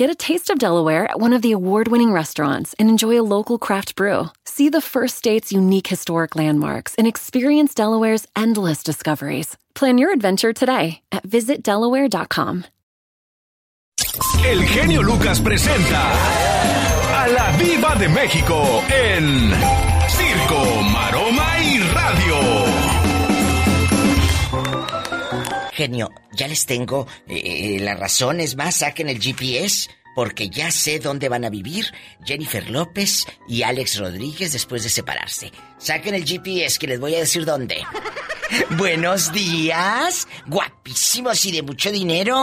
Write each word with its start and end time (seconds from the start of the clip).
Get 0.00 0.08
a 0.08 0.14
taste 0.14 0.48
of 0.48 0.58
Delaware 0.58 1.04
at 1.04 1.20
one 1.20 1.34
of 1.34 1.42
the 1.42 1.52
award 1.52 1.88
winning 1.88 2.10
restaurants 2.10 2.74
and 2.78 2.88
enjoy 2.88 3.20
a 3.20 3.28
local 3.36 3.58
craft 3.58 3.96
brew. 3.96 4.30
See 4.46 4.70
the 4.70 4.80
first 4.80 5.18
state's 5.18 5.52
unique 5.52 5.86
historic 5.86 6.34
landmarks 6.34 6.94
and 6.94 7.06
experience 7.06 7.74
Delaware's 7.74 8.26
endless 8.34 8.82
discoveries. 8.82 9.58
Plan 9.74 9.98
your 9.98 10.10
adventure 10.10 10.54
today 10.54 11.02
at 11.12 11.24
visitdelaware.com. 11.24 12.64
El 14.42 14.64
genio 14.68 15.02
Lucas 15.02 15.38
presenta 15.38 16.12
a 17.20 17.28
la 17.28 17.58
Viva 17.58 17.94
de 17.96 18.08
México 18.08 18.82
en 18.88 19.52
Circo, 20.08 20.82
Maroma 20.94 21.58
y 21.60 21.78
Radio. 21.92 22.90
Genio, 25.72 26.10
ya 26.32 26.46
les 26.46 26.66
tengo 26.66 27.06
eh, 27.26 27.78
las 27.80 27.98
razones 27.98 28.54
más, 28.56 28.76
saquen 28.76 29.08
el 29.08 29.18
GPS 29.18 29.88
porque 30.14 30.50
ya 30.50 30.70
sé 30.70 30.98
dónde 30.98 31.28
van 31.28 31.44
a 31.44 31.50
vivir 31.50 31.86
Jennifer 32.24 32.68
López 32.70 33.26
y 33.48 33.62
Alex 33.62 33.98
Rodríguez 33.98 34.52
después 34.52 34.82
de 34.82 34.88
separarse. 34.88 35.52
Saquen 35.80 36.14
el 36.14 36.26
GPS 36.26 36.78
que 36.78 36.86
les 36.86 37.00
voy 37.00 37.14
a 37.14 37.20
decir 37.20 37.46
dónde. 37.46 37.82
Buenos 38.76 39.32
días, 39.32 40.28
guapísimos 40.46 41.44
y 41.46 41.52
de 41.52 41.62
mucho 41.62 41.90
dinero. 41.90 42.36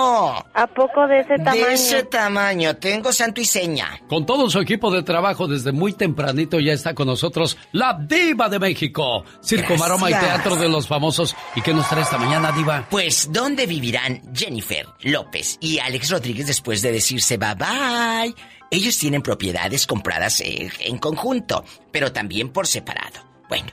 ¿A 0.54 0.68
poco 0.68 1.06
de 1.06 1.20
ese 1.20 1.38
tamaño? 1.38 1.66
De 1.66 1.74
ese 1.74 2.04
tamaño, 2.04 2.76
tengo 2.78 3.14
santo 3.14 3.42
y 3.42 3.46
seña. 3.46 4.02
Con 4.08 4.26
todo 4.26 4.50
su 4.50 4.60
equipo 4.60 4.90
de 4.90 5.04
trabajo 5.04 5.48
desde 5.48 5.72
muy 5.72 5.94
tempranito 5.94 6.60
ya 6.60 6.74
está 6.74 6.96
con 6.96 7.08
nosotros 7.08 7.58
la 7.74 7.94
diva 7.94 8.50
de 8.50 8.58
México. 8.58 9.24
Circo, 9.44 9.68
Gracias. 9.68 9.80
Maroma 9.80 10.10
y 10.10 10.14
Teatro 10.14 10.56
de 10.56 10.70
los 10.70 10.88
Famosos. 10.88 11.36
¿Y 11.56 11.62
qué 11.62 11.74
nos 11.74 11.88
trae 11.90 12.02
esta 12.02 12.18
mañana, 12.18 12.52
diva? 12.54 12.88
Pues, 12.90 13.30
¿dónde 13.32 13.68
vivirán 13.68 14.22
Jennifer 14.34 14.88
López 15.02 15.58
y 15.62 15.78
Alex 15.78 16.10
Rodríguez 16.10 16.48
después 16.48 16.82
de 16.82 16.92
decirse 16.92 17.38
bye 17.38 17.54
bye? 17.54 18.34
Ellos 18.72 18.98
tienen 18.98 19.22
propiedades 19.22 19.86
compradas 19.86 20.42
en 20.42 20.98
conjunto, 20.98 21.64
pero 21.92 22.12
también 22.12 22.50
por 22.50 22.68
separado. 22.68 23.27
Bueno, 23.50 23.72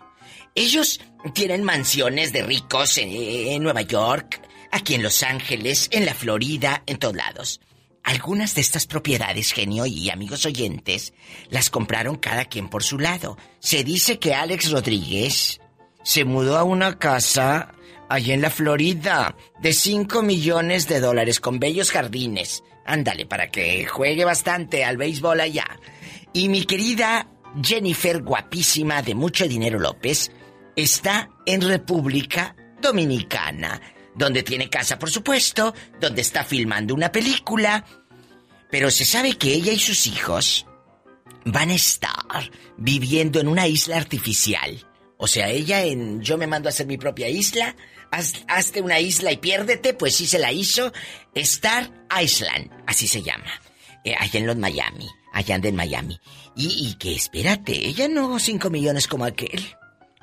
ellos 0.55 1.00
tienen 1.33 1.64
mansiones 1.64 2.33
de 2.33 2.42
ricos 2.42 2.98
en, 2.98 3.62
Nueva 3.62 3.83
York, 3.83 4.41
aquí 4.70 4.94
en 4.94 5.03
Los 5.03 5.22
Ángeles, 5.22 5.89
en 5.91 6.06
la 6.06 6.14
Florida, 6.14 6.83
en 6.86 6.98
todos 6.98 7.17
lados. 7.17 7.61
Algunas 8.05 8.55
de 8.55 8.61
estas 8.61 8.86
propiedades, 8.86 9.52
genio 9.52 9.86
y 9.86 10.11
amigos 10.11 10.45
oyentes, 10.45 11.14
las 11.48 11.70
compraron 11.70 12.17
cada 12.17 12.45
quien 12.45 12.69
por 12.69 12.83
su 12.83 12.98
lado. 12.98 13.39
Se 13.61 13.83
dice 13.83 14.19
que 14.19 14.35
Alex 14.35 14.70
Rodríguez 14.70 15.61
se 16.02 16.24
mudó 16.24 16.58
a 16.58 16.64
una 16.64 16.98
casa 16.98 17.74
allí 18.08 18.33
en 18.33 18.42
la 18.42 18.51
Florida 18.51 19.35
de 19.61 19.73
5 19.73 20.23
millones 20.23 20.86
de 20.86 21.01
dólares 21.01 21.41
con 21.41 21.58
bellos 21.58 21.91
jardines. 21.91 22.62
Ándale, 22.85 23.24
para 23.24 23.51
que 23.51 23.86
juegue 23.86 24.24
bastante 24.27 24.85
al 24.85 24.98
béisbol 24.98 25.41
allá. 25.41 25.67
Y 26.35 26.51
mi 26.51 26.64
querida 26.64 27.29
Jennifer, 27.63 28.23
guapísima 28.23 29.03
de 29.03 29.15
mucho 29.15 29.47
dinero 29.47 29.79
López, 29.79 30.31
está 30.77 31.31
en 31.47 31.61
República 31.61 32.57
Dominicana, 32.81 33.81
donde 34.15 34.42
tiene 34.42 34.69
casa, 34.69 34.98
por 34.98 35.11
supuesto, 35.11 35.75
donde 36.01 36.23
está 36.23 36.45
filmando 36.45 36.95
una 36.95 37.13
película. 37.13 37.85
Pero 38.70 38.91
se 38.91 39.05
sabe 39.05 39.37
que 39.37 39.53
ella 39.53 39.73
y 39.73 39.79
sus 39.79 40.07
hijos 40.07 40.67
van 41.45 41.70
a 41.70 41.75
estar 41.75 42.51
viviendo 42.77 43.41
en 43.41 43.48
una 43.48 43.67
isla 43.67 43.97
artificial. 43.97 44.86
O 45.17 45.27
sea, 45.27 45.48
ella 45.48 45.85
en 45.85 46.21
Yo 46.23 46.36
me 46.36 46.47
mando 46.47 46.69
a 46.69 46.71
hacer 46.71 46.86
mi 46.86 46.98
propia 46.98 47.29
isla, 47.29 47.77
haz, 48.11 48.35
hazte 48.48 48.81
una 48.81 48.98
isla 48.98 49.33
y 49.33 49.36
piérdete, 49.36 49.95
pues 49.95 50.17
sí 50.17 50.27
se 50.27 50.39
la 50.39 50.53
hizo. 50.53 50.92
Star 51.35 51.91
Island, 52.21 52.71
así 52.86 53.07
se 53.07 53.23
llama. 53.23 53.51
Eh, 54.05 54.15
allá 54.19 54.41
en 54.41 54.47
los 54.47 54.57
Miami, 54.57 55.09
allá 55.33 55.55
anda 55.55 55.69
en 55.69 55.77
Miami. 55.77 56.19
Y, 56.57 56.95
que 56.95 57.15
espérate, 57.15 57.73
ella 57.73 58.09
no 58.09 58.39
5 58.39 58.70
millones 58.70 59.09
como 59.09 59.25
aquel. 59.25 59.77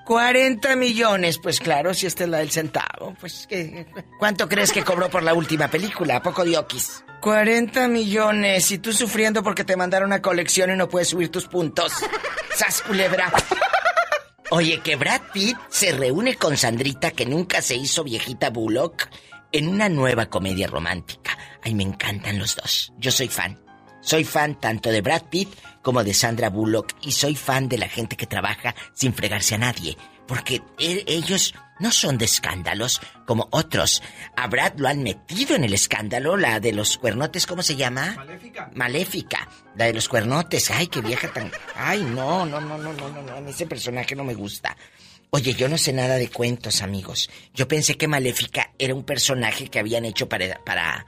40 0.06 0.76
millones, 0.78 1.38
pues 1.42 1.60
claro, 1.60 1.94
si 1.94 2.08
esta 2.08 2.24
es 2.24 2.30
la 2.30 2.40
del 2.40 2.52
centavo, 2.52 3.16
pues 3.20 3.46
¿qué? 3.48 3.86
¿cuánto 4.18 4.50
crees 4.50 4.72
que 4.72 4.84
cobró 4.84 5.10
por 5.10 5.24
la 5.24 5.34
última 5.34 5.68
película? 5.68 6.18
¿A 6.18 6.24
poco 6.24 6.44
diokis? 6.44 7.04
40 7.22 7.88
millones 7.88 8.72
y 8.72 8.80
tú 8.80 8.94
sufriendo 8.94 9.44
porque 9.44 9.64
te 9.64 9.78
mandaron 9.78 10.08
una 10.08 10.22
colección 10.22 10.72
y 10.72 10.76
no 10.76 10.90
puedes 10.90 11.10
subir 11.10 11.30
tus 11.30 11.48
puntos. 11.48 11.94
¡Sas 12.56 12.82
culebra! 12.82 13.32
Oye, 14.50 14.82
que 14.82 14.96
Brad 14.96 15.22
Pitt 15.32 15.58
se 15.70 15.92
reúne 15.92 16.36
con 16.36 16.58
Sandrita 16.58 17.12
que 17.12 17.26
nunca 17.26 17.62
se 17.62 17.76
hizo 17.76 18.04
viejita 18.04 18.50
Bullock 18.50 19.08
en 19.52 19.68
una 19.68 19.88
nueva 19.88 20.26
comedia 20.26 20.68
romántica. 20.68 21.38
Ay, 21.64 21.74
me 21.76 21.84
encantan 21.84 22.40
los 22.40 22.56
dos. 22.56 22.92
Yo 22.98 23.12
soy 23.12 23.28
fan. 23.28 23.58
Soy 24.02 24.24
fan 24.24 24.60
tanto 24.60 24.90
de 24.90 25.02
Brad 25.02 25.24
Pitt 25.30 25.50
como 25.82 26.04
de 26.04 26.14
Sandra 26.14 26.50
Bullock 26.50 26.94
y 27.02 27.12
soy 27.12 27.36
fan 27.36 27.70
de 27.70 27.78
la 27.78 27.88
gente 27.88 28.18
que 28.18 28.26
trabaja 28.28 28.76
sin 28.94 29.14
fregarse 29.14 29.56
a 29.56 29.60
nadie, 29.60 29.96
porque 30.28 30.62
e- 30.80 31.04
ellos 31.08 31.54
no 31.80 31.92
son 31.92 32.18
de 32.18 32.26
escándalos 32.26 33.00
como 33.26 33.48
otros. 33.52 34.02
A 34.36 34.48
Brad 34.48 34.74
lo 34.78 34.88
han 34.88 35.04
metido 35.04 35.56
en 35.56 35.64
el 35.64 35.74
escándalo, 35.74 36.36
la 36.38 36.60
de 36.60 36.74
los 36.74 36.98
cuernotes, 36.98 37.46
¿cómo 37.48 37.64
se 37.64 37.76
llama? 37.76 38.14
Maléfica. 38.18 38.72
Maléfica, 38.76 39.50
la 39.76 39.86
de 39.86 39.94
los 39.94 40.08
cuernotes. 40.10 40.70
Ay, 40.72 40.88
qué 40.88 41.02
vieja 41.02 41.32
tan... 41.32 41.52
Ay, 41.76 42.04
no, 42.04 42.46
no, 42.46 42.60
no, 42.62 42.78
no, 42.78 42.94
no, 42.94 43.10
no, 43.10 43.42
no, 43.42 43.50
ese 43.50 43.66
personaje 43.66 44.16
no 44.16 44.24
me 44.24 44.34
gusta. 44.36 44.76
Oye, 45.32 45.54
yo 45.54 45.70
no 45.70 45.78
sé 45.78 45.94
nada 45.94 46.16
de 46.16 46.30
cuentos, 46.30 46.82
amigos. 46.82 47.30
Yo 47.54 47.68
pensé 47.68 47.96
que 47.98 48.08
Maléfica 48.08 48.72
era 48.78 48.94
un 48.94 49.04
personaje 49.04 49.70
que 49.70 49.80
habían 49.80 50.06
hecho 50.06 50.28
para, 50.28 50.60
para, 50.66 51.06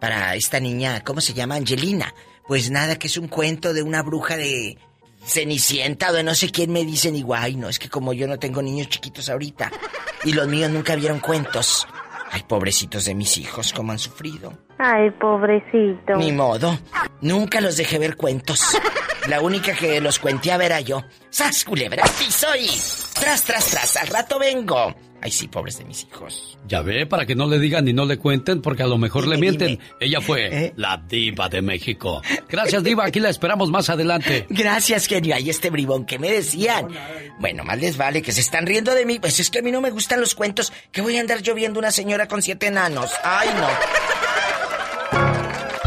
para 0.00 0.34
esta 0.34 0.58
niña, 0.58 1.02
¿cómo 1.04 1.20
se 1.20 1.34
llama? 1.34 1.54
Angelina. 1.54 2.12
Pues 2.50 2.68
nada, 2.68 2.98
que 2.98 3.06
es 3.06 3.16
un 3.16 3.28
cuento 3.28 3.72
de 3.72 3.84
una 3.84 4.02
bruja 4.02 4.36
de 4.36 4.76
Cenicienta 5.24 6.10
o 6.10 6.12
de 6.12 6.24
no 6.24 6.34
sé 6.34 6.50
quién 6.50 6.72
me 6.72 6.84
dicen 6.84 7.14
igual. 7.14 7.44
Ay, 7.44 7.54
no, 7.54 7.68
es 7.68 7.78
que 7.78 7.88
como 7.88 8.12
yo 8.12 8.26
no 8.26 8.40
tengo 8.40 8.60
niños 8.60 8.88
chiquitos 8.88 9.28
ahorita 9.28 9.70
y 10.24 10.32
los 10.32 10.48
míos 10.48 10.68
nunca 10.68 10.96
vieron 10.96 11.20
cuentos. 11.20 11.86
Ay, 12.28 12.42
pobrecitos 12.48 13.04
de 13.04 13.14
mis 13.14 13.38
hijos, 13.38 13.72
cómo 13.72 13.92
han 13.92 14.00
sufrido. 14.00 14.52
Ay, 14.78 15.12
pobrecito. 15.12 16.16
Ni 16.16 16.32
modo. 16.32 16.76
Nunca 17.20 17.60
los 17.60 17.76
dejé 17.76 18.00
ver 18.00 18.16
cuentos. 18.16 18.76
La 19.28 19.40
única 19.40 19.72
que 19.72 20.00
los 20.00 20.18
cuenteaba 20.18 20.64
era 20.64 20.80
yo. 20.80 21.04
¡Sas, 21.28 21.64
culebra! 21.64 22.04
¡Sí 22.08 22.32
soy! 22.32 22.68
¡Tras, 23.14 23.44
tras, 23.44 23.66
tras! 23.66 23.96
¡Al 23.96 24.08
rato 24.08 24.40
vengo! 24.40 24.92
Ay, 25.22 25.30
sí, 25.30 25.48
pobres 25.48 25.76
de 25.78 25.84
mis 25.84 26.04
hijos. 26.04 26.58
Ya 26.66 26.80
ve, 26.80 27.04
para 27.06 27.26
que 27.26 27.34
no 27.34 27.46
le 27.46 27.58
digan 27.58 27.84
ni 27.84 27.92
no 27.92 28.06
le 28.06 28.16
cuenten, 28.18 28.62
porque 28.62 28.82
a 28.82 28.86
lo 28.86 28.96
mejor 28.96 29.26
le 29.28 29.36
mienten. 29.36 29.68
dime. 29.76 29.84
Ella 30.00 30.20
fue 30.20 30.46
¿Eh? 30.66 30.72
la 30.76 30.96
diva 30.96 31.48
de 31.48 31.60
México. 31.60 32.22
Gracias, 32.48 32.82
diva. 32.82 33.04
Aquí 33.04 33.20
la 33.20 33.28
esperamos 33.28 33.70
más 33.70 33.90
adelante. 33.90 34.46
Gracias, 34.50 35.06
genio. 35.06 35.34
Ahí 35.34 35.50
este 35.50 35.68
bribón 35.70 36.06
que 36.06 36.18
me 36.18 36.30
decían. 36.30 36.88
Bueno, 37.38 37.64
más 37.64 37.78
les 37.78 37.96
vale 37.98 38.22
que 38.22 38.32
se 38.32 38.40
están 38.40 38.66
riendo 38.66 38.94
de 38.94 39.04
mí. 39.04 39.18
Pues 39.18 39.38
es 39.40 39.50
que 39.50 39.58
a 39.58 39.62
mí 39.62 39.70
no 39.70 39.80
me 39.80 39.90
gustan 39.90 40.20
los 40.20 40.34
cuentos. 40.34 40.72
Que 40.90 41.02
voy 41.02 41.16
a 41.18 41.20
andar 41.20 41.42
yo 41.42 41.54
viendo 41.54 41.78
una 41.78 41.90
señora 41.90 42.26
con 42.26 42.40
siete 42.40 42.68
enanos. 42.68 43.10
Ay, 43.22 43.48
no. 43.58 43.68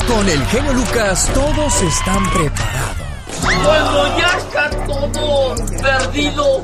Con 0.07 0.29
el 0.29 0.45
genio 0.47 0.73
Lucas 0.73 1.31
todos 1.33 1.81
están 1.81 2.29
preparados. 2.31 2.97
Cuando 3.41 4.17
ya 4.19 4.37
está 4.37 4.69
todo 4.85 5.55
perdido, 5.81 6.61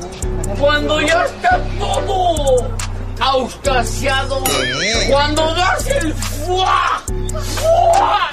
cuando 0.58 1.00
ya 1.00 1.24
está 1.24 1.60
todo 1.78 2.68
auscasiado, 3.20 4.42
cuando 5.08 5.54
das 5.54 5.86
el 5.86 6.14
fuá, 6.14 7.02
fuá, 7.56 8.30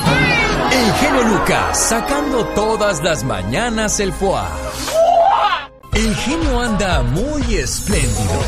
El 0.72 0.94
genio 0.94 1.24
Lucas 1.24 1.78
sacando 1.78 2.46
todas 2.56 3.04
las 3.04 3.24
mañanas 3.24 4.00
el 4.00 4.14
foie. 4.14 4.42
El 5.94 6.16
genio 6.16 6.62
anda 6.62 7.02
muy 7.02 7.56
espléndido. 7.56 8.42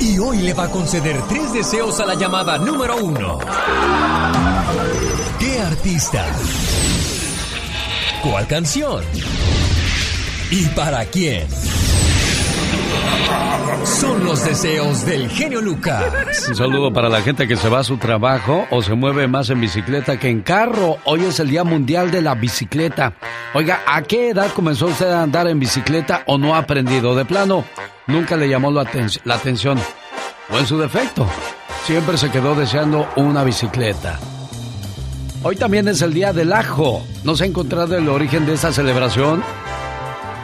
Y 0.00 0.18
hoy 0.18 0.38
le 0.38 0.54
va 0.54 0.64
a 0.64 0.70
conceder 0.70 1.20
tres 1.28 1.52
deseos 1.52 2.00
a 2.00 2.06
la 2.06 2.14
llamada 2.14 2.58
número 2.58 2.96
uno. 2.96 3.38
¿Qué 5.38 5.60
artista? 5.60 6.26
¿Cuál 8.22 8.46
canción? 8.48 9.04
¿Y 10.50 10.64
para 10.66 11.04
quién? 11.06 11.46
Son 13.86 14.24
los 14.24 14.44
deseos 14.44 15.06
del 15.06 15.30
genio 15.30 15.60
Lucas. 15.60 16.02
Un 16.48 16.56
saludo 16.56 16.92
para 16.92 17.08
la 17.08 17.22
gente 17.22 17.46
que 17.46 17.56
se 17.56 17.68
va 17.68 17.78
a 17.78 17.84
su 17.84 17.96
trabajo 17.98 18.66
o 18.70 18.82
se 18.82 18.94
mueve 18.94 19.28
más 19.28 19.48
en 19.50 19.60
bicicleta 19.60 20.18
que 20.18 20.28
en 20.28 20.42
carro. 20.42 20.98
Hoy 21.04 21.24
es 21.24 21.38
el 21.38 21.48
Día 21.48 21.62
Mundial 21.62 22.10
de 22.10 22.20
la 22.20 22.34
Bicicleta. 22.34 23.14
Oiga, 23.54 23.82
¿a 23.86 24.02
qué 24.02 24.30
edad 24.30 24.52
comenzó 24.52 24.86
usted 24.86 25.10
a 25.10 25.22
andar 25.22 25.46
en 25.46 25.60
bicicleta 25.60 26.24
o 26.26 26.36
no 26.36 26.54
ha 26.54 26.58
aprendido? 26.58 27.14
De 27.14 27.24
plano, 27.24 27.64
nunca 28.08 28.36
le 28.36 28.48
llamó 28.48 28.72
la, 28.72 28.82
atención. 28.82 29.78
O 30.50 30.58
en 30.58 30.66
su 30.66 30.78
defecto, 30.78 31.26
siempre 31.84 32.18
se 32.18 32.30
quedó 32.30 32.56
deseando 32.56 33.08
una 33.14 33.44
bicicleta. 33.44 34.18
Hoy 35.44 35.54
también 35.54 35.86
es 35.86 36.02
el 36.02 36.12
Día 36.12 36.32
del 36.32 36.52
Ajo. 36.52 37.06
¿No 37.22 37.36
se 37.36 37.44
ha 37.44 37.46
encontrado 37.46 37.96
el 37.96 38.08
origen 38.08 38.46
de 38.46 38.54
esta 38.54 38.72
celebración? 38.72 39.44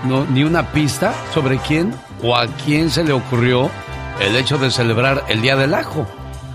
No, 0.05 0.25
ni 0.27 0.45
una 0.45 0.71
pista 0.71 1.13
sobre 1.35 1.59
quién 1.59 1.93
o 2.23 2.37
a 2.37 2.47
quién 2.47 2.91
se 2.91 3.05
le 3.05 3.13
ocurrió 3.13 3.71
el 4.21 4.37
hecho 4.37 4.59
de 4.59 4.71
celebrar 4.71 5.25
el 5.29 5.43
Día 5.43 5.57
del 5.57 5.75
Ajo. 5.75 6.07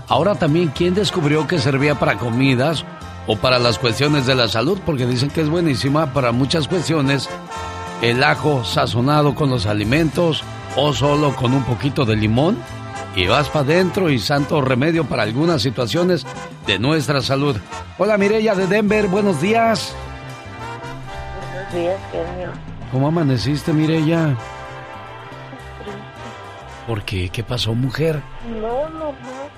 Ahora 0.08 0.34
también 0.34 0.72
quién 0.74 0.94
descubrió 0.94 1.46
que 1.46 1.58
servía 1.58 1.98
para 1.98 2.16
comidas 2.16 2.84
o 3.26 3.36
para 3.36 3.58
las 3.58 3.78
cuestiones 3.78 4.26
de 4.26 4.34
la 4.34 4.48
salud, 4.48 4.78
porque 4.86 5.06
dicen 5.06 5.28
que 5.28 5.42
es 5.42 5.50
buenísima 5.50 6.12
para 6.14 6.32
muchas 6.32 6.66
cuestiones. 6.66 7.28
El 8.00 8.24
ajo 8.24 8.64
sazonado 8.64 9.34
con 9.34 9.50
los 9.50 9.66
alimentos 9.66 10.42
o 10.76 10.92
solo 10.92 11.36
con 11.36 11.52
un 11.52 11.64
poquito 11.64 12.06
de 12.06 12.16
limón 12.16 12.56
y 13.14 13.26
vas 13.26 13.48
para 13.48 13.64
adentro 13.64 14.10
y 14.10 14.18
santo 14.18 14.60
remedio 14.60 15.04
para 15.04 15.24
algunas 15.24 15.60
situaciones 15.60 16.24
de 16.66 16.78
nuestra 16.78 17.20
salud. 17.20 17.56
Hola 17.98 18.16
Mireya 18.16 18.54
de 18.54 18.66
Denver, 18.66 19.08
buenos 19.08 19.40
días. 19.42 19.92
Buenos 21.52 21.74
días, 21.74 22.00
genio. 22.12 22.50
¿Cómo 22.92 23.08
amaneciste 23.08 23.72
Mireya? 23.72 24.36
¿Por 26.88 27.02
qué? 27.02 27.28
¿Qué 27.28 27.44
pasó, 27.44 27.74
mujer? 27.74 28.22
No, 28.62 28.88
no, 28.88 29.12
no. 29.12 29.50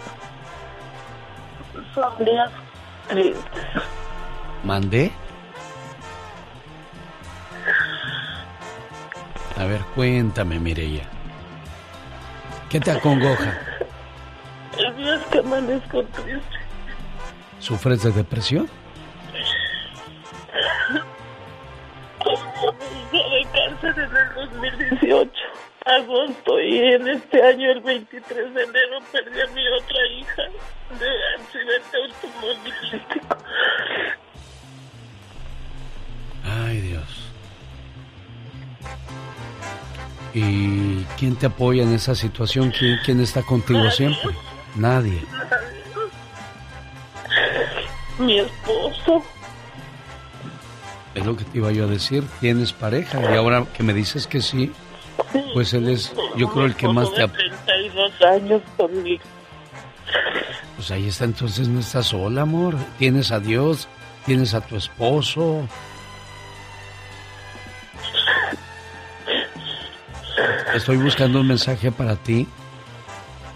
Son 1.94 2.24
días 2.24 2.50
tristes. 3.06 3.64
¿Mandé? 4.64 5.12
A 9.56 9.64
ver, 9.64 9.80
cuéntame, 9.94 10.58
Mireya. 10.58 11.04
¿Qué 12.68 12.80
te 12.80 12.90
acongoja? 12.90 13.60
El 14.76 14.96
día 14.96 15.20
que 15.30 15.38
amanezco 15.38 16.02
triste. 16.06 16.58
¿Sufres 17.60 18.02
de 18.02 18.10
depresión? 18.10 18.68
de 23.12 23.46
cáncer 23.52 23.94
en 23.98 24.16
el 24.16 24.34
2018, 24.34 25.30
agosto, 25.96 26.60
y 26.60 26.78
en 26.78 27.08
este 27.08 27.42
año, 27.42 27.70
el 27.70 27.80
23 27.80 28.54
de 28.54 28.62
enero, 28.62 28.98
perdí 29.12 29.40
a 29.40 29.46
mi 29.54 29.68
otra 29.68 30.06
hija 30.18 30.42
de 30.98 31.08
accidente 31.38 31.96
automovilístico. 32.04 33.36
Ay, 36.44 36.80
Dios. 36.80 37.30
¿Y 40.34 41.04
quién 41.18 41.36
te 41.36 41.46
apoya 41.46 41.82
en 41.82 41.92
esa 41.92 42.14
situación? 42.14 42.70
¿Quién, 42.70 42.98
quién 43.04 43.20
está 43.20 43.42
contigo 43.42 43.90
siempre? 43.90 44.30
Nadie. 44.76 45.20
Mi 48.18 48.38
esposo. 48.38 49.24
Es 51.14 51.26
lo 51.26 51.36
que 51.36 51.44
te 51.44 51.58
iba 51.58 51.72
yo 51.72 51.84
a 51.84 51.88
decir. 51.88 52.24
Tienes 52.40 52.72
pareja 52.72 53.20
y 53.20 53.36
ahora 53.36 53.64
que 53.76 53.82
me 53.82 53.92
dices 53.92 54.26
que 54.26 54.40
sí, 54.40 54.72
pues 55.54 55.72
él 55.74 55.88
es, 55.88 56.12
yo 56.36 56.48
creo, 56.48 56.66
el 56.66 56.74
que 56.74 56.88
más 56.88 57.12
te 57.12 57.22
apoya. 57.22 57.56
32 57.66 58.22
años 58.22 58.62
conmigo. 58.76 59.22
Pues 60.76 60.90
ahí 60.90 61.08
está, 61.08 61.24
entonces 61.24 61.68
no 61.68 61.80
estás 61.80 62.06
sola, 62.06 62.42
amor. 62.42 62.74
Tienes 62.98 63.32
a 63.32 63.40
Dios, 63.40 63.88
tienes 64.24 64.54
a 64.54 64.60
tu 64.60 64.76
esposo. 64.76 65.68
Estoy 70.74 70.96
buscando 70.96 71.40
un 71.40 71.48
mensaje 71.48 71.90
para 71.90 72.16
ti, 72.16 72.46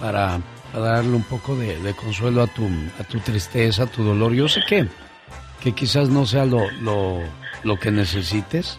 para, 0.00 0.40
para 0.72 0.84
darle 0.86 1.16
un 1.16 1.22
poco 1.22 1.54
de, 1.56 1.78
de, 1.80 1.94
consuelo 1.94 2.42
a 2.42 2.46
tu, 2.46 2.68
a 2.98 3.04
tu 3.04 3.20
tristeza, 3.20 3.84
a 3.84 3.86
tu 3.86 4.02
dolor. 4.02 4.32
Yo 4.32 4.48
sé 4.48 4.60
que, 4.68 4.88
que 5.60 5.72
quizás 5.72 6.08
no 6.08 6.26
sea 6.26 6.44
lo, 6.44 6.68
lo, 6.82 7.20
lo 7.62 7.78
que 7.78 7.90
necesites, 7.90 8.78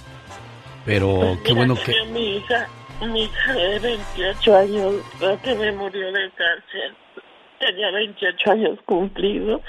pero 0.86 1.38
qué 1.44 1.54
bueno 1.54 1.76
que... 1.76 1.94
Mi 2.12 2.38
hija, 2.38 2.68
mi 3.02 3.24
hija 3.24 3.54
de 3.54 3.80
28 3.80 4.56
años, 4.56 4.96
la 5.20 5.42
que 5.42 5.56
me 5.56 5.72
murió 5.72 6.12
de 6.12 6.30
cáncer, 6.32 6.94
tenía 7.60 7.92
28 7.92 8.52
años 8.52 8.80
cumplidos. 8.86 9.62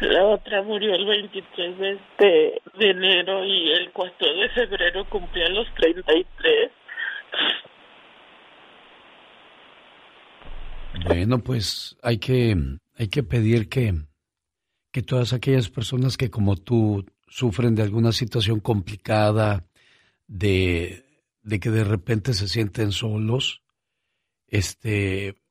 La 0.00 0.24
otra 0.26 0.62
murió 0.62 0.94
el 0.94 1.06
23 1.06 1.78
de, 1.78 1.92
este, 1.92 2.62
de 2.78 2.90
enero 2.90 3.44
y 3.44 3.72
el 3.72 3.90
4 3.92 4.34
de 4.34 4.48
febrero 4.50 5.08
cumplía 5.08 5.48
los 5.48 5.66
33. 5.74 6.70
Bueno, 11.06 11.38
pues 11.38 11.96
hay 12.02 12.18
que, 12.18 12.56
hay 12.98 13.08
que 13.08 13.22
pedir 13.22 13.68
que, 13.68 13.94
que 14.92 15.02
todas 15.02 15.32
aquellas 15.32 15.70
personas 15.70 16.16
que 16.16 16.30
como 16.30 16.56
tú 16.56 17.06
sufren 17.28 17.74
de 17.74 17.82
alguna 17.82 18.12
situación 18.12 18.60
complicada, 18.60 19.65
de, 20.26 21.04
que 21.60 21.70
de 21.70 21.84
repente 21.84 22.34
se 22.34 22.48
sienten 22.48 22.92
solos, 22.92 23.62
este, 24.46 25.42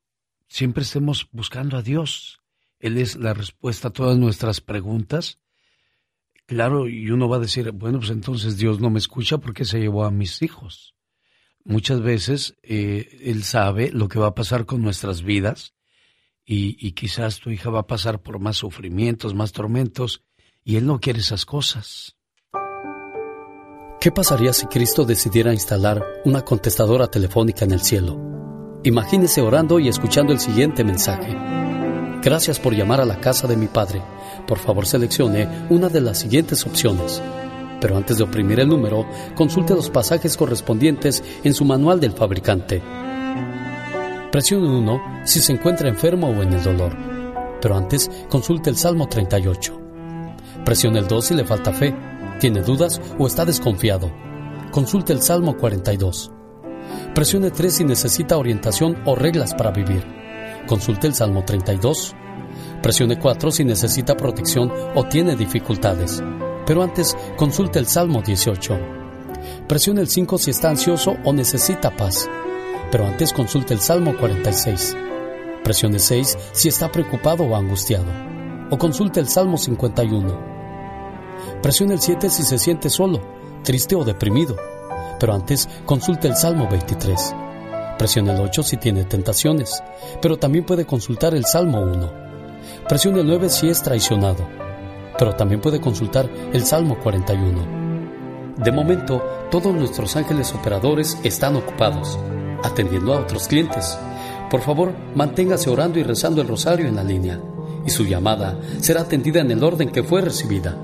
siempre 0.48 0.84
estemos 0.84 1.28
buscando 1.32 1.78
a 1.78 1.82
Dios. 1.82 2.40
Él 2.80 2.98
es 2.98 3.16
la 3.16 3.34
respuesta 3.34 3.90
a 3.90 3.94
todas 3.94 4.18
nuestras 4.18 4.62
preguntas. 4.62 5.40
Claro, 6.46 6.88
y 6.88 7.10
uno 7.10 7.28
va 7.28 7.38
a 7.38 7.40
decir, 7.40 7.72
bueno, 7.72 8.00
pues 8.00 8.12
entonces 8.12 8.58
Dios 8.58 8.80
no 8.80 8.90
me 8.90 9.00
escucha 9.00 9.40
porque 9.40 9.66
se 9.66 9.80
llevó 9.80 10.06
a 10.06 10.12
mis 10.12 10.42
hijos. 10.42 10.96
Muchas 11.64 12.02
veces 12.02 12.56
eh, 12.62 13.20
Él 13.24 13.44
sabe 13.44 13.92
lo 13.92 14.08
que 14.08 14.20
va 14.20 14.28
a 14.28 14.36
pasar 14.36 14.66
con 14.66 14.84
nuestras 14.84 15.24
vidas 15.24 15.74
y 16.48 16.92
quizás 16.92 17.40
tu 17.40 17.50
hija 17.50 17.72
va 17.72 17.80
a 17.80 17.88
pasar 17.88 18.22
por 18.22 18.38
más 18.38 18.58
sufrimientos, 18.58 19.34
más 19.34 19.52
tormentos, 19.52 20.22
y 20.64 20.76
Él 20.76 20.86
no 20.86 21.00
quiere 21.00 21.20
esas 21.20 21.44
cosas. 21.44 22.15
¿Qué 24.00 24.12
pasaría 24.12 24.54
si 24.54 24.68
Cristo 24.68 25.04
decidiera 25.04 25.54
instalar 25.54 26.04
una 26.26 26.42
contestadora 26.42 27.08
telefónica 27.08 27.66
en 27.66 27.72
el 27.72 27.82
cielo? 27.82 28.20
Imagínese 28.84 29.42
orando 29.42 29.80
y 29.80 29.88
escuchando 29.88 30.32
el 30.32 30.40
siguiente 30.40 30.84
mensaje. 30.84 31.36
Gracias 32.22 32.60
por 32.60 32.76
llamar 32.76 33.02
a 33.02 33.06
la 33.06 33.20
casa 33.20 33.48
de 33.48 33.58
mi 33.58 33.68
Padre. 33.68 34.02
Por 34.48 34.60
favor 34.60 34.86
seleccione 34.86 35.48
una 35.70 35.90
de 35.90 36.02
las 36.02 36.20
siguientes 36.20 36.66
opciones. 36.68 37.22
Pero 37.82 37.98
antes 37.98 38.18
de 38.18 38.24
oprimir 38.24 38.60
el 38.60 38.68
número, 38.68 39.08
consulte 39.36 39.74
los 39.74 39.90
pasajes 39.90 40.38
correspondientes 40.38 41.24
en 41.44 41.54
su 41.54 41.66
manual 41.66 42.00
del 42.00 42.12
fabricante. 42.12 42.84
Presione 44.32 44.68
1 44.68 45.22
si 45.24 45.40
se 45.40 45.54
encuentra 45.54 45.90
enfermo 45.90 46.30
o 46.30 46.44
en 46.44 46.54
el 46.54 46.64
dolor. 46.64 46.96
Pero 47.62 47.76
antes, 47.76 48.12
consulte 48.30 48.70
el 48.70 48.78
Salmo 48.78 49.08
38. 49.08 49.82
Presione 50.64 51.00
el 51.00 51.08
2 51.08 51.26
si 51.26 51.34
le 51.34 51.46
falta 51.46 51.72
fe, 51.74 51.96
tiene 52.40 52.62
dudas 52.62 53.02
o 53.18 53.28
está 53.28 53.46
desconfiado. 53.46 54.12
Consulte 54.72 55.14
el 55.14 55.22
Salmo 55.22 55.56
42. 55.58 56.32
Presione 57.14 57.52
3 57.52 57.74
si 57.74 57.84
necesita 57.84 58.38
orientación 58.38 58.98
o 59.06 59.16
reglas 59.16 59.54
para 59.54 59.72
vivir. 59.72 60.04
Consulte 60.68 61.08
el 61.08 61.14
Salmo 61.14 61.44
32. 61.46 62.16
Presione 62.82 63.18
4 63.20 63.52
si 63.52 63.64
necesita 63.64 64.18
protección 64.18 64.72
o 64.96 65.06
tiene 65.06 65.36
dificultades. 65.36 66.22
Pero 66.66 66.84
antes, 66.84 67.16
consulte 67.38 67.80
el 67.80 67.88
Salmo 67.88 68.22
18. 68.22 68.78
Presione 69.68 70.02
el 70.02 70.08
5 70.08 70.38
si 70.38 70.52
está 70.52 70.70
ansioso 70.70 71.16
o 71.24 71.34
necesita 71.34 71.96
paz. 71.96 72.30
Pero 72.92 73.06
antes 73.06 73.34
consulte 73.34 73.74
el 73.74 73.80
Salmo 73.80 74.16
46. 74.18 74.96
Presione 75.64 76.00
6 76.00 76.38
si 76.52 76.68
está 76.68 76.92
preocupado 76.92 77.44
o 77.44 77.56
angustiado. 77.56 78.06
O 78.72 78.78
consulte 78.78 79.20
el 79.20 79.30
Salmo 79.30 79.58
51. 79.58 80.55
Presione 81.66 81.96
el 81.96 82.00
7 82.00 82.30
si 82.30 82.44
se 82.44 82.60
siente 82.60 82.92
solo, 82.92 83.20
triste 83.64 83.96
o 83.96 84.04
deprimido. 84.04 84.56
Pero 85.20 85.34
antes 85.34 85.68
consulte 85.84 86.28
el 86.28 86.36
Salmo 86.36 86.70
23. 86.70 87.36
Presione 87.98 88.34
el 88.34 88.40
8 88.40 88.62
si 88.62 88.78
tiene 88.78 89.04
tentaciones, 89.06 89.82
pero 90.22 90.38
también 90.38 90.64
puede 90.64 90.86
consultar 90.86 91.34
el 91.34 91.44
Salmo 91.44 91.82
1. 91.82 92.14
Presione 92.88 93.22
el 93.22 93.26
9 93.26 93.50
si 93.50 93.68
es 93.68 93.82
traicionado, 93.82 94.48
pero 95.18 95.36
también 95.36 95.60
puede 95.60 95.82
consultar 95.82 96.30
el 96.54 96.64
Salmo 96.64 97.00
41. 97.00 98.54
De 98.58 98.72
momento, 98.72 99.24
todos 99.50 99.74
nuestros 99.74 100.16
ángeles 100.16 100.54
operadores 100.54 101.18
están 101.24 101.56
ocupados, 101.56 102.20
atendiendo 102.64 103.12
a 103.12 103.22
otros 103.22 103.48
clientes. 103.48 103.98
Por 104.52 104.62
favor, 104.62 104.94
manténgase 105.16 105.72
orando 105.72 105.98
y 105.98 106.04
rezando 106.04 106.44
el 106.44 106.48
rosario 106.48 106.88
en 106.88 106.96
la 106.96 107.04
línea, 107.04 107.42
y 107.88 107.90
su 107.90 108.04
llamada 108.04 108.56
será 108.82 109.02
atendida 109.02 109.42
en 109.42 109.50
el 109.50 109.64
orden 109.64 109.90
que 109.90 110.04
fue 110.04 110.22
recibida. 110.22 110.78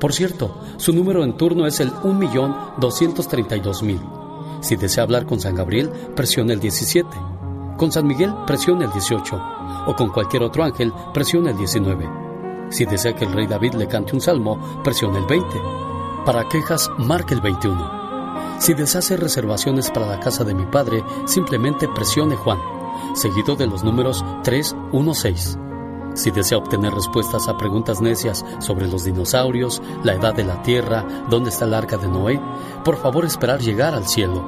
Por 0.00 0.12
cierto, 0.12 0.60
su 0.76 0.92
número 0.92 1.24
en 1.24 1.38
turno 1.38 1.66
es 1.66 1.80
el 1.80 1.90
1.232.000. 1.90 4.60
Si 4.60 4.76
desea 4.76 5.04
hablar 5.04 5.24
con 5.26 5.40
San 5.40 5.54
Gabriel, 5.54 5.90
presione 6.14 6.52
el 6.52 6.60
17. 6.60 7.08
Con 7.78 7.90
San 7.92 8.06
Miguel, 8.06 8.34
presione 8.46 8.84
el 8.84 8.92
18. 8.92 9.42
O 9.86 9.96
con 9.96 10.10
cualquier 10.10 10.42
otro 10.42 10.64
ángel, 10.64 10.92
presione 11.14 11.52
el 11.52 11.58
19. 11.58 12.06
Si 12.70 12.84
desea 12.84 13.14
que 13.14 13.24
el 13.24 13.32
rey 13.32 13.46
David 13.46 13.74
le 13.74 13.88
cante 13.88 14.14
un 14.14 14.20
salmo, 14.20 14.82
presione 14.82 15.18
el 15.18 15.26
20. 15.26 15.46
Para 16.24 16.48
quejas, 16.48 16.90
marque 16.98 17.34
el 17.34 17.40
21. 17.40 18.58
Si 18.58 18.74
desea 18.74 18.98
hacer 18.98 19.20
reservaciones 19.20 19.90
para 19.90 20.06
la 20.06 20.20
casa 20.20 20.44
de 20.44 20.54
mi 20.54 20.66
padre, 20.66 21.02
simplemente 21.26 21.88
presione 21.88 22.36
Juan, 22.36 22.58
seguido 23.14 23.56
de 23.56 23.66
los 23.66 23.82
números 23.84 24.24
316. 24.42 25.58
Si 26.16 26.30
desea 26.30 26.56
obtener 26.56 26.94
respuestas 26.94 27.46
a 27.46 27.58
preguntas 27.58 28.00
necias 28.00 28.42
sobre 28.58 28.88
los 28.88 29.04
dinosaurios, 29.04 29.82
la 30.02 30.14
edad 30.14 30.34
de 30.34 30.44
la 30.44 30.62
Tierra, 30.62 31.04
dónde 31.28 31.50
está 31.50 31.66
el 31.66 31.74
arca 31.74 31.98
de 31.98 32.08
Noé, 32.08 32.40
por 32.84 32.96
favor 32.96 33.26
esperar 33.26 33.60
llegar 33.60 33.94
al 33.94 34.08
cielo. 34.08 34.42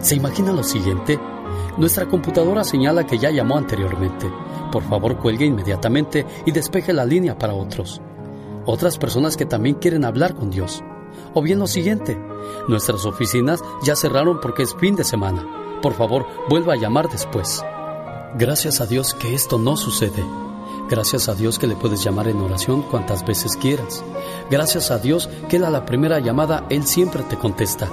¿Se 0.00 0.16
imagina 0.16 0.52
lo 0.52 0.64
siguiente? 0.64 1.20
Nuestra 1.78 2.06
computadora 2.06 2.64
señala 2.64 3.06
que 3.06 3.16
ya 3.16 3.30
llamó 3.30 3.56
anteriormente. 3.58 4.28
Por 4.72 4.82
favor 4.82 5.18
cuelgue 5.18 5.46
inmediatamente 5.46 6.26
y 6.46 6.50
despeje 6.50 6.92
la 6.92 7.04
línea 7.04 7.38
para 7.38 7.54
otros. 7.54 8.00
Otras 8.66 8.98
personas 8.98 9.36
que 9.36 9.46
también 9.46 9.76
quieren 9.76 10.04
hablar 10.04 10.34
con 10.34 10.50
Dios. 10.50 10.82
O 11.32 11.42
bien 11.42 11.60
lo 11.60 11.68
siguiente, 11.68 12.20
nuestras 12.66 13.06
oficinas 13.06 13.62
ya 13.84 13.94
cerraron 13.94 14.40
porque 14.40 14.64
es 14.64 14.74
fin 14.74 14.96
de 14.96 15.04
semana. 15.04 15.46
Por 15.80 15.92
favor, 15.92 16.26
vuelva 16.48 16.74
a 16.74 16.76
llamar 16.76 17.08
después. 17.08 17.64
Gracias 18.36 18.80
a 18.80 18.86
Dios 18.86 19.14
que 19.14 19.32
esto 19.32 19.58
no 19.58 19.76
sucede. 19.76 20.24
Gracias 20.92 21.30
a 21.30 21.34
Dios 21.34 21.58
que 21.58 21.66
le 21.66 21.74
puedes 21.74 22.04
llamar 22.04 22.28
en 22.28 22.42
oración 22.42 22.82
cuantas 22.82 23.24
veces 23.24 23.56
quieras. 23.56 24.04
Gracias 24.50 24.90
a 24.90 24.98
Dios 24.98 25.30
que 25.48 25.56
Él 25.56 25.64
a 25.64 25.70
la 25.70 25.86
primera 25.86 26.18
llamada 26.18 26.66
Él 26.68 26.86
siempre 26.86 27.22
te 27.22 27.38
contesta. 27.38 27.88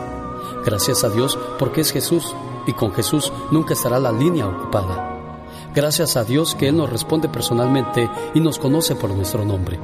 Gracias 0.65 1.06
a 1.06 1.10
Dios 1.10 1.39
porque 1.58 1.79
es 1.79 1.94
Jesús 1.94 2.36
y 2.68 2.74
con 2.74 2.91
Jesús 2.91 3.32
nunca 3.51 3.74
estará 3.74 4.01
la 4.01 4.12
línea 4.12 4.50
ocupada. 4.50 5.48
Gracias 5.74 6.18
a 6.18 6.25
Dios 6.25 6.56
que 6.56 6.68
Él 6.68 6.75
nos 6.75 6.89
responde 6.89 7.29
personalmente 7.29 8.10
y 8.34 8.41
nos 8.41 8.60
conoce 8.60 8.98
por 8.98 9.12
nuestro 9.12 9.46
nombre. 9.46 9.79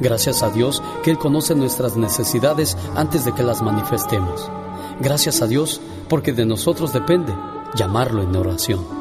Gracias 0.00 0.42
a 0.42 0.48
Dios 0.48 0.82
que 1.02 1.10
Él 1.10 1.18
conoce 1.18 1.54
nuestras 1.54 1.98
necesidades 1.98 2.78
antes 2.96 3.26
de 3.26 3.34
que 3.34 3.42
las 3.42 3.60
manifestemos. 3.60 4.50
Gracias 5.00 5.42
a 5.42 5.46
Dios 5.46 5.82
porque 6.08 6.32
de 6.32 6.46
nosotros 6.46 6.94
depende 6.94 7.34
llamarlo 7.74 8.22
en 8.22 8.34
oración. 8.34 8.97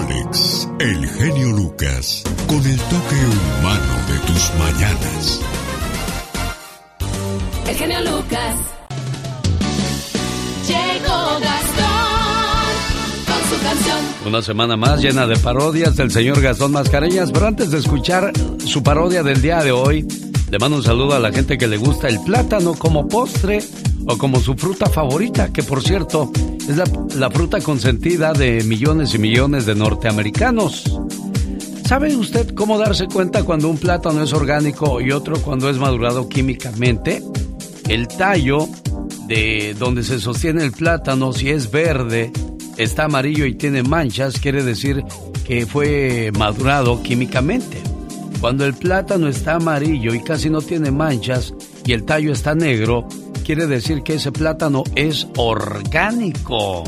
Alex, 0.00 0.66
el 0.78 1.06
genio 1.06 1.48
Lucas, 1.48 2.22
con 2.46 2.56
el 2.64 2.76
toque 2.78 3.16
humano 3.16 3.94
de 4.08 4.18
tus 4.26 4.50
mañanas. 4.58 5.40
El 7.68 7.76
genio 7.76 8.00
Lucas. 8.00 8.56
Llegó 10.66 11.40
Gastón 11.40 12.70
con 13.26 13.50
su 13.50 13.62
canción. 13.62 13.98
Una 14.24 14.40
semana 14.40 14.76
más 14.78 15.02
llena 15.02 15.26
de 15.26 15.36
parodias 15.36 15.96
del 15.96 16.10
señor 16.10 16.40
Gastón 16.40 16.72
Mascareñas, 16.72 17.30
pero 17.30 17.48
antes 17.48 17.70
de 17.70 17.78
escuchar 17.80 18.32
su 18.64 18.82
parodia 18.82 19.22
del 19.22 19.42
día 19.42 19.62
de 19.62 19.72
hoy, 19.72 20.08
le 20.50 20.58
mando 20.58 20.78
un 20.78 20.82
saludo 20.82 21.14
a 21.14 21.18
la 21.18 21.30
gente 21.30 21.58
que 21.58 21.66
le 21.66 21.76
gusta 21.76 22.08
el 22.08 22.20
plátano 22.20 22.72
como 22.72 23.06
postre 23.06 23.60
o 24.06 24.18
como 24.18 24.40
su 24.40 24.54
fruta 24.54 24.86
favorita, 24.86 25.52
que 25.52 25.62
por 25.62 25.82
cierto 25.82 26.30
es 26.68 26.76
la, 27.16 27.30
fruta 27.30 27.60
consentida 27.60 28.32
de 28.32 28.62
millones 28.64 29.14
y 29.14 29.18
millones 29.18 29.66
de 29.66 29.74
norteamericanos. 29.74 30.84
¿Sabe 31.86 32.14
usted 32.14 32.54
cómo 32.54 32.78
darse 32.78 33.06
cuenta 33.06 33.42
cuando 33.42 33.68
un 33.68 33.76
plátano 33.76 34.22
es 34.22 34.32
orgánico 34.32 35.00
y 35.00 35.10
otro 35.10 35.40
cuando 35.42 35.68
es 35.68 35.78
madurado 35.78 36.28
químicamente? 36.28 37.22
El 37.88 38.06
tallo 38.06 38.68
de 39.26 39.74
donde 39.78 40.04
se 40.04 40.20
sostiene 40.20 40.62
el 40.62 40.72
plátano, 40.72 41.32
si 41.32 41.50
es 41.50 41.70
verde, 41.70 42.30
está 42.76 43.04
amarillo 43.04 43.44
y 43.46 43.54
tiene 43.54 43.82
manchas, 43.82 44.38
quiere 44.38 44.62
decir 44.62 45.04
que 45.44 45.66
fue 45.66 46.30
madurado 46.38 47.02
químicamente. 47.02 47.78
Cuando 48.40 48.64
el 48.64 48.74
plátano 48.74 49.28
está 49.28 49.56
amarillo 49.56 50.14
y 50.14 50.22
casi 50.22 50.48
no 50.48 50.62
tiene 50.62 50.90
manchas 50.90 51.52
y 51.84 51.92
el 51.92 52.04
tallo 52.04 52.32
está 52.32 52.54
negro, 52.54 53.06
quiere 53.50 53.66
decir 53.66 54.04
que 54.04 54.14
ese 54.14 54.30
plátano 54.30 54.84
es 54.94 55.26
orgánico. 55.36 56.84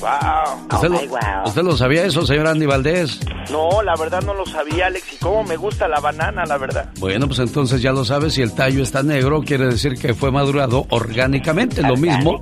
Wow. 0.00 0.74
¿Usted, 0.74 0.88
lo, 0.88 1.00
¿Usted 1.46 1.62
lo 1.62 1.76
sabía 1.76 2.04
eso, 2.04 2.26
señor 2.26 2.48
Andy 2.48 2.66
Valdés? 2.66 3.20
No, 3.52 3.80
la 3.82 3.94
verdad 3.94 4.20
no 4.22 4.34
lo 4.34 4.44
sabía, 4.46 4.86
Alex. 4.86 5.12
Y 5.12 5.16
cómo 5.18 5.44
me 5.44 5.56
gusta 5.56 5.86
la 5.86 6.00
banana, 6.00 6.44
la 6.44 6.58
verdad. 6.58 6.90
Bueno, 6.98 7.28
pues 7.28 7.38
entonces 7.38 7.80
ya 7.82 7.92
lo 7.92 8.04
sabes, 8.04 8.34
si 8.34 8.42
el 8.42 8.52
tallo 8.52 8.82
está 8.82 9.04
negro, 9.04 9.42
quiere 9.42 9.66
decir 9.66 9.94
que 9.94 10.12
fue 10.12 10.32
madurado 10.32 10.86
orgánicamente. 10.90 11.82
Lo 11.82 11.96
mismo 11.96 12.40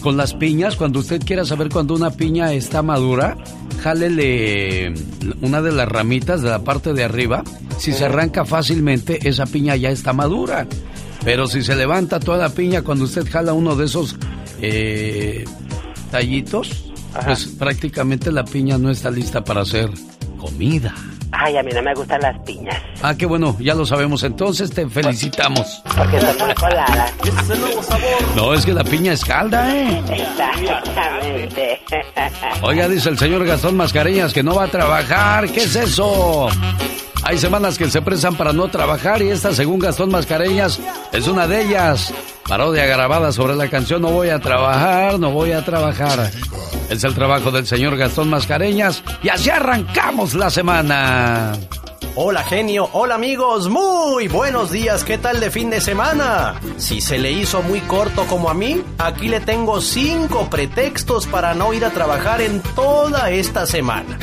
con 0.00 0.16
las 0.16 0.34
piñas, 0.34 0.76
cuando 0.76 1.00
usted 1.00 1.20
quiera 1.20 1.44
saber 1.44 1.70
cuando 1.70 1.92
una 1.92 2.10
piña 2.10 2.52
está 2.52 2.82
madura, 2.82 3.36
jálele 3.82 4.94
una 5.42 5.60
de 5.60 5.72
las 5.72 5.88
ramitas 5.88 6.40
de 6.40 6.50
la 6.50 6.60
parte 6.60 6.92
de 6.92 7.02
arriba. 7.02 7.42
Si 7.78 7.92
se 7.92 8.04
arranca 8.04 8.44
fácilmente, 8.44 9.28
esa 9.28 9.44
piña 9.44 9.74
ya 9.74 9.90
está 9.90 10.12
madura. 10.12 10.68
Pero 11.26 11.48
si 11.48 11.60
se 11.64 11.74
levanta 11.74 12.20
toda 12.20 12.38
la 12.38 12.50
piña 12.50 12.82
cuando 12.82 13.04
usted 13.04 13.28
jala 13.28 13.52
uno 13.52 13.74
de 13.74 13.86
esos 13.86 14.14
eh, 14.62 15.44
tallitos, 16.12 16.92
pues 17.24 17.46
prácticamente 17.46 18.30
la 18.30 18.44
piña 18.44 18.78
no 18.78 18.90
está 18.90 19.10
lista 19.10 19.42
para 19.42 19.62
hacer 19.62 19.90
comida. 20.38 20.94
Ay, 21.32 21.56
a 21.56 21.64
mí 21.64 21.72
no 21.74 21.82
me 21.82 21.92
gustan 21.94 22.20
las 22.20 22.38
piñas. 22.44 22.80
Ah, 23.02 23.16
qué 23.16 23.26
bueno, 23.26 23.56
ya 23.58 23.74
lo 23.74 23.84
sabemos. 23.84 24.22
Entonces 24.22 24.70
te 24.70 24.88
felicitamos. 24.88 25.82
Porque 25.96 26.20
son 26.20 26.38
muy 26.38 26.54
coladas. 26.54 27.12
No, 28.36 28.54
es 28.54 28.64
que 28.64 28.72
la 28.72 28.84
piña 28.84 29.12
es 29.12 29.24
calda, 29.24 29.76
¿eh? 29.76 30.00
Exactamente. 30.08 31.80
Oiga, 32.62 32.88
dice 32.88 33.08
el 33.08 33.18
señor 33.18 33.44
Gastón 33.44 33.76
Mascareñas 33.76 34.32
que 34.32 34.44
no 34.44 34.54
va 34.54 34.66
a 34.66 34.68
trabajar. 34.68 35.50
¿Qué 35.50 35.64
es 35.64 35.74
eso? 35.74 36.48
Hay 37.28 37.38
semanas 37.38 37.76
que 37.76 37.90
se 37.90 38.00
presan 38.02 38.36
para 38.36 38.52
no 38.52 38.68
trabajar 38.68 39.20
y 39.20 39.30
esta, 39.30 39.52
según 39.52 39.80
Gastón 39.80 40.12
Mascareñas, 40.12 40.78
es 41.12 41.26
una 41.26 41.48
de 41.48 41.62
ellas. 41.62 42.14
Parodia 42.48 42.86
grabada 42.86 43.32
sobre 43.32 43.56
la 43.56 43.68
canción 43.68 44.00
No 44.02 44.10
voy 44.10 44.28
a 44.28 44.38
trabajar, 44.38 45.18
no 45.18 45.32
voy 45.32 45.50
a 45.50 45.64
trabajar. 45.64 46.30
Es 46.88 47.02
el 47.02 47.14
trabajo 47.14 47.50
del 47.50 47.66
señor 47.66 47.96
Gastón 47.96 48.30
Mascareñas 48.30 49.02
y 49.24 49.28
así 49.28 49.50
arrancamos 49.50 50.34
la 50.34 50.50
semana. 50.50 51.54
Hola 52.14 52.42
genio, 52.44 52.88
hola 52.92 53.14
amigos, 53.14 53.68
muy 53.68 54.28
buenos 54.28 54.70
días, 54.70 55.04
¿qué 55.04 55.18
tal 55.18 55.40
de 55.40 55.50
fin 55.50 55.70
de 55.70 55.80
semana? 55.80 56.60
Si 56.76 57.00
se 57.00 57.18
le 57.18 57.32
hizo 57.32 57.62
muy 57.62 57.80
corto 57.80 58.24
como 58.26 58.50
a 58.50 58.54
mí, 58.54 58.82
aquí 58.98 59.28
le 59.28 59.40
tengo 59.40 59.80
cinco 59.80 60.48
pretextos 60.48 61.26
para 61.26 61.54
no 61.54 61.72
ir 61.74 61.84
a 61.84 61.90
trabajar 61.90 62.40
en 62.40 62.60
toda 62.74 63.30
esta 63.30 63.66
semana. 63.66 64.18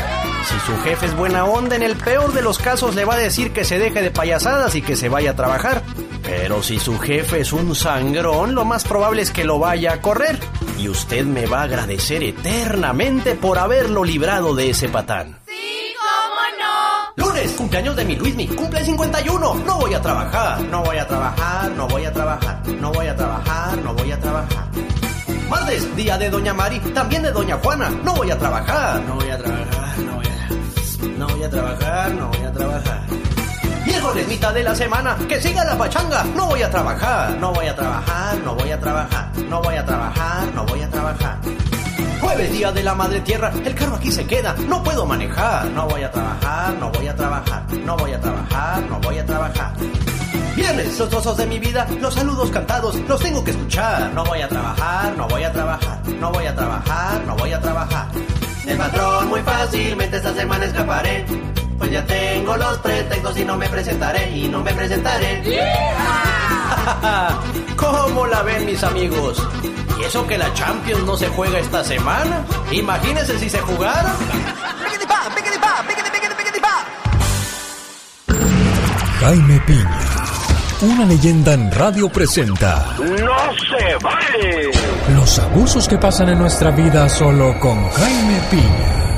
Si 0.46 0.60
su 0.66 0.78
jefe 0.84 1.06
es 1.06 1.16
buena 1.16 1.46
onda, 1.46 1.76
en 1.76 1.84
el 1.84 1.96
peor 1.96 2.34
de 2.34 2.42
los 2.42 2.58
casos 2.58 2.96
le 2.96 3.06
va 3.06 3.16
a 3.16 3.20
decir 3.20 3.54
que 3.54 3.64
se 3.64 3.80
deje 3.80 4.02
de 4.02 4.12
payasadas 4.12 4.76
y 4.76 4.82
que 4.82 4.96
se 4.96 5.10
vaya 5.10 5.32
a 5.32 5.36
trabajar. 5.36 5.84
Pero 6.22 6.64
si 6.64 6.80
su 6.80 7.00
jefe 7.00 7.42
es 7.42 7.54
un 7.54 7.76
sangrón, 7.76 8.56
lo 8.56 8.66
más 8.66 8.84
probable 8.84 9.22
es 9.22 9.32
que 9.32 9.46
lo 9.46 9.60
vaya 9.60 9.94
a 9.94 10.02
correr. 10.02 10.38
Y 10.80 10.90
usted 10.90 11.26
me 11.26 11.46
va 11.46 11.62
a 11.62 11.64
agradecer 11.64 12.24
eternamente 12.24 13.36
por 13.36 13.58
haberlo 13.58 14.04
librado 14.04 14.54
de 14.56 14.72
ese 14.72 14.90
patán. 14.90 15.40
Lunes, 17.16 17.56
cumpleaños 17.74 17.96
de 17.96 18.06
mi 18.06 18.16
Luismi, 18.16 18.48
cumple 18.50 18.86
51. 18.86 19.56
No 19.66 19.80
voy 19.80 19.96
a 19.96 20.00
trabajar, 20.00 20.62
no 20.62 20.84
voy 20.84 20.96
a 20.96 21.08
trabajar, 21.08 21.72
no 21.72 21.88
voy 21.88 22.06
a 22.06 22.14
trabajar, 22.14 22.62
no 22.68 22.92
voy 22.94 23.08
a 23.08 23.16
trabajar, 23.16 23.78
no 23.80 23.94
voy 23.96 24.12
a 24.12 24.20
trabajar. 24.20 24.68
Martes, 25.50 25.96
día 25.96 26.16
de 26.20 26.30
Doña 26.30 26.54
Mari, 26.54 26.80
también 26.94 27.24
de 27.24 27.32
Doña 27.32 27.58
Juana. 27.64 27.90
No 28.04 28.14
voy 28.14 28.30
a 28.30 28.38
trabajar, 28.38 29.02
no 29.02 29.16
voy 29.16 29.28
a 29.28 29.38
trabajar, 29.40 29.98
no 30.06 30.14
voy 30.14 30.26
a, 30.28 31.18
no 31.18 31.28
voy 31.28 31.44
a 31.44 31.50
trabajar, 31.50 32.12
no 32.12 32.28
voy 32.28 32.44
a 32.44 32.52
trabajar. 32.52 33.02
Miércoles, 33.88 34.28
mitad 34.28 34.54
de 34.54 34.64
la 34.64 34.76
semana, 34.76 35.18
que 35.28 35.42
siga 35.42 35.66
la 35.66 35.76
pachanga. 35.76 36.24
No 36.36 36.46
voy 36.46 36.62
a 36.62 36.70
trabajar, 36.70 37.36
no 37.40 37.54
voy 37.54 37.66
a 37.66 37.76
trabajar, 37.76 38.38
no 38.46 38.54
voy 38.54 38.70
a 38.70 38.80
trabajar, 38.80 39.32
no 39.50 39.62
voy 39.64 39.76
a 39.78 39.84
trabajar, 39.84 40.54
no 40.54 40.64
voy 40.68 40.82
a 40.82 40.90
trabajar. 40.92 41.38
Jueves, 42.24 42.52
día 42.54 42.72
de 42.72 42.84
la 42.84 42.96
madre 42.96 43.20
tierra, 43.20 43.52
el 43.66 43.76
carro 43.76 43.98
aquí 43.98 44.10
se 44.10 44.26
queda, 44.26 44.56
no 44.70 44.82
puedo 44.82 45.06
manejar, 45.06 45.66
no 45.72 45.88
voy 45.90 46.04
a 46.04 46.10
trabajar, 46.10 46.74
no 46.80 46.90
voy 46.90 47.08
a 47.08 47.16
trabajar, 47.16 47.66
no 47.86 47.98
voy 47.98 48.14
a 48.14 48.20
trabajar, 48.22 48.84
no 48.90 49.00
voy 49.02 49.18
a 49.18 49.26
trabajar. 49.26 49.74
Viernes, 50.56 50.98
los 50.98 51.10
trozos 51.10 51.36
de 51.36 51.46
mi 51.48 51.60
vida, 51.60 51.86
los 52.00 52.14
saludos 52.14 52.50
cantados, 52.50 52.96
los 53.10 53.20
tengo 53.20 53.44
que 53.44 53.52
escuchar. 53.52 54.14
No 54.14 54.24
voy 54.24 54.40
a 54.40 54.48
trabajar, 54.48 55.18
no 55.18 55.28
voy 55.28 55.44
a 55.44 55.52
trabajar, 55.52 56.00
no 56.18 56.32
voy 56.32 56.46
a 56.46 56.56
trabajar, 56.56 57.22
no 57.26 57.36
voy 57.36 57.52
a 57.52 57.60
trabajar. 57.60 58.08
El 58.66 58.78
patrón 58.78 59.28
muy 59.28 59.42
fácilmente 59.42 60.16
esta 60.16 60.34
semana 60.34 60.64
escaparé. 60.64 61.26
Pues 61.84 61.92
ya 61.92 62.06
tengo 62.06 62.56
los 62.56 62.78
pretextos 62.78 63.38
y 63.38 63.44
no 63.44 63.58
me 63.58 63.68
presentaré, 63.68 64.32
y 64.32 64.48
no 64.48 64.64
me 64.64 64.74
presentaré. 64.74 65.44
¿Cómo 67.76 68.26
la 68.26 68.42
ven 68.42 68.66
mis 68.66 68.82
amigos? 68.86 69.46
¿Y 70.00 70.06
eso 70.06 70.26
que 70.26 70.38
la 70.38 70.54
Champions 70.54 71.04
no 71.04 71.18
se 71.18 71.28
juega 71.28 71.60
esta 71.60 71.84
semana? 71.84 72.46
Imagínense 72.72 73.38
si 73.38 73.50
se 73.50 73.60
jugara. 73.60 74.16
Jaime 79.20 79.60
Piña, 79.68 80.00
una 80.84 81.06
leyenda 81.06 81.52
en 81.52 81.70
radio 81.70 82.08
presenta 82.08 82.96
¡No 82.98 83.58
se 83.58 83.96
vale! 84.02 84.72
los 85.14 85.38
abusos 85.38 85.90
que 85.90 85.98
pasan 85.98 86.30
en 86.30 86.40
nuestra 86.40 86.72
vida 86.72 87.10
solo 87.10 87.60
con 87.60 87.90
Jaime 87.90 88.40
Piña. 88.50 89.13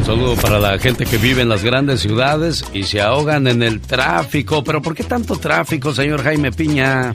Un 0.00 0.06
saludo 0.06 0.34
para 0.36 0.58
la 0.58 0.78
gente 0.78 1.04
que 1.04 1.18
vive 1.18 1.42
en 1.42 1.50
las 1.50 1.62
grandes 1.62 2.00
ciudades 2.00 2.64
y 2.72 2.84
se 2.84 3.02
ahogan 3.02 3.46
en 3.46 3.62
el 3.62 3.82
tráfico. 3.82 4.64
Pero 4.64 4.80
¿por 4.80 4.94
qué 4.94 5.04
tanto 5.04 5.38
tráfico, 5.38 5.92
señor 5.92 6.22
Jaime 6.22 6.50
Piña? 6.52 7.14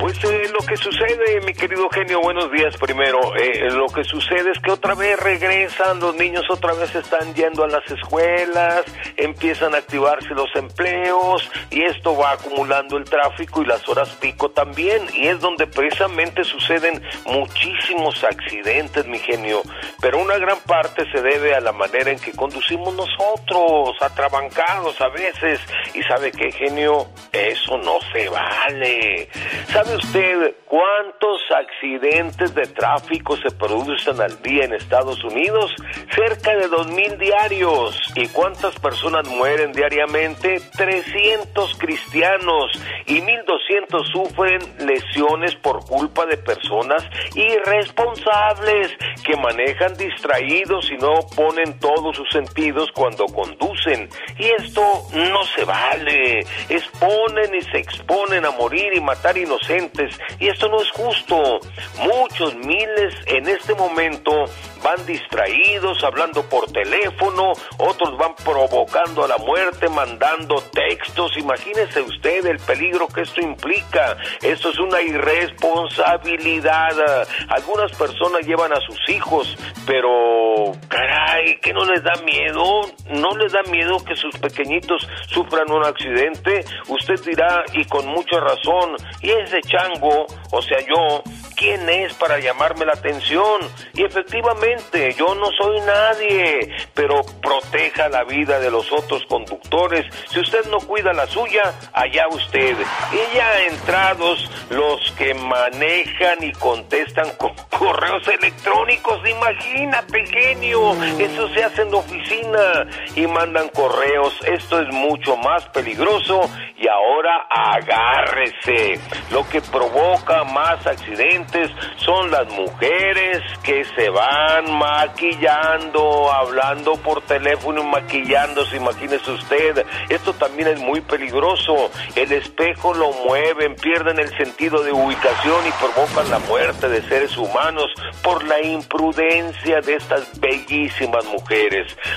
Pues 0.00 0.24
eh, 0.24 0.50
lo 0.52 0.66
que 0.66 0.76
sucede, 0.76 1.40
mi 1.46 1.52
querido 1.52 1.88
genio, 1.90 2.20
buenos 2.20 2.50
días 2.50 2.76
primero. 2.78 3.18
Eh, 3.36 3.70
lo 3.70 3.86
que 3.86 4.04
sucede 4.04 4.50
es 4.50 4.58
que 4.58 4.70
otra 4.72 4.94
vez 4.94 5.18
regresan, 5.20 6.00
los 6.00 6.16
niños 6.16 6.42
otra 6.50 6.72
vez 6.74 6.94
están 6.94 7.34
yendo 7.34 7.62
a 7.62 7.68
las 7.68 7.88
escuelas, 7.90 8.84
empiezan 9.16 9.74
a 9.74 9.78
activarse 9.78 10.30
los 10.34 10.48
empleos 10.56 11.48
y 11.70 11.82
esto 11.82 12.16
va 12.16 12.32
acumulando 12.32 12.96
el 12.96 13.04
tráfico 13.04 13.62
y 13.62 13.66
las 13.66 13.86
horas 13.88 14.08
pico 14.20 14.50
también. 14.50 15.02
Y 15.14 15.28
es 15.28 15.40
donde 15.40 15.66
precisamente 15.66 16.42
suceden 16.42 17.02
muchísimos 17.26 18.24
accidentes, 18.24 19.06
mi 19.06 19.18
genio. 19.18 19.62
Pero 20.00 20.20
una 20.20 20.38
gran 20.38 20.58
parte 20.66 21.04
se 21.12 21.20
debe 21.20 21.54
a 21.54 21.60
la 21.60 21.72
manera 21.72 22.10
que 22.18 22.32
conducimos 22.32 22.94
nosotros, 22.94 23.96
atrabancados 24.00 25.00
a 25.00 25.08
veces. 25.08 25.60
Y 25.94 26.02
sabe 26.02 26.32
qué, 26.32 26.50
genio, 26.52 27.06
eso 27.32 27.78
no 27.78 27.98
se 28.12 28.28
vale. 28.28 29.28
¿Sabe 29.68 29.96
usted 29.96 30.54
cuántos 30.66 31.42
accidentes 31.50 32.54
de 32.54 32.66
tráfico 32.66 33.36
se 33.36 33.50
producen 33.50 34.20
al 34.20 34.40
día 34.42 34.64
en 34.64 34.74
Estados 34.74 35.22
Unidos? 35.24 35.74
Cerca 36.14 36.54
de 36.56 36.68
2.000 36.68 37.18
diarios. 37.18 38.00
¿Y 38.14 38.28
cuántas 38.28 38.78
personas 38.78 39.28
mueren 39.28 39.72
diariamente? 39.72 40.60
300 40.76 41.78
cristianos 41.78 42.72
y 43.06 43.20
1.200 43.20 44.04
sufren 44.12 44.60
lesiones 44.86 45.54
por 45.56 45.84
culpa 45.86 46.26
de 46.26 46.36
personas 46.36 47.04
irresponsables 47.34 48.92
que 49.24 49.36
manejan 49.36 49.96
distraídos 49.96 50.90
y 50.90 50.96
no 50.96 51.14
ponen 51.34 51.78
sus 52.12 52.28
sentidos 52.30 52.90
cuando 52.92 53.26
conducen. 53.26 54.08
Y 54.38 54.46
esto 54.62 54.82
no 55.12 55.44
se 55.44 55.64
vale. 55.64 56.40
Exponen 56.68 57.54
y 57.54 57.62
se 57.62 57.78
exponen 57.78 58.44
a 58.44 58.50
morir 58.50 58.92
y 58.94 59.00
matar 59.00 59.38
inocentes. 59.38 60.18
Y 60.38 60.48
esto 60.48 60.68
no 60.68 60.80
es 60.80 60.90
justo. 60.90 61.60
Muchos 62.02 62.54
miles 62.56 63.14
en 63.26 63.48
este 63.48 63.74
momento 63.74 64.44
van 64.82 65.06
distraídos, 65.06 66.02
hablando 66.04 66.42
por 66.42 66.70
teléfono, 66.70 67.52
otros 67.78 68.18
van 68.18 68.34
provocando 68.44 69.24
a 69.24 69.28
la 69.28 69.38
muerte, 69.38 69.88
mandando 69.88 70.56
textos. 70.72 71.38
Imagínese 71.38 72.02
usted 72.02 72.44
el 72.46 72.58
peligro 72.58 73.08
que 73.08 73.22
esto 73.22 73.40
implica. 73.40 74.18
Esto 74.42 74.68
es 74.70 74.78
una 74.78 75.00
irresponsabilidad. 75.00 77.26
Algunas 77.48 77.92
personas 77.92 78.46
llevan 78.46 78.72
a 78.72 78.80
sus 78.80 78.98
hijos, 79.08 79.56
pero 79.86 80.72
caray, 80.88 81.58
¿qué 81.62 81.72
no 81.72 81.86
les 81.86 81.93
da 82.02 82.14
miedo? 82.24 82.82
¿No 83.10 83.36
les 83.36 83.52
da 83.52 83.62
miedo 83.64 84.02
que 84.04 84.16
sus 84.16 84.36
pequeñitos 84.38 85.06
sufran 85.28 85.70
un 85.70 85.84
accidente? 85.84 86.64
Usted 86.88 87.20
dirá, 87.24 87.64
y 87.72 87.84
con 87.84 88.06
mucha 88.06 88.40
razón, 88.40 88.96
¿y 89.20 89.30
ese 89.30 89.60
chango, 89.62 90.26
o 90.50 90.62
sea 90.62 90.78
yo, 90.80 91.22
quién 91.56 91.88
es 91.88 92.14
para 92.14 92.38
llamarme 92.38 92.84
la 92.84 92.92
atención? 92.92 93.60
Y 93.94 94.02
efectivamente, 94.02 95.14
yo 95.16 95.34
no 95.34 95.46
soy 95.58 95.80
nadie, 95.80 96.74
pero 96.94 97.22
proteja 97.42 98.08
la 98.08 98.24
vida 98.24 98.58
de 98.58 98.70
los 98.70 98.90
otros 98.92 99.24
conductores. 99.26 100.06
Si 100.30 100.40
usted 100.40 100.64
no 100.70 100.78
cuida 100.78 101.12
la 101.12 101.26
suya, 101.26 101.72
allá 101.92 102.26
usted. 102.28 102.76
Y 103.12 103.36
ya 103.36 103.62
entrados 103.66 104.50
los 104.70 105.12
que 105.12 105.34
manejan 105.34 106.42
y 106.42 106.52
contestan 106.52 107.30
con 107.36 107.54
correos 107.78 108.26
electrónicos, 108.28 109.20
imagínate, 109.28 110.26
genio, 110.26 110.92
eso 111.18 111.48
se 111.48 111.64
hace 111.64 111.83
en 111.84 111.90
la 111.92 111.98
oficina 111.98 112.86
y 113.14 113.26
mandan 113.26 113.68
correos. 113.68 114.38
Esto 114.46 114.80
es 114.80 114.88
mucho 114.92 115.36
más 115.36 115.64
peligroso 115.68 116.50
y 116.76 116.88
ahora 116.88 117.46
agárrese. 117.48 119.00
Lo 119.30 119.48
que 119.48 119.60
provoca 119.60 120.44
más 120.44 120.86
accidentes 120.86 121.70
son 121.96 122.30
las 122.30 122.46
mujeres 122.52 123.42
que 123.62 123.84
se 123.96 124.10
van 124.10 124.76
maquillando, 124.76 126.32
hablando 126.32 126.94
por 126.96 127.22
teléfono 127.22 127.82
y 127.82 127.86
maquillándose, 127.86 128.76
imagínese 128.76 129.30
usted. 129.30 129.84
Esto 130.08 130.34
también 130.34 130.68
es 130.68 130.80
muy 130.80 131.00
peligroso. 131.00 131.90
El 132.14 132.32
espejo 132.32 132.94
lo 132.94 133.12
mueven, 133.26 133.76
pierden 133.76 134.18
el 134.18 134.36
sentido 134.36 134.82
de 134.82 134.92
ubicación 134.92 135.66
y 135.66 135.70
provocan 135.72 136.30
la 136.30 136.38
muerte 136.40 136.88
de 136.88 137.02
seres 137.02 137.36
humanos 137.36 137.86
por 138.22 138.44
la 138.44 138.60
imprudencia 138.60 139.80
de 139.80 139.96
estas 139.96 140.40
bellísimas 140.40 141.24
mujeres. 141.26 141.63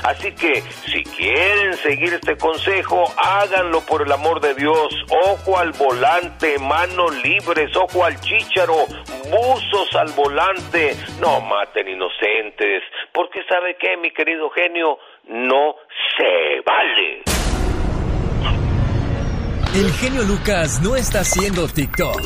Así 0.03 0.31
que 0.33 0.61
si 0.85 1.03
quieren 1.03 1.73
seguir 1.75 2.13
este 2.13 2.35
consejo, 2.37 3.03
háganlo 3.17 3.81
por 3.81 4.01
el 4.01 4.11
amor 4.11 4.41
de 4.41 4.53
Dios. 4.55 4.93
Ojo 5.25 5.57
al 5.57 5.71
volante, 5.73 6.57
manos 6.59 7.15
libres, 7.23 7.75
ojo 7.75 8.03
al 8.03 8.19
chícharo, 8.19 8.85
buzos 9.29 9.95
al 9.95 10.11
volante. 10.13 10.95
No 11.19 11.41
maten 11.41 11.87
inocentes, 11.87 12.83
porque 13.13 13.41
sabe 13.49 13.77
qué, 13.79 13.97
mi 13.97 14.11
querido 14.11 14.49
genio, 14.49 14.97
no 15.27 15.75
se 16.17 16.61
vale. 16.65 17.23
El 19.75 19.91
genio 19.93 20.23
Lucas 20.23 20.81
no 20.81 20.95
está 20.95 21.19
haciendo 21.19 21.67
TikTok. 21.67 22.21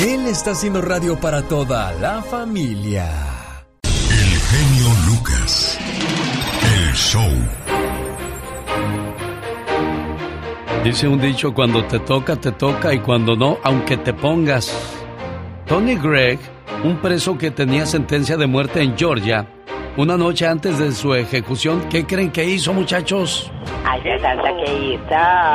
Él 0.00 0.26
está 0.26 0.50
haciendo 0.50 0.82
radio 0.82 1.18
para 1.20 1.42
toda 1.42 1.92
la 1.92 2.20
familia. 2.20 3.08
El 3.84 4.40
genio 4.40 4.88
Lucas. 5.06 5.78
El 6.76 6.92
show. 6.94 7.30
Dice 10.82 11.06
un 11.06 11.20
dicho, 11.20 11.54
cuando 11.54 11.84
te 11.84 12.00
toca, 12.00 12.34
te 12.34 12.50
toca 12.50 12.92
y 12.92 12.98
cuando 12.98 13.36
no, 13.36 13.58
aunque 13.62 13.96
te 13.96 14.12
pongas. 14.12 14.76
Tony 15.66 15.94
Gregg, 15.94 16.40
un 16.82 16.96
preso 16.98 17.38
que 17.38 17.52
tenía 17.52 17.86
sentencia 17.86 18.36
de 18.36 18.48
muerte 18.48 18.82
en 18.82 18.98
Georgia, 18.98 19.46
una 19.96 20.16
noche 20.16 20.44
antes 20.44 20.76
de 20.76 20.90
su 20.90 21.14
ejecución, 21.14 21.88
¿qué 21.88 22.04
creen 22.04 22.32
que 22.32 22.44
hizo, 22.44 22.72
muchachos? 22.72 23.50
Ay, 23.84 24.00
qué 24.02 24.16
hizo. 24.16 25.04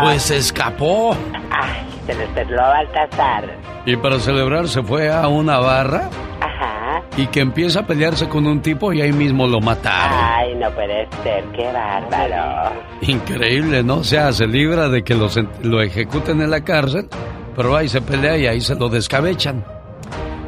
Pues 0.02 0.32
escapó. 0.32 1.15
Ay, 1.52 1.88
se 2.13 2.26
perló 2.28 2.58
Baltasar. 2.62 3.58
Y 3.86 3.95
para 3.98 4.19
celebrar 4.19 4.67
se 4.67 4.84
fue 4.84 5.10
a 5.12 5.28
una 5.28 5.58
barra 5.60 6.10
Ajá. 6.41 7.02
y 7.17 7.28
que 7.28 7.39
empieza 7.41 7.82
a 7.82 7.88
pelearse 7.88 8.28
con 8.30 8.45
un 8.45 8.62
tipo 8.62 8.91
y 8.93 9.02
ahí 9.02 9.12
mismo 9.13 9.48
lo 9.48 9.60
mataron. 9.62 10.17
Ay, 10.22 10.56
no 10.56 10.69
puede 10.72 11.08
ser, 11.24 11.43
qué 11.56 11.72
bárbaro. 11.72 12.72
Increíble, 13.02 13.84
¿no? 13.84 13.98
O 13.98 14.04
sea, 14.04 14.32
se 14.34 14.48
libra 14.48 14.89
de 14.89 15.04
que 15.04 15.15
lo, 15.15 15.30
sen- 15.30 15.50
lo 15.63 15.82
ejecuten 15.82 16.41
en 16.41 16.52
la 16.52 16.62
cárcel, 16.63 17.08
pero 17.56 17.76
ahí 17.76 17.88
se 17.89 18.02
pelea 18.02 18.38
y 18.38 18.48
ahí 18.48 18.62
se 18.62 18.76
lo 18.76 18.89
descabechan. 18.89 19.63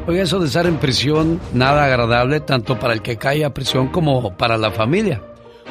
Oiga, 0.06 0.22
eso 0.22 0.38
de 0.40 0.46
estar 0.46 0.66
en 0.66 0.76
prisión, 0.78 1.40
nada 1.54 1.84
agradable 1.84 2.40
tanto 2.40 2.78
para 2.78 2.92
el 2.92 3.02
que 3.02 3.16
cae 3.16 3.44
a 3.44 3.54
prisión 3.54 3.88
como 3.88 4.36
para 4.36 4.56
la 4.56 4.70
familia. 4.72 5.20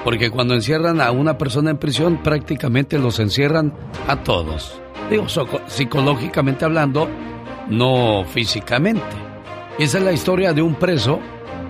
Porque 0.04 0.32
cuando 0.32 0.56
encierran 0.56 1.00
a 1.00 1.12
una 1.12 1.38
persona 1.38 1.70
en 1.70 1.78
prisión, 1.78 2.18
prácticamente 2.24 2.98
los 2.98 3.20
encierran 3.20 3.74
a 4.08 4.16
todos. 4.24 4.81
Digo, 5.10 5.26
psicológicamente 5.68 6.66
hablando, 6.66 7.08
no 7.70 8.24
físicamente. 8.26 9.02
Esa 9.78 9.98
es 9.98 10.04
la 10.04 10.12
historia 10.12 10.54
de 10.54 10.62
un 10.62 10.76
preso 10.76 11.20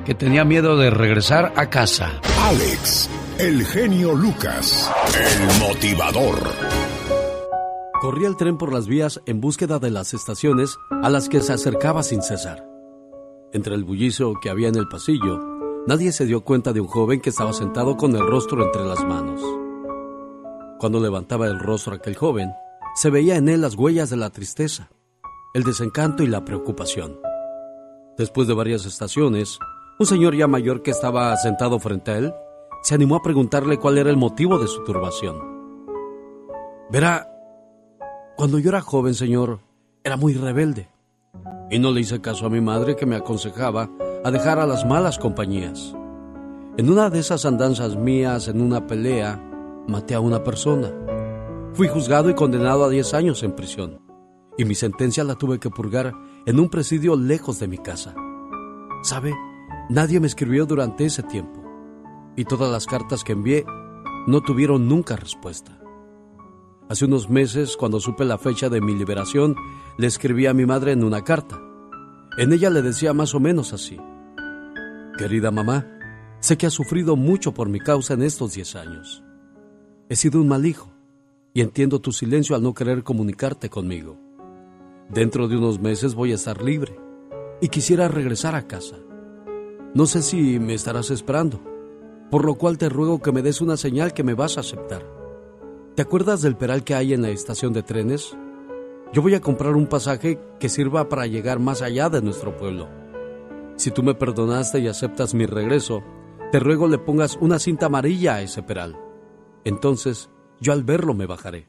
que 0.06 0.16
tenía 0.16 0.44
miedo 0.44 0.78
de 0.78 0.90
regresar 0.90 1.54
a 1.56 1.70
casa. 1.70 2.20
Alex, 2.44 3.10
el 3.40 3.66
genio 3.66 4.14
Lucas, 4.14 4.92
el 5.16 5.60
motivador. 5.60 6.40
Corría 8.02 8.28
el 8.28 8.36
tren 8.36 8.58
por 8.58 8.74
las 8.74 8.88
vías 8.88 9.22
en 9.28 9.42
búsqueda 9.42 9.78
de 9.78 9.92
las 9.92 10.14
estaciones 10.14 10.76
a 11.04 11.10
las 11.10 11.30
que 11.30 11.40
se 11.40 11.54
acercaba 11.54 12.02
sin 12.02 12.24
cesar. 12.24 12.66
Entre 13.54 13.76
el 13.76 13.84
bullicio 13.84 14.34
que 14.42 14.50
había 14.50 14.70
en 14.70 14.76
el 14.76 14.88
pasillo, 14.88 15.40
nadie 15.86 16.12
se 16.12 16.26
dio 16.26 16.42
cuenta 16.42 16.74
de 16.74 16.82
un 16.82 16.88
joven 16.88 17.22
que 17.22 17.30
estaba 17.30 17.54
sentado 17.54 17.98
con 17.98 18.16
el 18.16 18.26
rostro 18.26 18.66
entre 18.66 18.84
las 18.86 19.04
manos. 19.04 19.42
Cuando 20.80 21.00
levantaba 21.00 21.46
el 21.46 21.60
rostro 21.60 21.94
aquel 21.94 22.16
joven, 22.16 22.52
se 22.96 23.10
veía 23.10 23.36
en 23.36 23.50
él 23.50 23.62
las 23.62 23.76
huellas 23.76 24.10
de 24.10 24.18
la 24.18 24.30
tristeza. 24.30 24.90
el 25.54 25.64
desencanto 25.64 26.24
y 26.24 26.28
la 26.28 26.46
preocupación. 26.46 27.20
Después 28.18 28.48
de 28.48 28.54
varias 28.54 28.86
estaciones, 28.86 29.60
un 30.00 30.06
señor 30.06 30.34
ya 30.34 30.48
mayor 30.48 30.82
que 30.82 30.92
estaba 30.92 31.36
sentado 31.36 31.78
frente 31.78 32.12
a 32.12 32.18
él 32.18 32.34
se 32.84 32.96
animó 32.96 33.18
a 33.18 33.22
preguntarle 33.22 33.78
cuál 33.78 33.98
era 33.98 34.10
el 34.10 34.16
motivo 34.16 34.58
de 34.58 34.68
su 34.68 34.82
turbación. 34.86 35.36
Verá, 36.90 37.28
cuando 38.38 38.60
yo 38.60 38.70
era 38.70 38.80
joven, 38.80 39.14
señor, 39.14 39.60
era 40.04 40.16
muy 40.16 40.34
rebelde 40.34 40.88
y 41.70 41.80
no 41.80 41.92
le 41.92 42.02
hice 42.02 42.22
caso 42.22 42.46
a 42.46 42.50
mi 42.50 42.60
madre 42.60 42.96
que 42.96 43.06
me 43.06 43.16
aconsejaba 43.16 43.90
a 44.24 44.32
dejar 44.32 44.60
a 44.60 44.68
las 44.68 44.86
malas 44.86 45.18
compañías. 45.18 45.96
En 46.78 46.90
una 46.90 47.10
de 47.10 47.20
esas 47.20 47.46
andanzas 47.46 47.96
mías, 47.96 48.48
en 48.48 48.62
una 48.62 48.88
pelea, 48.88 49.40
maté 49.88 50.16
a 50.16 50.20
una 50.20 50.44
persona. 50.44 50.92
Fui 51.74 51.88
juzgado 51.88 52.30
y 52.30 52.36
condenado 52.36 52.84
a 52.84 52.90
10 52.90 53.14
años 53.14 53.44
en 53.44 53.54
prisión, 53.54 54.02
y 54.58 54.66
mi 54.66 54.76
sentencia 54.76 55.24
la 55.24 55.36
tuve 55.36 55.58
que 55.58 55.70
purgar 55.70 56.14
en 56.46 56.60
un 56.60 56.70
presidio 56.70 57.16
lejos 57.16 57.60
de 57.60 57.70
mi 57.70 57.78
casa. 57.78 58.14
¿Sabe? 59.04 59.34
Nadie 59.90 60.20
me 60.20 60.28
escribió 60.28 60.66
durante 60.66 61.06
ese 61.06 61.24
tiempo, 61.24 61.64
y 62.36 62.44
todas 62.44 62.70
las 62.70 62.88
cartas 62.88 63.24
que 63.24 63.32
envié 63.32 63.66
no 64.28 64.42
tuvieron 64.42 64.90
nunca 64.90 65.16
respuesta. 65.16 65.80
Hace 66.90 67.06
unos 67.06 67.30
meses, 67.30 67.78
cuando 67.78 68.02
supe 68.02 68.26
la 68.26 68.38
fecha 68.38 68.68
de 68.68 68.82
mi 68.82 68.94
liberación, 68.94 69.56
le 69.98 70.08
escribí 70.08 70.48
a 70.48 70.54
mi 70.54 70.66
madre 70.66 70.92
en 70.92 71.06
una 71.06 71.24
carta. 71.24 71.58
En 72.38 72.52
ella 72.52 72.70
le 72.70 72.82
decía 72.82 73.14
más 73.14 73.34
o 73.34 73.40
menos 73.40 73.72
así. 73.72 73.98
Querida 75.18 75.52
mamá, 75.52 75.88
sé 76.42 76.58
que 76.58 76.68
has 76.68 76.74
sufrido 76.74 77.16
mucho 77.16 77.54
por 77.54 77.70
mi 77.70 77.80
causa 77.80 78.14
en 78.14 78.24
estos 78.24 78.56
10 78.56 78.76
años. 78.76 79.24
He 80.10 80.18
sido 80.18 80.42
un 80.42 80.50
mal 80.50 80.66
hijo 80.66 80.91
y 81.54 81.62
entiendo 81.62 82.00
tu 82.00 82.12
silencio 82.12 82.56
al 82.56 82.64
no 82.64 82.74
querer 82.74 83.04
comunicarte 83.04 83.70
conmigo. 83.70 84.18
Dentro 85.10 85.48
de 85.48 85.58
unos 85.58 85.80
meses 85.80 86.16
voy 86.16 86.32
a 86.32 86.36
estar 86.36 86.62
libre 86.62 86.98
y 87.60 87.68
quisiera 87.68 88.08
regresar 88.08 88.56
a 88.56 88.68
casa. 88.68 88.98
No 89.94 90.06
sé 90.06 90.22
si 90.22 90.60
me 90.60 90.74
estarás 90.74 91.12
esperando, 91.12 91.62
por 92.30 92.46
lo 92.46 92.56
cual 92.56 92.78
te 92.78 92.88
ruego 92.88 93.22
que 93.22 93.34
me 93.34 93.42
des 93.42 93.60
una 93.60 93.76
señal 93.76 94.14
que 94.14 94.24
me 94.24 94.34
vas 94.34 94.58
a 94.58 94.62
aceptar. 94.62 95.06
¿Te 95.96 96.02
acuerdas 96.02 96.42
del 96.42 96.56
peral 96.56 96.86
que 96.86 96.96
hay 96.96 97.14
en 97.14 97.22
la 97.22 97.30
estación 97.30 97.74
de 97.74 97.84
trenes? 97.84 98.38
Yo 99.12 99.22
voy 99.22 99.36
a 99.36 99.42
comprar 99.42 99.76
un 99.76 99.88
pasaje 99.88 100.40
que 100.58 100.70
sirva 100.70 101.10
para 101.10 101.28
llegar 101.28 101.60
más 101.60 101.82
allá 101.82 102.10
de 102.10 102.22
nuestro 102.22 102.56
pueblo. 102.56 102.88
Si 103.76 103.92
tú 103.92 104.02
me 104.02 104.16
perdonaste 104.16 104.80
y 104.80 104.88
aceptas 104.88 105.34
mi 105.34 105.46
regreso, 105.46 106.02
te 106.54 106.60
ruego 106.60 106.88
le 106.88 106.98
pongas 106.98 107.38
una 107.42 107.60
cinta 107.60 107.88
amarilla 107.88 108.36
a 108.36 108.42
ese 108.42 108.64
peral. 108.64 108.98
Entonces, 109.66 110.30
yo 110.62 110.72
al 110.72 110.84
verlo 110.84 111.14
me 111.14 111.26
bajaré. 111.26 111.66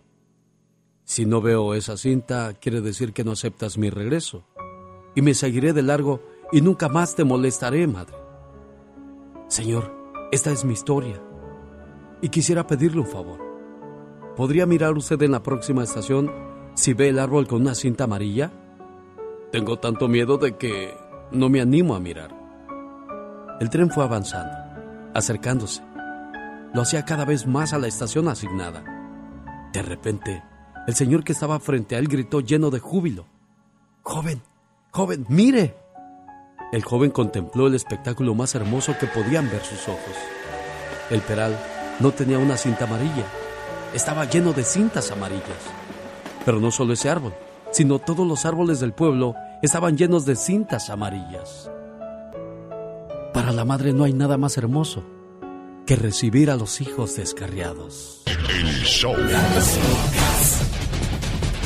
Si 1.04 1.26
no 1.26 1.40
veo 1.40 1.74
esa 1.74 1.96
cinta, 1.96 2.52
quiere 2.52 2.80
decir 2.82 3.12
que 3.12 3.24
no 3.24 3.32
aceptas 3.32 3.78
mi 3.78 3.90
regreso. 3.90 4.44
Y 5.14 5.22
me 5.22 5.34
seguiré 5.34 5.72
de 5.72 5.82
largo 5.82 6.22
y 6.52 6.60
nunca 6.60 6.88
más 6.88 7.16
te 7.16 7.24
molestaré, 7.24 7.86
madre. 7.86 8.16
Señor, 9.48 9.90
esta 10.30 10.52
es 10.52 10.64
mi 10.64 10.74
historia. 10.74 11.20
Y 12.20 12.28
quisiera 12.28 12.66
pedirle 12.66 13.00
un 13.00 13.06
favor. 13.06 13.40
¿Podría 14.36 14.66
mirar 14.66 14.92
usted 14.92 15.20
en 15.22 15.32
la 15.32 15.42
próxima 15.42 15.82
estación 15.82 16.30
si 16.74 16.92
ve 16.92 17.08
el 17.08 17.18
árbol 17.18 17.46
con 17.46 17.62
una 17.62 17.74
cinta 17.74 18.04
amarilla? 18.04 18.52
Tengo 19.50 19.78
tanto 19.78 20.06
miedo 20.06 20.36
de 20.36 20.56
que 20.56 20.94
no 21.32 21.48
me 21.48 21.60
animo 21.60 21.94
a 21.94 22.00
mirar. 22.00 22.30
El 23.58 23.70
tren 23.70 23.90
fue 23.90 24.04
avanzando, 24.04 24.54
acercándose. 25.14 25.82
Lo 26.74 26.82
hacía 26.82 27.04
cada 27.04 27.26
vez 27.26 27.46
más 27.46 27.74
a 27.74 27.78
la 27.78 27.86
estación 27.86 28.28
asignada. 28.28 28.82
De 29.74 29.82
repente, 29.82 30.42
el 30.86 30.94
señor 30.94 31.22
que 31.22 31.32
estaba 31.32 31.60
frente 31.60 31.96
a 31.96 31.98
él 31.98 32.08
gritó 32.08 32.40
lleno 32.40 32.70
de 32.70 32.78
júbilo. 32.78 33.26
Joven, 34.02 34.42
joven, 34.90 35.26
mire. 35.28 35.76
El 36.72 36.82
joven 36.82 37.10
contempló 37.10 37.66
el 37.66 37.74
espectáculo 37.74 38.34
más 38.34 38.54
hermoso 38.54 38.96
que 38.98 39.06
podían 39.06 39.50
ver 39.50 39.62
sus 39.62 39.86
ojos. 39.86 40.16
El 41.10 41.20
peral 41.20 41.58
no 42.00 42.10
tenía 42.12 42.38
una 42.38 42.56
cinta 42.56 42.84
amarilla, 42.84 43.26
estaba 43.92 44.24
lleno 44.24 44.54
de 44.54 44.64
cintas 44.64 45.10
amarillas. 45.10 45.42
Pero 46.46 46.58
no 46.58 46.70
solo 46.70 46.94
ese 46.94 47.10
árbol, 47.10 47.34
sino 47.70 47.98
todos 47.98 48.26
los 48.26 48.46
árboles 48.46 48.80
del 48.80 48.94
pueblo 48.94 49.34
estaban 49.60 49.98
llenos 49.98 50.24
de 50.24 50.36
cintas 50.36 50.88
amarillas. 50.88 51.70
Para 53.34 53.52
la 53.52 53.66
madre 53.66 53.92
no 53.92 54.04
hay 54.04 54.14
nada 54.14 54.38
más 54.38 54.56
hermoso 54.56 55.04
que 55.86 55.96
recibir 55.96 56.50
a 56.50 56.56
los 56.56 56.80
hijos 56.80 57.16
descarriados. 57.16 58.22
El 58.26 58.82
show. 58.84 59.14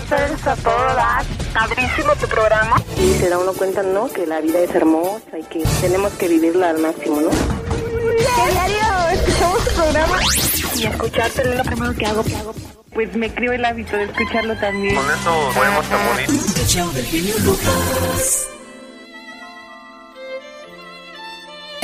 Ustedes 0.03 0.47
a 0.47 0.57
todo 0.57 0.85
dar. 0.95 1.25
Padrísimo 1.53 2.15
tu 2.21 2.27
programa. 2.27 2.83
Y 2.97 3.15
se 3.15 3.29
da 3.29 3.39
uno 3.39 3.53
cuenta, 3.53 3.83
¿no? 3.83 4.09
Que 4.09 4.27
la 4.27 4.41
vida 4.41 4.61
es 4.61 4.75
hermosa 4.75 5.39
y 5.39 5.43
que 5.45 5.65
tenemos 5.81 6.13
que 6.15 6.29
vivirla 6.29 6.71
al 6.71 6.79
máximo, 6.79 7.21
¿no? 7.21 7.31
Diario, 7.31 9.09
escuchamos 9.13 9.65
tu 9.65 9.75
programa. 9.75 10.19
Y 10.77 10.87
escucharte 10.87 11.43
es 11.43 11.57
lo 11.57 11.65
primero 11.65 11.95
que 11.95 12.07
hago. 12.07 12.25
Pues 12.93 13.15
me 13.15 13.35
creo 13.35 13.53
el 13.53 13.65
hábito 13.65 13.97
de 13.97 14.05
escucharlo 14.05 14.57
también. 14.57 14.95
Con 14.95 15.05
eso 15.05 15.53
duermo 15.55 15.83
tan 15.83 16.07
bonito. 16.07 16.33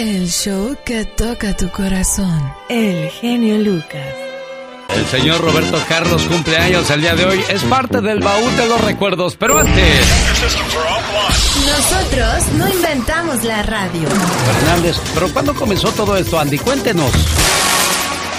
El 0.04 0.28
show 0.28 0.76
que 0.84 1.04
toca 1.04 1.56
tu 1.56 1.70
corazón. 1.70 2.52
El 2.68 3.08
genio 3.08 3.56
Lucas. 3.58 4.12
El 4.88 5.06
señor 5.06 5.40
Roberto 5.40 5.80
Carlos 5.88 6.24
cumpleaños 6.24 6.90
el 6.90 7.02
día 7.02 7.14
de 7.14 7.24
hoy. 7.24 7.44
Es 7.48 7.62
parte 7.62 8.00
del 8.00 8.18
baúl 8.18 8.56
de 8.56 8.66
los 8.66 8.80
recuerdos, 8.80 9.36
pero 9.36 9.60
antes. 9.60 10.04
Nosotros 11.64 12.52
no 12.58 12.68
inventamos 12.68 13.44
la 13.44 13.62
radio. 13.62 14.08
Fernández, 14.58 14.96
¿pero 15.14 15.32
cuándo 15.32 15.54
comenzó 15.54 15.92
todo 15.92 16.16
esto, 16.16 16.36
Andy? 16.36 16.58
Cuéntenos. 16.58 17.12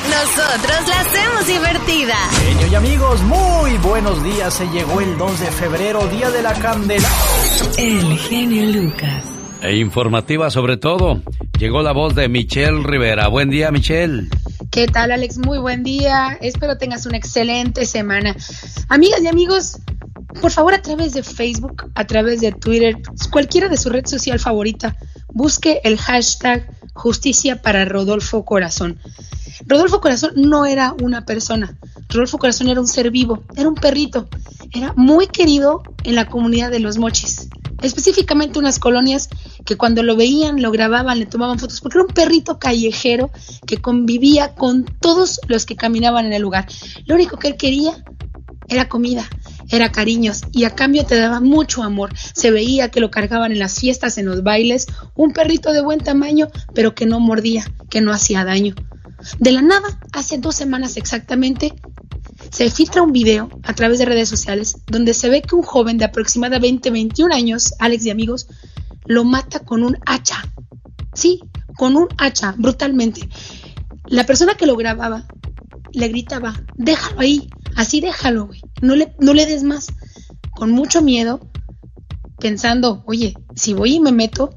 Nosotros 0.10 0.88
la 0.90 1.00
hacemos 1.00 1.48
divertida. 1.48 2.16
Genio 2.46 2.68
y 2.68 2.76
amigos, 2.76 3.22
muy 3.22 3.78
buenos 3.78 4.22
días. 4.22 4.54
Se 4.54 4.68
llegó 4.68 5.00
el 5.00 5.18
2 5.18 5.40
de 5.40 5.52
febrero, 5.54 6.06
Día 6.08 6.30
de 6.30 6.42
la 6.42 6.56
Candela. 6.56 7.08
El 7.78 8.20
genio 8.20 8.66
Lucas. 8.66 9.33
E 9.64 9.78
informativa 9.78 10.50
sobre 10.50 10.76
todo. 10.76 11.22
Llegó 11.58 11.82
la 11.84 11.94
voz 11.94 12.16
de 12.16 12.28
Michelle 12.28 12.84
Rivera. 12.84 13.30
Buen 13.30 13.50
día, 13.50 13.72
Michelle. 13.72 14.28
¿Qué 14.72 14.88
tal, 14.88 15.14
Alex? 15.14 15.38
Muy 15.38 15.58
buen 15.58 15.84
día. 15.84 16.38
Espero 16.42 16.78
tengas 16.78 17.06
una 17.06 17.16
excelente 17.16 17.86
semana. 17.86 18.36
Amigas 18.90 19.22
y 19.22 19.28
amigos, 19.28 19.78
por 20.42 20.52
favor, 20.52 20.74
a 20.74 20.82
través 20.82 21.14
de 21.14 21.24
Facebook, 21.24 21.90
a 21.96 22.06
través 22.06 22.42
de 22.42 22.52
Twitter, 22.52 22.98
cualquiera 23.32 23.70
de 23.70 23.78
su 23.78 23.90
red 23.90 24.06
social 24.06 24.38
favorita, 24.38 24.98
busque 25.32 25.80
el 25.86 25.98
hashtag 25.98 26.68
justicia 26.94 27.62
para 27.62 27.86
Rodolfo 27.86 28.44
Corazón. 28.44 29.00
Rodolfo 29.66 30.02
Corazón 30.02 30.32
no 30.36 30.66
era 30.66 30.94
una 31.02 31.26
persona. 31.26 31.78
Rodolfo 32.10 32.38
Corazón 32.38 32.68
era 32.68 32.82
un 32.82 32.88
ser 32.88 33.12
vivo, 33.12 33.44
era 33.56 33.70
un 33.70 33.76
perrito. 33.76 34.28
Era 34.74 34.92
muy 34.98 35.28
querido 35.28 35.84
en 36.04 36.16
la 36.16 36.26
comunidad 36.26 36.70
de 36.70 36.82
los 36.82 36.98
mochis. 36.98 37.48
Específicamente 37.82 38.60
unas 38.60 38.80
colonias 38.80 39.30
que 39.66 39.76
cuando 39.76 40.04
lo 40.04 40.16
veían, 40.16 40.62
lo 40.62 40.72
grababan, 40.72 41.20
le 41.20 41.26
tomaban 41.26 41.60
fotos, 41.60 41.82
porque 41.82 41.98
era 41.98 42.06
un 42.06 42.14
perrito 42.14 42.60
callejero 42.60 43.32
que 43.66 43.78
convivía 43.78 44.56
con 44.56 44.86
todos 44.86 45.40
los 45.48 45.66
que 45.66 45.76
caminaban 45.76 46.26
en 46.26 46.34
el 46.34 46.42
lugar. 46.42 46.68
Lo 47.06 47.16
único 47.16 47.38
que 47.38 47.50
él 47.50 47.58
quería 47.58 48.04
era 48.68 48.88
comida, 48.88 49.28
era 49.70 49.92
cariños 49.92 50.44
y 50.52 50.64
a 50.66 50.76
cambio 50.76 51.06
te 51.06 51.18
daba 51.18 51.40
mucho 51.40 51.84
amor. 51.84 52.14
Se 52.34 52.52
veía 52.52 52.90
que 52.90 53.00
lo 53.00 53.12
cargaban 53.12 53.52
en 53.52 53.60
las 53.60 53.80
fiestas, 53.80 54.18
en 54.18 54.26
los 54.26 54.44
bailes, 54.44 54.88
un 55.16 55.34
perrito 55.34 55.74
de 55.74 55.82
buen 55.82 56.00
tamaño, 56.00 56.48
pero 56.74 56.96
que 56.96 57.06
no 57.06 57.20
mordía, 57.20 57.66
que 57.90 58.02
no 58.02 58.12
hacía 58.12 58.46
daño. 58.46 58.76
De 59.40 59.52
la 59.52 59.62
nada, 59.62 60.00
hace 60.12 60.38
dos 60.38 60.56
semanas 60.56 60.98
exactamente, 60.98 61.74
se 62.54 62.70
filtra 62.70 63.02
un 63.02 63.12
video 63.12 63.50
a 63.64 63.74
través 63.74 63.98
de 63.98 64.06
redes 64.06 64.30
sociales 64.30 64.78
donde 64.86 65.16
se 65.16 65.28
ve 65.28 65.42
que 65.42 65.56
un 65.56 65.64
joven 65.64 65.98
de 65.98 66.06
aproximadamente 66.06 66.92
21 66.92 67.34
años, 67.34 67.74
Alex 67.80 68.06
y 68.06 68.12
amigos, 68.12 68.46
lo 69.06 69.24
mata 69.24 69.62
con 69.62 69.84
un 69.84 69.98
hacha. 70.06 70.54
Sí, 71.16 71.42
con 71.76 71.96
un 71.96 72.10
hacha, 72.20 72.54
brutalmente. 72.56 73.28
La 74.06 74.28
persona 74.28 74.54
que 74.54 74.68
lo 74.68 74.76
grababa 74.76 75.26
le 75.94 76.08
gritaba, 76.10 76.54
déjalo 76.76 77.22
ahí, 77.22 77.50
así 77.76 78.02
déjalo, 78.02 78.46
güey, 78.46 78.62
no 78.84 78.96
le, 78.96 79.16
no 79.20 79.34
le 79.34 79.48
des 79.48 79.64
más. 79.64 79.88
Con 80.52 80.70
mucho 80.70 81.02
miedo, 81.02 81.40
pensando, 82.38 83.04
oye, 83.08 83.34
si 83.56 83.74
voy 83.74 83.96
y 83.96 84.00
me 84.00 84.12
meto, 84.12 84.52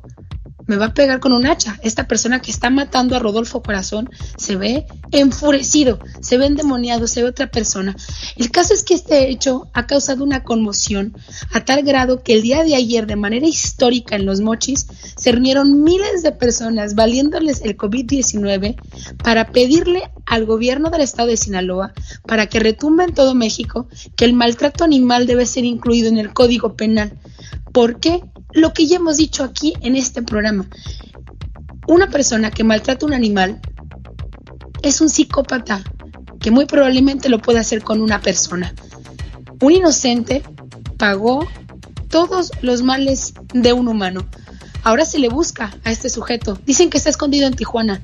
me 0.67 0.77
va 0.77 0.87
a 0.87 0.95
pegar 0.95 1.21
con 1.21 1.33
un 1.33 1.47
hacha. 1.47 1.79
Esta 1.83 2.07
persona 2.09 2.41
que 2.41 2.51
está 2.51 2.71
matando 2.71 3.17
a 3.17 3.19
Rodolfo 3.19 3.63
Corazón 3.63 4.11
se 4.37 4.57
ve 4.57 4.87
enfurecido, 5.13 5.99
se 6.21 6.39
ve 6.39 6.47
endemoniado, 6.47 7.07
se 7.07 7.23
ve 7.23 7.29
otra 7.29 7.49
persona. 7.49 7.97
El 8.37 8.51
caso 8.51 8.75
es 8.75 8.83
que 8.83 8.95
este 8.95 9.31
hecho 9.31 9.69
ha 9.73 9.87
causado 9.87 10.25
una 10.25 10.43
conmoción 10.43 11.15
a 11.53 11.65
tal 11.65 11.83
grado 11.83 12.23
que 12.23 12.35
el 12.35 12.43
día 12.43 12.65
de 12.65 12.75
ayer, 12.75 13.07
de 13.07 13.17
manera 13.17 13.47
histórica 13.47 14.17
en 14.17 14.27
Los 14.27 14.41
Mochis, 14.41 14.87
se 15.17 15.33
reunieron 15.33 15.83
miles 15.83 16.23
de 16.23 16.33
personas 16.33 16.95
valiéndoles 16.95 17.63
el 17.63 17.77
COVID-19 17.77 18.77
para 19.23 19.51
pedirle 19.53 20.11
al 20.27 20.45
gobierno 20.45 20.91
del 20.91 21.03
estado 21.03 21.29
de 21.29 21.37
Sinaloa, 21.37 21.93
para 22.27 22.47
que 22.47 22.61
retumbe 22.61 23.05
en 23.05 23.15
todo 23.15 23.35
México, 23.35 23.89
que 24.17 24.25
el 24.25 24.33
maltrato 24.33 24.85
animal 24.85 25.27
debe 25.27 25.47
ser 25.47 25.65
incluido 25.65 26.09
en 26.09 26.19
el 26.19 26.33
Código 26.33 26.75
Penal. 26.75 27.13
¿Por 27.73 28.01
qué? 28.01 28.23
Lo 28.53 28.73
que 28.73 28.87
ya 28.87 28.97
hemos 28.97 29.17
dicho 29.17 29.45
aquí 29.45 29.75
en 29.81 29.97
este 29.97 30.23
programa. 30.23 30.67
Una 31.87 32.09
persona 32.09 32.51
que 32.51 32.65
maltrata 32.65 33.05
a 33.05 33.09
un 33.09 33.15
animal 33.15 33.61
es 34.83 35.01
un 35.01 35.09
psicópata 35.09 35.83
que 36.41 36.51
muy 36.51 36.67
probablemente 36.67 37.29
lo 37.29 37.41
puede 37.41 37.59
hacer 37.59 37.83
con 37.83 38.01
una 38.01 38.21
persona. 38.21 38.75
Un 39.61 39.73
inocente 39.73 40.43
pagó 40.99 41.47
todos 42.09 42.53
los 42.63 42.83
males 42.83 43.35
de 43.53 43.73
un 43.73 43.89
humano. 43.89 44.27
Ahora 44.83 45.05
se 45.05 45.19
le 45.19 45.29
busca 45.29 45.75
a 45.85 45.91
este 45.91 46.09
sujeto. 46.09 46.59
Dicen 46.65 46.91
que 46.91 46.99
está 46.99 47.11
escondido 47.11 47.47
en 47.47 47.55
Tijuana, 47.55 48.01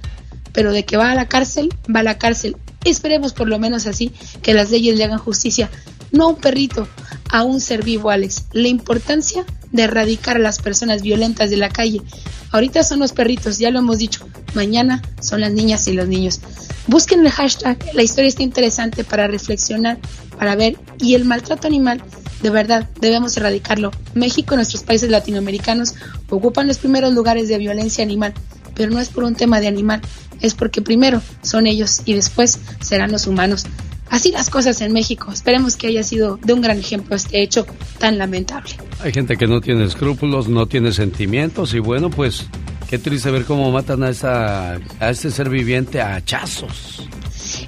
pero 0.52 0.72
de 0.72 0.84
que 0.84 0.96
va 0.96 1.12
a 1.12 1.14
la 1.14 1.28
cárcel, 1.28 1.68
va 1.94 2.00
a 2.00 2.04
la 2.04 2.18
cárcel. 2.18 2.56
Esperemos 2.84 3.32
por 3.32 3.48
lo 3.48 3.58
menos 3.58 3.86
así 3.86 4.12
que 4.42 4.54
las 4.54 4.70
leyes 4.70 4.98
le 4.98 5.04
hagan 5.04 5.18
justicia. 5.18 5.70
No 6.10 6.24
a 6.24 6.28
un 6.28 6.36
perrito, 6.36 6.88
a 7.30 7.44
un 7.44 7.60
ser 7.60 7.84
vivo, 7.84 8.10
Alex. 8.10 8.46
La 8.52 8.68
importancia 8.68 9.46
de 9.72 9.82
erradicar 9.82 10.36
a 10.36 10.40
las 10.40 10.60
personas 10.60 11.02
violentas 11.02 11.50
de 11.50 11.56
la 11.56 11.70
calle. 11.70 12.02
Ahorita 12.50 12.82
son 12.82 13.00
los 13.00 13.12
perritos, 13.12 13.58
ya 13.58 13.70
lo 13.70 13.78
hemos 13.78 13.98
dicho. 13.98 14.26
Mañana 14.54 15.02
son 15.20 15.40
las 15.40 15.52
niñas 15.52 15.88
y 15.88 15.92
los 15.92 16.06
niños. 16.06 16.40
Busquen 16.86 17.20
el 17.20 17.30
hashtag, 17.30 17.78
la 17.94 18.02
historia 18.02 18.28
está 18.28 18.42
interesante 18.42 19.04
para 19.04 19.26
reflexionar, 19.26 19.98
para 20.38 20.54
ver. 20.54 20.76
Y 20.98 21.14
el 21.14 21.24
maltrato 21.24 21.66
animal, 21.66 22.02
de 22.42 22.50
verdad, 22.50 22.88
debemos 23.00 23.36
erradicarlo. 23.36 23.90
México 24.14 24.54
y 24.54 24.56
nuestros 24.56 24.82
países 24.82 25.10
latinoamericanos 25.10 25.94
ocupan 26.28 26.66
los 26.66 26.78
primeros 26.78 27.12
lugares 27.14 27.48
de 27.48 27.58
violencia 27.58 28.04
animal, 28.04 28.34
pero 28.74 28.90
no 28.90 29.00
es 29.00 29.08
por 29.08 29.24
un 29.24 29.34
tema 29.34 29.60
de 29.60 29.68
animal, 29.68 30.02
es 30.40 30.54
porque 30.54 30.82
primero 30.82 31.22
son 31.42 31.66
ellos 31.66 32.02
y 32.04 32.14
después 32.14 32.58
serán 32.80 33.12
los 33.12 33.26
humanos. 33.26 33.64
Así 34.12 34.30
las 34.30 34.50
cosas 34.50 34.82
en 34.82 34.92
México. 34.92 35.32
Esperemos 35.32 35.76
que 35.76 35.86
haya 35.86 36.02
sido 36.02 36.38
de 36.44 36.52
un 36.52 36.60
gran 36.60 36.78
ejemplo 36.78 37.16
este 37.16 37.42
hecho 37.42 37.64
tan 37.96 38.18
lamentable. 38.18 38.68
Hay 39.00 39.10
gente 39.10 39.38
que 39.38 39.46
no 39.46 39.62
tiene 39.62 39.86
escrúpulos, 39.86 40.48
no 40.48 40.66
tiene 40.66 40.92
sentimientos 40.92 41.72
y 41.72 41.78
bueno, 41.78 42.10
pues 42.10 42.44
qué 42.90 42.98
triste 42.98 43.30
ver 43.30 43.46
cómo 43.46 43.72
matan 43.72 44.02
a, 44.02 44.10
esa, 44.10 44.74
a 45.00 45.10
este 45.10 45.30
ser 45.30 45.48
viviente 45.48 46.02
a 46.02 46.16
hachazos. 46.16 47.08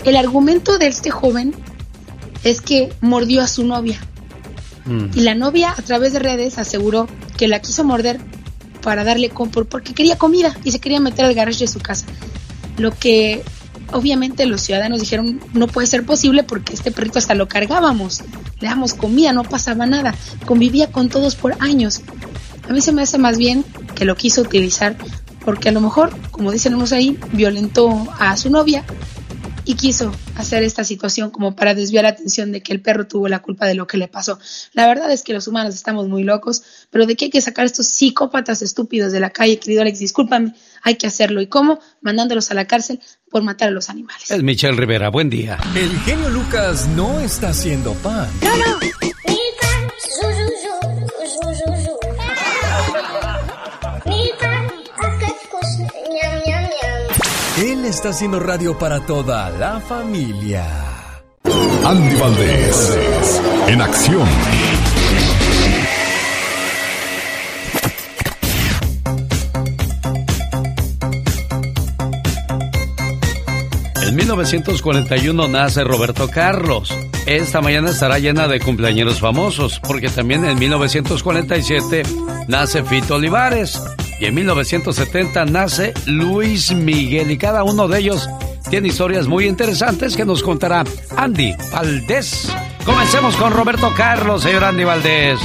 El 0.04 0.16
argumento 0.16 0.76
de 0.76 0.88
este 0.88 1.10
joven 1.10 1.54
es 2.42 2.60
que 2.60 2.92
mordió 3.00 3.40
a 3.40 3.48
su 3.48 3.64
novia. 3.64 3.98
Mm. 4.84 5.06
Y 5.14 5.20
la 5.20 5.34
novia 5.34 5.72
a 5.74 5.80
través 5.80 6.12
de 6.12 6.18
redes 6.18 6.58
aseguró 6.58 7.08
que 7.38 7.48
la 7.48 7.60
quiso 7.60 7.84
morder 7.84 8.20
para 8.82 9.02
darle 9.02 9.30
compor 9.30 9.64
porque 9.64 9.94
quería 9.94 10.18
comida 10.18 10.54
y 10.62 10.72
se 10.72 10.78
quería 10.78 11.00
meter 11.00 11.24
al 11.24 11.32
garage 11.32 11.60
de 11.60 11.68
su 11.68 11.80
casa. 11.80 12.04
Lo 12.76 12.90
que 12.90 13.42
obviamente 13.94 14.44
los 14.46 14.60
ciudadanos 14.60 15.00
dijeron 15.00 15.40
no 15.52 15.68
puede 15.68 15.86
ser 15.86 16.04
posible 16.04 16.42
porque 16.42 16.74
este 16.74 16.90
perrito 16.90 17.18
hasta 17.18 17.34
lo 17.34 17.48
cargábamos, 17.48 18.22
le 18.60 18.68
damos 18.68 18.92
comida, 18.92 19.32
no 19.32 19.44
pasaba 19.44 19.86
nada, 19.86 20.14
convivía 20.44 20.90
con 20.90 21.08
todos 21.08 21.36
por 21.36 21.54
años. 21.60 22.02
A 22.68 22.72
mí 22.72 22.80
se 22.80 22.92
me 22.92 23.02
hace 23.02 23.18
más 23.18 23.38
bien 23.38 23.64
que 23.94 24.04
lo 24.04 24.16
quiso 24.16 24.42
utilizar 24.42 24.96
porque 25.44 25.68
a 25.68 25.72
lo 25.72 25.80
mejor, 25.80 26.10
como 26.30 26.50
dicen 26.50 26.74
unos 26.74 26.92
ahí, 26.92 27.18
violentó 27.32 28.08
a 28.18 28.36
su 28.36 28.50
novia 28.50 28.84
y 29.64 29.74
quiso 29.74 30.12
hacer 30.36 30.62
esta 30.62 30.84
situación 30.84 31.30
como 31.30 31.54
para 31.54 31.74
desviar 31.74 32.04
la 32.04 32.10
atención 32.10 32.52
de 32.52 32.62
que 32.62 32.72
el 32.72 32.80
perro 32.80 33.06
tuvo 33.06 33.28
la 33.28 33.40
culpa 33.40 33.66
de 33.66 33.74
lo 33.74 33.86
que 33.86 33.96
le 33.96 34.08
pasó. 34.08 34.38
La 34.72 34.86
verdad 34.86 35.10
es 35.10 35.22
que 35.22 35.32
los 35.32 35.46
humanos 35.48 35.74
estamos 35.74 36.08
muy 36.08 36.22
locos, 36.22 36.62
pero 36.90 37.06
de 37.06 37.16
qué 37.16 37.26
hay 37.26 37.30
que 37.30 37.40
sacar 37.40 37.64
estos 37.64 37.86
psicópatas 37.86 38.62
estúpidos 38.62 39.12
de 39.12 39.20
la 39.20 39.30
calle, 39.30 39.58
querido 39.58 39.82
Alex, 39.82 39.98
discúlpame, 39.98 40.54
hay 40.84 40.96
que 40.96 41.08
hacerlo. 41.08 41.40
¿Y 41.40 41.48
cómo? 41.48 41.80
Mandándolos 42.02 42.50
a 42.52 42.54
la 42.54 42.66
cárcel 42.66 43.00
por 43.30 43.42
matar 43.42 43.68
a 43.68 43.70
los 43.72 43.90
animales. 43.90 44.30
Es 44.30 44.42
Michelle 44.42 44.76
Rivera, 44.76 45.08
buen 45.08 45.30
día. 45.30 45.58
El 45.74 45.98
genio 46.00 46.28
Lucas 46.28 46.86
no 46.88 47.18
está 47.20 47.48
haciendo 47.48 47.94
pan. 47.94 48.28
No, 48.42 48.56
no. 48.56 48.78
Él 57.56 57.84
está 57.84 58.10
haciendo 58.10 58.40
radio 58.40 58.76
para 58.78 59.00
toda 59.06 59.48
la 59.50 59.80
familia. 59.80 60.66
Andy 61.84 62.16
Valdés, 62.16 63.40
en 63.68 63.80
acción. 63.80 64.28
1941 74.24 75.48
nace 75.48 75.84
Roberto 75.84 76.30
Carlos. 76.30 76.90
Esta 77.26 77.60
mañana 77.60 77.90
estará 77.90 78.18
llena 78.18 78.48
de 78.48 78.58
cumpleaños 78.58 79.20
famosos, 79.20 79.80
porque 79.86 80.08
también 80.08 80.46
en 80.46 80.58
1947 80.58 82.04
nace 82.48 82.82
Fito 82.84 83.16
Olivares. 83.16 83.78
Y 84.18 84.24
en 84.24 84.34
1970 84.36 85.44
nace 85.44 85.92
Luis 86.06 86.72
Miguel 86.72 87.32
y 87.32 87.36
cada 87.36 87.64
uno 87.64 87.86
de 87.86 87.98
ellos 87.98 88.26
tiene 88.70 88.88
historias 88.88 89.26
muy 89.26 89.44
interesantes 89.44 90.16
que 90.16 90.24
nos 90.24 90.42
contará 90.42 90.84
Andy 91.18 91.54
Valdés. 91.70 92.50
Comencemos 92.86 93.36
con 93.36 93.52
Roberto 93.52 93.92
Carlos, 93.94 94.42
señor 94.42 94.64
Andy 94.64 94.84
Valdés. 94.84 95.38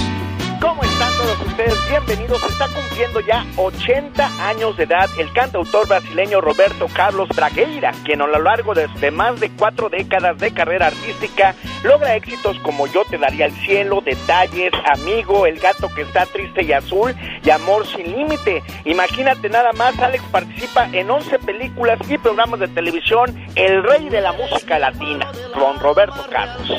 ¿Cómo 1.19 1.31
están 1.31 1.37
todos 1.37 1.47
ustedes? 1.47 1.89
Bienvenidos. 1.89 2.43
Está 2.43 2.67
cumpliendo 2.67 3.19
ya 3.21 3.45
80 3.57 4.47
años 4.47 4.77
de 4.77 4.83
edad 4.83 5.09
el 5.17 5.31
cantautor 5.33 5.87
brasileño 5.87 6.39
Roberto 6.39 6.87
Carlos 6.93 7.27
Bragueira, 7.35 7.91
quien 8.05 8.21
a 8.21 8.27
lo 8.27 8.39
largo 8.39 8.73
de, 8.73 8.87
de, 8.99 9.11
más 9.11 9.39
de 9.39 9.49
cuatro 9.51 9.89
décadas 9.89 10.37
de 10.37 10.51
carrera 10.53 10.87
artística 10.87 11.55
logra 11.83 12.15
éxitos 12.15 12.57
como 12.59 12.87
Yo 12.87 13.03
te 13.05 13.17
daría 13.17 13.47
el 13.47 13.53
cielo, 13.53 14.01
Detalles, 14.01 14.71
Amigo, 14.91 15.45
El 15.45 15.59
gato 15.59 15.89
que 15.93 16.03
está 16.03 16.25
triste 16.25 16.63
y 16.63 16.71
azul 16.71 17.13
y 17.43 17.49
Amor 17.49 17.85
sin 17.87 18.11
límite. 18.15 18.63
Imagínate 18.85 19.49
nada 19.49 19.73
más, 19.73 19.97
Alex 19.99 20.23
participa 20.31 20.87
en 20.93 21.09
11 21.09 21.39
películas 21.39 21.99
y 22.09 22.17
programas 22.17 22.59
de 22.59 22.67
televisión, 22.69 23.35
el 23.55 23.83
rey 23.83 24.09
de 24.09 24.21
la 24.21 24.31
música 24.33 24.79
latina, 24.79 25.31
con 25.53 25.79
Roberto 25.79 26.25
Carlos. 26.29 26.69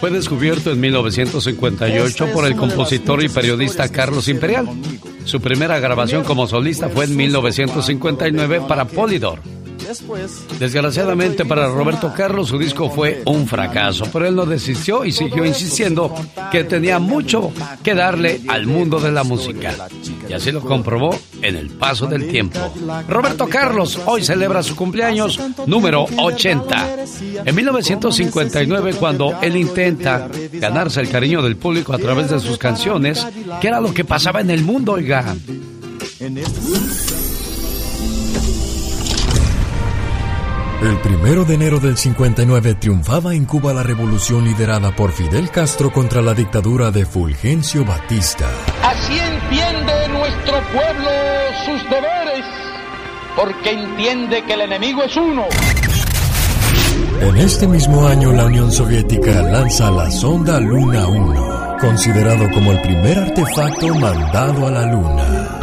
Fue 0.00 0.10
descubierto 0.10 0.72
en 0.72 0.80
1958 0.80 2.32
por 2.32 2.44
el 2.44 2.54
compositor 2.54 3.24
y 3.24 3.28
periodista 3.28 3.88
Carlos 3.88 4.28
Imperial. 4.28 4.68
Su 5.24 5.40
primera 5.40 5.78
grabación 5.78 6.24
como 6.24 6.46
solista 6.46 6.88
fue 6.88 7.06
en 7.06 7.16
1959 7.16 8.62
para 8.68 8.84
Polydor. 8.84 9.38
Desgraciadamente 10.58 11.44
para 11.44 11.68
Roberto 11.68 12.12
Carlos 12.14 12.48
su 12.48 12.58
disco 12.58 12.90
fue 12.90 13.22
un 13.26 13.46
fracaso, 13.46 14.06
pero 14.12 14.26
él 14.26 14.34
no 14.34 14.46
desistió 14.46 15.04
y 15.04 15.12
siguió 15.12 15.44
insistiendo 15.44 16.14
que 16.50 16.64
tenía 16.64 16.98
mucho 16.98 17.52
que 17.82 17.94
darle 17.94 18.40
al 18.48 18.66
mundo 18.66 19.00
de 19.00 19.12
la 19.12 19.24
música. 19.24 19.88
Y 20.28 20.32
así 20.32 20.52
lo 20.52 20.60
comprobó 20.60 21.18
en 21.40 21.56
el 21.56 21.70
paso 21.70 22.06
del 22.06 22.28
tiempo. 22.28 22.58
Roberto 23.08 23.48
Carlos 23.48 23.98
hoy 24.06 24.24
celebra 24.24 24.62
su 24.62 24.76
cumpleaños 24.76 25.40
número 25.66 26.06
80. 26.16 26.96
En 27.44 27.54
1959 27.54 28.94
cuando 28.94 29.38
él 29.40 29.56
intenta 29.56 30.28
ganarse 30.52 31.00
el 31.00 31.10
cariño 31.10 31.42
del 31.42 31.56
público 31.56 31.92
a 31.92 31.98
través 31.98 32.30
de 32.30 32.40
sus 32.40 32.58
canciones, 32.58 33.26
que 33.60 33.68
era 33.68 33.80
lo 33.80 33.92
que 33.92 34.04
pasaba 34.04 34.40
en 34.40 34.50
el 34.50 34.62
mundo, 34.62 34.92
oiga. 34.92 35.34
El 40.82 40.98
primero 40.98 41.44
de 41.44 41.54
enero 41.54 41.78
del 41.78 41.96
59 41.96 42.74
triunfaba 42.74 43.36
en 43.36 43.44
Cuba 43.44 43.72
la 43.72 43.84
revolución 43.84 44.44
liderada 44.44 44.90
por 44.96 45.12
Fidel 45.12 45.48
Castro 45.48 45.92
contra 45.92 46.20
la 46.20 46.34
dictadura 46.34 46.90
de 46.90 47.06
Fulgencio 47.06 47.84
Batista. 47.84 48.50
Así 48.82 49.16
entiende 49.16 50.08
nuestro 50.08 50.54
pueblo 50.72 51.10
sus 51.64 51.84
deberes, 51.88 52.44
porque 53.36 53.70
entiende 53.70 54.42
que 54.44 54.54
el 54.54 54.62
enemigo 54.62 55.04
es 55.04 55.16
uno. 55.16 55.46
En 57.20 57.36
este 57.36 57.68
mismo 57.68 58.04
año 58.08 58.32
la 58.32 58.46
Unión 58.46 58.72
Soviética 58.72 59.40
lanza 59.40 59.88
la 59.88 60.10
sonda 60.10 60.58
Luna 60.58 61.06
1, 61.06 61.76
considerado 61.80 62.50
como 62.50 62.72
el 62.72 62.82
primer 62.82 63.20
artefacto 63.20 63.86
mandado 63.94 64.66
a 64.66 64.70
la 64.72 64.86
Luna. 64.86 65.61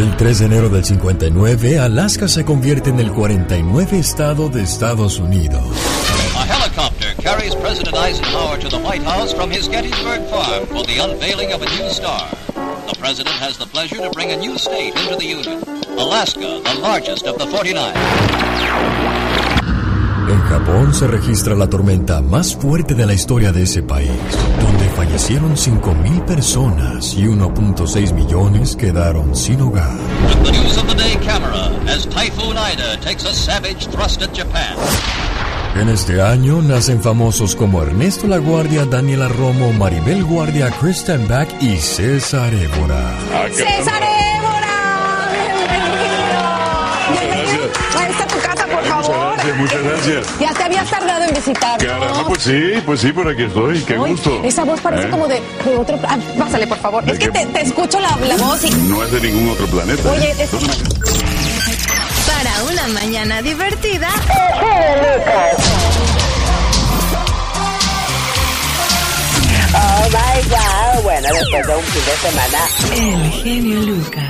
El 0.00 0.16
3 0.16 0.38
de 0.38 0.46
enero 0.46 0.70
del 0.70 0.82
59, 0.82 1.78
Alaska 1.78 2.26
se 2.26 2.42
convierte 2.42 2.88
en 2.88 3.00
el 3.00 3.12
49 3.12 3.98
estado 3.98 4.48
de 4.48 4.62
Estados 4.62 5.18
Unidos. 5.18 5.62
helicopter 6.48 7.14
carries 7.22 7.54
President 7.56 7.94
Eisenhower 7.94 8.58
to 8.58 8.70
the 8.70 8.78
White 8.78 9.02
House 9.02 9.34
from 9.34 9.50
his 9.50 9.68
Gettysburg 9.68 10.22
farm 10.30 10.66
for 10.68 10.86
the 10.86 10.96
unveiling 11.00 11.52
of 11.52 11.60
a 11.60 11.66
new 11.66 11.90
star. 11.90 12.26
The 12.88 12.96
president 12.98 13.36
has 13.40 13.58
the 13.58 13.66
pleasure 13.66 13.96
to 13.96 14.08
bring 14.12 14.30
a 14.32 14.38
new 14.38 14.56
state 14.56 14.96
into 14.96 15.16
the 15.16 15.26
Union, 15.26 15.62
Alaska, 15.98 16.62
the 16.64 16.80
largest 16.80 17.26
of 17.26 17.36
the 17.36 17.46
49. 17.48 19.29
En 20.30 20.40
Japón 20.42 20.94
se 20.94 21.08
registra 21.08 21.56
la 21.56 21.68
tormenta 21.68 22.20
más 22.20 22.54
fuerte 22.54 22.94
de 22.94 23.04
la 23.04 23.12
historia 23.12 23.50
de 23.50 23.64
ese 23.64 23.82
país, 23.82 24.12
donde 24.62 24.88
fallecieron 24.90 25.56
5.000 25.56 26.24
personas 26.24 27.14
y 27.14 27.24
1.6 27.24 28.14
millones 28.14 28.76
quedaron 28.76 29.34
sin 29.34 29.60
hogar. 29.60 29.98
The 30.44 30.52
news 30.52 30.76
of 30.76 30.86
the 30.86 30.94
day 30.94 31.16
camera 31.16 31.72
as 31.88 32.06
Typhoon 32.06 32.56
Ida 32.56 33.00
takes 33.00 33.26
a 33.26 33.34
savage 33.34 33.88
thrust 33.88 34.22
at 34.22 34.32
Japan. 34.32 34.76
En 35.74 35.88
este 35.88 36.22
año 36.22 36.62
nacen 36.62 37.02
famosos 37.02 37.56
como 37.56 37.82
Ernesto 37.82 38.28
La 38.28 38.38
Guardia, 38.38 38.84
Daniela 38.84 39.26
Romo, 39.26 39.72
Maribel 39.72 40.22
Guardia, 40.22 40.70
Kristen 40.80 41.26
Back 41.26 41.60
y 41.60 41.76
César 41.78 42.54
Évora. 42.54 43.18
¡César 43.50 44.00
Évora! 44.00 44.39
Gracias, 49.50 49.56
muchas 49.56 49.82
gracias. 49.82 50.38
Ya 50.40 50.54
te 50.54 50.64
habías 50.64 50.90
tardado 50.90 51.24
en 51.24 51.34
visitarnos. 51.34 51.84
Caramba, 51.84 52.26
pues 52.26 52.42
sí, 52.42 52.60
pues 52.84 53.00
sí, 53.00 53.12
por 53.12 53.28
aquí 53.28 53.42
estoy, 53.44 53.80
qué 53.82 53.94
Ay, 53.94 53.98
gusto. 53.98 54.40
Esa 54.44 54.64
voz 54.64 54.80
parece 54.80 55.06
¿Eh? 55.06 55.10
como 55.10 55.26
de, 55.28 55.40
de 55.64 55.76
otro... 55.76 55.98
Ah, 56.08 56.18
pásale, 56.38 56.66
por 56.66 56.78
favor. 56.78 57.08
Es 57.08 57.18
que 57.18 57.28
te, 57.28 57.46
te 57.46 57.62
escucho 57.62 57.98
la, 58.00 58.16
la 58.16 58.36
voz 58.36 58.64
y... 58.64 58.70
No 58.70 59.02
es 59.02 59.10
de 59.12 59.20
ningún 59.20 59.50
otro 59.50 59.66
planeta. 59.66 60.10
Oye, 60.10 60.30
¿eh? 60.30 60.36
es- 60.38 60.50
Para 62.26 62.62
una 62.70 62.88
mañana 63.00 63.42
divertida. 63.42 64.08
Oh 69.72 70.08
my 70.10 70.48
god. 70.48 71.02
Bueno, 71.02 71.28
después 71.32 71.66
de 71.66 71.76
un 71.76 71.82
fin 71.84 72.02
de 72.04 72.16
semana. 72.28 72.58
El 73.24 73.30
genio 73.30 73.80
Lucas. 73.82 74.29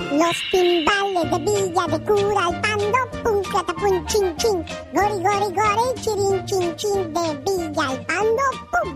Los 0.21 0.37
timbales 0.51 1.31
de 1.31 1.39
Villa 1.39 1.85
de 1.87 2.05
Cura, 2.05 2.49
el 2.49 2.61
pando, 2.61 3.23
pum, 3.23 3.41
catapum, 3.51 4.05
chin, 4.05 4.35
chin. 4.37 4.63
Gori, 4.93 5.17
gori, 5.23 5.49
gori, 5.55 6.01
chirin, 6.01 6.45
chin, 6.45 6.75
chin, 6.75 7.11
de 7.11 7.35
Villa, 7.43 7.91
el 7.91 8.05
pando, 8.05 8.45
pum. 8.71 8.95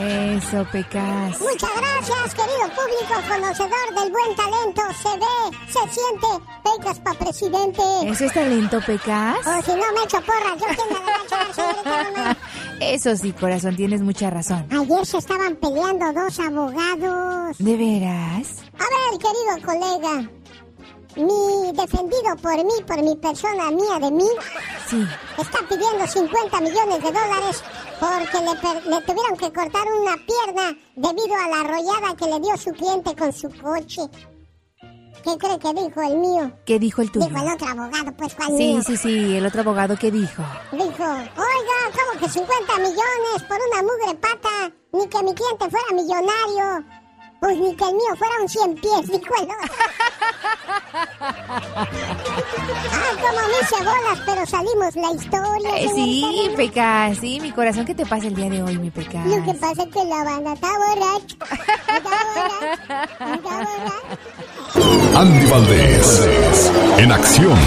Eso, 0.00 0.66
Pecas. 0.72 1.40
Muchas 1.40 1.70
gracias, 1.76 2.34
querido 2.34 2.66
público 2.74 3.14
conocedor 3.28 3.88
del 3.96 4.10
buen 4.12 4.34
talento. 4.34 4.82
Se 5.02 5.12
ve, 5.18 5.56
se 5.66 5.94
siente, 5.94 6.26
pecas 6.64 7.00
para 7.00 7.18
presidente. 7.18 7.82
¿Eso 8.04 8.24
es 8.24 8.32
talento, 8.32 8.80
Pecas? 8.86 9.36
O 9.46 9.62
si 9.62 9.72
no 9.72 9.92
me 9.92 10.04
echo 10.04 10.20
porras, 10.22 10.58
yo 10.58 10.66
quién 10.74 10.88
la 10.90 11.00
va 11.00 11.16
a 11.16 11.24
echar, 11.24 11.54
señorita 11.54 12.10
mamá. 12.12 12.36
Eso 12.80 13.16
sí, 13.16 13.32
corazón, 13.32 13.76
tienes 13.76 14.00
mucha 14.02 14.30
razón. 14.30 14.66
Ayer 14.70 15.06
se 15.06 15.18
estaban 15.18 15.56
peleando 15.56 16.12
dos 16.12 16.38
abogados. 16.40 17.58
¿De 17.58 17.76
veras? 17.76 18.62
A 18.78 18.84
ver, 18.84 19.18
querido 19.18 19.66
colega, 19.66 20.30
mi 21.16 21.72
defendido 21.72 22.36
por 22.42 22.56
mí, 22.56 22.72
por 22.86 23.02
mi 23.02 23.16
persona 23.16 23.70
mía 23.70 23.98
de 24.00 24.10
mí, 24.10 24.28
Sí. 24.88 25.04
está 25.38 25.58
pidiendo 25.68 26.06
50 26.06 26.60
millones 26.60 27.02
de 27.02 27.10
dólares 27.12 27.62
porque 27.98 28.38
le, 28.44 28.54
per- 28.60 28.86
le 28.86 29.00
tuvieron 29.02 29.36
que 29.36 29.52
cortar 29.52 29.82
una 30.00 30.16
pierna 30.16 30.78
debido 30.94 31.34
a 31.36 31.48
la 31.48 31.60
arrollada 31.60 32.16
que 32.16 32.26
le 32.26 32.40
dio 32.40 32.56
su 32.56 32.70
cliente 32.72 33.14
con 33.16 33.32
su 33.32 33.48
coche. 33.60 34.02
¿Qué 35.24 35.36
cree 35.38 35.58
que 35.58 35.72
dijo 35.74 36.00
el 36.02 36.18
mío? 36.18 36.52
¿Qué 36.64 36.78
dijo 36.78 37.02
el 37.02 37.10
tuyo? 37.10 37.26
Dijo 37.26 37.40
el 37.44 37.52
otro 37.52 37.66
abogado, 37.66 38.12
pues 38.16 38.34
¿cuál 38.36 38.48
Sí, 38.48 38.54
mío? 38.74 38.82
sí, 38.86 38.96
sí, 38.96 39.36
el 39.36 39.44
otro 39.46 39.62
abogado, 39.62 39.96
¿qué 39.98 40.10
dijo? 40.12 40.42
Dijo, 40.70 40.84
oiga, 41.02 41.78
¿cómo 41.96 42.20
que 42.20 42.28
50 42.28 42.76
millones 42.76 43.42
por 43.48 43.58
una 43.72 43.82
mugre 43.82 44.14
pata? 44.20 44.72
Ni 44.92 45.08
que 45.08 45.22
mi 45.24 45.34
cliente 45.34 45.68
fuera 45.68 45.86
millonario. 45.92 46.86
Pues 47.40 47.58
ni 47.58 47.74
que 47.76 47.84
el 47.84 47.94
mío 47.94 48.16
fuera 48.16 48.34
un 48.40 48.48
100 48.48 48.74
pies, 48.76 49.08
dijo 49.08 49.34
el 49.38 49.44
otro. 49.44 49.56
ah, 51.20 51.86
como 53.20 53.40
me 53.48 53.58
hice 53.62 53.76
bolas, 53.78 54.18
pero 54.24 54.46
salimos 54.46 54.96
la 54.96 55.12
historia. 55.12 55.78
Eh, 55.78 55.88
sí. 55.94 56.50
Pecas, 56.56 57.18
sí, 57.18 57.38
mi 57.40 57.52
corazón, 57.52 57.84
¿qué 57.84 57.94
te 57.94 58.06
pasa 58.06 58.26
el 58.26 58.34
día 58.34 58.48
de 58.48 58.62
hoy, 58.62 58.78
mi 58.78 58.90
Pecas? 58.90 59.26
Lo 59.26 59.44
que 59.44 59.54
pasa 59.54 59.82
es 59.82 59.88
que 59.88 60.04
la 60.04 60.24
banda 60.24 60.52
está 60.54 60.68
borracha. 60.78 61.36
Está 61.96 62.10
borracha. 62.24 63.04
Está 63.34 63.56
borracha. 63.56 65.18
Andy 65.18 65.46
Valdés, 65.46 66.30
en 66.98 67.12
acción. 67.12 67.58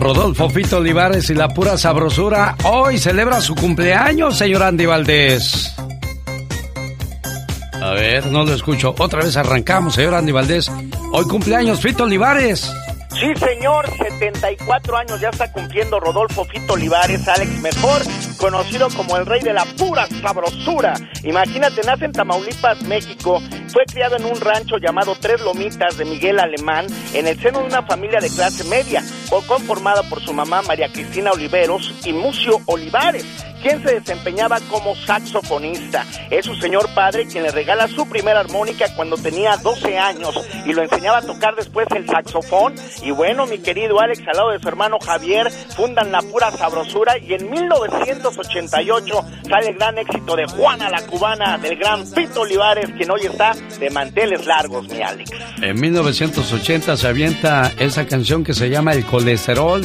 Rodolfo 0.00 0.48
Fito 0.48 0.78
Olivares 0.78 1.28
y 1.28 1.34
la 1.34 1.48
pura 1.48 1.76
sabrosura 1.76 2.56
hoy 2.64 2.96
celebra 2.96 3.42
su 3.42 3.54
cumpleaños, 3.54 4.38
señor 4.38 4.62
Andy 4.62 4.86
Valdés. 4.86 5.74
A 7.74 7.90
ver, 7.90 8.26
no 8.26 8.44
lo 8.44 8.54
escucho. 8.54 8.94
Otra 8.98 9.22
vez 9.22 9.36
arrancamos, 9.36 9.94
señor 9.94 10.14
Andy 10.14 10.32
Valdés. 10.32 10.72
Hoy 11.12 11.24
cumpleaños 11.26 11.80
Fito 11.80 12.04
Olivares. 12.04 12.72
Sí, 13.18 13.34
señor, 13.36 13.86
74 13.98 14.96
años 14.96 15.20
ya 15.20 15.28
está 15.28 15.52
cumpliendo 15.52 16.00
Rodolfo 16.00 16.44
Fito 16.44 16.74
Olivares, 16.74 17.26
Alex, 17.28 17.50
mejor 17.60 18.02
conocido 18.38 18.88
como 18.96 19.16
el 19.16 19.26
rey 19.26 19.40
de 19.42 19.52
la 19.52 19.64
pura 19.76 20.06
sabrosura. 20.22 20.94
Imagínate, 21.24 21.82
nace 21.82 22.06
en 22.06 22.12
Tamaulipas, 22.12 22.82
México, 22.84 23.42
fue 23.68 23.84
criado 23.84 24.16
en 24.16 24.24
un 24.24 24.40
rancho 24.40 24.78
llamado 24.78 25.14
Tres 25.20 25.40
Lomitas 25.42 25.98
de 25.98 26.06
Miguel 26.06 26.38
Alemán, 26.38 26.86
en 27.12 27.26
el 27.26 27.38
seno 27.38 27.60
de 27.60 27.66
una 27.66 27.82
familia 27.82 28.20
de 28.20 28.30
clase 28.30 28.64
media, 28.64 29.02
conformada 29.46 30.02
por 30.04 30.20
su 30.20 30.32
mamá 30.32 30.62
María 30.62 30.88
Cristina 30.90 31.32
Oliveros 31.32 31.94
y 32.04 32.12
Mucio 32.12 32.60
Olivares 32.66 33.26
quien 33.62 33.82
se 33.82 33.94
desempeñaba 33.94 34.58
como 34.68 34.94
saxofonista. 34.96 36.06
Es 36.30 36.46
su 36.46 36.54
señor 36.56 36.88
padre 36.94 37.26
quien 37.26 37.44
le 37.44 37.50
regala 37.50 37.88
su 37.88 38.08
primera 38.08 38.40
armónica 38.40 38.86
cuando 38.96 39.16
tenía 39.16 39.56
12 39.56 39.98
años 39.98 40.34
y 40.64 40.72
lo 40.72 40.82
enseñaba 40.82 41.18
a 41.18 41.22
tocar 41.22 41.54
después 41.56 41.86
el 41.94 42.06
saxofón. 42.06 42.74
Y 43.02 43.10
bueno, 43.10 43.46
mi 43.46 43.58
querido 43.58 44.00
Alex, 44.00 44.20
al 44.26 44.36
lado 44.36 44.50
de 44.50 44.58
su 44.58 44.68
hermano 44.68 44.98
Javier, 45.04 45.50
fundan 45.76 46.12
la 46.12 46.22
pura 46.22 46.50
sabrosura 46.52 47.18
y 47.18 47.34
en 47.34 47.50
1988 47.50 49.24
sale 49.48 49.68
el 49.68 49.76
gran 49.76 49.98
éxito 49.98 50.36
de 50.36 50.46
Juana 50.46 50.90
la 50.90 51.02
Cubana 51.06 51.58
del 51.58 51.76
gran 51.76 52.10
Pito 52.10 52.42
Olivares, 52.42 52.90
quien 52.96 53.10
hoy 53.10 53.22
está 53.24 53.52
de 53.78 53.90
manteles 53.90 54.46
largos, 54.46 54.88
mi 54.88 55.00
Alex. 55.02 55.30
En 55.62 55.80
1980 55.80 56.96
se 56.96 57.08
avienta 57.08 57.72
esa 57.78 58.06
canción 58.06 58.44
que 58.44 58.54
se 58.54 58.68
llama 58.68 58.92
El 58.92 59.04
colesterol. 59.04 59.82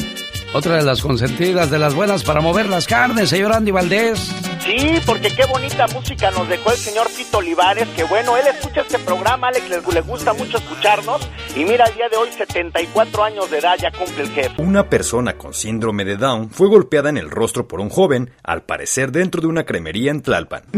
Otra 0.54 0.76
de 0.76 0.82
las 0.82 1.02
consentidas, 1.02 1.70
de 1.70 1.78
las 1.78 1.94
buenas 1.94 2.22
para 2.24 2.40
mover 2.40 2.68
las 2.68 2.86
carnes, 2.86 3.28
señor 3.28 3.52
Andy 3.52 3.70
Valdés. 3.70 4.32
Sí, 4.64 5.00
porque 5.04 5.28
qué 5.28 5.44
bonita 5.46 5.86
música 5.88 6.30
nos 6.30 6.48
dejó 6.48 6.70
el 6.72 6.76
señor 6.78 7.06
Pito 7.16 7.38
Olivares, 7.38 7.86
que 7.94 8.04
bueno, 8.04 8.36
él 8.36 8.44
escucha 8.52 8.80
este 8.80 8.98
programa, 8.98 9.48
Alex, 9.48 9.68
le, 9.68 9.80
le 9.94 10.00
gusta 10.00 10.32
mucho 10.32 10.58
escucharnos, 10.58 11.20
y 11.54 11.64
mira, 11.64 11.84
el 11.84 11.94
día 11.94 12.08
de 12.08 12.16
hoy, 12.16 12.28
74 12.36 13.24
años 13.24 13.50
de 13.50 13.58
edad, 13.58 13.76
ya 13.80 13.92
cumple 13.92 14.24
el 14.24 14.30
jefe. 14.30 14.60
Una 14.60 14.88
persona 14.88 15.36
con 15.36 15.54
síndrome 15.54 16.04
de 16.04 16.16
Down 16.16 16.50
fue 16.50 16.68
golpeada 16.68 17.10
en 17.10 17.18
el 17.18 17.30
rostro 17.30 17.68
por 17.68 17.80
un 17.80 17.90
joven, 17.90 18.32
al 18.42 18.62
parecer 18.62 19.12
dentro 19.12 19.40
de 19.40 19.46
una 19.46 19.64
cremería 19.64 20.10
en 20.10 20.22
Tlalpan. 20.22 20.62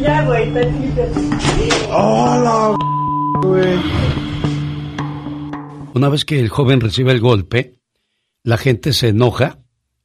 ya, 0.00 0.22
güey, 0.22 0.52
¡Hola, 1.90 2.76
Una 5.94 6.08
vez 6.08 6.24
que 6.24 6.40
el 6.40 6.48
joven 6.48 6.80
recibe 6.80 7.12
el 7.12 7.20
golpe, 7.20 7.78
la 8.42 8.56
gente 8.56 8.92
se 8.92 9.10
enoja 9.10 9.58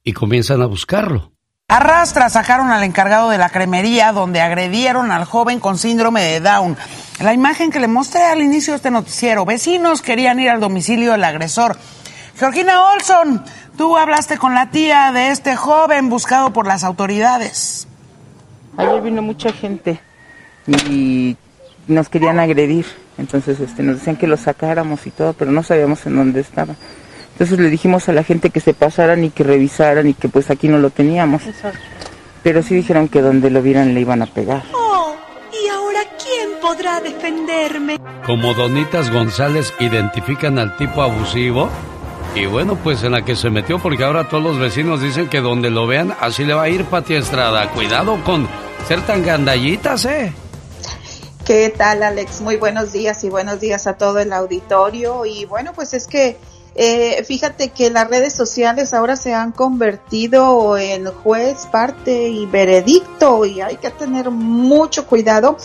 y 0.04 0.12
comienzan 0.12 0.62
a 0.62 0.66
buscarlo. 0.66 1.32
Arrastra 1.66 2.30
sacaron 2.30 2.70
al 2.70 2.84
encargado 2.84 3.28
de 3.30 3.38
la 3.38 3.48
cremería 3.48 4.12
donde 4.12 4.40
agredieron 4.40 5.10
al 5.10 5.24
joven 5.24 5.58
con 5.58 5.78
síndrome 5.78 6.22
de 6.22 6.38
Down. 6.38 6.76
La 7.20 7.34
imagen 7.34 7.72
que 7.72 7.80
le 7.80 7.88
mostré 7.88 8.22
al 8.22 8.40
inicio 8.40 8.72
de 8.72 8.76
este 8.76 8.92
noticiero, 8.92 9.44
vecinos 9.44 10.00
querían 10.00 10.38
ir 10.38 10.50
al 10.50 10.60
domicilio 10.60 11.10
del 11.10 11.24
agresor. 11.24 11.76
Georgina 12.36 12.92
Olson, 12.92 13.44
tú 13.76 13.96
hablaste 13.96 14.38
con 14.38 14.54
la 14.54 14.70
tía 14.70 15.10
de 15.10 15.32
este 15.32 15.56
joven 15.56 16.08
buscado 16.08 16.52
por 16.52 16.68
las 16.68 16.84
autoridades. 16.84 17.88
Ayer 18.76 19.02
vino 19.02 19.22
mucha 19.22 19.52
gente 19.52 20.00
y 20.68 21.36
nos 21.88 22.08
querían 22.08 22.38
agredir. 22.38 22.86
Entonces 23.20 23.60
este, 23.60 23.82
nos 23.82 23.98
decían 23.98 24.16
que 24.16 24.26
lo 24.26 24.36
sacáramos 24.36 25.06
y 25.06 25.10
todo, 25.10 25.34
pero 25.34 25.52
no 25.52 25.62
sabíamos 25.62 26.04
en 26.06 26.16
dónde 26.16 26.40
estaba. 26.40 26.74
Entonces 27.32 27.58
le 27.58 27.70
dijimos 27.70 28.08
a 28.08 28.12
la 28.12 28.24
gente 28.24 28.50
que 28.50 28.60
se 28.60 28.74
pasaran 28.74 29.22
y 29.24 29.30
que 29.30 29.44
revisaran 29.44 30.06
y 30.08 30.14
que 30.14 30.28
pues 30.28 30.50
aquí 30.50 30.68
no 30.68 30.78
lo 30.78 30.90
teníamos. 30.90 31.42
Pero 32.42 32.62
sí 32.62 32.74
dijeron 32.74 33.08
que 33.08 33.20
donde 33.20 33.50
lo 33.50 33.62
vieran 33.62 33.94
le 33.94 34.00
iban 34.00 34.22
a 34.22 34.26
pegar. 34.26 34.62
Oh, 34.72 35.14
¿y 35.52 35.68
ahora 35.68 36.00
quién 36.18 36.60
podrá 36.60 37.00
defenderme? 37.00 37.98
Como 38.26 38.54
Donitas 38.54 39.10
González 39.10 39.72
identifican 39.78 40.58
al 40.58 40.76
tipo 40.76 41.02
abusivo, 41.02 41.70
Y 42.34 42.46
bueno, 42.46 42.76
pues 42.76 43.02
en 43.02 43.12
la 43.12 43.22
que 43.24 43.34
se 43.34 43.50
metió, 43.50 43.78
porque 43.80 44.04
ahora 44.04 44.28
todos 44.28 44.42
los 44.42 44.58
vecinos 44.58 45.02
dicen 45.02 45.28
que 45.28 45.40
donde 45.40 45.68
lo 45.68 45.86
vean, 45.86 46.14
así 46.20 46.44
le 46.44 46.54
va 46.54 46.62
a 46.62 46.68
ir 46.68 46.84
Pati 46.84 47.14
Estrada. 47.14 47.68
Cuidado 47.70 48.22
con 48.24 48.46
ser 48.86 49.00
tan 49.02 49.24
gandallitas, 49.24 50.04
¿eh? 50.04 50.32
¿Qué 51.44 51.72
tal, 51.76 52.02
Alex? 52.02 52.42
Muy 52.42 52.56
buenos 52.56 52.92
días 52.92 53.24
y 53.24 53.30
buenos 53.30 53.60
días 53.60 53.86
a 53.86 53.94
todo 53.94 54.18
el 54.18 54.32
auditorio. 54.32 55.24
Y 55.24 55.46
bueno, 55.46 55.72
pues 55.74 55.94
es 55.94 56.06
que 56.06 56.36
eh, 56.74 57.24
fíjate 57.24 57.70
que 57.70 57.90
las 57.90 58.08
redes 58.08 58.34
sociales 58.34 58.94
ahora 58.94 59.16
se 59.16 59.34
han 59.34 59.50
convertido 59.52 60.76
en 60.76 61.06
juez, 61.06 61.66
parte 61.66 62.28
y 62.28 62.46
veredicto 62.46 63.44
y 63.46 63.62
hay 63.62 63.76
que 63.78 63.90
tener 63.90 64.30
mucho 64.30 65.06
cuidado. 65.06 65.56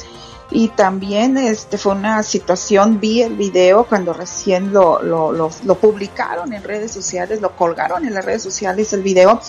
Y 0.49 0.69
también 0.69 1.38
este 1.38 1.78
fue 1.78 1.93
una 1.93 2.23
situación, 2.23 2.99
vi 2.99 3.21
el 3.21 3.36
video 3.36 3.84
cuando 3.84 4.13
recién 4.13 4.71
lo, 4.71 5.01
lo, 5.01 5.32
lo, 5.32 5.51
lo 5.63 5.76
publicaron 5.76 6.53
en 6.53 6.63
redes 6.63 6.91
sociales, 6.91 7.41
lo 7.41 7.55
colgaron 7.55 8.05
en 8.05 8.13
las 8.13 8.23
redes 8.23 8.43
sociales 8.43 8.93
el 8.93 9.03
video. 9.03 9.41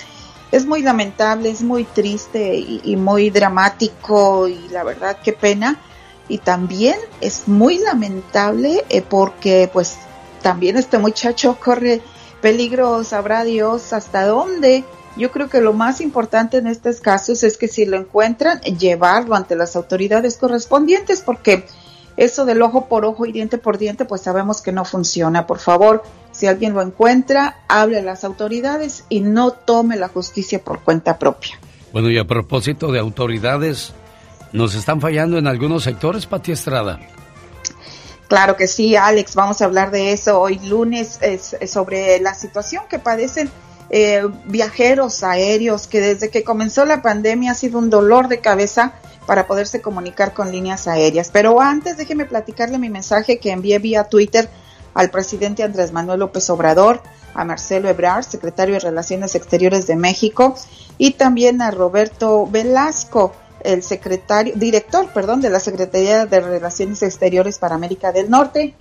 Es 0.50 0.66
muy 0.66 0.82
lamentable, 0.82 1.50
es 1.50 1.62
muy 1.62 1.84
triste 1.84 2.56
y, 2.56 2.80
y 2.84 2.96
muy 2.96 3.30
dramático 3.30 4.48
y 4.48 4.68
la 4.68 4.84
verdad 4.84 5.18
qué 5.22 5.32
pena. 5.32 5.80
Y 6.28 6.38
también 6.38 6.96
es 7.20 7.46
muy 7.46 7.78
lamentable 7.78 8.84
eh, 8.88 9.02
porque 9.02 9.70
pues 9.72 9.96
también 10.42 10.76
este 10.76 10.98
muchacho 10.98 11.58
corre 11.62 12.00
peligro, 12.40 13.04
sabrá 13.04 13.44
Dios 13.44 13.92
hasta 13.92 14.26
dónde. 14.26 14.84
Yo 15.16 15.30
creo 15.30 15.48
que 15.48 15.60
lo 15.60 15.72
más 15.72 16.00
importante 16.00 16.58
en 16.58 16.66
estos 16.66 17.00
casos 17.00 17.42
es 17.42 17.56
que 17.56 17.68
si 17.68 17.86
lo 17.86 17.96
encuentran, 17.96 18.60
llevarlo 18.60 19.34
ante 19.34 19.56
las 19.56 19.74
autoridades 19.76 20.36
correspondientes, 20.36 21.22
porque 21.22 21.64
eso 22.16 22.44
del 22.44 22.62
ojo 22.62 22.86
por 22.86 23.04
ojo 23.04 23.26
y 23.26 23.32
diente 23.32 23.58
por 23.58 23.78
diente, 23.78 24.04
pues 24.04 24.22
sabemos 24.22 24.60
que 24.62 24.72
no 24.72 24.84
funciona. 24.84 25.46
Por 25.46 25.58
favor, 25.58 26.02
si 26.32 26.46
alguien 26.46 26.74
lo 26.74 26.82
encuentra, 26.82 27.64
hable 27.68 27.98
a 27.98 28.02
las 28.02 28.24
autoridades 28.24 29.04
y 29.08 29.20
no 29.20 29.52
tome 29.52 29.96
la 29.96 30.08
justicia 30.08 30.62
por 30.62 30.80
cuenta 30.80 31.18
propia. 31.18 31.58
Bueno, 31.92 32.10
y 32.10 32.18
a 32.18 32.26
propósito 32.26 32.92
de 32.92 32.98
autoridades, 32.98 33.94
¿nos 34.53 34.74
están 34.74 35.01
fallando 35.01 35.38
en 35.38 35.47
algunos 35.47 35.84
sectores, 35.84 36.26
Pati 36.26 36.53
Estrada? 36.53 37.01
Claro 38.28 38.57
que 38.57 38.66
sí, 38.66 38.97
Alex, 38.97 39.34
vamos 39.34 39.62
a 39.62 39.66
hablar 39.66 39.90
de 39.90 40.12
eso 40.12 40.40
hoy 40.40 40.59
lunes 40.59 41.18
es, 41.22 41.57
sobre 41.70 42.18
la 42.20 42.34
situación 42.34 42.84
que 42.88 42.99
padecen 42.99 43.51
eh, 43.88 44.22
viajeros 44.47 45.22
aéreos, 45.22 45.86
que 45.86 46.01
desde 46.01 46.28
que 46.28 46.42
comenzó 46.42 46.84
la 46.84 47.03
pandemia 47.03 47.53
ha 47.53 47.55
sido 47.55 47.78
un 47.78 47.88
dolor 47.88 48.26
de 48.26 48.40
cabeza 48.40 48.94
para 49.26 49.47
poderse 49.47 49.80
comunicar 49.80 50.34
con 50.34 50.51
líneas 50.51 50.88
aéreas. 50.88 51.30
Pero 51.32 51.61
antes 51.61 51.97
déjeme 51.97 52.24
platicarle 52.24 52.78
mi 52.78 52.90
mensaje 52.90 53.38
que 53.38 53.53
envié 53.53 53.78
vía 53.78 54.05
Twitter 54.05 54.49
al 54.94 55.11
presidente 55.11 55.62
Andrés 55.62 55.92
Manuel 55.92 56.20
López 56.20 56.49
Obrador, 56.51 57.03
a 57.34 57.44
Marcelo 57.44 57.88
Ebrard, 57.88 58.24
secretario 58.24 58.74
de 58.74 58.80
Relaciones 58.80 59.34
Exteriores 59.34 59.86
de 59.86 59.94
México, 59.94 60.57
y 60.97 61.12
también 61.12 61.61
a 61.61 61.70
Roberto 61.70 62.47
Velasco, 62.47 63.34
el 63.66 63.82
secretario, 63.82 64.54
director, 64.54 65.12
perdón, 65.12 65.40
de 65.40 65.50
la 65.50 65.58
Secretaría 65.58 66.24
de 66.24 66.40
Relaciones 66.40 67.02
Exteriores 67.02 67.58
para 67.58 67.74
América 67.74 68.12
del 68.12 68.30
Norte, 68.30 68.74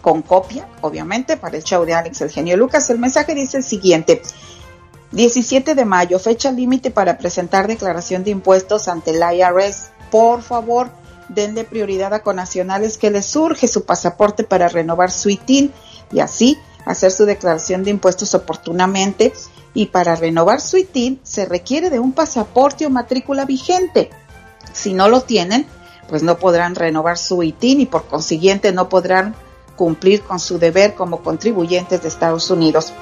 con 0.00 0.22
copia, 0.22 0.68
obviamente, 0.82 1.36
para 1.36 1.56
el 1.56 1.64
show 1.64 1.84
de 1.84 1.94
Alex 1.94 2.20
El 2.20 2.30
Genio 2.30 2.56
Lucas. 2.56 2.88
El 2.90 2.98
mensaje 2.98 3.34
dice 3.34 3.56
el 3.56 3.64
siguiente. 3.64 4.22
17 5.10 5.74
de 5.74 5.84
mayo, 5.84 6.18
fecha 6.20 6.52
límite 6.52 6.92
para 6.92 7.18
presentar 7.18 7.66
declaración 7.66 8.22
de 8.22 8.30
impuestos 8.30 8.86
ante 8.86 9.10
el 9.10 9.22
IRS. 9.36 9.90
Por 10.12 10.42
favor, 10.42 10.90
denle 11.28 11.64
prioridad 11.64 12.14
a 12.14 12.22
conacionales 12.22 12.98
que 12.98 13.10
les 13.10 13.26
surge 13.26 13.66
su 13.66 13.84
pasaporte 13.84 14.44
para 14.44 14.68
renovar 14.68 15.10
su 15.10 15.28
ITIN 15.28 15.72
y 16.12 16.20
así 16.20 16.56
hacer 16.84 17.10
su 17.10 17.24
declaración 17.24 17.82
de 17.82 17.90
impuestos 17.90 18.34
oportunamente. 18.34 19.32
Y 19.74 19.86
para 19.86 20.16
renovar 20.16 20.60
su 20.60 20.76
ITIN 20.76 21.20
se 21.24 21.46
requiere 21.46 21.90
de 21.90 21.98
un 21.98 22.12
pasaporte 22.12 22.86
o 22.86 22.90
matrícula 22.90 23.44
vigente. 23.44 24.10
Si 24.72 24.94
no 24.94 25.08
lo 25.08 25.22
tienen, 25.22 25.66
pues 26.08 26.22
no 26.22 26.38
podrán 26.38 26.74
renovar 26.74 27.18
su 27.18 27.42
ITIN 27.42 27.80
y 27.80 27.86
por 27.86 28.06
consiguiente 28.06 28.72
no 28.72 28.88
podrán 28.88 29.34
cumplir 29.76 30.22
con 30.22 30.38
su 30.38 30.58
deber 30.58 30.94
como 30.94 31.22
contribuyentes 31.22 32.02
de 32.02 32.08
Estados 32.08 32.50
Unidos. 32.50 32.92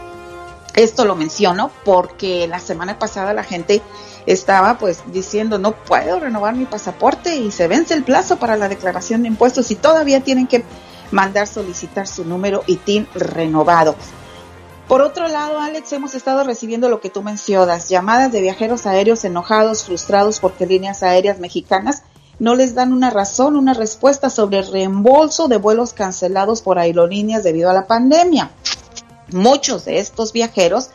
Esto 0.74 1.04
lo 1.04 1.14
menciono 1.14 1.70
porque 1.84 2.48
la 2.48 2.58
semana 2.58 2.98
pasada 2.98 3.34
la 3.34 3.44
gente 3.44 3.82
estaba 4.24 4.78
pues 4.78 5.02
diciendo 5.12 5.58
no 5.58 5.72
puedo 5.72 6.18
renovar 6.18 6.54
mi 6.54 6.64
pasaporte 6.64 7.36
y 7.36 7.50
se 7.50 7.68
vence 7.68 7.92
el 7.92 8.04
plazo 8.04 8.38
para 8.38 8.56
la 8.56 8.68
declaración 8.68 9.22
de 9.22 9.28
impuestos 9.28 9.70
y 9.70 9.74
todavía 9.74 10.20
tienen 10.20 10.46
que 10.46 10.64
mandar 11.10 11.46
solicitar 11.46 12.06
su 12.08 12.24
número 12.24 12.62
ITIN 12.66 13.06
renovado. 13.14 13.94
Por 14.92 15.00
otro 15.00 15.26
lado, 15.26 15.58
Alex, 15.58 15.90
hemos 15.94 16.14
estado 16.14 16.44
recibiendo 16.44 16.90
lo 16.90 17.00
que 17.00 17.08
tú 17.08 17.22
mencionas, 17.22 17.88
llamadas 17.88 18.30
de 18.30 18.42
viajeros 18.42 18.84
aéreos 18.84 19.24
enojados, 19.24 19.84
frustrados 19.84 20.38
porque 20.38 20.66
líneas 20.66 21.02
aéreas 21.02 21.38
mexicanas 21.38 22.02
no 22.38 22.54
les 22.54 22.74
dan 22.74 22.92
una 22.92 23.08
razón, 23.08 23.56
una 23.56 23.72
respuesta 23.72 24.28
sobre 24.28 24.58
el 24.58 24.70
reembolso 24.70 25.48
de 25.48 25.56
vuelos 25.56 25.94
cancelados 25.94 26.60
por 26.60 26.78
aerolíneas 26.78 27.42
debido 27.42 27.70
a 27.70 27.72
la 27.72 27.86
pandemia. 27.86 28.50
Muchos 29.30 29.86
de 29.86 29.98
estos 29.98 30.34
viajeros 30.34 30.90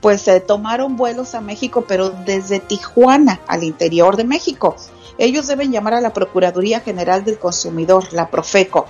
pues 0.00 0.22
se 0.22 0.38
tomaron 0.38 0.94
vuelos 0.94 1.34
a 1.34 1.40
México, 1.40 1.84
pero 1.88 2.10
desde 2.10 2.60
Tijuana 2.60 3.40
al 3.48 3.64
interior 3.64 4.16
de 4.16 4.22
México. 4.22 4.76
Ellos 5.18 5.48
deben 5.48 5.72
llamar 5.72 5.94
a 5.94 6.00
la 6.00 6.12
Procuraduría 6.12 6.78
General 6.78 7.24
del 7.24 7.40
Consumidor, 7.40 8.12
la 8.12 8.30
Profeco, 8.30 8.86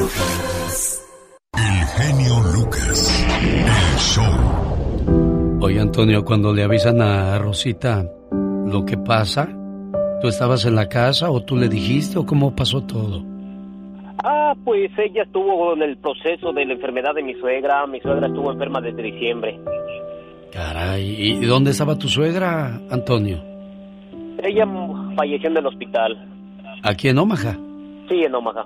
Lucas. 2.41 3.12
El 3.41 3.98
show. 4.00 4.77
Oye, 5.60 5.80
Antonio, 5.80 6.24
cuando 6.24 6.53
le 6.53 6.64
avisan 6.64 7.01
a 7.01 7.39
Rosita 7.39 8.05
lo 8.32 8.86
que 8.86 8.95
pasa, 8.95 9.49
¿tú 10.22 10.28
estabas 10.28 10.66
en 10.66 10.76
la 10.76 10.88
casa 10.88 11.32
o 11.32 11.41
tú 11.41 11.55
le 11.55 11.68
dijiste 11.68 12.20
o 12.20 12.26
cómo 12.28 12.55
pasó 12.55 12.84
todo? 12.84 13.24
Ah, 14.24 14.53
pues 14.64 14.91
ella 14.99 15.24
estuvo 15.24 15.74
en 15.74 15.82
el 15.82 15.97
proceso 15.97 16.53
de 16.53 16.64
la 16.64 16.74
enfermedad 16.74 17.16
de 17.16 17.24
mi 17.24 17.34
suegra. 17.36 17.88
Mi 17.88 17.99
suegra 18.01 18.28
estuvo 18.28 18.51
enferma 18.51 18.82
desde 18.82 19.01
diciembre. 19.01 19.60
Caray, 20.53 21.16
¿y 21.18 21.45
dónde 21.45 21.72
estaba 21.72 21.97
tu 21.97 22.08
suegra, 22.08 22.80
Antonio? 22.91 23.39
Ella 24.43 24.68
falleció 25.16 25.49
en 25.49 25.58
el 25.58 25.66
hospital. 25.66 26.28
¿Aquí 26.84 27.10
en 27.10 27.18
Omaha? 27.18 27.58
Sí, 28.08 28.22
en 28.24 28.36
Omaha. 28.36 28.66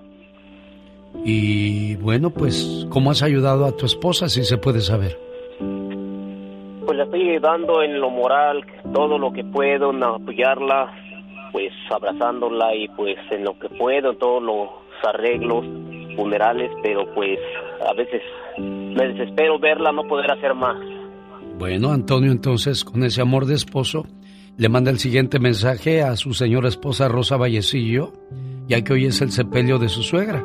Y 1.23 1.95
bueno, 1.95 2.31
pues, 2.31 2.85
¿cómo 2.89 3.11
has 3.11 3.23
ayudado 3.23 3.65
a 3.65 3.75
tu 3.77 3.85
esposa, 3.85 4.27
si 4.27 4.43
se 4.43 4.57
puede 4.57 4.81
saber? 4.81 5.30
Pues 6.91 6.97
la 6.97 7.05
estoy 7.05 7.29
ayudando 7.29 7.81
en 7.83 8.01
lo 8.01 8.09
moral, 8.09 8.65
todo 8.93 9.17
lo 9.17 9.31
que 9.31 9.45
puedo, 9.45 9.91
en 9.91 10.03
apoyarla, 10.03 10.91
pues 11.53 11.71
abrazándola 11.89 12.75
y 12.75 12.89
pues 12.89 13.15
en 13.29 13.45
lo 13.45 13.57
que 13.57 13.69
puedo, 13.69 14.11
en 14.11 14.19
todos 14.19 14.43
los 14.43 14.67
arreglos 15.01 15.63
funerales, 16.17 16.69
pero 16.83 17.05
pues 17.15 17.39
a 17.89 17.93
veces 17.93 18.21
me 18.57 19.07
desespero 19.07 19.57
verla 19.57 19.93
no 19.93 20.03
poder 20.03 20.31
hacer 20.31 20.53
más. 20.53 20.75
Bueno, 21.57 21.93
Antonio, 21.93 22.29
entonces, 22.29 22.83
con 22.83 23.05
ese 23.05 23.21
amor 23.21 23.45
de 23.45 23.55
esposo, 23.55 24.05
le 24.57 24.67
manda 24.67 24.91
el 24.91 24.99
siguiente 24.99 25.39
mensaje 25.39 26.01
a 26.01 26.17
su 26.17 26.33
señora 26.33 26.67
esposa 26.67 27.07
Rosa 27.07 27.37
Vallecillo, 27.37 28.11
ya 28.67 28.83
que 28.83 28.91
hoy 28.91 29.05
es 29.05 29.21
el 29.21 29.31
sepelio 29.31 29.79
de 29.79 29.87
su 29.87 30.03
suegra, 30.03 30.43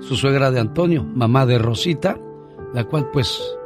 su 0.00 0.16
suegra 0.16 0.50
de 0.50 0.58
Antonio, 0.58 1.04
mamá 1.04 1.44
de 1.44 1.58
Rosita, 1.58 2.16
la 2.72 2.84
cual 2.84 3.10
pues 3.12 3.58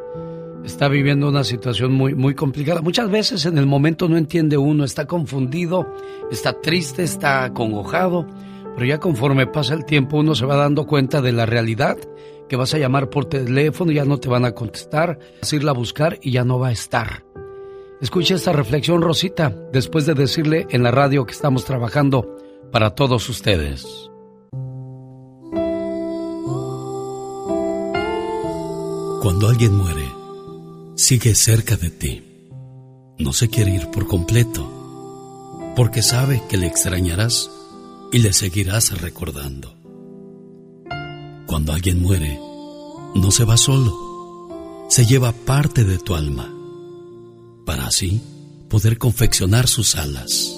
está 0.66 0.88
viviendo 0.88 1.28
una 1.28 1.44
situación 1.44 1.92
muy, 1.92 2.14
muy 2.14 2.34
complicada. 2.34 2.82
Muchas 2.82 3.08
veces 3.08 3.46
en 3.46 3.56
el 3.56 3.66
momento 3.66 4.08
no 4.08 4.18
entiende 4.18 4.58
uno, 4.58 4.84
está 4.84 5.06
confundido, 5.06 5.86
está 6.30 6.60
triste, 6.60 7.04
está 7.04 7.44
acongojado, 7.44 8.26
pero 8.74 8.84
ya 8.84 8.98
conforme 8.98 9.46
pasa 9.46 9.74
el 9.74 9.84
tiempo 9.84 10.18
uno 10.18 10.34
se 10.34 10.44
va 10.44 10.56
dando 10.56 10.86
cuenta 10.86 11.22
de 11.22 11.32
la 11.32 11.46
realidad, 11.46 11.96
que 12.48 12.56
vas 12.56 12.74
a 12.74 12.78
llamar 12.78 13.08
por 13.08 13.26
teléfono 13.26 13.92
ya 13.92 14.04
no 14.04 14.18
te 14.18 14.28
van 14.28 14.44
a 14.44 14.52
contestar, 14.52 15.18
vas 15.40 15.52
a 15.52 15.56
irla 15.56 15.70
a 15.70 15.74
buscar 15.74 16.18
y 16.20 16.32
ya 16.32 16.44
no 16.44 16.58
va 16.58 16.68
a 16.68 16.72
estar. 16.72 17.24
Escucha 18.00 18.34
esta 18.34 18.52
reflexión, 18.52 19.00
Rosita, 19.00 19.56
después 19.72 20.04
de 20.04 20.14
decirle 20.14 20.66
en 20.70 20.82
la 20.82 20.90
radio 20.90 21.24
que 21.24 21.32
estamos 21.32 21.64
trabajando 21.64 22.36
para 22.70 22.90
todos 22.90 23.28
ustedes. 23.28 24.10
Cuando 29.22 29.48
alguien 29.48 29.74
muere, 29.74 30.05
sigue 30.96 31.34
cerca 31.34 31.76
de 31.76 31.90
ti. 31.90 32.22
No 33.18 33.34
se 33.34 33.48
quiere 33.48 33.74
ir 33.74 33.90
por 33.90 34.06
completo, 34.06 35.72
porque 35.76 36.02
sabe 36.02 36.42
que 36.48 36.56
le 36.56 36.66
extrañarás 36.66 37.50
y 38.12 38.18
le 38.18 38.32
seguirás 38.32 38.98
recordando. 39.00 39.76
Cuando 41.46 41.74
alguien 41.74 42.02
muere, 42.02 42.40
no 43.14 43.30
se 43.30 43.44
va 43.44 43.58
solo, 43.58 44.86
se 44.88 45.04
lleva 45.04 45.32
parte 45.32 45.84
de 45.84 45.98
tu 45.98 46.14
alma, 46.14 46.50
para 47.66 47.86
así 47.86 48.22
poder 48.70 48.96
confeccionar 48.96 49.68
sus 49.68 49.96
alas. 49.96 50.56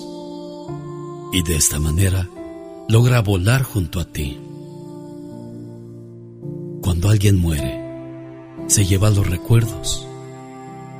Y 1.33 1.43
de 1.43 1.57
esta 1.57 1.81
manera 1.81 2.29
logra 2.89 3.21
volar 3.23 3.65
junto 3.65 3.99
a 3.99 4.05
ti. 4.05 4.39
Cuando 6.81 7.11
alguien 7.11 7.39
muere, 7.39 7.85
se 8.69 8.87
lleva 8.87 9.11
los 9.11 9.27
recuerdos 9.27 10.08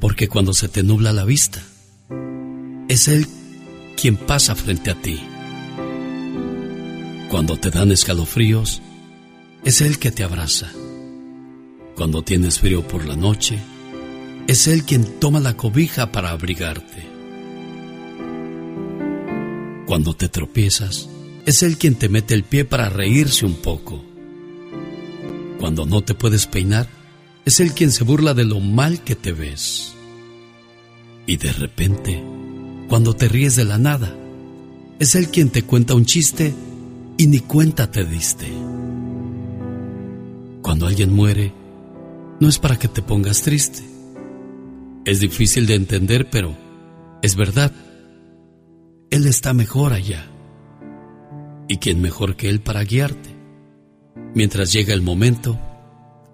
porque 0.00 0.28
cuando 0.28 0.54
se 0.54 0.68
te 0.68 0.82
nubla 0.82 1.12
la 1.12 1.24
vista, 1.24 1.60
es 2.88 3.08
Él 3.08 3.26
quien 3.96 4.16
pasa 4.16 4.54
frente 4.54 4.90
a 4.90 4.94
ti. 4.94 5.20
Cuando 7.28 7.56
te 7.56 7.70
dan 7.70 7.90
escalofríos, 7.90 8.80
es 9.64 9.80
Él 9.80 9.98
que 9.98 10.10
te 10.10 10.24
abraza. 10.24 10.70
Cuando 11.96 12.22
tienes 12.22 12.60
frío 12.60 12.86
por 12.86 13.06
la 13.06 13.16
noche, 13.16 13.58
es 14.46 14.66
Él 14.66 14.84
quien 14.84 15.04
toma 15.18 15.40
la 15.40 15.56
cobija 15.56 16.12
para 16.12 16.30
abrigarte. 16.30 17.06
Cuando 19.84 20.14
te 20.14 20.28
tropiezas, 20.28 21.08
es 21.44 21.62
Él 21.62 21.76
quien 21.76 21.96
te 21.96 22.08
mete 22.08 22.34
el 22.34 22.44
pie 22.44 22.64
para 22.64 22.88
reírse 22.88 23.44
un 23.44 23.54
poco. 23.54 24.04
Cuando 25.58 25.86
no 25.86 26.02
te 26.02 26.14
puedes 26.14 26.46
peinar, 26.46 26.88
es 27.48 27.60
Él 27.60 27.72
quien 27.72 27.90
se 27.90 28.04
burla 28.04 28.34
de 28.34 28.44
lo 28.44 28.60
mal 28.60 29.02
que 29.02 29.14
te 29.14 29.32
ves. 29.32 29.94
Y 31.26 31.38
de 31.38 31.50
repente, 31.50 32.22
cuando 32.90 33.14
te 33.14 33.26
ríes 33.26 33.56
de 33.56 33.64
la 33.64 33.78
nada, 33.78 34.14
es 34.98 35.14
Él 35.14 35.28
quien 35.28 35.48
te 35.48 35.62
cuenta 35.62 35.94
un 35.94 36.04
chiste 36.04 36.52
y 37.16 37.26
ni 37.26 37.40
cuenta 37.40 37.90
te 37.90 38.04
diste. 38.04 38.48
Cuando 40.60 40.86
alguien 40.86 41.10
muere, 41.10 41.54
no 42.38 42.50
es 42.50 42.58
para 42.58 42.78
que 42.78 42.88
te 42.88 43.00
pongas 43.00 43.40
triste. 43.40 43.82
Es 45.06 45.20
difícil 45.20 45.64
de 45.64 45.76
entender, 45.76 46.28
pero 46.28 46.54
es 47.22 47.34
verdad. 47.34 47.72
Él 49.08 49.26
está 49.26 49.54
mejor 49.54 49.94
allá. 49.94 50.26
¿Y 51.66 51.78
quién 51.78 52.02
mejor 52.02 52.36
que 52.36 52.50
Él 52.50 52.60
para 52.60 52.84
guiarte? 52.84 53.34
Mientras 54.34 54.70
llega 54.70 54.92
el 54.92 55.00
momento 55.00 55.58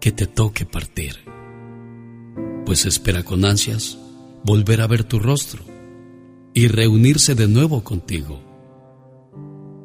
que 0.05 0.13
te 0.13 0.27
toque 0.27 0.67
partir. 0.67 1.17
Pues 2.67 2.85
espera 2.85 3.23
con 3.23 3.43
ansias 3.47 3.97
volver 4.45 4.83
a 4.83 4.87
ver 4.87 5.03
tu 5.03 5.19
rostro 5.19 5.65
y 6.53 6.69
reunirse 6.69 7.35
de 7.35 7.49
nuevo 7.49 7.83
contigo. 7.83 8.39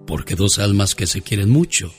Porque 0.05 0.35
dos 0.35 0.59
almas 0.59 0.93
que 0.93 1.07
se 1.07 1.21
quieren 1.21 1.49
mucho 1.49 1.93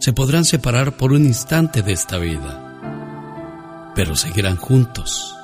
se 0.00 0.12
podrán 0.12 0.44
separar 0.44 0.98
por 0.98 1.12
un 1.12 1.24
instante 1.24 1.80
de 1.80 1.92
esta 1.92 2.18
vida, 2.18 3.92
pero 3.94 4.16
seguirán 4.16 4.56
juntos 4.56 5.34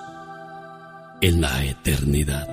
en 1.23 1.41
la 1.41 1.65
eternidad. 1.65 2.47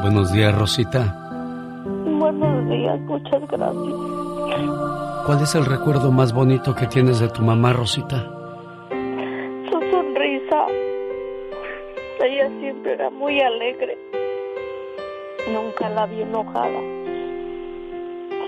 Buenos 0.00 0.32
días, 0.32 0.54
Rosita. 0.54 1.21
Buenos 2.22 2.68
días, 2.68 3.00
muchas 3.00 3.42
gracias. 3.48 3.94
¿Cuál 5.26 5.42
es 5.42 5.56
el 5.56 5.66
recuerdo 5.66 6.12
más 6.12 6.32
bonito 6.32 6.72
que 6.72 6.86
tienes 6.86 7.18
de 7.18 7.28
tu 7.28 7.42
mamá, 7.42 7.72
Rosita? 7.72 8.30
Su 9.68 9.80
sonrisa. 9.90 10.66
Ella 12.20 12.48
siempre 12.60 12.92
era 12.92 13.10
muy 13.10 13.40
alegre. 13.40 13.98
Nunca 15.52 15.88
la 15.88 16.06
vi 16.06 16.22
enojada. 16.22 16.80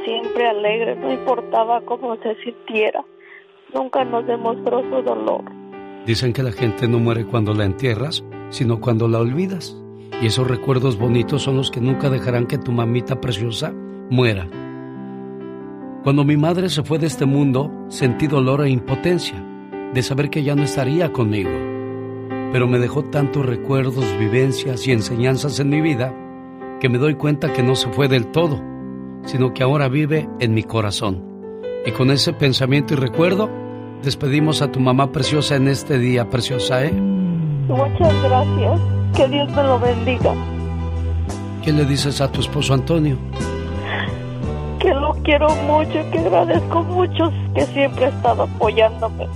Siempre 0.05 0.47
alegre, 0.47 0.95
no 0.95 1.13
importaba 1.13 1.81
cómo 1.81 2.15
se 2.19 2.37
sintiera. 2.45 3.05
Nunca 3.75 4.05
nos 4.05 4.25
demostró 4.25 4.83
su 4.83 5.03
dolor. 5.03 5.43
Dicen 6.07 6.33
que 6.33 6.45
la 6.45 6.53
gente 6.53 6.87
no 6.87 7.01
muere 7.01 7.27
cuando 7.27 7.53
la 7.55 7.65
entierras, 7.65 8.25
sino 8.51 8.81
cuando 8.81 9.09
la 9.09 9.19
olvidas. 9.19 9.84
Y 10.23 10.27
esos 10.27 10.47
recuerdos 10.47 10.99
bonitos 10.99 11.43
son 11.43 11.57
los 11.57 11.71
que 11.71 11.81
nunca 11.81 12.11
dejarán 12.11 12.47
que 12.47 12.59
tu 12.59 12.73
mamita 12.73 13.21
preciosa 13.21 13.73
muera. 14.11 14.49
Cuando 16.03 16.25
mi 16.25 16.37
madre 16.37 16.69
se 16.69 16.83
fue 16.83 16.99
de 16.99 17.07
este 17.07 17.25
mundo, 17.25 17.71
sentí 17.89 18.27
dolor 18.27 18.63
e 18.63 18.71
impotencia 18.71 19.43
de 19.95 20.03
saber 20.03 20.29
que 20.29 20.43
ya 20.43 20.55
no 20.55 20.63
estaría 20.63 21.13
conmigo. 21.13 21.51
Pero 22.53 22.69
me 22.69 22.79
dejó 22.79 23.05
tantos 23.05 23.47
recuerdos, 23.47 24.05
vivencias 24.19 24.87
y 24.87 24.93
enseñanzas 24.93 25.59
en 25.61 25.71
mi 25.71 25.81
vida 25.81 26.15
que 26.81 26.89
me 26.89 26.99
doy 26.99 27.15
cuenta 27.15 27.53
que 27.53 27.63
no 27.63 27.75
se 27.75 27.89
fue 27.89 28.09
del 28.09 28.27
todo, 28.27 28.61
sino 29.25 29.55
que 29.55 29.63
ahora 29.63 29.89
vive 29.89 30.29
en 30.41 30.53
mi 30.53 30.63
corazón. 30.63 31.25
Y 31.87 31.93
con 31.93 32.11
ese 32.11 32.33
pensamiento 32.33 32.95
y 32.95 32.97
recuerdo, 32.99 33.49
despedimos 34.03 34.61
a 34.63 34.71
tu 34.71 34.81
mamá 34.81 35.11
preciosa 35.11 35.57
en 35.57 35.69
este 35.69 35.99
día, 35.99 36.29
preciosa, 36.29 36.85
¿eh? 36.85 36.93
Muchas 36.93 38.23
gracias. 38.23 38.94
Que 39.17 39.29
Dios 39.29 39.49
me 39.51 39.63
lo 39.63 39.79
bendiga. 39.79 40.35
¿Qué 41.63 41.73
le 41.73 41.85
dices 41.85 42.21
a 42.21 42.31
tu 42.31 42.41
esposo 42.41 42.75
Antonio? 42.75 43.17
Que 44.81 44.93
lo 44.93 45.13
quiero 45.23 45.49
mucho, 45.67 46.11
que 46.11 46.19
agradezco 46.19 46.83
mucho, 46.83 47.33
que 47.55 47.63
siempre 47.67 48.07
ha 48.07 48.09
estado 48.09 48.43
apoyándome. 48.43 49.27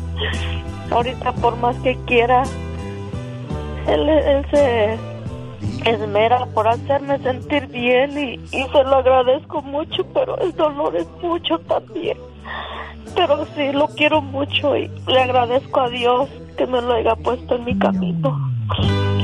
Ahorita 0.91 1.33
por 1.33 1.57
más 1.59 1.77
que 1.77 1.97
quiera, 2.07 2.43
él, 3.87 4.09
él 4.09 4.47
se, 4.51 4.99
esmera 5.85 6.47
por 6.47 6.69
hacerme 6.69 7.19
sentir 7.19 7.67
bien 7.69 8.19
y, 8.19 8.35
y 8.35 8.63
se 8.65 8.85
lo 8.85 8.97
agradezco 8.97 9.63
mucho, 9.63 10.05
pero 10.13 10.39
el 10.39 10.55
dolor 10.55 10.97
es 10.97 11.07
mucho 11.23 11.59
también. 11.61 12.19
Pero 13.15 13.47
sí, 13.57 13.73
lo 13.73 13.89
quiero 13.89 14.21
mucho 14.21 14.77
y 14.77 14.91
le 15.07 15.21
agradezco 15.21 15.81
a 15.81 15.89
Dios 15.89 16.29
que 16.57 16.67
me 16.67 16.81
lo 16.83 16.95
haya 16.95 17.15
puesto 17.17 17.57
en 17.57 17.65
mi 17.65 17.79
camino. 17.79 18.39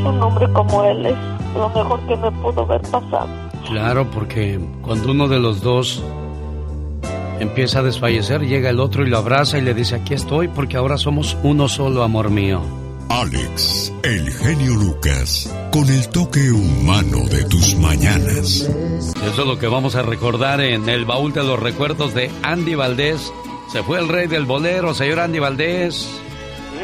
Un 0.05 0.22
hombre 0.22 0.46
como 0.52 0.84
él 0.84 1.07
es 1.07 1.16
lo 1.55 1.68
mejor 1.70 2.00
que 2.07 2.16
me 2.16 2.30
pudo 2.32 2.62
haber 2.62 2.82
pasado. 2.82 3.28
Claro, 3.66 4.11
porque 4.11 4.61
cuando 4.82 5.12
uno 5.12 5.28
de 5.28 5.38
los 5.38 5.62
dos 5.62 6.02
empieza 7.40 7.80
a 7.80 7.82
desfallecer, 7.82 8.42
llega 8.42 8.70
el 8.70 8.80
otro 8.80 9.05
y 9.05 9.09
lo 9.09 9.18
abraza 9.18 9.59
y 9.59 9.62
le 9.62 9.74
dice, 9.74 9.96
aquí 9.96 10.14
estoy 10.14 10.48
porque 10.48 10.76
ahora 10.76 10.98
somos 10.98 11.36
uno 11.42 11.68
solo, 11.68 12.02
amor 12.02 12.30
mío. 12.30 12.61
Alex, 13.09 13.92
el 14.02 14.30
genio 14.32 14.74
Lucas, 14.74 15.55
con 15.72 15.88
el 15.88 16.09
toque 16.09 16.50
humano 16.50 17.18
de 17.30 17.44
tus 17.44 17.76
mañanas. 17.76 18.68
Eso 19.24 19.42
es 19.42 19.46
lo 19.46 19.59
que 19.59 19.68
vamos 19.68 19.94
a 19.94 20.02
recordar 20.02 20.61
en 20.61 20.88
el 20.88 21.05
baúl 21.05 21.32
de 21.32 21.44
los 21.44 21.59
recuerdos 21.61 22.14
de 22.14 22.30
Andy 22.42 22.74
Valdés. 22.74 23.32
Se 23.72 23.82
fue 23.82 23.98
el 24.00 24.09
rey 24.09 24.26
del 24.26 24.46
bolero, 24.46 24.94
señor 24.94 25.20
Andy 25.20 25.38
Valdés. 25.38 26.09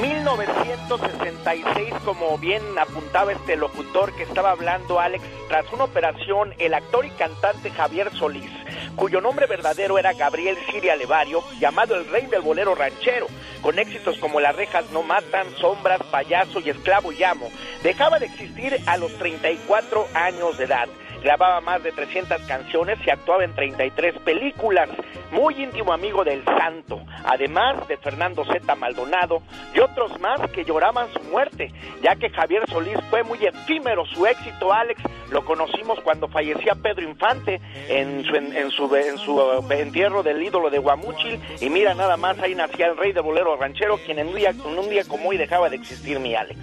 1966, 0.00 1.94
como 2.04 2.38
bien 2.38 2.62
apuntaba 2.78 3.32
este 3.32 3.56
locutor 3.56 4.14
que 4.14 4.22
estaba 4.22 4.52
hablando 4.52 4.98
Alex, 4.98 5.22
tras 5.48 5.70
una 5.72 5.84
operación, 5.84 6.54
el 6.58 6.74
actor 6.74 7.04
y 7.04 7.10
cantante 7.10 7.70
Javier 7.70 8.10
Solís, 8.14 8.50
cuyo 8.96 9.20
nombre 9.20 9.46
verdadero 9.46 9.98
era 9.98 10.14
Gabriel 10.14 10.56
Siria 10.70 10.96
Levario, 10.96 11.42
llamado 11.58 11.94
el 11.96 12.08
rey 12.10 12.26
del 12.26 12.40
bolero 12.40 12.74
ranchero, 12.74 13.26
con 13.60 13.78
éxitos 13.78 14.16
como 14.18 14.40
Las 14.40 14.56
rejas 14.56 14.90
no 14.90 15.02
matan, 15.02 15.46
Sombras, 15.58 16.02
Payaso 16.04 16.60
y 16.60 16.70
Esclavo 16.70 17.12
y 17.12 17.22
Amo, 17.22 17.50
dejaba 17.82 18.18
de 18.18 18.26
existir 18.26 18.80
a 18.86 18.96
los 18.96 19.12
34 19.18 20.06
años 20.14 20.56
de 20.56 20.64
edad 20.64 20.88
grababa 21.22 21.60
más 21.60 21.82
de 21.82 21.92
300 21.92 22.42
canciones 22.42 22.98
y 23.06 23.10
actuaba 23.10 23.44
en 23.44 23.54
33 23.54 24.18
películas. 24.20 24.88
Muy 25.30 25.62
íntimo 25.62 25.92
amigo 25.92 26.24
del 26.24 26.44
santo, 26.44 27.00
además 27.24 27.86
de 27.86 27.96
Fernando 27.96 28.44
Z. 28.44 28.74
Maldonado 28.74 29.42
y 29.74 29.80
otros 29.80 30.18
más 30.20 30.40
que 30.50 30.64
lloraban 30.64 31.12
su 31.12 31.20
muerte, 31.30 31.72
ya 32.02 32.16
que 32.16 32.30
Javier 32.30 32.64
Solís 32.68 32.98
fue 33.10 33.22
muy 33.22 33.38
efímero 33.44 34.04
su 34.06 34.26
éxito, 34.26 34.72
Alex. 34.72 35.00
Lo 35.30 35.44
conocimos 35.44 36.00
cuando 36.00 36.26
fallecía 36.28 36.74
Pedro 36.74 37.02
Infante 37.02 37.60
en 37.88 38.24
su, 38.24 38.34
en, 38.34 38.70
su, 38.72 38.94
en 38.96 39.18
su 39.18 39.36
uh, 39.36 39.72
entierro 39.72 40.24
del 40.24 40.42
ídolo 40.42 40.70
de 40.70 40.78
Guamúchil. 40.78 41.40
Y 41.60 41.70
mira, 41.70 41.94
nada 41.94 42.16
más 42.16 42.38
ahí 42.40 42.54
nacía 42.54 42.86
el 42.86 42.96
rey 42.96 43.12
de 43.12 43.20
bolero 43.20 43.56
ranchero, 43.56 43.98
quien 44.04 44.18
en 44.18 44.28
un 44.28 44.34
día, 44.34 44.50
en 44.50 44.78
un 44.78 44.90
día 44.90 45.04
como 45.04 45.28
hoy 45.28 45.36
dejaba 45.36 45.68
de 45.68 45.76
existir 45.76 46.18
mi 46.18 46.34
Alex. 46.34 46.58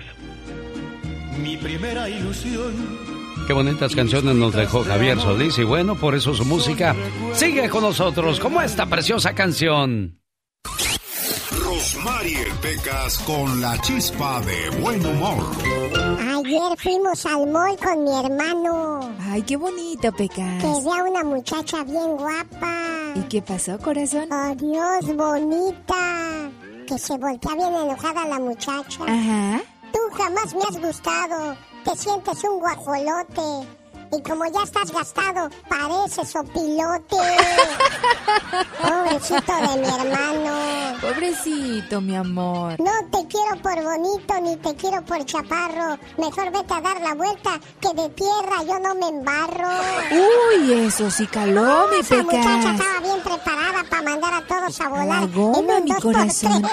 Mi 1.41 1.55
primera 1.55 2.09
ilusión 2.09 3.06
Qué 3.47 3.53
bonitas 3.53 3.95
canciones 3.95 4.35
nos 4.35 4.53
dejó 4.53 4.83
Javier 4.83 5.17
Solís 5.21 5.57
y 5.57 5.63
bueno, 5.63 5.95
por 5.95 6.13
eso 6.15 6.33
su 6.33 6.43
música 6.43 6.93
sigue 7.33 7.69
con 7.69 7.81
nosotros 7.81 8.41
como 8.41 8.61
esta 8.61 8.85
preciosa 8.87 9.33
canción. 9.33 10.19
Rosmarie 11.63 12.45
Pecas 12.61 13.19
con 13.19 13.61
la 13.61 13.79
chispa 13.79 14.41
de 14.41 14.69
buen 14.81 15.05
humor. 15.05 15.45
Ayer 16.19 16.77
fuimos 16.77 17.25
al 17.25 17.47
mall 17.47 17.77
con 17.77 18.03
mi 18.03 18.19
hermano. 18.19 19.15
Ay, 19.29 19.41
qué 19.43 19.55
bonito, 19.55 20.11
Pecas. 20.11 20.61
Que 20.61 20.67
vi 20.67 20.99
a 20.99 21.03
una 21.05 21.23
muchacha 21.23 21.85
bien 21.85 22.17
guapa. 22.17 23.13
¿Y 23.15 23.21
qué 23.29 23.41
pasó, 23.41 23.79
corazón? 23.79 24.27
Oh, 24.29 24.55
Dios, 24.55 25.15
bonita. 25.15 26.51
Que 26.85 26.97
se 26.97 27.17
voltea 27.17 27.55
bien 27.55 27.73
enojada 27.73 28.25
la 28.25 28.39
muchacha. 28.39 29.03
Ajá. 29.05 29.61
Tú 29.93 29.99
jamás 30.17 30.53
me 30.53 30.61
has 30.63 30.81
gustado 30.81 31.55
te 31.87 31.95
sientes 31.97 32.43
un 32.43 32.59
guajolote. 32.59 33.67
Y 34.09 34.21
como 34.21 34.45
ya 34.45 34.63
estás 34.63 34.89
gastado, 34.89 35.49
pareces 35.67 36.33
opilote. 36.33 37.17
Pobrecito 38.81 39.53
de 39.53 39.77
mi 39.81 39.87
hermano. 39.87 40.97
Pobrecito, 41.01 41.99
mi 41.99 42.15
amor. 42.15 42.79
No 42.79 42.91
te 43.11 43.27
quiero 43.27 43.61
por 43.61 43.83
bonito 43.83 44.33
ni 44.41 44.55
te 44.57 44.73
quiero 44.75 45.03
por 45.03 45.25
chaparro. 45.25 45.97
Mejor 46.17 46.51
vete 46.53 46.73
a 46.73 46.79
dar 46.79 47.01
la 47.01 47.15
vuelta 47.15 47.59
que 47.81 47.89
de 48.01 48.07
tierra 48.09 48.63
yo 48.65 48.79
no 48.79 48.95
me 48.95 49.07
embarro. 49.09 49.67
Uy, 50.11 50.85
eso 50.85 51.11
sí 51.11 51.27
caló, 51.27 51.89
mi 51.89 51.97
Esa 51.99 52.15
pecas. 52.15 52.23
muchacha 52.23 52.71
estaba 52.71 52.99
bien 53.01 53.21
preparada 53.21 53.83
para 53.89 54.01
mandar 54.03 54.33
a 54.35 54.41
todos 54.47 54.79
a 54.81 54.87
volar. 54.87 55.27
goma, 55.31 55.57
en 55.59 55.69
un 55.79 55.83
mi 55.83 55.91
dos 55.91 56.01
por 56.01 56.13
corazón. 56.13 56.61
tres. 56.61 56.71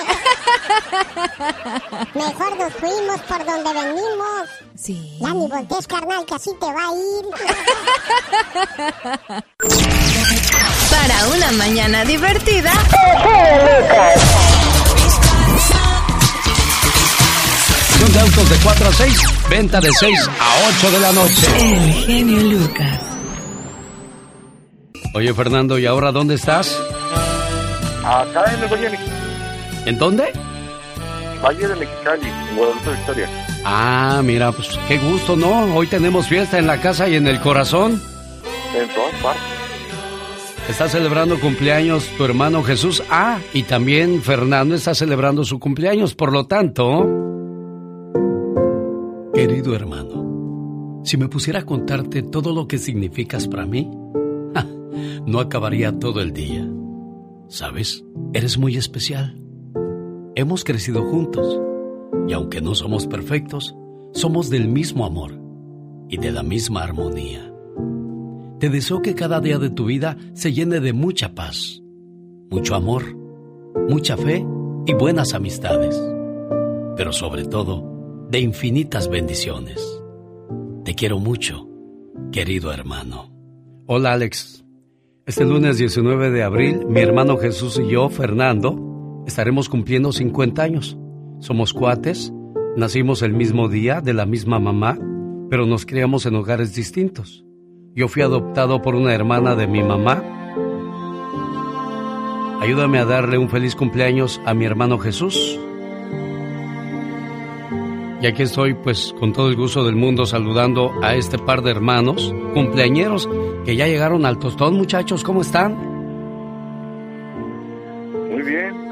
Mejor 2.15 2.57
nos 2.59 2.73
fuimos 2.75 3.21
por 3.23 3.45
donde 3.45 3.73
venimos. 3.73 4.49
Sí. 4.77 5.17
Ya 5.21 5.33
ni 5.33 5.47
voltees, 5.47 5.87
carnal, 5.87 6.27
que 6.27 6.35
así 6.35 6.51
te 6.59 6.67
va 6.67 6.89
a 6.89 6.95
ir. 6.95 7.25
Para 10.91 11.29
una 11.29 11.53
mañana 11.53 12.05
divertida. 12.05 12.73
de 18.15 18.21
autos 18.21 18.51
de 18.51 18.57
4 18.63 18.89
a 18.89 18.93
6, 18.93 19.19
venta 19.51 19.81
de 19.81 19.91
6 19.91 20.31
a 20.39 20.69
8 20.79 20.91
de 20.91 21.01
la 21.01 21.13
noche. 21.13 21.47
El 21.59 21.93
genio 21.93 22.43
Lucas. 22.43 23.01
Oye, 25.15 25.35
Fernando, 25.35 25.79
¿y 25.79 25.87
ahora 25.87 26.13
dónde 26.13 26.35
estás? 26.35 26.79
Acá 28.05 28.53
en 28.53 28.63
el 28.63 28.69
Valle 28.69 28.91
de 28.91 28.99
¿En 29.87 29.99
dónde? 29.99 30.33
Valle 31.45 31.69
de 31.69 31.77
Mexicali, 31.77 32.27
en 32.27 32.57
Guadalupe 32.57 32.91
Victoria. 32.91 33.29
Ah, 33.65 34.23
mira, 34.25 34.51
pues 34.53 34.69
qué 34.89 34.97
gusto, 34.99 35.37
¿no? 35.37 35.77
Hoy 35.77 35.87
tenemos 35.87 36.27
fiesta 36.27 36.59
en 36.59 36.67
la 36.67 36.81
casa 36.81 37.07
y 37.07 37.17
en 37.17 37.27
el 37.27 37.39
corazón. 37.41 38.01
En 38.75 38.89
todas 38.95 39.15
partes. 39.23 39.43
Está 40.71 40.89
celebrando 40.89 41.39
cumpleaños 41.39 42.07
tu 42.17 42.25
hermano 42.25 42.63
Jesús. 42.63 43.03
Ah, 43.11 43.39
y 43.53 43.65
también 43.65 44.23
Fernando 44.23 44.75
está 44.75 44.95
celebrando 44.95 45.45
su 45.45 45.59
cumpleaños. 45.59 46.15
Por 46.15 46.33
lo 46.33 46.47
tanto, 46.47 47.07
querido 49.35 49.77
hermano, 49.77 51.03
si 51.05 51.19
me 51.19 51.29
pusiera 51.29 51.61
a 51.61 51.67
contarte 51.67 52.23
todo 52.23 52.55
lo 52.55 52.67
que 52.67 52.79
significas 52.79 53.49
para 53.49 53.67
mí, 53.67 53.91
ja, 54.55 54.67
no 55.27 55.41
acabaría 55.41 55.99
todo 55.99 56.23
el 56.23 56.33
día. 56.33 56.67
¿Sabes? 57.49 58.03
Eres 58.33 58.57
muy 58.57 58.79
especial. 58.79 59.44
Hemos 60.37 60.65
crecido 60.65 61.05
juntos 61.05 61.61
y 62.27 62.33
aunque 62.33 62.61
no 62.61 62.75
somos 62.75 63.07
perfectos, 63.07 63.77
somos 64.13 64.51
del 64.51 64.67
mismo 64.67 65.07
amor 65.07 65.39
y 66.09 66.17
de 66.17 66.33
la 66.33 66.43
misma 66.43 66.83
armonía. 66.83 67.53
Te 68.59 68.69
deseo 68.69 69.01
que 69.01 69.15
cada 69.15 69.41
día 69.41 69.59
de 69.59 69.71
tu 69.71 69.85
vida 69.85 70.17
se 70.33 70.53
llene 70.53 70.81
de 70.81 70.93
mucha 70.93 71.37
paz, 71.37 71.81
mucho 72.51 72.75
amor, 72.75 73.17
mucha 73.89 74.17
fe 74.17 74.45
y 74.87 74.95
buenas 74.95 75.35
amistades, 75.35 76.03
pero 76.97 77.13
sobre 77.13 77.45
todo 77.45 78.27
de 78.29 78.41
infinitas 78.41 79.09
bendiciones. 79.09 80.03
Te 80.85 80.97
quiero 80.97 81.21
mucho, 81.21 81.69
querido 82.33 82.73
hermano. 82.73 83.31
Hola 83.87 84.15
Alex. 84.15 84.65
Este 85.27 85.45
lunes 85.45 85.79
19 85.79 86.31
de 86.33 86.43
abril, 86.43 86.87
mi 86.89 87.01
hermano 87.01 87.39
Jesús 87.39 87.81
y 87.83 87.89
yo, 87.89 88.09
Fernando, 88.11 88.94
estaremos 89.27 89.69
cumpliendo 89.69 90.13
50 90.13 90.63
años. 90.63 90.99
Somos 91.41 91.73
cuates, 91.73 92.33
nacimos 92.77 93.23
el 93.23 93.33
mismo 93.33 93.69
día 93.69 94.01
de 94.01 94.15
la 94.15 94.27
misma 94.27 94.59
mamá, 94.59 94.99
pero 95.51 95.67
nos 95.67 95.87
criamos 95.87 96.27
en 96.27 96.37
hogares 96.37 96.75
distintos. 96.75 97.45
Yo 97.95 98.09
fui 98.09 98.23
adoptado 98.23 98.83
por 98.83 98.95
una 98.95 99.15
hermana 99.15 99.55
de 99.55 99.67
mi 99.67 99.83
mamá. 99.83 100.23
Ayúdame 102.61 102.99
a 102.99 103.05
darle 103.05 103.39
un 103.39 103.49
feliz 103.49 103.77
cumpleaños 103.77 104.41
a 104.47 104.55
mi 104.55 104.65
hermano 104.65 104.99
Jesús. 104.99 105.59
Y 108.21 108.27
aquí 108.27 108.43
estoy, 108.43 108.73
pues, 108.73 109.15
con 109.21 109.35
todo 109.35 109.51
el 109.51 109.57
gusto 109.57 109.85
del 109.85 109.97
mundo 109.97 110.25
saludando 110.25 110.93
a 111.03 111.15
este 111.15 111.39
par 111.39 111.61
de 111.63 111.71
hermanos, 111.71 112.35
cumpleañeros, 112.55 113.29
que 113.67 113.77
ya 113.77 113.87
llegaron 113.87 114.25
al 114.25 114.39
tostón, 114.39 114.77
muchachos, 114.77 115.23
¿cómo 115.23 115.43
están? 115.43 115.94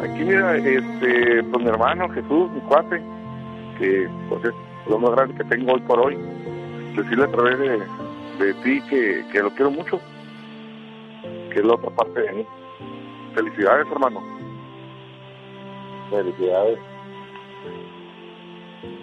Aquí 0.02 0.24
mira, 0.24 0.56
este, 0.56 1.44
pues 1.44 1.62
mi 1.62 1.68
hermano 1.68 2.08
Jesús, 2.08 2.50
mi 2.50 2.60
cuate, 2.62 3.00
que 3.78 4.08
pues 4.28 4.44
es 4.44 4.54
lo 4.88 4.98
más 4.98 5.12
grande 5.12 5.34
que 5.36 5.44
tengo 5.44 5.74
hoy 5.74 5.80
por 5.82 6.00
hoy. 6.00 6.16
Decirle 6.96 7.24
a 7.24 7.30
través 7.30 7.58
de, 7.58 8.44
de 8.44 8.54
ti 8.64 8.82
que, 8.90 9.24
que 9.30 9.40
lo 9.40 9.50
quiero 9.50 9.70
mucho, 9.70 10.00
que 11.52 11.60
es 11.60 11.64
la 11.64 11.74
otra 11.74 11.90
parte 11.90 12.20
de 12.20 12.32
mí. 12.32 12.46
Felicidades, 13.34 13.86
hermano. 13.92 14.20
Felicidades. 16.10 16.78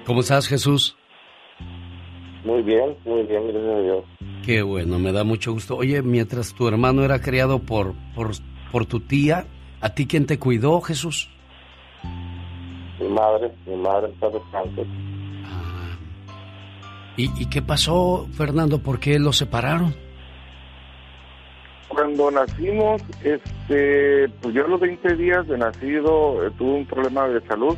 ¿Cómo 0.05 0.19
estás, 0.19 0.47
Jesús? 0.47 0.97
Muy 2.43 2.61
bien, 2.61 2.97
muy 3.05 3.23
bien, 3.23 3.47
gracias 3.47 3.75
a 3.75 3.79
Dios. 3.79 4.05
Qué 4.45 4.61
bueno, 4.61 4.99
me 4.99 5.11
da 5.11 5.23
mucho 5.23 5.53
gusto. 5.53 5.77
Oye, 5.77 6.01
mientras 6.01 6.53
tu 6.53 6.67
hermano 6.67 7.03
era 7.03 7.21
criado 7.21 7.59
por, 7.59 7.93
por, 8.15 8.31
por 8.71 8.85
tu 8.85 8.99
tía, 8.99 9.45
¿a 9.81 9.89
ti 9.89 10.07
quién 10.07 10.25
te 10.25 10.39
cuidó, 10.39 10.81
Jesús? 10.81 11.29
Mi 12.99 13.07
madre, 13.07 13.51
mi 13.65 13.75
madre 13.75 14.11
está 14.11 14.29
descansando. 14.29 14.85
¿Y, 17.17 17.43
¿Y 17.43 17.49
qué 17.49 17.61
pasó, 17.61 18.27
Fernando? 18.33 18.79
¿Por 18.79 18.99
qué 18.99 19.19
los 19.19 19.37
separaron? 19.37 19.93
Cuando 21.89 22.29
nacimos, 22.29 23.01
este, 23.23 24.29
pues 24.41 24.53
yo 24.53 24.63
a 24.63 24.67
los 24.67 24.79
20 24.79 25.15
días 25.15 25.47
de 25.47 25.57
nacido 25.57 26.45
eh, 26.45 26.51
tuve 26.57 26.75
un 26.75 26.85
problema 26.85 27.27
de 27.27 27.41
salud, 27.47 27.75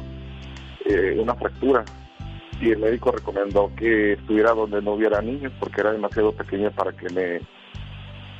eh, 0.85 1.17
una 1.17 1.33
fractura, 1.35 1.85
y 2.59 2.71
el 2.71 2.79
médico 2.79 3.11
recomendó 3.11 3.71
que 3.75 4.13
estuviera 4.13 4.51
donde 4.53 4.81
no 4.81 4.93
hubiera 4.93 5.21
niños 5.21 5.51
porque 5.59 5.81
era 5.81 5.93
demasiado 5.93 6.31
pequeño 6.33 6.69
para 6.71 6.91
que 6.91 7.09
me 7.09 7.41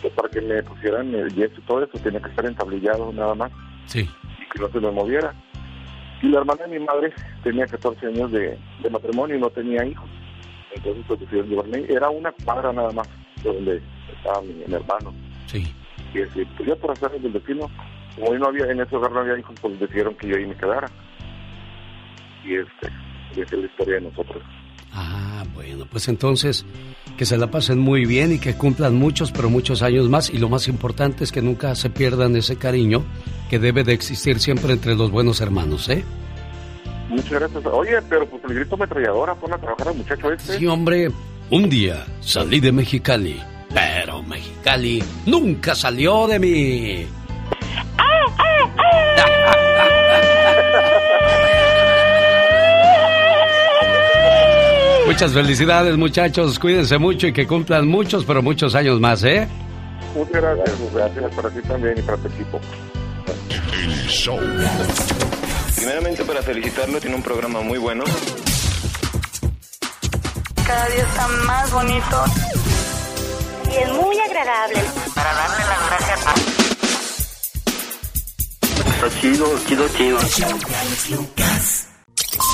pues, 0.01 0.13
para 0.13 0.29
que 0.29 0.41
me 0.41 0.61
pusieran 0.63 1.13
el 1.13 1.33
yeso 1.33 1.55
y 1.57 1.61
todo 1.61 1.83
eso, 1.83 1.97
tenía 2.03 2.21
que 2.21 2.29
estar 2.29 2.45
entablillado 2.45 3.11
nada 3.13 3.35
más 3.35 3.51
Sí. 3.85 4.01
y 4.39 4.49
que 4.53 4.59
no 4.59 4.69
se 4.69 4.79
me 4.79 4.91
moviera. 4.91 5.33
Y 6.21 6.27
la 6.29 6.39
hermana 6.39 6.65
de 6.67 6.79
mi 6.79 6.85
madre 6.85 7.13
tenía 7.43 7.65
14 7.65 8.05
años 8.07 8.31
de, 8.31 8.57
de 8.83 8.89
matrimonio 8.89 9.35
y 9.35 9.39
no 9.39 9.49
tenía 9.49 9.83
hijos. 9.85 10.09
Entonces 10.75 11.03
pues 11.07 11.19
decidieron 11.19 11.49
llevarme, 11.49 11.85
era 11.89 12.09
una 12.09 12.31
cuadra 12.45 12.71
nada 12.71 12.91
más 12.91 13.09
de 13.43 13.53
donde 13.53 13.81
estaba 14.15 14.41
mi, 14.41 14.53
mi 14.53 14.73
hermano. 14.73 15.13
Sí. 15.47 15.73
Y 16.13 16.19
este, 16.19 16.45
pues 16.57 16.69
ya 16.69 16.75
por 16.75 16.91
hacer 16.91 17.11
del 17.19 17.33
destino, 17.33 17.69
como 18.15 18.29
hoy 18.29 18.39
no 18.39 18.47
había, 18.47 18.65
en 18.65 18.79
ese 18.81 18.95
hogar 18.95 19.11
no 19.11 19.19
había 19.21 19.37
hijos, 19.39 19.55
pues 19.61 19.79
decidieron 19.79 20.15
que 20.15 20.27
yo 20.27 20.35
ahí 20.37 20.45
me 20.45 20.55
quedara. 20.55 20.87
Y 22.43 22.55
este, 22.55 22.87
esa 23.33 23.41
es 23.43 23.51
la 23.61 23.65
historia 23.65 23.95
de 23.95 24.01
nosotros. 24.01 24.43
Ah, 24.93 25.30
bueno, 25.53 25.85
pues 25.89 26.07
entonces 26.07 26.65
que 27.17 27.25
se 27.25 27.37
la 27.37 27.51
pasen 27.51 27.79
muy 27.79 28.05
bien 28.05 28.33
y 28.33 28.39
que 28.39 28.55
cumplan 28.55 28.95
muchos, 28.95 29.31
pero 29.31 29.49
muchos 29.49 29.81
años 29.81 30.09
más. 30.09 30.29
Y 30.29 30.37
lo 30.37 30.49
más 30.49 30.67
importante 30.67 31.23
es 31.23 31.31
que 31.31 31.41
nunca 31.41 31.75
se 31.75 31.89
pierdan 31.89 32.35
ese 32.35 32.55
cariño 32.55 33.03
que 33.49 33.59
debe 33.59 33.83
de 33.83 33.93
existir 33.93 34.39
siempre 34.39 34.73
entre 34.73 34.95
los 34.95 35.11
buenos 35.11 35.41
hermanos, 35.41 35.87
¿eh? 35.89 36.03
Muchas 37.09 37.31
gracias. 37.31 37.65
Oye, 37.65 38.01
pero 38.09 38.25
pues 38.27 38.41
el 38.45 38.55
grito 38.55 38.75
ametralladora, 38.75 39.35
pon 39.35 39.53
a 39.53 39.57
trabajar 39.57 39.89
al 39.89 39.95
muchacho 39.97 40.31
este. 40.31 40.57
Sí, 40.57 40.65
hombre, 40.65 41.11
un 41.49 41.69
día 41.69 42.05
salí 42.21 42.59
de 42.59 42.71
Mexicali, 42.71 43.39
pero 43.73 44.23
Mexicali 44.23 45.03
nunca 45.25 45.75
salió 45.75 46.27
de 46.27 46.39
mí. 46.39 47.05
Muchas 55.21 55.35
felicidades, 55.35 55.97
muchachos. 55.97 56.57
Cuídense 56.57 56.97
mucho 56.97 57.27
y 57.27 57.31
que 57.31 57.45
cumplan 57.45 57.87
muchos, 57.87 58.25
pero 58.25 58.41
muchos 58.41 58.73
años 58.73 58.99
más, 58.99 59.23
¿eh? 59.23 59.47
Muchas 60.15 60.41
gracias, 60.41 60.93
gracias 60.95 61.35
para 61.35 61.49
ti 61.51 61.61
también 61.61 61.93
y 61.95 62.01
para 62.01 62.17
tu 62.17 62.27
equipo. 62.27 62.59
El 63.71 64.07
show. 64.07 64.39
Primeramente 65.75 66.25
para 66.25 66.41
felicitarlo, 66.41 66.99
tiene 66.99 67.17
un 67.17 67.21
programa 67.21 67.61
muy 67.61 67.77
bueno. 67.77 68.03
Cada 70.65 70.87
día 70.87 71.03
está 71.03 71.27
más 71.45 71.71
bonito. 71.71 72.23
Y 73.65 73.75
es 73.75 73.93
muy 73.93 74.17
agradable. 74.21 74.79
Para 75.13 75.33
darle 75.35 75.65
las 75.69 75.87
gracias 75.87 76.25
a... 76.25 76.33
Está 78.89 79.21
chido, 79.21 79.45
chido, 79.67 79.87
chido. 79.89 80.17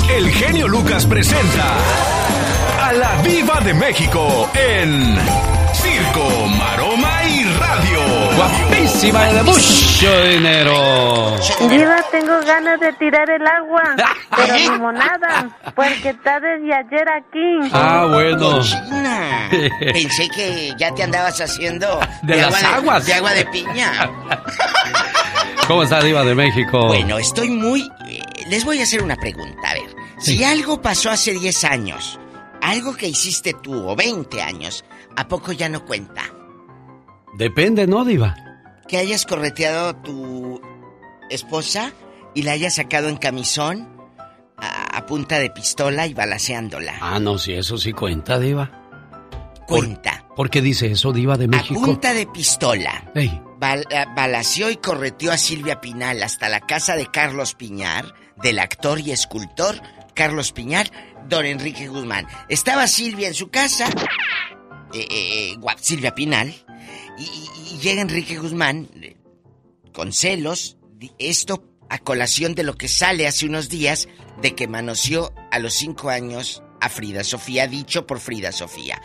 El 0.10 0.30
genio 0.32 0.68
Lucas 0.68 1.06
presenta 1.06 2.47
a 2.88 2.94
la 2.94 3.22
Viva 3.22 3.60
de 3.66 3.74
México 3.74 4.50
en 4.54 5.18
Circo, 5.74 6.48
Maroma 6.58 7.22
y 7.26 7.44
Radio. 7.60 8.00
Guapísima 8.38 9.30
y 9.30 9.34
de 9.36 9.44
mucho 9.44 10.22
dinero. 10.30 11.36
Diva, 11.70 11.98
tengo 12.12 12.40
ganas 12.46 12.80
de 12.80 12.94
tirar 12.94 13.30
el 13.30 13.46
agua, 13.46 13.84
pero 14.36 14.56
limonada, 14.72 15.50
porque 15.76 16.10
está 16.10 16.40
desde 16.40 16.74
ayer 16.74 17.10
aquí. 17.10 17.70
Ah, 17.74 18.08
bueno. 18.10 18.62
China. 18.62 19.50
Pensé 19.92 20.30
que 20.30 20.74
ya 20.78 20.94
te 20.96 21.04
andabas 21.04 21.42
haciendo 21.42 22.00
De 22.24 22.38
las 22.38 22.64
agua 22.64 22.78
aguas. 22.78 23.06
de 23.06 23.14
agua 23.16 23.34
de 23.34 23.46
piña. 23.48 24.10
¿Cómo 25.68 25.84
está 25.84 26.02
Diva 26.02 26.24
de 26.24 26.36
México? 26.36 26.88
Bueno, 26.88 27.18
estoy 27.18 27.50
muy... 27.50 27.82
eh, 28.08 28.22
les 28.48 28.64
voy 28.64 28.80
a 28.80 28.84
hacer 28.84 29.04
una 29.04 29.18
pregunta, 29.18 29.72
a 29.72 29.74
ver. 29.74 29.96
Si 30.20 30.42
algo 30.44 30.82
pasó 30.82 31.12
hace 31.12 31.34
10 31.34 31.64
años, 31.66 32.20
algo 32.62 32.96
que 32.96 33.08
hiciste 33.08 33.54
tú 33.54 33.88
o 33.88 33.96
20 33.96 34.42
años, 34.42 34.84
¿a 35.16 35.28
poco 35.28 35.52
ya 35.52 35.70
no 35.70 35.86
cuenta? 35.86 36.24
Depende, 37.38 37.88
¿no, 37.88 38.04
Diva? 38.06 38.36
Que 38.88 38.98
hayas 38.98 39.26
correteado 39.26 39.90
a 39.90 40.02
tu 40.02 40.62
esposa 41.30 41.92
y 42.34 42.44
la 42.44 42.54
hayas 42.54 42.76
sacado 42.76 43.10
en 43.10 43.18
camisón 43.18 43.88
a, 44.58 44.98
a 44.98 45.06
punta 45.06 45.40
de 45.40 45.50
pistola 45.50 46.08
y 46.08 46.14
balaseándola. 46.14 46.96
Ah, 47.02 47.20
no, 47.20 47.38
sí, 47.38 47.54
eso 47.54 47.78
sí 47.78 47.94
cuenta, 47.94 48.40
Diva. 48.40 48.72
Cuenta. 49.68 50.24
¿Por 50.36 50.50
qué 50.50 50.62
dice 50.62 50.88
eso, 50.92 51.12
Diva 51.12 51.36
de 51.38 51.46
A 51.46 51.50
México? 51.50 51.82
punta 51.82 52.14
de 52.14 52.26
pistola. 52.28 53.12
Ey, 53.14 53.42
Bal- 53.60 53.86
eh, 53.90 54.06
balaceó 54.16 54.70
y 54.70 54.78
correteó 54.78 55.32
a 55.32 55.38
Silvia 55.38 55.82
Pinal 55.82 56.24
hasta 56.24 56.48
la 56.48 56.62
casa 56.62 56.96
de 56.96 57.08
Carlos 57.08 57.54
Piñar, 57.56 58.14
del 58.42 58.60
actor 58.60 59.00
y 59.00 59.12
escultor 59.12 59.82
Carlos 60.14 60.52
Piñar, 60.54 60.90
don 61.28 61.46
Enrique 61.46 61.88
Guzmán. 61.88 62.28
Estaba 62.50 62.88
Silvia 62.88 63.28
en 63.28 63.34
su 63.34 63.50
casa, 63.50 63.88
eh, 64.94 65.08
eh, 65.10 65.54
eh, 65.54 65.76
Silvia 65.80 66.16
Pinal, 66.16 66.54
y, 67.18 67.78
llega 67.80 68.02
Enrique 68.02 68.38
Guzmán 68.38 68.90
con 69.94 70.14
celos, 70.14 70.78
esto 71.20 71.64
a 71.90 72.00
colación 72.00 72.56
de 72.56 72.64
lo 72.64 72.76
que 72.76 72.88
sale 72.88 73.28
hace 73.28 73.46
unos 73.46 73.70
días 73.70 74.08
de 74.42 74.56
que 74.56 74.68
manoseó 74.68 75.34
a 75.52 75.60
los 75.60 75.74
cinco 75.74 76.10
años 76.10 76.64
a 76.82 76.90
Frida 76.90 77.24
Sofía, 77.24 77.68
dicho 77.68 78.06
por 78.06 78.20
Frida 78.20 78.52
Sofía. 78.52 79.02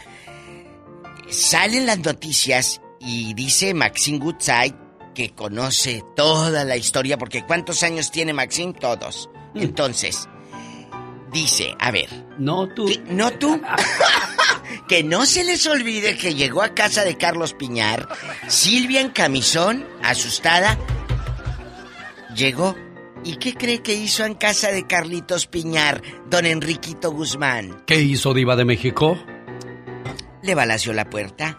Salen 1.28 1.86
las 1.86 1.98
noticias 2.00 2.80
y 3.00 3.34
dice 3.34 3.74
Maxine 3.74 4.18
Goodside 4.18 4.74
que 5.14 5.30
conoce 5.30 6.02
toda 6.16 6.64
la 6.64 6.76
historia, 6.76 7.18
porque 7.18 7.44
¿cuántos 7.44 7.82
años 7.82 8.10
tiene 8.10 8.32
Maxine? 8.32 8.72
Todos. 8.72 9.28
Entonces, 9.54 10.28
dice, 11.32 11.74
a 11.78 11.90
ver. 11.90 12.08
No 12.38 12.68
tú. 12.68 12.88
No 13.08 13.30
tú. 13.32 13.60
que 14.88 15.02
no 15.02 15.26
se 15.26 15.44
les 15.44 15.66
olvide 15.66 16.16
que 16.16 16.34
llegó 16.34 16.62
a 16.62 16.74
casa 16.74 17.04
de 17.04 17.16
Carlos 17.16 17.54
Piñar, 17.54 18.08
Silvia 18.48 19.00
en 19.00 19.10
camisón, 19.10 19.86
asustada, 20.02 20.78
llegó. 22.34 22.76
¿Y 23.24 23.36
qué 23.36 23.54
cree 23.54 23.82
que 23.82 23.94
hizo 23.94 24.24
en 24.24 24.34
casa 24.34 24.72
de 24.72 24.86
Carlitos 24.86 25.46
Piñar, 25.46 26.02
don 26.28 26.44
Enriquito 26.44 27.12
Guzmán? 27.12 27.84
¿Qué 27.86 28.02
hizo 28.02 28.34
Diva 28.34 28.56
de 28.56 28.64
México? 28.64 29.16
Le 30.42 30.54
balació 30.56 30.92
la 30.92 31.08
puerta. 31.08 31.58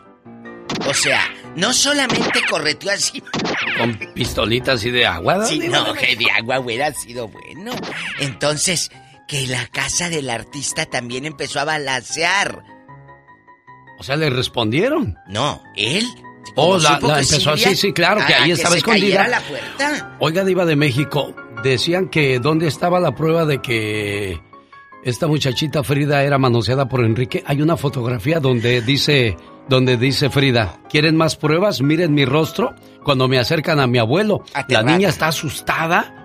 O 0.86 0.93
sea, 0.93 1.21
no 1.55 1.71
solamente 1.71 2.41
correteó 2.49 2.91
así. 2.91 3.24
¿Con 3.78 3.97
pistolitas 4.13 4.84
y 4.84 4.91
de 4.91 5.05
agua? 5.05 5.45
Sí, 5.45 5.59
no, 5.59 5.93
que 5.93 6.17
de 6.17 6.30
agua 6.32 6.59
hubiera 6.59 6.93
sido 6.93 7.30
bueno. 7.30 7.71
Entonces, 8.19 8.91
que 9.28 9.47
la 9.47 9.67
casa 9.67 10.09
del 10.09 10.30
artista 10.30 10.86
también 10.86 11.26
empezó 11.26 11.59
a 11.59 11.65
balasear. 11.65 12.63
O 13.99 14.03
sea, 14.03 14.15
¿le 14.15 14.30
respondieron? 14.30 15.17
No, 15.28 15.61
él. 15.76 16.05
Oh, 16.55 16.78
la, 16.78 16.99
empezó 17.01 17.51
así, 17.51 17.76
sí, 17.76 17.93
claro, 17.93 18.21
que 18.28 18.34
ahí 18.34 18.47
que 18.47 18.51
estaba 18.53 18.74
se 18.74 18.80
escondida. 18.80 19.28
la 19.28 19.39
puerta. 19.39 20.17
Oiga, 20.19 20.43
Diva 20.43 20.65
de 20.65 20.76
México, 20.76 21.34
decían 21.63 22.09
que 22.09 22.39
¿dónde 22.39 22.67
estaba 22.67 22.99
la 22.99 23.15
prueba 23.15 23.45
de 23.45 23.61
que 23.61 24.41
esta 25.03 25.28
muchachita 25.28 25.84
Frida 25.84 26.24
era 26.24 26.38
manoseada 26.38 26.88
por 26.89 27.05
Enrique? 27.05 27.43
Hay 27.47 27.61
una 27.61 27.78
fotografía 27.78 28.39
donde 28.39 28.82
dice, 28.82 29.38
donde 29.69 29.95
dice 29.97 30.30
Frida, 30.30 30.82
¿quieren 30.89 31.15
más 31.15 31.38
pruebas? 31.38 31.82
Miren 31.82 32.13
mi 32.13 32.26
rostro 32.26 32.76
cuando 33.03 33.28
me 33.28 33.39
acercan 33.39 33.80
a 33.80 33.88
mi 33.88 33.99
abuelo. 33.99 34.43
Aterrada. 34.53 34.86
La 34.86 34.97
niña 34.97 35.09
está 35.09 35.28
asustada 35.28 36.22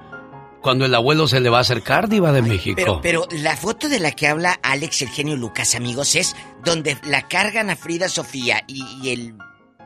cuando 0.69 0.85
el 0.85 0.95
abuelo 0.95 1.27
se 1.27 1.41
le 1.41 1.49
va 1.49 1.57
a 1.57 1.61
acercar, 1.63 2.11
Diva 2.11 2.31
de 2.31 2.43
México. 2.43 2.77
Pero, 2.77 3.01
pero 3.01 3.27
la 3.31 3.57
foto 3.57 3.89
de 3.89 4.01
la 4.01 4.13
que 4.13 4.29
habla 4.29 4.61
Alex, 4.63 5.01
el 5.01 5.09
genio 5.09 5.35
Lucas, 5.35 5.75
amigos, 5.75 6.15
es 6.15 6.37
donde 6.63 6.99
la 7.05 7.27
cargan 7.27 7.71
a 7.71 7.77
Frida 7.77 8.07
Sofía 8.11 8.63
y, 8.67 8.85
y 9.03 9.09
el 9.09 9.35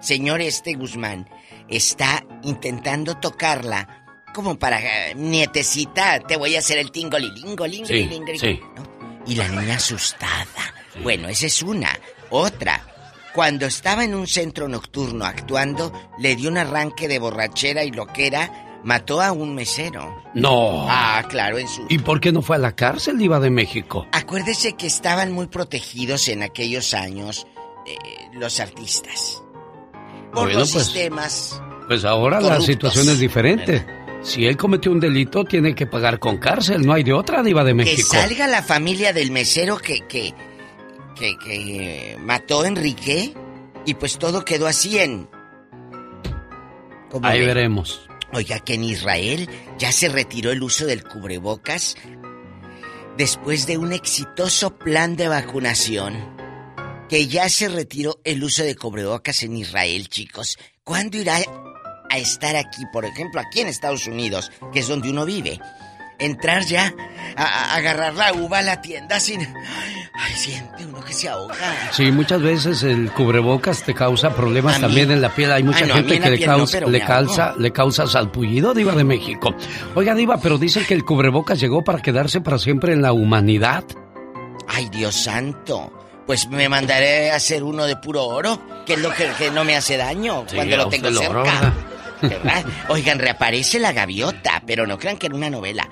señor 0.01 0.41
este 0.41 0.75
Guzmán 0.75 1.31
está 1.69 2.27
intentando 2.43 3.17
tocarla 3.17 4.25
como 4.35 4.59
para 4.59 4.81
eh, 4.81 5.15
nietecita, 5.15 6.19
te 6.19 6.37
voy 6.37 6.57
a 6.57 6.59
hacer 6.59 6.79
el 6.79 6.91
tingolilingo, 6.91 7.65
Sí, 7.69 8.11
sí. 8.41 8.61
Y 9.25 9.37
la 9.37 9.47
niña 9.47 9.77
asustada. 9.77 10.75
Bueno, 11.01 11.29
esa 11.29 11.47
es 11.47 11.63
una. 11.63 11.97
Otra. 12.31 12.85
Cuando 13.33 13.67
estaba 13.67 14.03
en 14.03 14.17
un 14.17 14.27
centro 14.27 14.67
nocturno 14.67 15.27
actuando, 15.27 15.93
le 16.19 16.35
dio 16.35 16.51
un 16.51 16.59
arranque 16.59 17.07
de 17.07 17.21
borrachera 17.21 17.85
y 17.85 17.93
loquera, 17.93 18.72
mató 18.85 19.21
a 19.21 19.33
un 19.33 19.55
mesero. 19.55 20.23
No. 20.35 20.87
Ah, 20.89 21.25
claro, 21.29 21.59
en 21.59 21.69
su... 21.69 21.85
¿Y 21.89 21.99
por 21.99 22.21
qué 22.21 22.33
no 22.33 22.43
fue 22.43 22.57
a 22.57 22.59
la 22.59 22.75
cárcel, 22.75 23.19
Diva 23.19 23.41
de 23.41 23.51
México? 23.51 24.07
Acuérdese 24.13 24.75
que 24.75 24.87
estaban 24.87 25.33
muy 25.33 25.47
protegidos 25.47 26.29
en 26.29 26.43
aquellos 26.43 26.95
años 26.95 27.47
eh, 27.87 27.97
los 28.33 28.61
artistas. 28.61 29.43
Por 30.33 30.45
Bueno, 30.45 30.61
los 30.61 30.73
pues, 30.73 30.85
sistemas. 30.87 31.61
Pues 31.89 32.05
ahora 32.05 32.41
la 32.41 32.61
situación 32.61 33.09
es 33.09 33.19
diferente. 33.19 33.85
Si 34.23 34.47
él 34.47 34.57
cometió 34.57 34.93
un 34.93 35.01
delito, 35.01 35.45
tiene 35.45 35.75
que 35.75 35.87
pagar 35.87 36.19
con 36.19 36.39
cárcel. 36.39 36.87
No 36.87 36.93
hay 36.93 37.03
de 37.03 37.13
otra, 37.13 37.43
Diva 37.43 37.65
de 37.65 37.73
Que 37.73 37.75
México. 37.75 38.09
salga 38.13 38.47
la 38.47 38.63
familia 38.63 39.13
del 39.13 39.31
mesero 39.33 39.79
que, 39.79 40.01
que 40.07 40.33
que, 41.17 41.37
que 41.45 42.17
mató 42.21 42.63
a 42.63 42.69
Enrique 42.69 43.35
y 43.85 43.95
pues 43.95 44.19
todo 44.19 44.45
quedó 44.45 44.67
así 44.67 44.99
en... 44.99 45.29
¿Cómo 47.11 47.27
Ahí 47.27 47.41
ve? 47.41 47.47
veremos. 47.47 48.09
Oiga, 48.33 48.61
que 48.61 48.75
en 48.75 48.85
Israel 48.85 49.49
ya 49.79 49.93
se 49.93 50.09
retiró 50.09 50.53
el 50.53 50.63
uso 50.63 50.87
del 50.87 51.05
cubrebocas 51.05 51.97
después 53.19 53.67
de 53.67 53.77
un 53.77 53.93
exitoso 53.93 54.79
plan 54.79 55.17
de 55.17 55.29
vacunación. 55.29 56.35
Que 57.11 57.29
ya 57.29 57.51
se 57.51 57.69
retiró 57.69 58.21
el 58.25 58.43
uso 58.43 58.63
de 58.63 58.75
cubrebocas 58.75 59.43
en 59.43 59.57
Israel, 59.57 60.09
chicos. 60.09 60.59
¿Cuándo 60.83 61.19
irá 61.19 61.41
a 62.09 62.19
estar 62.19 62.57
aquí, 62.57 62.83
por 62.91 63.05
ejemplo, 63.05 63.39
aquí 63.41 63.61
en 63.61 63.69
Estados 63.69 64.07
Unidos, 64.07 64.51
que 64.73 64.81
es 64.81 64.89
donde 64.89 65.11
uno 65.11 65.27
vive? 65.27 65.61
Entrar 66.19 66.65
ya 66.65 66.95
a, 67.37 67.43
a 67.43 67.75
agarrar 67.77 68.15
la 68.15 68.33
uva 68.33 68.59
a 68.59 68.63
la 68.63 68.81
tienda 68.81 69.19
sin... 69.21 69.41
Ay, 70.15 70.35
siente 70.37 70.85
uno 70.85 71.03
que 71.03 71.13
se 71.15 71.29
ahoga. 71.29 71.55
Sí, 71.91 72.13
muchas 72.13 72.41
veces 72.43 72.83
el 72.83 73.11
cubrebocas 73.11 73.83
te 73.83 73.95
causa 73.95 74.35
problemas 74.35 74.77
mí- 74.77 74.83
también 74.83 75.11
en 75.11 75.23
la 75.23 75.31
piel. 75.35 75.51
Hay 75.51 75.63
mucha 75.63 75.85
Ah, 75.85 75.87
no, 75.89 75.95
a 75.95 75.97
mí 75.97 76.03
gente 76.09 76.21
que 76.21 76.31
le 76.31 76.47
no, 76.47 76.53
causa, 76.59 76.81
le 76.81 77.01
calza, 77.01 77.55
le 77.59 77.73
causa 77.73 78.07
salpullido, 78.07 78.75
Diva 78.75 78.93
de 78.93 79.05
México. 79.05 79.55
Oiga, 79.95 80.15
Diva, 80.15 80.37
pero 80.39 80.59
dicen 80.59 80.85
que 80.85 80.95
el 80.95 81.05
cubrebocas 81.05 81.59
llegó 81.59 81.83
para 81.83 82.01
quedarse 82.03 82.41
para 82.41 82.59
siempre 82.59 82.93
en 82.93 83.03
la 83.03 83.13
humanidad. 83.13 83.85
Ay, 84.69 84.89
Dios 84.91 85.15
santo. 85.17 85.93
Pues 86.27 86.49
me 86.49 86.69
mandaré 86.69 87.33
a 87.33 87.37
hacer 87.37 87.65
uno 87.65 87.85
de 87.85 87.97
puro 87.97 88.25
oro, 88.25 88.61
que 88.87 88.93
es 88.93 89.01
lo 89.01 89.11
que, 89.13 89.29
que 89.39 89.51
no 89.51 89.65
me 89.65 89.75
hace 89.75 89.97
daño 89.97 90.45
Sí, 90.47 90.55
cuando 90.55 90.77
lo 90.77 90.89
tengo 90.89 91.11
cerca. 91.11 91.75
¿Verdad? 92.23 92.65
Oigan, 92.89 93.19
reaparece 93.19 93.79
la 93.79 93.93
gaviota, 93.93 94.63
pero 94.67 94.87
no 94.87 94.97
crean 94.99 95.17
que 95.19 95.27
era 95.27 95.35
una 95.37 95.51
novela. 95.51 95.89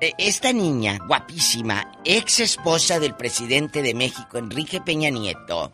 Eh, 0.00 0.12
Esta 0.18 0.52
niña, 0.52 0.98
guapísima, 1.06 1.92
ex 2.04 2.40
esposa 2.40 2.98
del 2.98 3.14
presidente 3.14 3.82
de 3.82 3.94
México, 3.94 4.38
Enrique 4.38 4.80
Peña 4.80 5.10
Nieto, 5.10 5.70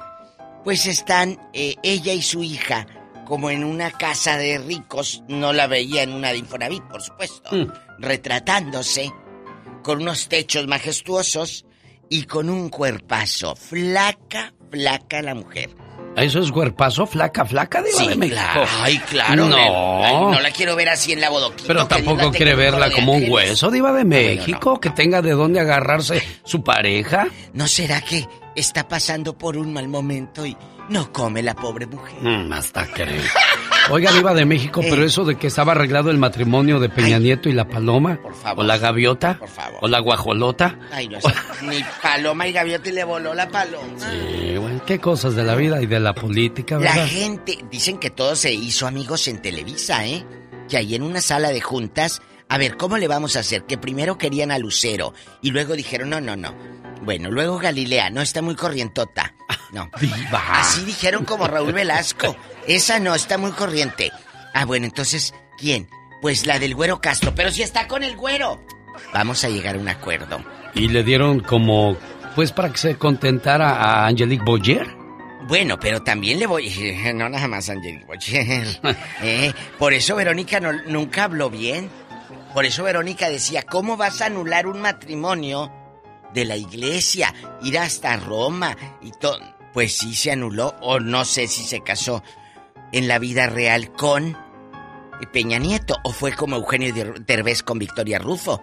pues 0.65 0.87
están 0.87 1.39
eh, 1.53 1.77
ella 1.83 2.13
y 2.13 2.23
su 2.23 2.43
hija 2.43 2.87
como 3.25 3.51
en 3.51 3.63
una 3.63 3.93
casa 3.93 4.37
de 4.37 4.59
ricos, 4.59 5.23
no 5.29 5.53
la 5.53 5.69
veía 5.69 6.03
en 6.03 6.13
una 6.13 6.33
de 6.33 6.39
Infonavit, 6.39 6.83
por 6.85 7.01
supuesto, 7.01 7.49
Mm. 7.55 7.69
retratándose 7.99 9.13
con 9.85 10.03
unos 10.03 10.29
techos 10.29 10.67
majestuosos 10.67 11.65
y 12.09 12.25
con 12.25 12.51
un 12.51 12.69
cuerpazo, 12.71 13.55
flaca, 13.55 14.53
flaca 14.71 15.23
la 15.23 15.35
mujer. 15.37 15.71
Eso 16.17 16.41
es 16.41 16.51
cuerpazo, 16.53 17.07
flaca, 17.07 17.45
flaca, 17.45 17.83
Diva 17.83 17.99
Sí, 17.99 18.09
de 18.09 18.17
México. 18.17 18.37
claro. 18.41 18.67
Ay, 18.83 18.99
claro. 19.09 19.47
No. 19.47 20.05
ay, 20.05 20.15
no 20.15 20.41
la 20.41 20.51
quiero 20.51 20.77
ver 20.77 20.89
así 20.89 21.13
en 21.13 21.21
la 21.21 21.31
bodoquita. 21.31 21.67
Pero 21.69 21.87
tampoco 21.87 22.31
quiere 22.33 22.55
verla 22.55 22.91
como 22.91 23.13
un 23.15 23.31
hueso, 23.31 23.71
Diva 23.71 23.93
de 23.93 24.05
México, 24.05 24.81
que 24.81 24.91
tenga 24.91 25.23
de 25.23 25.31
dónde 25.33 25.61
agarrarse 25.61 26.23
su 26.45 26.63
pareja. 26.63 27.29
¿No 27.55 27.67
será 27.69 28.01
que 28.01 28.27
está 28.57 28.87
pasando 28.89 29.39
por 29.39 29.57
un 29.57 29.73
mal 29.73 29.89
momento 29.89 30.45
y 30.45 30.57
no 30.89 31.13
come 31.13 31.43
la 31.43 31.55
pobre 31.55 31.87
mujer? 31.87 32.17
Mm, 32.21 32.53
hasta 32.53 32.87
creo. 32.87 33.23
Oiga, 33.91 34.13
Diva 34.13 34.35
de 34.35 34.45
México, 34.45 34.81
Eh. 34.83 34.87
pero 34.89 35.05
eso 35.05 35.25
de 35.25 35.37
que 35.37 35.49
estaba 35.49 35.73
arreglado 35.73 36.11
el 36.11 36.19
matrimonio 36.19 36.79
de 36.79 36.89
Peña 36.89 37.19
Nieto 37.19 37.49
y 37.49 37.53
la 37.53 37.69
paloma, 37.69 38.19
favor. 38.43 38.65
o 38.65 38.67
la 38.67 38.79
gaviota, 38.79 39.39
Por 39.39 39.49
favor. 39.49 39.79
o 39.83 39.89
la 39.89 39.99
guajolota. 40.01 40.79
Ay, 40.93 41.09
no 41.09 41.21
sé. 41.21 41.29
Ni 41.63 41.81
paloma 42.03 42.47
y 42.47 42.53
gaviota 42.53 42.89
y 42.89 42.93
le 42.93 43.05
voló 43.05 43.35
la 43.35 43.49
paloma. 43.49 43.89
Sí, 43.99 44.57
bueno, 44.59 44.81
qué 44.87 44.99
cosas 45.01 45.35
de 45.35 45.45
la 45.45 45.55
vida 45.57 45.83
y 45.83 45.87
de 45.87 45.99
la 46.01 46.15
política, 46.15 46.77
La 46.77 46.93
¿verdad? 46.95 47.07
gente, 47.09 47.59
dicen 47.71 47.99
que 47.99 48.11
todo 48.11 48.37
se 48.37 48.53
hizo 48.53 48.87
amigos 48.87 49.27
en 49.29 49.43
Televisa, 49.43 50.07
¿eh? 50.07 50.25
Que 50.69 50.77
ahí 50.77 50.95
en 50.95 51.03
una 51.03 51.21
sala 51.21 51.51
de 51.51 51.61
juntas, 51.61 52.23
a 52.49 52.59
ver, 52.59 52.77
¿cómo 52.77 52.97
le 52.97 53.09
vamos 53.09 53.35
a 53.37 53.41
hacer? 53.41 53.65
Que 53.65 53.77
primero 53.77 54.17
querían 54.19 54.51
a 54.53 54.59
Lucero 54.59 55.13
y 55.43 55.51
luego 55.51 55.75
dijeron, 55.75 56.11
no, 56.11 56.21
no, 56.21 56.37
no. 56.37 56.55
Bueno, 57.03 57.31
luego 57.31 57.59
Galilea, 57.59 58.11
no 58.11 58.21
está 58.21 58.43
muy 58.43 58.55
corrientota. 58.55 59.35
No. 59.73 59.91
Así 60.53 60.85
dijeron 60.85 61.25
como 61.25 61.47
Raúl 61.47 61.73
Velasco. 61.73 62.37
Esa 62.67 62.99
no, 63.01 63.15
está 63.15 63.39
muy 63.39 63.53
corriente. 63.53 64.13
Ah, 64.53 64.65
bueno, 64.65 64.87
entonces, 64.87 65.33
¿quién? 65.57 65.89
Pues 66.21 66.47
la 66.47 66.59
del 66.59 66.75
güero 66.75 67.01
Castro, 67.01 67.35
pero 67.35 67.51
si 67.51 67.63
está 67.63 67.87
con 67.89 68.03
el 68.03 68.17
güero. 68.17 68.61
Vamos 69.15 69.45
a 69.45 69.49
llegar 69.49 69.77
a 69.77 69.79
un 69.79 69.89
acuerdo. 69.89 70.45
Y 70.75 70.89
le 70.89 71.03
dieron 71.03 71.41
como, 71.41 71.97
pues 72.35 72.53
para 72.53 72.71
que 72.71 72.79
se 72.79 72.97
contentara 72.97 73.71
a 73.77 74.07
Angelique 74.07 74.45
Boyer. 74.45 74.87
Bueno, 75.49 75.79
pero 75.81 76.03
también 76.03 76.39
le 76.39 76.47
voy. 76.47 76.69
No 77.15 77.29
nada 77.29 77.49
más, 77.49 77.71
Angelique 77.71 78.05
Boyer. 78.05 78.67
Eh, 79.23 79.55
por 79.79 79.95
eso 79.95 80.17
Verónica 80.17 80.61
no- 80.61 80.73
nunca 80.87 81.25
habló 81.25 81.49
bien. 81.49 81.89
Por 82.53 82.67
eso 82.67 82.83
Verónica 82.85 83.31
decía: 83.31 83.63
¿Cómo 83.63 83.97
vas 83.97 84.21
a 84.21 84.27
anular 84.27 84.67
un 84.67 84.81
matrimonio 84.83 85.73
de 86.35 86.45
la 86.45 86.57
iglesia? 86.57 87.35
Ir 87.63 87.79
hasta 87.79 88.17
Roma 88.17 88.77
y 89.03 89.11
todo. 89.13 89.41
Pues 89.73 89.97
sí 89.97 90.15
se 90.15 90.33
anuló, 90.33 90.75
o 90.81 90.99
no 91.01 91.25
sé 91.25 91.47
si 91.47 91.63
se 91.65 91.81
casó 91.83 92.23
en 92.93 93.07
la 93.09 93.19
vida 93.19 93.47
real 93.47 93.93
con 93.93 94.37
Peña 95.33 95.59
Nieto, 95.59 95.97
o 96.03 96.13
fue 96.13 96.33
como 96.33 96.57
Eugenio 96.57 96.93
Der- 96.95 97.25
Derbez 97.25 97.63
con 97.63 97.79
Victoria 97.79 98.19
Rufo. 98.19 98.61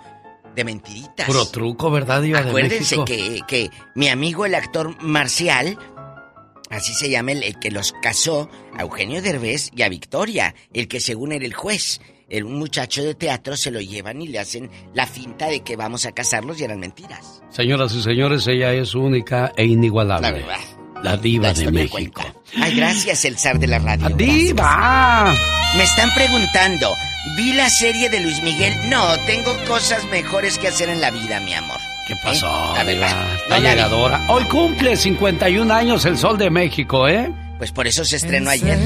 De 0.56 0.64
mentiritas. 0.64 1.28
Puro 1.28 1.46
truco, 1.50 1.92
¿verdad, 1.92 2.22
Diva 2.24 2.42
de 2.42 2.50
Acuérdense 2.50 2.98
México? 2.98 3.06
que, 3.06 3.42
que 3.48 3.70
mi 3.94 4.10
amigo 4.10 4.44
el 4.44 4.56
actor 4.56 5.00
Marcial, 5.04 5.78
así 6.72 6.96
se 6.96 7.12
llama 7.12 7.34
el, 7.34 7.44
el 7.44 7.60
que 7.60 7.70
los 7.70 7.94
casó, 8.02 8.50
a 8.76 8.82
Eugenio 8.82 9.22
Derbez 9.22 9.70
y 9.76 9.84
a 9.84 9.90
Victoria, 9.90 10.56
el 10.74 10.88
que 10.88 11.00
según 11.00 11.32
era 11.32 11.46
el 11.46 11.54
juez. 11.54 12.02
El 12.30 12.44
un 12.44 12.60
muchacho 12.60 13.04
de 13.04 13.16
teatro 13.16 13.56
se 13.56 13.72
lo 13.72 13.80
llevan 13.80 14.22
y 14.22 14.28
le 14.28 14.40
hacen 14.40 14.70
la 14.94 15.08
finta 15.08 15.48
de 15.48 15.62
que 15.62 15.78
vamos 15.78 16.06
a 16.06 16.12
casarlos 16.12 16.60
y 16.60 16.66
eran 16.66 16.80
mentiras. 16.80 17.42
Señoras 17.50 17.94
y 17.94 18.02
señores, 18.02 18.46
ella 18.48 18.74
es 18.74 18.96
única 18.96 19.54
e 19.56 19.66
inigualable. 19.66 20.28
La 20.30 20.34
verdad. 20.36 20.60
La 21.04 21.16
diva 21.16 21.50
La 21.50 21.54
de 21.54 21.72
México. 21.72 22.22
Ay, 22.62 22.76
gracias, 22.76 23.24
el 23.26 23.38
zar 23.38 23.60
de 23.60 23.68
la 23.68 23.80
radio. 23.80 24.10
¡Diva! 24.10 25.34
Me 25.78 25.84
están 25.84 26.10
preguntando, 26.16 26.92
¿vi 27.38 27.54
la 27.54 27.70
serie 27.70 28.10
de 28.10 28.20
Luis 28.20 28.42
Miguel? 28.44 28.74
No, 28.90 29.16
tengo 29.26 29.56
cosas 29.68 30.04
mejores 30.10 30.58
que 30.58 30.68
hacer 30.68 30.90
en 30.90 31.00
la 31.00 31.12
vida, 31.12 31.40
mi 31.40 31.54
amor. 31.54 31.78
¿Qué 32.08 32.16
pasó, 32.24 32.48
La 32.76 32.84
Diva? 32.84 33.06
verdad, 33.08 33.34
Está 33.36 33.58
no 33.58 33.64
la 33.64 33.70
llegadora. 33.70 34.26
Hoy 34.30 34.44
cumple 34.46 34.98
51 34.98 35.74
años 35.74 36.04
el 36.06 36.18
Sol 36.18 36.38
de 36.38 36.50
México, 36.50 37.08
¿eh? 37.08 37.32
Pues 37.58 37.72
por 37.72 37.88
eso 37.88 38.06
se 38.06 38.18
estrenó 38.18 38.52
ayer. 38.52 38.78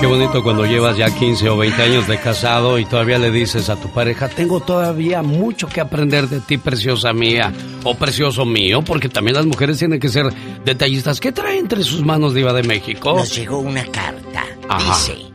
Qué 0.00 0.06
bonito 0.06 0.42
cuando 0.42 0.66
llevas 0.66 0.96
ya 0.96 1.10
15 1.10 1.48
o 1.48 1.56
20 1.56 1.82
años 1.82 2.06
de 2.06 2.18
casado 2.20 2.78
y 2.78 2.84
todavía 2.84 3.18
le 3.18 3.30
dices 3.30 3.70
a 3.70 3.76
tu 3.76 3.88
pareja, 3.92 4.28
tengo 4.28 4.60
todavía 4.60 5.22
mucho 5.22 5.68
que 5.68 5.80
aprender 5.80 6.28
de 6.28 6.40
ti, 6.40 6.58
preciosa 6.58 7.12
mía, 7.14 7.52
o 7.84 7.94
precioso 7.94 8.44
mío, 8.44 8.82
porque 8.82 9.08
también 9.08 9.36
las 9.36 9.46
mujeres 9.46 9.78
tienen 9.78 10.00
que 10.00 10.08
ser 10.08 10.26
detallistas. 10.64 11.18
¿Qué 11.18 11.32
trae 11.32 11.58
entre 11.58 11.82
sus 11.82 12.04
manos, 12.04 12.34
Diva 12.34 12.52
de 12.52 12.62
México? 12.62 13.14
Nos 13.14 13.34
llegó 13.34 13.58
una 13.58 13.84
carta. 13.86 14.44
Ajá. 14.68 14.94
Dice, 14.94 15.32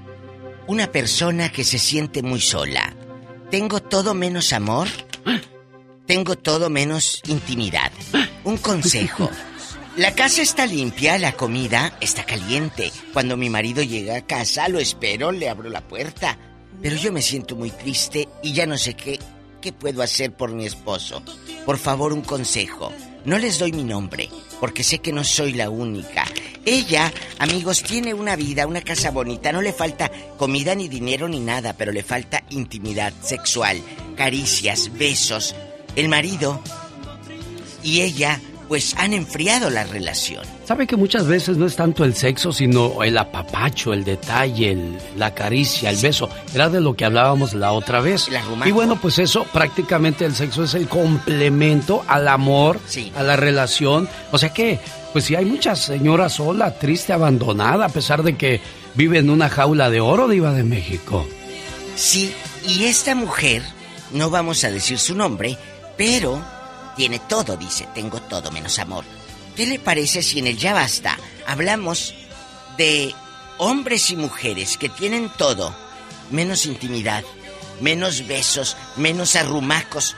una 0.68 0.88
persona 0.88 1.50
que 1.52 1.64
se 1.64 1.80
siente 1.80 2.22
muy 2.22 2.42
sola. 2.42 2.94
Tengo 3.50 3.82
todo 3.82 4.14
menos 4.14 4.54
amor. 4.54 4.88
Tengo 6.06 6.38
todo 6.38 6.70
menos 6.70 7.22
intimidad. 7.28 7.92
Un 8.44 8.58
consejo. 8.58 9.30
La 9.98 10.14
casa 10.14 10.44
está 10.44 10.68
limpia, 10.68 11.18
la 11.18 11.32
comida 11.32 11.98
está 12.00 12.24
caliente. 12.24 12.92
Cuando 13.14 13.36
mi 13.36 13.50
marido 13.50 13.82
llega 13.82 14.18
a 14.18 14.28
casa, 14.28 14.68
lo 14.68 14.78
espero, 14.78 15.32
le 15.32 15.50
abro 15.50 15.72
la 15.72 15.82
puerta. 15.82 16.38
Pero 16.84 16.96
yo 16.96 17.12
me 17.12 17.24
siento 17.24 17.56
muy 17.56 17.72
triste 17.72 18.30
y 18.44 18.54
ya 18.54 18.68
no 18.68 18.78
sé 18.78 18.94
qué, 18.94 19.20
qué 19.60 19.74
puedo 19.74 20.04
hacer 20.04 20.34
por 20.34 20.52
mi 20.52 20.68
esposo. 20.68 21.24
Por 21.66 21.80
favor, 21.80 22.14
un 22.14 22.22
consejo. 22.22 22.94
No 23.26 23.40
les 23.40 23.58
doy 23.58 23.72
mi 23.72 23.84
nombre, 23.84 24.30
porque 24.60 24.84
sé 24.84 25.00
que 25.00 25.12
no 25.12 25.24
soy 25.24 25.54
la 25.54 25.72
única. 25.72 26.26
Ella, 26.64 27.12
amigos, 27.40 27.82
tiene 27.82 28.14
una 28.14 28.36
vida, 28.36 28.68
una 28.68 28.82
casa 28.82 29.10
bonita, 29.10 29.52
no 29.52 29.64
le 29.64 29.74
falta 29.74 30.12
comida 30.38 30.76
ni 30.76 30.88
dinero 30.88 31.28
ni 31.28 31.40
nada, 31.40 31.74
pero 31.74 31.92
le 31.92 32.04
falta 32.04 32.44
intimidad 32.52 33.14
sexual, 33.24 33.82
caricias, 34.16 34.92
besos. 34.96 35.56
El 35.96 36.08
marido 36.08 36.62
y 37.82 38.02
ella, 38.02 38.40
pues 38.68 38.94
han 38.98 39.14
enfriado 39.14 39.70
la 39.70 39.84
relación. 39.86 40.44
¿Sabe 40.66 40.86
que 40.88 40.96
muchas 40.98 41.26
veces 41.28 41.58
no 41.58 41.66
es 41.66 41.76
tanto 41.76 42.04
el 42.04 42.14
sexo, 42.16 42.52
sino 42.52 43.02
el 43.04 43.18
apapacho, 43.18 43.94
el 43.94 44.04
detalle, 44.04 44.72
el- 44.72 44.98
la 45.16 45.34
caricia, 45.34 45.90
el 45.90 45.98
beso? 45.98 46.30
Era 46.54 46.70
de 46.70 46.82
lo 46.82 46.94
que 46.96 47.06
hablábamos 47.06 47.54
la 47.54 47.72
otra 47.72 48.02
vez. 48.02 48.28
Y 48.66 48.72
bueno, 48.72 49.00
pues 49.02 49.20
eso, 49.20 49.46
prácticamente 49.54 50.26
el 50.26 50.36
sexo 50.36 50.64
es 50.64 50.74
el 50.74 50.88
complemento 50.88 52.04
al 52.08 52.28
amor, 52.28 52.80
a 53.16 53.24
la 53.24 53.36
relación. 53.38 54.10
O 54.32 54.38
sea 54.38 54.50
que, 54.50 54.80
pues 55.14 55.26
si 55.26 55.36
hay 55.36 55.46
muchas 55.46 55.80
señoras 55.80 56.34
sola, 56.34 56.78
triste, 56.78 57.14
abandonada, 57.14 57.86
a 57.86 57.90
pesar 57.90 58.24
de 58.24 58.36
que 58.36 58.60
vive 58.96 59.20
en 59.20 59.30
una 59.30 59.50
jaula 59.50 59.90
de 59.90 60.02
oro, 60.02 60.28
diva 60.28 60.52
de 60.54 60.64
México. 60.64 61.26
Sí, 61.96 62.34
y 62.68 62.84
esta 62.86 63.16
mujer, 63.16 63.64
no 64.12 64.30
vamos 64.30 64.64
a 64.64 64.72
decir 64.72 65.00
su 65.00 65.16
nombre, 65.16 65.58
pero 65.98 66.42
tiene 66.98 67.20
todo, 67.20 67.56
dice, 67.56 67.88
tengo 67.96 68.22
todo 68.22 68.52
menos 68.52 68.80
amor. 68.80 69.06
¿Qué 69.56 69.66
le 69.66 69.80
parece 69.80 70.22
si 70.22 70.40
en 70.40 70.48
el 70.48 70.58
Ya 70.58 70.74
Basta 70.74 71.18
hablamos 71.46 72.14
de 72.78 73.16
hombres 73.58 74.10
y 74.10 74.18
mujeres 74.18 74.78
que 74.78 74.90
tienen 74.90 75.30
todo, 75.30 75.74
menos 76.32 76.66
intimidad, 76.66 77.24
menos 77.80 78.28
besos, 78.28 78.76
menos 78.98 79.36
arrumacos? 79.36 80.16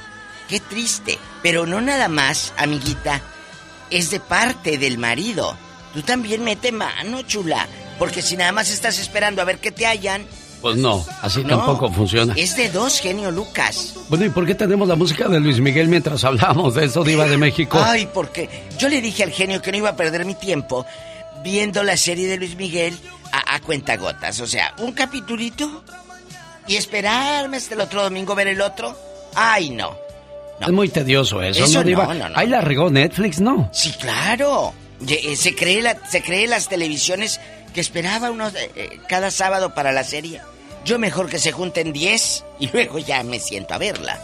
Qué 0.48 0.60
triste, 0.60 1.20
pero 1.44 1.68
no 1.68 1.82
nada 1.82 2.08
más, 2.08 2.54
amiguita, 2.58 3.22
es 3.92 4.10
de 4.10 4.20
parte 4.20 4.78
del 4.78 4.98
marido. 4.98 5.56
Tú 5.94 6.02
también 6.02 6.44
mete 6.44 6.72
mano, 6.72 7.22
chula. 7.24 7.68
Porque 8.00 8.22
si 8.22 8.38
nada 8.38 8.52
más 8.52 8.70
estás 8.70 8.98
esperando 8.98 9.42
a 9.42 9.46
ver 9.46 9.60
que 9.60 9.72
te 9.72 9.86
hallan. 9.86 10.26
Pues 10.62 10.76
no, 10.76 11.06
así 11.22 11.42
No, 11.44 11.58
tampoco 11.58 11.90
funciona. 11.92 12.34
Es 12.36 12.56
de 12.58 12.70
dos, 12.70 13.00
genio 13.00 13.32
Lucas. 13.32 13.94
Bueno, 14.10 14.26
¿y 14.26 14.30
por 14.30 14.46
qué 14.46 14.56
tenemos 14.56 14.88
la 14.88 14.96
música 14.96 15.28
de 15.30 15.40
Luis 15.40 15.60
Miguel 15.62 15.88
mientras 15.88 16.24
hablamos 16.26 16.76
de 16.76 16.86
eso, 16.86 17.04
Diva 17.04 17.26
de 17.28 17.38
México? 17.38 17.80
Ay, 17.82 18.10
porque 18.14 18.50
yo 18.78 18.90
le 18.90 19.02
dije 19.02 19.24
al 19.24 19.32
genio 19.32 19.62
que 19.62 19.72
no 19.72 19.78
iba 19.78 19.90
a 19.90 19.96
perder 19.96 20.26
mi 20.26 20.36
tiempo 20.36 20.86
viendo 21.44 21.82
la 21.84 21.96
serie 21.96 22.28
de 22.28 22.36
Luis 22.38 22.56
Miguel 22.58 22.98
a, 23.32 23.56
a 23.56 23.62
cuentagotas. 23.62 24.40
O 24.42 24.48
sea, 24.48 24.74
un 24.80 24.92
capitulito 24.92 25.84
y 26.68 26.76
esperarme 26.76 27.58
hasta 27.58 27.76
el 27.76 27.82
otro 27.82 28.04
domingo 28.04 28.36
ver 28.36 28.48
el 28.50 28.60
otro. 28.62 28.98
Ay, 29.36 29.70
no. 29.70 29.96
Es 30.60 30.70
muy 30.70 30.90
tedioso 30.90 31.42
eso, 31.42 31.64
Eso 31.64 31.80
¿no, 31.80 31.84
Diva? 31.86 32.06
no, 32.08 32.14
no, 32.16 32.30
no. 32.30 32.38
Ahí 32.38 32.48
la 32.48 32.60
regó 32.60 32.90
Netflix, 32.90 33.40
¿no? 33.40 33.70
Sí, 33.72 33.94
claro. 33.94 34.74
Eh, 35.08 35.38
Se 35.38 35.56
cree, 35.56 35.82
la, 35.82 35.98
se 36.10 36.22
cree 36.22 36.46
las 36.48 36.68
televisiones 36.68 37.40
que 37.80 37.82
esperaba 37.82 38.30
uno 38.30 38.50
eh, 38.50 38.70
eh, 38.76 39.00
cada 39.08 39.32
sábado 39.32 39.74
para 39.74 39.94
la 39.94 40.04
serie. 40.04 40.42
Yo 40.84 41.00
mejor 41.00 41.30
que 41.30 41.40
se 41.40 41.54
junten 41.54 41.94
10 41.94 42.44
y 42.60 42.68
luego 42.74 43.00
ya 43.00 43.24
me 43.24 43.40
siento 43.40 43.74
a 43.74 43.78
verla. 43.78 44.20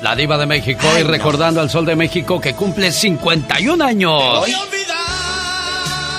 La 0.00 0.16
Diva 0.16 0.38
de 0.38 0.46
México 0.46 0.80
Ay, 0.94 1.02
y 1.02 1.04
no. 1.04 1.10
recordando 1.10 1.60
al 1.60 1.68
Sol 1.68 1.84
de 1.84 1.94
México 1.96 2.40
que 2.40 2.54
cumple 2.54 2.90
51 2.90 3.84
años. 3.84 4.10
Hoy 4.40 4.54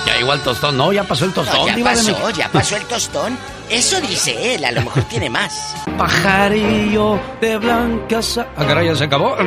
Ya 0.06 0.20
igual 0.20 0.40
tostón, 0.44 0.76
no, 0.76 0.92
ya 0.92 1.02
pasó 1.02 1.24
el 1.24 1.32
tostón, 1.32 1.58
no, 1.58 1.66
ya 1.66 1.74
Diva 1.74 1.90
de 1.90 1.96
pasó, 1.96 2.08
México. 2.12 2.30
ya 2.30 2.48
pasó 2.50 2.76
el 2.76 2.84
tostón. 2.84 3.36
Eso 3.68 4.00
dice 4.00 4.54
él, 4.54 4.64
a 4.64 4.70
lo 4.70 4.82
mejor 4.82 5.02
tiene 5.08 5.28
más. 5.28 5.52
Pajarillo 5.98 7.18
de 7.40 7.56
blanca 7.58 8.22
sa- 8.22 8.46
Ah, 8.56 8.64
caray, 8.64 8.86
ya 8.86 8.94
se 8.94 9.02
acabó. 9.04 9.36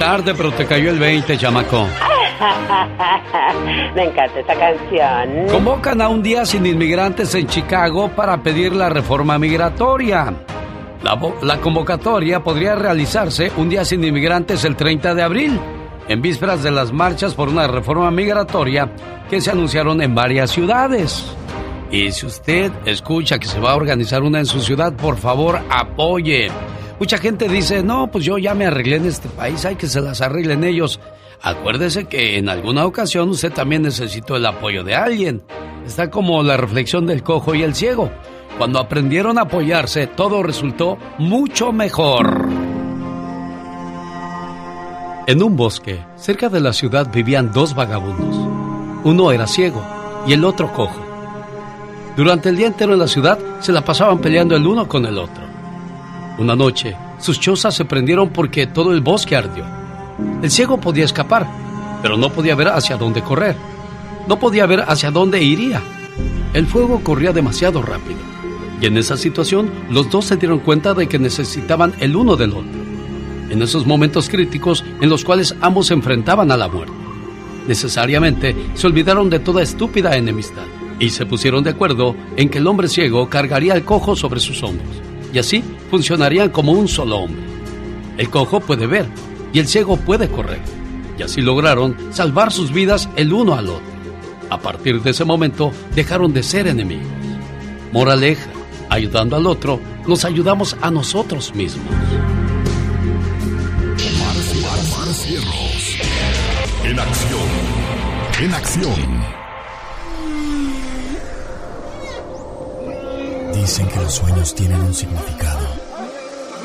Tarde, 0.00 0.34
pero 0.34 0.52
te 0.52 0.66
cayó 0.66 0.90
el 0.90 0.98
20, 0.98 1.38
chamaco. 1.38 1.86
Me 3.94 4.04
encanta 4.04 4.40
esa 4.40 4.54
canción. 4.54 5.48
Convocan 5.50 6.00
a 6.00 6.08
un 6.08 6.22
día 6.22 6.44
sin 6.44 6.66
inmigrantes 6.66 7.34
en 7.34 7.46
Chicago 7.46 8.08
para 8.08 8.42
pedir 8.42 8.74
la 8.74 8.88
reforma 8.88 9.38
migratoria. 9.38 10.32
La, 11.02 11.18
la 11.42 11.60
convocatoria 11.60 12.40
podría 12.40 12.74
realizarse 12.74 13.52
un 13.56 13.68
día 13.68 13.84
sin 13.84 14.02
inmigrantes 14.04 14.64
el 14.64 14.76
30 14.76 15.14
de 15.14 15.22
abril, 15.22 15.60
en 16.08 16.22
vísperas 16.22 16.62
de 16.62 16.70
las 16.70 16.92
marchas 16.92 17.34
por 17.34 17.48
una 17.48 17.66
reforma 17.66 18.10
migratoria 18.10 18.90
que 19.28 19.40
se 19.40 19.50
anunciaron 19.50 20.02
en 20.02 20.14
varias 20.14 20.50
ciudades. 20.50 21.24
Y 21.90 22.10
si 22.12 22.26
usted 22.26 22.72
escucha 22.86 23.38
que 23.38 23.46
se 23.46 23.60
va 23.60 23.72
a 23.72 23.76
organizar 23.76 24.22
una 24.22 24.40
en 24.40 24.46
su 24.46 24.60
ciudad, 24.60 24.92
por 24.94 25.16
favor 25.16 25.60
apoye. 25.70 26.48
Mucha 26.98 27.18
gente 27.18 27.48
dice, 27.48 27.82
no, 27.82 28.10
pues 28.10 28.24
yo 28.24 28.38
ya 28.38 28.54
me 28.54 28.66
arreglé 28.66 28.96
en 28.96 29.06
este 29.06 29.28
país, 29.28 29.64
hay 29.64 29.76
que 29.76 29.86
se 29.86 30.00
las 30.00 30.20
arreglen 30.20 30.64
ellos. 30.64 31.00
Acuérdese 31.42 32.06
que 32.06 32.38
en 32.38 32.48
alguna 32.48 32.86
ocasión 32.86 33.28
usted 33.28 33.52
también 33.52 33.82
necesitó 33.82 34.36
el 34.36 34.46
apoyo 34.46 34.84
de 34.84 34.94
alguien. 34.94 35.42
Está 35.86 36.10
como 36.10 36.42
la 36.42 36.56
reflexión 36.56 37.06
del 37.06 37.22
cojo 37.22 37.54
y 37.54 37.62
el 37.62 37.74
ciego. 37.74 38.10
Cuando 38.58 38.78
aprendieron 38.78 39.38
a 39.38 39.42
apoyarse, 39.42 40.06
todo 40.06 40.42
resultó 40.42 40.96
mucho 41.18 41.72
mejor. 41.72 42.48
En 45.26 45.42
un 45.42 45.56
bosque, 45.56 46.00
cerca 46.16 46.48
de 46.48 46.60
la 46.60 46.72
ciudad, 46.72 47.10
vivían 47.12 47.52
dos 47.52 47.74
vagabundos. 47.74 48.36
Uno 49.04 49.32
era 49.32 49.46
ciego 49.46 49.82
y 50.26 50.32
el 50.32 50.44
otro 50.44 50.72
cojo. 50.72 51.00
Durante 52.16 52.48
el 52.48 52.56
día 52.56 52.68
entero 52.68 52.92
en 52.92 53.00
la 53.00 53.08
ciudad 53.08 53.38
se 53.60 53.72
la 53.72 53.84
pasaban 53.84 54.18
peleando 54.18 54.54
el 54.54 54.66
uno 54.66 54.86
con 54.86 55.04
el 55.04 55.18
otro. 55.18 55.42
Una 56.38 56.54
noche, 56.54 56.96
sus 57.18 57.40
chozas 57.40 57.74
se 57.74 57.84
prendieron 57.84 58.30
porque 58.30 58.66
todo 58.66 58.92
el 58.92 59.00
bosque 59.00 59.36
ardió. 59.36 59.64
El 60.42 60.50
ciego 60.50 60.78
podía 60.78 61.04
escapar, 61.04 61.46
pero 62.02 62.16
no 62.16 62.30
podía 62.30 62.54
ver 62.54 62.68
hacia 62.68 62.96
dónde 62.96 63.22
correr. 63.22 63.56
No 64.28 64.38
podía 64.38 64.66
ver 64.66 64.84
hacia 64.86 65.10
dónde 65.10 65.42
iría. 65.42 65.82
El 66.52 66.66
fuego 66.66 67.00
corría 67.02 67.32
demasiado 67.32 67.82
rápido. 67.82 68.18
Y 68.80 68.86
en 68.86 68.96
esa 68.96 69.16
situación, 69.16 69.70
los 69.90 70.10
dos 70.10 70.26
se 70.26 70.36
dieron 70.36 70.60
cuenta 70.60 70.94
de 70.94 71.08
que 71.08 71.18
necesitaban 71.18 71.94
el 72.00 72.16
uno 72.16 72.36
del 72.36 72.50
otro. 72.50 72.84
En 73.50 73.62
esos 73.62 73.86
momentos 73.86 74.28
críticos 74.28 74.84
en 75.00 75.08
los 75.08 75.24
cuales 75.24 75.54
ambos 75.60 75.88
se 75.88 75.94
enfrentaban 75.94 76.50
a 76.50 76.56
la 76.56 76.68
muerte. 76.68 76.94
Necesariamente 77.66 78.54
se 78.74 78.86
olvidaron 78.86 79.30
de 79.30 79.38
toda 79.38 79.62
estúpida 79.62 80.16
enemistad 80.16 80.64
y 80.98 81.10
se 81.10 81.26
pusieron 81.26 81.64
de 81.64 81.70
acuerdo 81.70 82.14
en 82.36 82.48
que 82.48 82.58
el 82.58 82.66
hombre 82.66 82.88
ciego 82.88 83.28
cargaría 83.28 83.74
al 83.74 83.84
cojo 83.84 84.16
sobre 84.16 84.40
sus 84.40 84.62
hombros 84.62 84.88
y 85.32 85.38
así 85.38 85.62
funcionarían 85.90 86.50
como 86.50 86.72
un 86.72 86.88
solo 86.88 87.18
hombre. 87.18 87.42
El 88.16 88.30
cojo 88.30 88.60
puede 88.60 88.86
ver 88.86 89.06
y 89.54 89.60
el 89.60 89.68
ciego 89.68 89.96
puede 89.96 90.28
correr 90.28 90.60
y 91.16 91.22
así 91.22 91.40
lograron 91.40 91.96
salvar 92.12 92.52
sus 92.52 92.72
vidas 92.72 93.08
el 93.16 93.32
uno 93.32 93.54
al 93.54 93.68
otro. 93.68 93.94
A 94.50 94.58
partir 94.58 95.00
de 95.00 95.12
ese 95.12 95.24
momento 95.24 95.72
dejaron 95.94 96.34
de 96.34 96.42
ser 96.42 96.66
enemigos. 96.66 97.06
Moraleja, 97.92 98.50
ayudando 98.90 99.36
al 99.36 99.46
otro, 99.46 99.80
nos 100.06 100.24
ayudamos 100.24 100.76
a 100.82 100.90
nosotros 100.90 101.54
mismos. 101.54 101.86
En 106.84 106.98
acción. 106.98 107.44
En 108.40 108.52
acción. 108.52 109.24
Dicen 113.54 113.88
que 113.88 114.00
los 114.00 114.14
sueños 114.14 114.54
tienen 114.54 114.80
un 114.80 114.92
significado. 114.92 115.66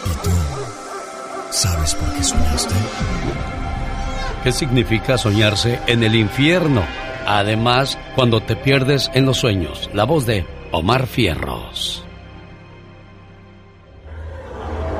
¿Y 0.06 0.24
tú 0.24 0.59
sabes 1.52 1.96
por 1.96 2.14
qué 2.14 2.24
soñaste? 2.24 2.76
¿Qué 4.44 4.52
significa 4.52 5.18
soñarse 5.18 5.80
en 5.88 6.04
el 6.04 6.16
infierno? 6.16 6.84
Además, 7.26 7.98
cuando 8.16 8.42
te 8.42 8.56
pierdes 8.56 9.12
en 9.14 9.26
los 9.26 9.38
sueños. 9.38 9.90
La 9.94 10.06
voz 10.06 10.26
de 10.26 10.46
Omar 10.72 11.08
Fierros. 11.08 12.04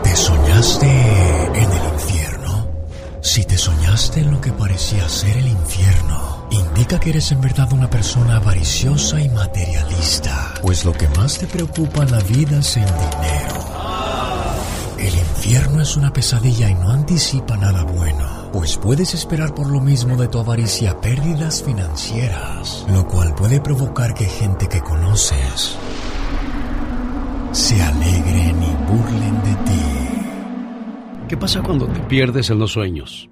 ¿Te 0.04 0.16
soñaste 0.16 0.88
en 0.88 1.72
el 1.72 1.94
infierno? 1.94 2.72
Si 3.22 3.46
te 3.46 3.58
soñaste 3.58 4.22
en 4.22 4.32
lo 4.32 4.42
que 4.42 4.52
parecía 4.52 5.08
ser 5.08 5.38
el 5.38 5.48
infierno, 5.48 6.48
indica 6.52 7.00
que 7.00 7.12
eres 7.12 7.32
en 7.32 7.42
verdad 7.42 7.72
una 7.74 7.90
persona 7.90 8.38
avariciosa 8.38 9.22
y 9.22 9.30
materialista. 9.30 10.54
Pues 10.62 10.84
lo 10.86 10.94
que 10.94 11.08
más 11.10 11.38
te 11.38 11.48
preocupa 11.48 12.04
en 12.04 12.12
la 12.12 12.20
vida 12.20 12.60
es 12.60 12.78
el 12.78 12.86
dinero. 12.86 13.69
Infierno 15.50 15.82
es 15.82 15.98
una 15.98 16.14
pesadilla 16.14 16.70
y 16.70 16.76
no 16.76 16.92
anticipa 16.92 17.58
nada 17.58 17.84
bueno, 17.84 18.52
pues 18.54 18.78
puedes 18.78 19.16
esperar 19.16 19.56
por 19.56 19.66
lo 19.72 19.80
mismo 19.82 20.16
de 20.16 20.28
tu 20.28 20.38
avaricia 20.38 21.02
pérdidas 21.02 21.64
financieras, 21.64 22.86
lo 22.88 23.08
cual 23.08 23.34
puede 23.34 23.60
provocar 23.60 24.14
que 24.14 24.26
gente 24.26 24.68
que 24.68 24.80
conoces 24.80 25.76
se 27.52 27.82
alegren 27.82 28.62
y 28.62 28.92
burlen 28.92 29.44
de 29.44 29.56
ti. 29.66 31.28
¿Qué 31.28 31.36
pasa 31.36 31.64
cuando 31.64 31.88
te 31.88 32.00
pierdes 32.02 32.52
en 32.52 32.60
los 32.60 32.74
sueños? 32.74 33.28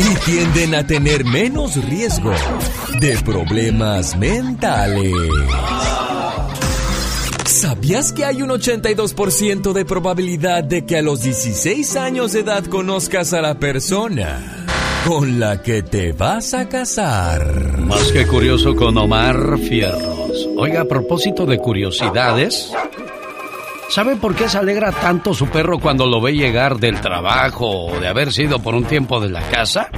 Y 0.00 0.30
tienden 0.30 0.74
a 0.74 0.86
tener 0.86 1.24
menos 1.24 1.82
riesgo 1.82 2.32
de 3.00 3.16
problemas 3.22 4.16
mentales. 4.16 5.12
¿Sabías 7.58 8.12
que 8.12 8.24
hay 8.24 8.40
un 8.40 8.50
82% 8.50 9.72
de 9.72 9.84
probabilidad 9.84 10.62
de 10.62 10.86
que 10.86 10.96
a 10.96 11.02
los 11.02 11.22
16 11.22 11.96
años 11.96 12.30
de 12.30 12.40
edad 12.40 12.64
conozcas 12.66 13.32
a 13.32 13.40
la 13.40 13.58
persona 13.58 14.64
con 15.04 15.40
la 15.40 15.60
que 15.60 15.82
te 15.82 16.12
vas 16.12 16.54
a 16.54 16.68
casar? 16.68 17.78
Más 17.78 18.12
que 18.12 18.28
curioso 18.28 18.76
con 18.76 18.96
Omar 18.96 19.58
Fierros. 19.58 20.48
Oiga, 20.56 20.82
a 20.82 20.84
propósito 20.84 21.46
de 21.46 21.58
curiosidades, 21.58 22.72
¿sabe 23.88 24.14
por 24.14 24.36
qué 24.36 24.48
se 24.48 24.58
alegra 24.58 24.92
tanto 24.92 25.34
su 25.34 25.48
perro 25.48 25.80
cuando 25.80 26.06
lo 26.06 26.20
ve 26.20 26.34
llegar 26.34 26.78
del 26.78 27.00
trabajo 27.00 27.86
o 27.86 27.98
de 27.98 28.06
haber 28.06 28.32
sido 28.32 28.60
por 28.60 28.76
un 28.76 28.84
tiempo 28.84 29.18
de 29.18 29.30
la 29.30 29.42
casa? 29.42 29.88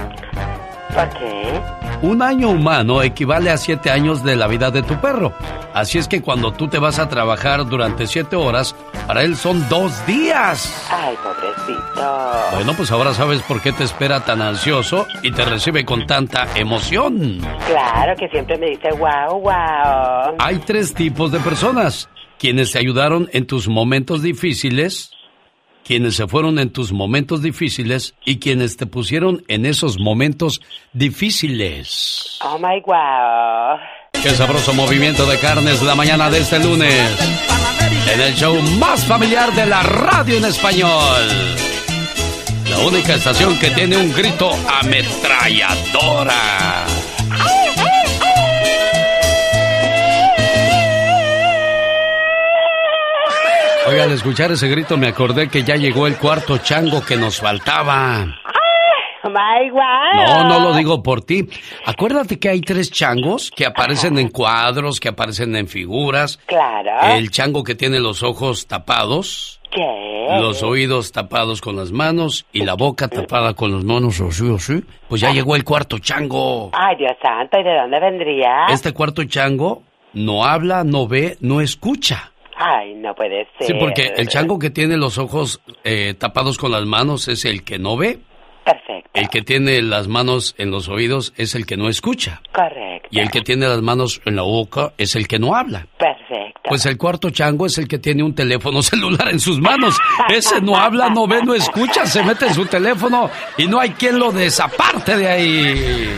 ¿Por 0.95 1.09
qué? 1.11 1.80
Un 2.03 2.23
año 2.23 2.49
humano 2.49 3.03
equivale 3.03 3.51
a 3.51 3.59
siete 3.59 3.91
años 3.91 4.25
de 4.25 4.35
la 4.35 4.47
vida 4.47 4.71
de 4.71 4.83
tu 4.83 4.99
perro. 5.03 5.35
Así 5.75 5.99
es 5.99 6.09
que 6.09 6.23
cuando 6.23 6.51
tú 6.51 6.67
te 6.67 6.79
vas 6.79 6.99
a 6.99 7.11
trabajar 7.11 7.67
durante 7.67 8.07
siete 8.07 8.37
horas, 8.37 8.75
para 9.07 9.23
él 9.23 9.37
son 9.37 9.69
dos 9.69 10.07
días. 10.07 10.89
Ay, 10.91 11.15
pobrecito. 11.23 12.33
Bueno, 12.55 12.73
pues 12.75 12.91
ahora 12.91 13.13
sabes 13.13 13.43
por 13.43 13.61
qué 13.61 13.73
te 13.73 13.85
espera 13.85 14.25
tan 14.25 14.41
ansioso 14.41 15.07
y 15.23 15.31
te 15.31 15.45
recibe 15.45 15.85
con 15.85 16.07
tanta 16.07 16.49
emoción. 16.55 17.41
Claro 17.67 18.17
que 18.19 18.29
siempre 18.29 18.57
me 18.57 18.71
dice 18.71 18.89
wow, 18.93 19.39
wow. 19.39 20.37
Hay 20.39 20.59
tres 20.61 20.95
tipos 20.95 21.31
de 21.33 21.41
personas. 21.41 22.09
Quienes 22.39 22.73
te 22.73 22.79
ayudaron 22.79 23.29
en 23.35 23.47
tus 23.47 23.69
momentos 23.69 24.23
difíciles, 24.23 25.11
quienes 25.85 26.17
se 26.17 26.27
fueron 26.27 26.59
en 26.59 26.71
tus 26.71 26.93
momentos 26.93 27.43
difíciles 27.43 28.15
y 28.25 28.39
quienes 28.39 28.77
te 28.77 28.87
pusieron 28.87 29.45
en 29.49 29.67
esos 29.67 29.99
momentos 29.99 30.61
difíciles. 30.93 32.39
Oh 32.45 32.59
my 32.59 32.81
wow. 32.87 33.79
Qué 34.23 34.31
sabroso 34.31 34.73
movimiento 34.75 35.27
de 35.27 35.39
carnes 35.39 35.83
la 35.83 35.95
mañana 35.95 36.31
de 36.31 36.41
este 36.41 36.59
lunes. 36.59 37.11
En 38.13 38.21
el 38.21 38.35
show 38.35 38.61
más 38.79 39.07
familiar 39.07 39.55
de 39.55 39.65
la 39.67 39.83
radio 39.83 40.37
en 40.37 40.45
español. 40.45 41.23
La 42.69 42.81
única 42.81 43.15
estación 43.15 43.59
que 43.59 43.71
tiene 43.71 43.97
un 43.97 44.13
grito 44.13 44.51
ametralladora. 44.81 46.90
Oiga, 53.91 54.05
al 54.05 54.13
escuchar 54.13 54.53
ese 54.53 54.69
grito 54.69 54.97
me 54.97 55.09
acordé 55.09 55.49
que 55.49 55.65
ya 55.65 55.75
llegó 55.75 56.07
el 56.07 56.17
cuarto 56.17 56.59
chango 56.59 57.05
que 57.05 57.17
nos 57.17 57.41
faltaba. 57.41 58.25
No, 59.25 60.49
no 60.49 60.61
lo 60.61 60.75
digo 60.75 61.03
por 61.03 61.23
ti. 61.23 61.49
Acuérdate 61.85 62.39
que 62.39 62.49
hay 62.49 62.61
tres 62.61 62.93
changos 62.93 63.51
que 63.51 63.67
aparecen 63.67 64.17
en 64.19 64.29
cuadros, 64.29 65.01
que 65.01 65.09
aparecen 65.09 65.57
en 65.57 65.67
figuras. 65.67 66.39
Claro. 66.47 67.17
El 67.17 67.33
chango 67.33 67.65
que 67.65 67.75
tiene 67.75 67.99
los 67.99 68.23
ojos 68.23 68.69
tapados, 68.69 69.61
¿Qué? 69.73 70.39
los 70.41 70.63
oídos 70.63 71.11
tapados 71.11 71.61
con 71.61 71.75
las 71.75 71.91
manos 71.91 72.47
y 72.53 72.63
la 72.63 72.75
boca 72.75 73.09
tapada 73.09 73.55
con 73.55 73.73
las 73.73 73.83
manos, 73.83 74.21
así. 74.21 74.85
Pues 75.09 75.21
ya 75.21 75.33
llegó 75.33 75.57
el 75.57 75.65
cuarto 75.65 75.99
chango. 75.99 76.71
Ay, 76.75 76.95
Dios 76.95 77.17
santo, 77.21 77.59
¿y 77.59 77.65
de 77.65 77.75
dónde 77.75 77.99
vendría? 77.99 78.67
Este 78.69 78.93
cuarto 78.93 79.25
chango 79.25 79.83
no 80.13 80.45
habla, 80.45 80.85
no 80.85 81.09
ve, 81.09 81.37
no 81.41 81.61
escucha. 81.61 82.31
Ay, 82.63 82.95
no 82.95 83.15
puede 83.15 83.49
ser. 83.57 83.69
Sí, 83.69 83.75
porque 83.81 84.13
el 84.17 84.29
chango 84.29 84.59
que 84.59 84.69
tiene 84.69 84.99
los 84.99 85.17
ojos 85.17 85.63
eh, 85.83 86.13
tapados 86.13 86.59
con 86.59 86.71
las 86.71 86.85
manos 86.85 87.27
es 87.29 87.47
el 87.47 87.65
que 87.65 87.79
no 87.79 87.97
ve. 87.97 88.19
Perfecto. 88.63 89.11
El 89.15 89.31
que 89.31 89.41
tiene 89.41 89.81
las 89.81 90.09
manos 90.09 90.55
en 90.59 90.71
los 90.71 90.91
oídos 90.91 91.33
es 91.39 91.55
el 91.55 91.65
que 91.65 91.79
no 91.79 91.89
escucha. 91.89 92.43
Correcto. 92.53 93.09
Y 93.11 93.21
el 93.21 93.31
que 93.31 93.41
tiene 93.41 93.67
las 93.67 93.81
manos 93.81 94.21
en 94.27 94.37
la 94.37 94.43
boca 94.43 94.93
es 94.99 95.17
el 95.17 95.27
que 95.27 95.39
no 95.39 95.55
habla. 95.55 95.87
Perfecto. 95.99 96.61
Pues 96.69 96.85
el 96.85 96.99
cuarto 96.99 97.31
chango 97.31 97.65
es 97.65 97.79
el 97.79 97.89
que 97.89 97.99
tiene 97.99 98.23
un 98.23 98.35
teléfono 98.35 98.83
celular 98.83 99.31
en 99.31 99.41
sus 99.41 99.59
manos. 99.59 99.99
Ese 100.29 100.61
no 100.61 100.77
habla, 100.77 101.09
no 101.09 101.27
ve, 101.27 101.43
no 101.43 101.55
escucha, 101.55 102.05
se 102.05 102.23
mete 102.23 102.47
en 102.47 102.55
su 102.55 102.67
teléfono 102.67 103.31
y 103.57 103.67
no 103.67 103.81
hay 103.81 103.91
quien 103.91 104.19
lo 104.19 104.31
desaparte 104.31 105.17
de 105.17 105.29
ahí. 105.29 106.11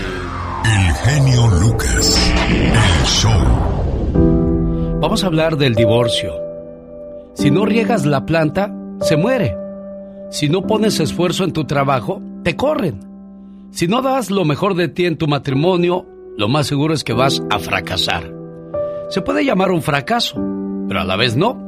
El 0.64 0.94
genio 1.04 1.46
Lucas. 1.60 2.34
El 2.48 3.06
show. 3.06 3.71
Vamos 5.02 5.24
a 5.24 5.26
hablar 5.26 5.56
del 5.56 5.74
divorcio. 5.74 6.32
Si 7.34 7.50
no 7.50 7.66
riegas 7.66 8.06
la 8.06 8.24
planta, 8.24 8.72
se 9.00 9.16
muere. 9.16 9.56
Si 10.30 10.48
no 10.48 10.62
pones 10.62 11.00
esfuerzo 11.00 11.42
en 11.42 11.52
tu 11.52 11.64
trabajo, 11.64 12.22
te 12.44 12.54
corren. 12.54 13.00
Si 13.72 13.88
no 13.88 14.00
das 14.00 14.30
lo 14.30 14.44
mejor 14.44 14.76
de 14.76 14.86
ti 14.86 15.06
en 15.06 15.18
tu 15.18 15.26
matrimonio, 15.26 16.06
lo 16.38 16.46
más 16.46 16.68
seguro 16.68 16.94
es 16.94 17.02
que 17.02 17.14
vas 17.14 17.42
a 17.50 17.58
fracasar. 17.58 18.32
Se 19.08 19.22
puede 19.22 19.44
llamar 19.44 19.72
un 19.72 19.82
fracaso, 19.82 20.40
pero 20.86 21.00
a 21.00 21.04
la 21.04 21.16
vez 21.16 21.34
no. 21.34 21.60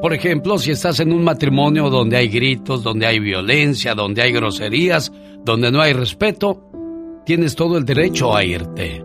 Por 0.00 0.14
ejemplo, 0.14 0.56
si 0.56 0.70
estás 0.70 0.98
en 1.00 1.12
un 1.12 1.22
matrimonio 1.22 1.90
donde 1.90 2.16
hay 2.16 2.28
gritos, 2.28 2.82
donde 2.82 3.04
hay 3.04 3.18
violencia, 3.18 3.94
donde 3.94 4.22
hay 4.22 4.32
groserías, 4.32 5.12
donde 5.44 5.70
no 5.70 5.82
hay 5.82 5.92
respeto, 5.92 6.70
tienes 7.26 7.54
todo 7.54 7.76
el 7.76 7.84
derecho 7.84 8.34
a 8.34 8.42
irte. 8.44 9.04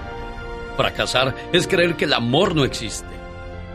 Fracasar 0.81 1.35
es 1.53 1.67
creer 1.67 1.95
que 1.95 2.05
el 2.05 2.13
amor 2.13 2.55
no 2.55 2.65
existe. 2.65 3.05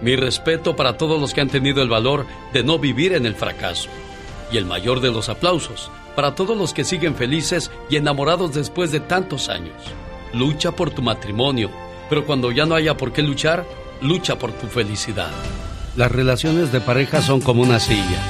Mi 0.03 0.17
respeto 0.17 0.75
para 0.75 0.97
todos 0.97 1.21
los 1.21 1.33
que 1.33 1.41
han 1.41 1.49
tenido 1.49 1.81
el 1.81 1.89
valor 1.89 2.27
de 2.53 2.65
no 2.65 2.81
vivir 2.81 3.13
en 3.13 3.27
el 3.27 3.37
fracaso. 3.37 3.89
Y 4.51 4.57
el 4.57 4.65
mayor 4.65 4.99
de 4.99 5.13
los 5.13 5.29
aplausos 5.29 5.89
para 6.17 6.35
todos 6.35 6.59
los 6.59 6.75
que 6.75 6.83
siguen 6.83 7.15
felices 7.15 7.71
y 7.89 7.95
enamorados 7.95 8.55
después 8.55 8.91
de 8.91 8.99
tantos 8.99 9.49
años. 9.49 9.77
Lucha 10.33 10.73
por 10.73 10.91
tu 10.91 11.01
matrimonio, 11.01 11.71
pero 12.09 12.27
cuando 12.27 12.51
ya 12.51 12.67
no 12.67 12.75
haya 12.75 12.97
por 12.97 13.13
qué 13.13 13.23
luchar, 13.23 13.65
lucha 14.01 14.37
por 14.37 14.51
tu 14.51 14.67
felicidad. 14.67 15.31
Las 15.95 16.11
relaciones 16.11 16.73
de 16.73 16.81
pareja 16.81 17.23
son 17.23 17.41
como 17.41 17.63
una 17.63 17.79
silla. 17.79 18.21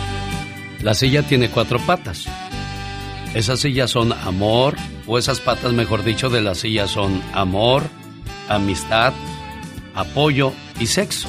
La 0.82 0.92
silla 0.92 1.22
tiene 1.22 1.48
cuatro 1.48 1.78
patas. 1.78 2.26
Esas 3.32 3.60
sillas 3.60 3.90
son 3.90 4.12
amor, 4.12 4.76
o 5.06 5.16
esas 5.16 5.40
patas, 5.40 5.72
mejor 5.72 6.04
dicho, 6.04 6.28
de 6.28 6.42
la 6.42 6.54
silla 6.54 6.86
son 6.86 7.22
amor, 7.32 7.84
amistad, 8.48 9.12
apoyo 9.94 10.52
y 10.78 10.86
sexo. 10.86 11.28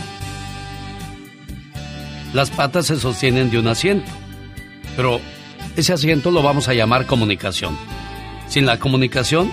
Las 2.34 2.49
patas 2.49 2.88
se 2.88 2.99
sostienen 2.99 3.49
de 3.49 3.60
un 3.60 3.68
asiento, 3.68 4.11
pero 4.95 5.19
ese 5.76 5.94
asiento 5.94 6.31
lo 6.31 6.44
vamos 6.44 6.68
a 6.68 6.73
llamar 6.73 7.06
comunicación. 7.06 7.77
Sin 8.48 8.65
la 8.65 8.80
comunicación, 8.80 9.52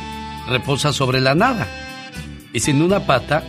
reposa 0.49 0.93
sobre 0.93 1.21
la 1.21 1.35
nada. 1.35 1.67
Y 2.53 2.61
sin 2.61 2.83
una 2.83 3.01
pata, 3.07 3.43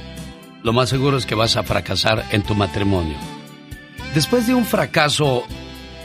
lo 0.63 0.73
más 0.73 0.89
seguro 0.89 1.17
es 1.17 1.25
que 1.25 1.35
vas 1.35 1.57
a 1.57 1.63
fracasar 1.63 2.25
en 2.31 2.41
tu 2.41 2.55
matrimonio. 2.55 3.15
Después 4.13 4.47
de 4.47 4.55
un 4.55 4.65
fracaso 4.65 5.43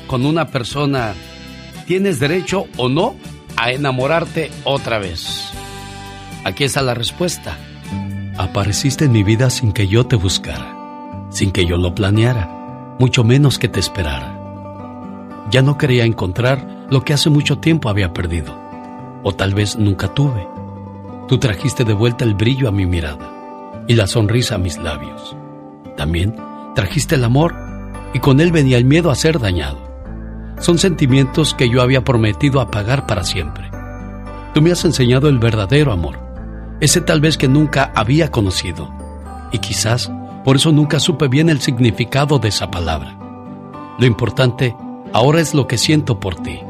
con 0.06 0.26
una 0.26 0.48
persona, 0.48 1.14
¿tienes 1.86 2.18
derecho 2.18 2.66
o 2.76 2.88
no 2.88 3.16
a 3.56 3.70
enamorarte 3.70 4.50
otra 4.64 4.98
vez? 4.98 5.50
Aquí 6.44 6.64
está 6.64 6.82
la 6.82 6.94
respuesta. 6.94 7.56
Apareciste 8.40 9.04
en 9.04 9.12
mi 9.12 9.22
vida 9.22 9.50
sin 9.50 9.70
que 9.70 9.86
yo 9.86 10.06
te 10.06 10.16
buscara, 10.16 10.74
sin 11.28 11.50
que 11.50 11.66
yo 11.66 11.76
lo 11.76 11.94
planeara, 11.94 12.96
mucho 12.98 13.22
menos 13.22 13.58
que 13.58 13.68
te 13.68 13.78
esperara. 13.78 14.34
Ya 15.50 15.60
no 15.60 15.76
quería 15.76 16.06
encontrar 16.06 16.86
lo 16.88 17.04
que 17.04 17.12
hace 17.12 17.28
mucho 17.28 17.58
tiempo 17.58 17.90
había 17.90 18.14
perdido, 18.14 18.56
o 19.22 19.34
tal 19.34 19.52
vez 19.52 19.76
nunca 19.76 20.14
tuve. 20.14 20.48
Tú 21.28 21.36
trajiste 21.36 21.84
de 21.84 21.92
vuelta 21.92 22.24
el 22.24 22.32
brillo 22.32 22.66
a 22.66 22.72
mi 22.72 22.86
mirada 22.86 23.84
y 23.86 23.94
la 23.94 24.06
sonrisa 24.06 24.54
a 24.54 24.58
mis 24.58 24.78
labios. 24.78 25.36
También 25.98 26.34
trajiste 26.74 27.16
el 27.16 27.24
amor 27.24 27.54
y 28.14 28.20
con 28.20 28.40
él 28.40 28.52
venía 28.52 28.78
el 28.78 28.86
miedo 28.86 29.10
a 29.10 29.16
ser 29.16 29.38
dañado. 29.38 29.76
Son 30.60 30.78
sentimientos 30.78 31.52
que 31.52 31.68
yo 31.68 31.82
había 31.82 32.04
prometido 32.04 32.62
apagar 32.62 33.06
para 33.06 33.22
siempre. 33.22 33.70
Tú 34.54 34.62
me 34.62 34.72
has 34.72 34.82
enseñado 34.86 35.28
el 35.28 35.38
verdadero 35.38 35.92
amor, 35.92 36.29
ese 36.80 37.00
tal 37.00 37.20
vez 37.20 37.36
que 37.36 37.48
nunca 37.48 37.92
había 37.94 38.30
conocido. 38.30 38.90
Y 39.52 39.58
quizás 39.58 40.10
por 40.44 40.56
eso 40.56 40.72
nunca 40.72 40.98
supe 40.98 41.28
bien 41.28 41.50
el 41.50 41.60
significado 41.60 42.38
de 42.38 42.48
esa 42.48 42.70
palabra. 42.70 43.16
Lo 43.98 44.06
importante 44.06 44.74
ahora 45.12 45.40
es 45.40 45.54
lo 45.54 45.66
que 45.66 45.78
siento 45.78 46.18
por 46.18 46.36
ti. 46.36 46.60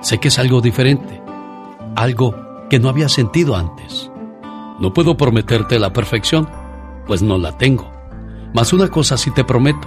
Sé 0.00 0.18
que 0.18 0.28
es 0.28 0.38
algo 0.38 0.60
diferente, 0.60 1.20
algo 1.96 2.34
que 2.70 2.78
no 2.78 2.88
había 2.88 3.08
sentido 3.08 3.56
antes. 3.56 4.10
No 4.78 4.94
puedo 4.94 5.16
prometerte 5.16 5.78
la 5.78 5.92
perfección, 5.92 6.48
pues 7.06 7.20
no 7.20 7.36
la 7.36 7.58
tengo. 7.58 7.90
Mas 8.54 8.72
una 8.72 8.88
cosa 8.88 9.18
sí 9.18 9.30
te 9.30 9.44
prometo, 9.44 9.86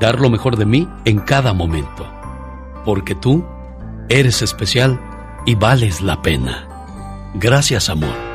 dar 0.00 0.20
lo 0.20 0.28
mejor 0.28 0.56
de 0.56 0.66
mí 0.66 0.88
en 1.04 1.20
cada 1.20 1.52
momento. 1.52 2.06
Porque 2.84 3.14
tú 3.14 3.44
eres 4.08 4.42
especial 4.42 4.98
y 5.46 5.54
vales 5.54 6.00
la 6.00 6.20
pena. 6.20 6.66
Gracias, 7.34 7.88
amor, 7.88 8.27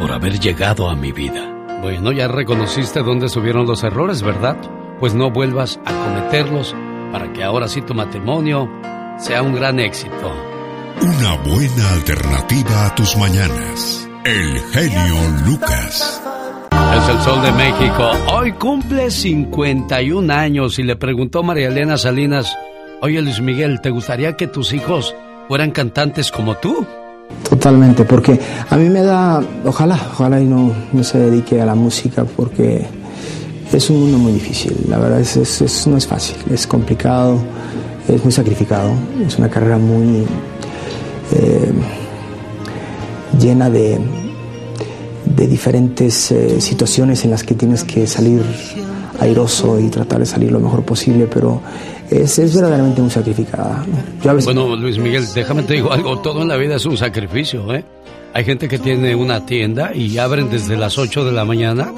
por 0.00 0.12
haber 0.12 0.40
llegado 0.40 0.88
a 0.88 0.96
mi 0.96 1.12
vida. 1.12 1.78
Bueno, 1.82 2.10
ya 2.10 2.26
reconociste 2.26 3.02
dónde 3.02 3.28
subieron 3.28 3.66
los 3.66 3.84
errores, 3.84 4.22
¿verdad? 4.22 4.56
Pues 4.98 5.14
no 5.14 5.30
vuelvas 5.30 5.78
a 5.84 5.92
cometerlos 5.92 6.74
para 7.12 7.30
que 7.32 7.44
ahora 7.44 7.68
sí 7.68 7.82
tu 7.82 7.94
matrimonio 7.94 8.68
sea 9.18 9.42
un 9.42 9.54
gran 9.54 9.78
éxito. 9.78 10.32
Una 11.02 11.36
buena 11.42 11.90
alternativa 11.92 12.86
a 12.86 12.94
tus 12.94 13.16
mañanas. 13.18 14.08
El 14.24 14.60
genio 14.72 15.14
Lucas. 15.44 16.22
Es 16.96 17.08
el 17.08 17.20
Sol 17.20 17.42
de 17.42 17.52
México. 17.52 18.10
Hoy 18.32 18.52
cumple 18.52 19.10
51 19.10 20.32
años 20.32 20.78
y 20.78 20.82
le 20.82 20.96
preguntó 20.96 21.42
María 21.42 21.68
Elena 21.68 21.98
Salinas, 21.98 22.56
oye 23.02 23.20
Luis 23.20 23.40
Miguel, 23.40 23.80
¿te 23.82 23.90
gustaría 23.90 24.36
que 24.36 24.46
tus 24.46 24.72
hijos 24.72 25.14
fueran 25.46 25.70
cantantes 25.70 26.30
como 26.30 26.56
tú? 26.56 26.86
Totalmente, 27.48 28.04
porque 28.04 28.38
a 28.68 28.76
mí 28.76 28.88
me 28.88 29.02
da, 29.02 29.42
ojalá, 29.64 29.98
ojalá 30.12 30.40
y 30.40 30.44
no, 30.44 30.72
no 30.92 31.02
se 31.02 31.18
dedique 31.18 31.60
a 31.60 31.66
la 31.66 31.74
música 31.74 32.24
porque 32.24 32.86
es 33.72 33.90
un 33.90 34.00
mundo 34.00 34.18
muy 34.18 34.32
difícil, 34.32 34.76
la 34.88 34.98
verdad 34.98 35.20
es, 35.20 35.36
es, 35.36 35.86
no 35.86 35.96
es 35.96 36.06
fácil, 36.06 36.36
es 36.50 36.66
complicado, 36.66 37.38
es 38.08 38.22
muy 38.22 38.32
sacrificado, 38.32 38.92
es 39.26 39.36
una 39.38 39.48
carrera 39.48 39.78
muy 39.78 40.24
eh, 41.32 41.72
llena 43.38 43.68
de, 43.68 43.98
de 45.24 45.46
diferentes 45.46 46.30
eh, 46.32 46.60
situaciones 46.60 47.24
en 47.24 47.30
las 47.30 47.42
que 47.42 47.54
tienes 47.54 47.84
que 47.84 48.06
salir 48.06 48.42
airoso 49.20 49.78
y 49.78 49.88
tratar 49.88 50.20
de 50.20 50.26
salir 50.26 50.50
lo 50.50 50.60
mejor 50.60 50.82
posible, 50.82 51.28
pero 51.32 51.60
es, 52.10 52.38
es 52.38 52.54
verdaderamente 52.54 53.00
muy 53.00 53.10
sacrificada. 53.10 53.84
Bueno, 54.44 54.76
Luis 54.76 54.98
Miguel, 54.98 55.24
déjame 55.34 55.62
te 55.62 55.74
digo 55.74 55.92
algo, 55.92 56.18
todo 56.20 56.42
en 56.42 56.48
la 56.48 56.56
vida 56.56 56.76
es 56.76 56.86
un 56.86 56.96
sacrificio, 56.96 57.72
¿eh? 57.72 57.84
Hay 58.32 58.44
gente 58.44 58.68
que 58.68 58.78
tiene 58.78 59.14
una 59.14 59.44
tienda 59.44 59.92
y 59.94 60.18
abren 60.18 60.50
desde 60.50 60.76
las 60.76 60.98
8 60.98 61.24
de 61.24 61.32
la 61.32 61.44
mañana 61.44 61.92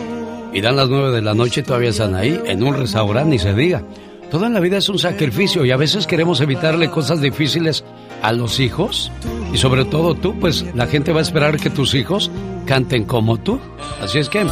y 0.53 0.61
dan 0.61 0.77
las 0.77 0.89
9 0.89 1.11
de 1.11 1.23
la 1.23 1.35
noche 1.35 1.61
y 1.61 1.65
todavía 1.65 1.91
están 1.91 2.15
ahí, 2.15 2.41
en 2.47 2.63
un 2.63 2.75
restaurante, 2.75 3.31
ni 3.31 3.39
se 3.39 3.53
diga. 3.53 3.83
Todo 4.31 4.47
en 4.47 4.55
la 4.55 4.61
vida 4.61 4.79
es 4.79 4.89
un 4.89 4.99
sacrificio 4.99 5.65
y 5.67 5.73
a 5.73 5.77
veces 5.77 6.07
queremos 6.07 6.41
evitarle 6.41 6.89
cosas 6.89 7.21
difíciles 7.21 7.85
a 8.23 8.33
los 8.33 8.61
hijos 8.61 9.13
y 9.53 9.59
sobre 9.59 9.85
todo 9.85 10.15
tú, 10.15 10.35
pues 10.41 10.65
la 10.75 10.87
gente 10.87 11.13
va 11.13 11.19
a 11.19 11.23
esperar 11.23 11.59
que 11.59 11.69
tus 11.69 11.95
hijos 11.95 12.31
canten 12.65 13.05
como 13.05 13.37
tú. 13.37 13.61
Así 14.01 14.19
es 14.19 14.31
que 14.31 14.45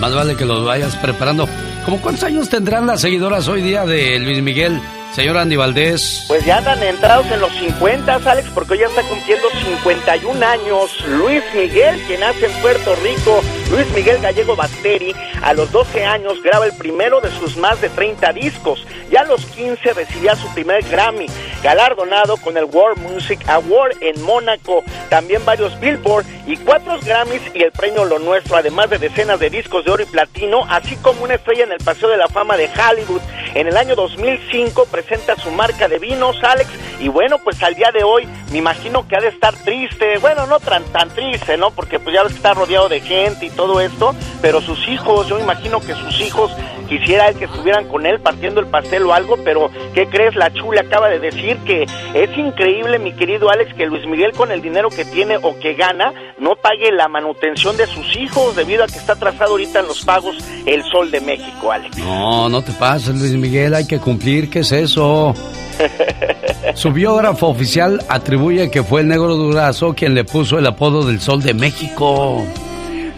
más 0.00 0.14
vale 0.14 0.36
que 0.36 0.46
los 0.46 0.64
vayas 0.64 0.96
preparando. 0.96 1.46
¿Cómo 1.84 2.00
cuántos 2.00 2.24
años 2.24 2.48
tendrán 2.48 2.86
las 2.86 3.02
seguidoras 3.02 3.46
hoy 3.48 3.60
día 3.60 3.84
de 3.84 4.18
Luis 4.18 4.42
Miguel? 4.42 4.80
Señor 5.12 5.38
Andy 5.38 5.56
Valdés. 5.56 6.24
Pues 6.28 6.44
ya 6.44 6.58
andan 6.58 6.82
entrados 6.82 7.26
en 7.30 7.40
los 7.40 7.52
50, 7.52 8.16
Alex, 8.16 8.50
porque 8.50 8.74
hoy 8.74 8.80
ya 8.80 8.86
está 8.86 9.02
cumpliendo 9.02 9.48
51 9.50 10.46
años. 10.46 10.90
Luis 11.06 11.42
Miguel, 11.54 12.06
que 12.06 12.18
nace 12.18 12.46
en 12.46 12.52
Puerto 12.60 12.94
Rico, 12.96 13.42
Luis 13.70 13.88
Miguel 13.94 14.20
Gallego 14.20 14.56
Basteri, 14.56 15.14
a 15.42 15.54
los 15.54 15.72
12 15.72 16.04
años 16.04 16.42
graba 16.42 16.66
el 16.66 16.72
primero 16.72 17.20
de 17.20 17.30
sus 17.30 17.56
más 17.56 17.80
de 17.80 17.88
30 17.88 18.32
discos. 18.34 18.86
Ya 19.10 19.20
a 19.20 19.24
los 19.24 19.44
15 19.46 19.94
recibía 19.94 20.34
su 20.36 20.52
primer 20.52 20.82
Grammy, 20.84 21.26
galardonado 21.62 22.36
con 22.36 22.56
el 22.56 22.64
World 22.64 22.98
Music 22.98 23.40
Award 23.48 23.96
en 24.00 24.20
Mónaco, 24.22 24.82
también 25.08 25.44
varios 25.44 25.78
Billboard 25.80 26.26
y 26.46 26.56
cuatro 26.56 26.98
Grammys 27.00 27.42
y 27.54 27.62
el 27.62 27.72
premio 27.72 28.04
Lo 28.04 28.18
Nuestro, 28.18 28.56
además 28.56 28.90
de 28.90 28.98
decenas 28.98 29.40
de 29.40 29.50
discos 29.50 29.84
de 29.84 29.90
oro 29.92 30.02
y 30.02 30.06
platino, 30.06 30.64
así 30.68 30.96
como 30.96 31.24
una 31.24 31.34
estrella 31.34 31.64
en 31.64 31.72
el 31.72 31.78
Paseo 31.78 32.08
de 32.08 32.16
la 32.16 32.28
Fama 32.28 32.56
de 32.56 32.68
Hollywood. 32.68 33.22
En 33.54 33.66
el 33.66 33.76
año 33.76 33.94
2005 33.94 34.86
presenta 34.96 35.36
su 35.36 35.50
marca 35.50 35.88
de 35.88 35.98
vinos, 35.98 36.42
Alex, 36.42 36.70
y 37.00 37.08
bueno, 37.08 37.36
pues 37.44 37.62
al 37.62 37.74
día 37.74 37.90
de 37.92 38.02
hoy 38.02 38.26
me 38.50 38.58
imagino 38.58 39.06
que 39.06 39.14
ha 39.14 39.20
de 39.20 39.28
estar 39.28 39.54
triste, 39.54 40.16
bueno, 40.22 40.46
no 40.46 40.58
tan, 40.58 40.84
tan 40.84 41.10
triste, 41.10 41.58
¿no? 41.58 41.70
Porque 41.70 41.98
pues 41.98 42.14
ya 42.14 42.22
ves 42.22 42.32
que 42.32 42.38
está 42.38 42.54
rodeado 42.54 42.88
de 42.88 43.00
gente 43.00 43.44
y 43.44 43.50
todo 43.50 43.78
esto, 43.82 44.14
pero 44.40 44.62
sus 44.62 44.88
hijos, 44.88 45.28
yo 45.28 45.38
imagino 45.38 45.80
que 45.80 45.94
sus 45.94 46.18
hijos 46.22 46.50
quisiera 46.88 47.32
que 47.34 47.44
estuvieran 47.44 47.88
con 47.88 48.06
él 48.06 48.20
partiendo 48.20 48.60
el 48.60 48.68
pastel 48.68 49.04
o 49.04 49.12
algo, 49.12 49.36
pero 49.44 49.70
¿qué 49.92 50.06
crees? 50.06 50.34
La 50.34 50.52
chula 50.52 50.82
acaba 50.82 51.08
de 51.08 51.18
decir 51.18 51.58
que 51.66 51.82
es 51.82 52.38
increíble, 52.38 52.98
mi 52.98 53.12
querido 53.12 53.50
Alex, 53.50 53.74
que 53.74 53.86
Luis 53.86 54.06
Miguel 54.06 54.32
con 54.32 54.50
el 54.50 54.62
dinero 54.62 54.88
que 54.88 55.04
tiene 55.04 55.36
o 55.36 55.58
que 55.58 55.74
gana 55.74 56.12
no 56.38 56.54
pague 56.56 56.92
la 56.92 57.08
manutención 57.08 57.76
de 57.76 57.86
sus 57.86 58.16
hijos 58.16 58.56
debido 58.56 58.84
a 58.84 58.86
que 58.86 58.98
está 58.98 59.14
atrasado 59.14 59.52
ahorita 59.52 59.80
en 59.80 59.88
los 59.88 60.04
pagos 60.04 60.36
el 60.64 60.82
Sol 60.84 61.10
de 61.10 61.20
México, 61.20 61.72
Alex. 61.72 61.98
No, 61.98 62.48
no 62.48 62.62
te 62.62 62.72
pases, 62.72 63.14
Luis 63.18 63.32
Miguel, 63.34 63.74
hay 63.74 63.86
que 63.86 63.98
cumplir, 63.98 64.48
¿qué 64.48 64.60
es 64.60 64.72
eso? 64.72 64.85
Su 66.74 66.92
biógrafo 66.92 67.48
oficial 67.48 68.04
atribuye 68.08 68.70
que 68.70 68.82
fue 68.82 69.02
el 69.02 69.08
negro 69.08 69.34
Durazo 69.36 69.94
quien 69.94 70.14
le 70.14 70.24
puso 70.24 70.58
el 70.58 70.66
apodo 70.66 71.04
del 71.04 71.20
Sol 71.20 71.42
de 71.42 71.54
México. 71.54 72.44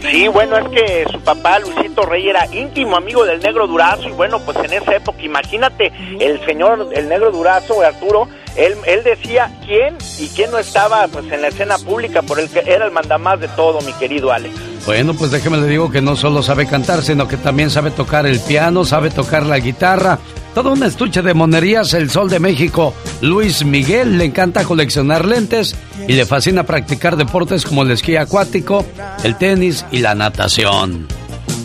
Sí, 0.01 0.27
bueno, 0.29 0.57
es 0.57 0.69
que 0.69 1.05
su 1.11 1.19
papá, 1.19 1.59
Luisito 1.59 2.03
Rey, 2.03 2.29
era 2.29 2.45
íntimo 2.53 2.95
amigo 2.95 3.25
del 3.25 3.41
negro 3.41 3.67
Durazo 3.67 4.07
y 4.07 4.11
bueno, 4.11 4.39
pues 4.39 4.57
en 4.57 4.73
esa 4.73 4.95
época, 4.95 5.21
imagínate, 5.21 5.91
el 6.19 6.43
señor, 6.45 6.89
el 6.93 7.09
negro 7.09 7.31
Durazo, 7.31 7.81
Arturo, 7.81 8.27
él, 8.55 8.75
él 8.85 9.03
decía 9.03 9.51
quién 9.65 9.97
y 10.17 10.29
quién 10.29 10.51
no 10.51 10.57
estaba 10.57 11.07
pues 11.09 11.29
en 11.31 11.41
la 11.41 11.49
escena 11.49 11.77
pública 11.77 12.21
por 12.21 12.39
el 12.39 12.49
que 12.49 12.59
era 12.59 12.85
el 12.85 12.91
mandamás 12.91 13.39
de 13.39 13.49
todo, 13.49 13.81
mi 13.81 13.91
querido 13.93 14.31
Alex. 14.31 14.68
Bueno, 14.89 15.13
pues 15.13 15.29
déjeme 15.29 15.57
le 15.57 15.67
digo 15.67 15.91
que 15.91 16.01
no 16.01 16.15
solo 16.15 16.41
sabe 16.41 16.65
cantar, 16.65 17.03
sino 17.03 17.27
que 17.27 17.37
también 17.37 17.69
sabe 17.69 17.91
tocar 17.91 18.25
el 18.25 18.39
piano, 18.39 18.83
sabe 18.83 19.11
tocar 19.11 19.45
la 19.45 19.59
guitarra. 19.59 20.17
Todo 20.55 20.73
un 20.73 20.81
estuche 20.81 21.21
de 21.21 21.35
monerías, 21.35 21.93
el 21.93 22.09
Sol 22.09 22.27
de 22.27 22.39
México. 22.39 22.95
Luis 23.21 23.63
Miguel 23.63 24.17
le 24.17 24.25
encanta 24.25 24.63
coleccionar 24.63 25.25
lentes 25.25 25.75
y 26.07 26.13
le 26.13 26.25
fascina 26.25 26.63
practicar 26.63 27.17
deportes 27.17 27.65
como 27.65 27.83
el 27.83 27.91
esquí 27.91 28.15
acuático, 28.15 28.83
el 29.23 29.35
tenis 29.35 29.85
y 29.91 29.99
la 29.99 30.15
natación. 30.15 31.07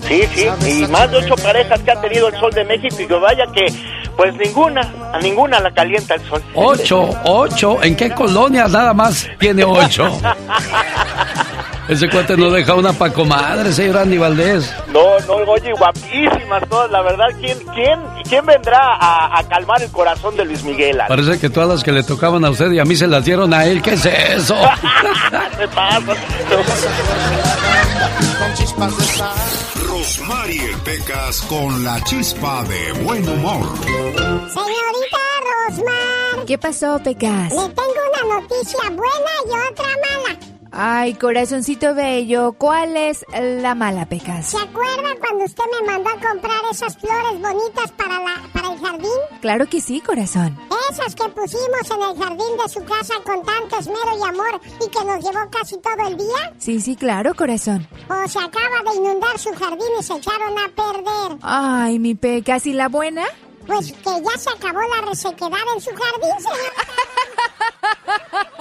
Sí, 0.06 0.20
sí, 0.34 0.82
y 0.82 0.86
más 0.88 1.10
de 1.10 1.16
ocho 1.16 1.34
parejas 1.36 1.80
que 1.80 1.92
ha 1.92 2.00
tenido 2.02 2.28
el 2.28 2.38
Sol 2.38 2.52
de 2.52 2.64
México 2.66 2.96
y 3.00 3.06
que 3.06 3.14
vaya 3.14 3.46
que, 3.54 3.72
pues 4.18 4.34
ninguna, 4.36 4.82
a 5.14 5.18
ninguna 5.20 5.60
la 5.60 5.72
calienta 5.72 6.16
el 6.16 6.28
sol. 6.28 6.42
Ocho, 6.54 7.08
ocho, 7.24 7.82
¿en 7.82 7.96
qué 7.96 8.10
colonia 8.10 8.68
nada 8.68 8.92
más 8.92 9.26
tiene 9.38 9.64
ocho? 9.64 10.12
Ese 11.88 12.08
cuate 12.08 12.36
no 12.36 12.50
deja 12.50 12.74
una 12.74 12.92
pa' 12.94 13.10
comadre, 13.12 13.72
señor 13.72 13.98
Andy 13.98 14.16
Valdés. 14.16 14.72
No, 14.88 15.18
no, 15.26 15.34
oye, 15.52 15.72
guapísimas 15.72 16.66
todas, 16.68 16.90
la 16.90 17.02
verdad, 17.02 17.26
¿quién, 17.40 17.58
quién, 17.74 18.00
quién 18.28 18.46
vendrá 18.46 18.78
a, 18.98 19.38
a 19.38 19.48
calmar 19.48 19.82
el 19.82 19.90
corazón 19.90 20.34
de 20.36 20.46
Luis 20.46 20.64
Miguel? 20.64 20.98
Parece 21.06 21.38
que 21.38 21.50
todas 21.50 21.68
las 21.68 21.84
que 21.84 21.92
le 21.92 22.02
tocaban 22.02 22.44
a 22.44 22.50
usted 22.50 22.70
y 22.72 22.78
a 22.78 22.84
mí 22.84 22.96
se 22.96 23.06
las 23.06 23.24
dieron 23.24 23.52
a 23.52 23.66
él, 23.66 23.82
¿qué 23.82 23.94
es 23.94 24.06
eso? 24.06 24.56
¿Qué 25.58 25.68
pasa? 25.68 26.14
Rosmarie 29.86 30.76
Pecas 30.84 31.42
con 31.42 31.84
la 31.84 32.02
chispa 32.04 32.64
de 32.64 32.92
buen 33.02 33.28
humor. 33.28 33.76
Señorita 33.86 35.18
Rosmar. 35.68 36.46
¿Qué 36.46 36.58
pasó, 36.58 36.98
Pecas? 37.02 37.50
Le 37.52 37.68
tengo 37.68 38.00
una 38.22 38.40
noticia 38.40 38.80
buena 38.90 39.32
y 39.46 39.72
otra 39.72 39.86
mala. 39.86 40.53
Ay, 40.76 41.14
corazoncito 41.14 41.94
bello, 41.94 42.54
¿cuál 42.58 42.96
es 42.96 43.24
la 43.32 43.76
mala, 43.76 44.06
Pecas? 44.06 44.46
¿Se 44.48 44.56
acuerda 44.56 45.14
cuando 45.20 45.44
usted 45.44 45.62
me 45.80 45.86
mandó 45.86 46.10
a 46.10 46.14
comprar 46.14 46.60
esas 46.72 46.96
flores 46.98 47.40
bonitas 47.40 47.92
para, 47.92 48.18
la, 48.18 48.42
para 48.52 48.72
el 48.72 48.80
jardín? 48.80 49.08
Claro 49.40 49.68
que 49.68 49.80
sí, 49.80 50.00
corazón. 50.00 50.58
Esas 50.90 51.14
que 51.14 51.28
pusimos 51.28 51.90
en 51.90 52.02
el 52.02 52.18
jardín 52.20 52.56
de 52.60 52.68
su 52.68 52.84
casa 52.84 53.14
con 53.24 53.44
tanto 53.44 53.78
esmero 53.78 54.18
y 54.18 54.22
amor 54.28 54.60
y 54.84 54.88
que 54.90 55.04
nos 55.04 55.24
llevó 55.24 55.48
casi 55.48 55.78
todo 55.78 56.08
el 56.08 56.16
día. 56.16 56.52
Sí, 56.58 56.80
sí, 56.80 56.96
claro, 56.96 57.34
corazón. 57.34 57.86
O 58.08 58.28
se 58.28 58.40
acaba 58.40 58.90
de 58.90 58.96
inundar 58.96 59.38
su 59.38 59.52
jardín 59.54 59.86
y 60.00 60.02
se 60.02 60.14
echaron 60.14 60.58
a 60.58 60.68
perder. 60.74 61.38
Ay, 61.42 62.00
mi 62.00 62.16
pecas, 62.16 62.66
¿y 62.66 62.72
la 62.72 62.88
buena? 62.88 63.22
Pues 63.64 63.92
que 63.92 64.10
ya 64.10 64.38
se 64.38 64.50
acabó 64.50 64.80
la 64.80 65.06
resequedad 65.08 65.58
en 65.74 65.80
su 65.80 65.90
jardín, 65.90 66.40
señor. 66.40 66.72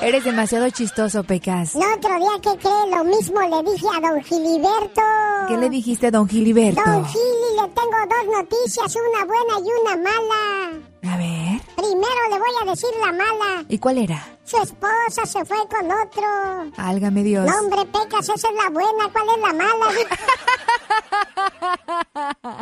Eres 0.00 0.24
demasiado 0.24 0.68
chistoso, 0.70 1.24
Pecas. 1.24 1.74
No, 1.74 1.94
otro 1.94 2.14
día 2.18 2.40
que 2.42 2.58
cree 2.58 2.90
lo 2.90 3.04
mismo 3.04 3.40
le 3.40 3.70
dije 3.70 3.86
a 3.94 4.00
don 4.00 4.22
Giliberto. 4.22 5.02
¿Qué 5.48 5.56
le 5.56 5.68
dijiste 5.70 6.06
a 6.08 6.10
don 6.10 6.28
Giliberto? 6.28 6.82
Don 6.84 7.04
Gili, 7.06 7.56
le 7.60 7.68
tengo 7.68 7.98
dos 8.08 8.26
noticias, 8.38 8.96
una 8.96 9.24
buena 9.24 9.58
y 9.58 9.68
una 9.80 9.96
mala. 9.96 10.80
A 11.12 11.16
ver. 11.16 11.60
Primero 11.76 12.28
le 12.30 12.38
voy 12.38 12.54
a 12.62 12.70
decir 12.70 12.90
la 13.00 13.12
mala. 13.12 13.64
¿Y 13.68 13.78
cuál 13.78 13.98
era? 13.98 14.26
Su 14.44 14.56
esposa 14.58 15.26
se 15.26 15.44
fue 15.44 15.58
con 15.68 15.90
otro. 15.90 16.72
Álgame 16.76 17.22
Dios. 17.22 17.46
No, 17.46 17.58
hombre, 17.60 17.84
Pecas, 17.86 18.28
esa 18.28 18.48
es 18.48 18.54
la 18.54 18.70
buena. 18.70 19.10
¿Cuál 19.12 19.26
es 19.28 19.40
la 19.40 19.52
mala? 19.52 19.74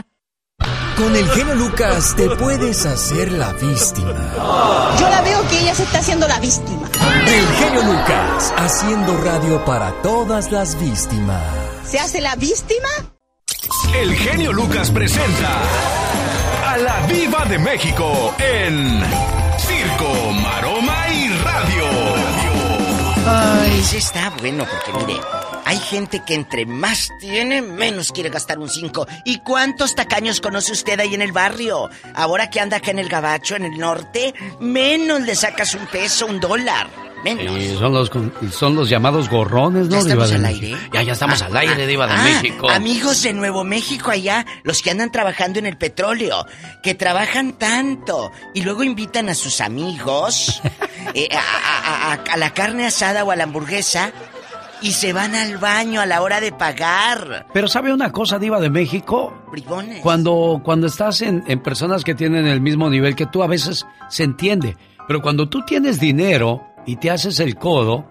Con 1.02 1.16
el 1.16 1.28
genio 1.30 1.54
Lucas 1.56 2.14
te 2.14 2.30
puedes 2.36 2.86
hacer 2.86 3.32
la 3.32 3.52
víctima. 3.54 4.14
Yo 5.00 5.10
la 5.10 5.20
veo 5.22 5.48
que 5.48 5.58
ella 5.58 5.74
se 5.74 5.82
está 5.82 5.98
haciendo 5.98 6.28
la 6.28 6.38
víctima. 6.38 6.88
El 7.26 7.46
genio 7.56 7.82
Lucas, 7.82 8.54
haciendo 8.56 9.16
radio 9.16 9.64
para 9.64 9.90
todas 10.02 10.52
las 10.52 10.78
víctimas. 10.78 11.42
¿Se 11.84 11.98
hace 11.98 12.20
la 12.20 12.36
víctima? 12.36 12.88
El 13.92 14.14
genio 14.14 14.52
Lucas 14.52 14.92
presenta 14.92 15.62
a 16.68 16.76
la 16.76 17.00
Viva 17.08 17.46
de 17.46 17.58
México 17.58 18.32
en 18.38 19.02
Circo, 19.58 20.30
Maroma 20.40 21.08
y 21.08 21.28
Radio. 21.30 21.84
Ay, 23.26 23.82
sí 23.82 23.96
está 23.96 24.32
bueno, 24.38 24.64
porque 24.70 25.04
mire, 25.04 25.20
hay 25.72 25.78
gente 25.78 26.22
que 26.26 26.34
entre 26.34 26.66
más 26.66 27.08
tiene, 27.18 27.62
menos 27.62 28.12
quiere 28.12 28.28
gastar 28.28 28.58
un 28.58 28.68
5. 28.68 29.06
¿Y 29.24 29.38
cuántos 29.38 29.94
tacaños 29.94 30.42
conoce 30.42 30.72
usted 30.72 31.00
ahí 31.00 31.14
en 31.14 31.22
el 31.22 31.32
barrio? 31.32 31.88
Ahora 32.14 32.50
que 32.50 32.60
anda 32.60 32.76
acá 32.76 32.90
en 32.90 32.98
el 32.98 33.08
gabacho, 33.08 33.56
en 33.56 33.64
el 33.64 33.78
norte, 33.78 34.34
menos 34.60 35.22
le 35.22 35.34
sacas 35.34 35.74
un 35.74 35.86
peso, 35.86 36.26
un 36.26 36.40
dólar. 36.40 36.88
Menos. 37.24 37.78
Son 37.78 37.92
los 37.94 38.10
son 38.52 38.74
los 38.74 38.88
llamados 38.90 39.30
gorrones, 39.30 39.86
¿no? 39.88 39.92
¿Ya 39.94 39.98
estamos 40.00 40.28
Diva 40.30 40.38
al 40.40 40.44
aire? 40.44 40.76
Ya, 40.92 41.02
ya 41.02 41.12
estamos 41.12 41.40
Ah, 41.40 41.46
al 41.46 41.56
aire, 41.56 41.84
ah, 41.84 41.86
Diva 41.86 42.06
de 42.08 42.12
ah, 42.14 42.22
México. 42.24 42.68
Amigos 42.68 43.22
de 43.22 43.32
Nuevo 43.32 43.62
México 43.64 44.10
allá, 44.10 44.44
los 44.64 44.82
que 44.82 44.90
andan 44.90 45.10
trabajando 45.12 45.60
en 45.60 45.66
el 45.66 45.78
petróleo, 45.78 46.44
que 46.82 46.94
trabajan 46.96 47.52
tanto 47.52 48.32
y 48.54 48.62
luego 48.62 48.82
invitan 48.82 49.28
a 49.28 49.34
sus 49.36 49.60
amigos 49.60 50.60
eh, 51.14 51.28
a, 51.32 51.38
a- 51.38 52.12
a- 52.14 52.32
a 52.34 52.36
la 52.36 52.52
carne 52.52 52.86
asada 52.86 53.22
o 53.24 53.30
a 53.30 53.36
la 53.36 53.44
hamburguesa 53.44 54.12
y 54.82 54.92
se 54.92 55.12
van 55.12 55.34
al 55.34 55.58
baño 55.58 56.00
a 56.00 56.06
la 56.06 56.22
hora 56.22 56.40
de 56.40 56.52
pagar. 56.52 57.46
Pero 57.52 57.68
¿sabe 57.68 57.92
una 57.92 58.10
cosa, 58.10 58.38
Diva 58.38 58.60
de 58.60 58.70
México? 58.70 59.32
Bribones. 59.50 60.00
Cuando, 60.00 60.60
cuando 60.64 60.88
estás 60.88 61.22
en, 61.22 61.44
en 61.46 61.60
personas 61.60 62.04
que 62.04 62.14
tienen 62.14 62.46
el 62.46 62.60
mismo 62.60 62.90
nivel 62.90 63.14
que 63.14 63.26
tú, 63.26 63.42
a 63.42 63.46
veces 63.46 63.86
se 64.08 64.24
entiende. 64.24 64.76
Pero 65.06 65.22
cuando 65.22 65.48
tú 65.48 65.62
tienes 65.64 66.00
dinero 66.00 66.62
y 66.86 66.96
te 66.96 67.10
haces 67.10 67.40
el 67.40 67.56
codo, 67.56 68.06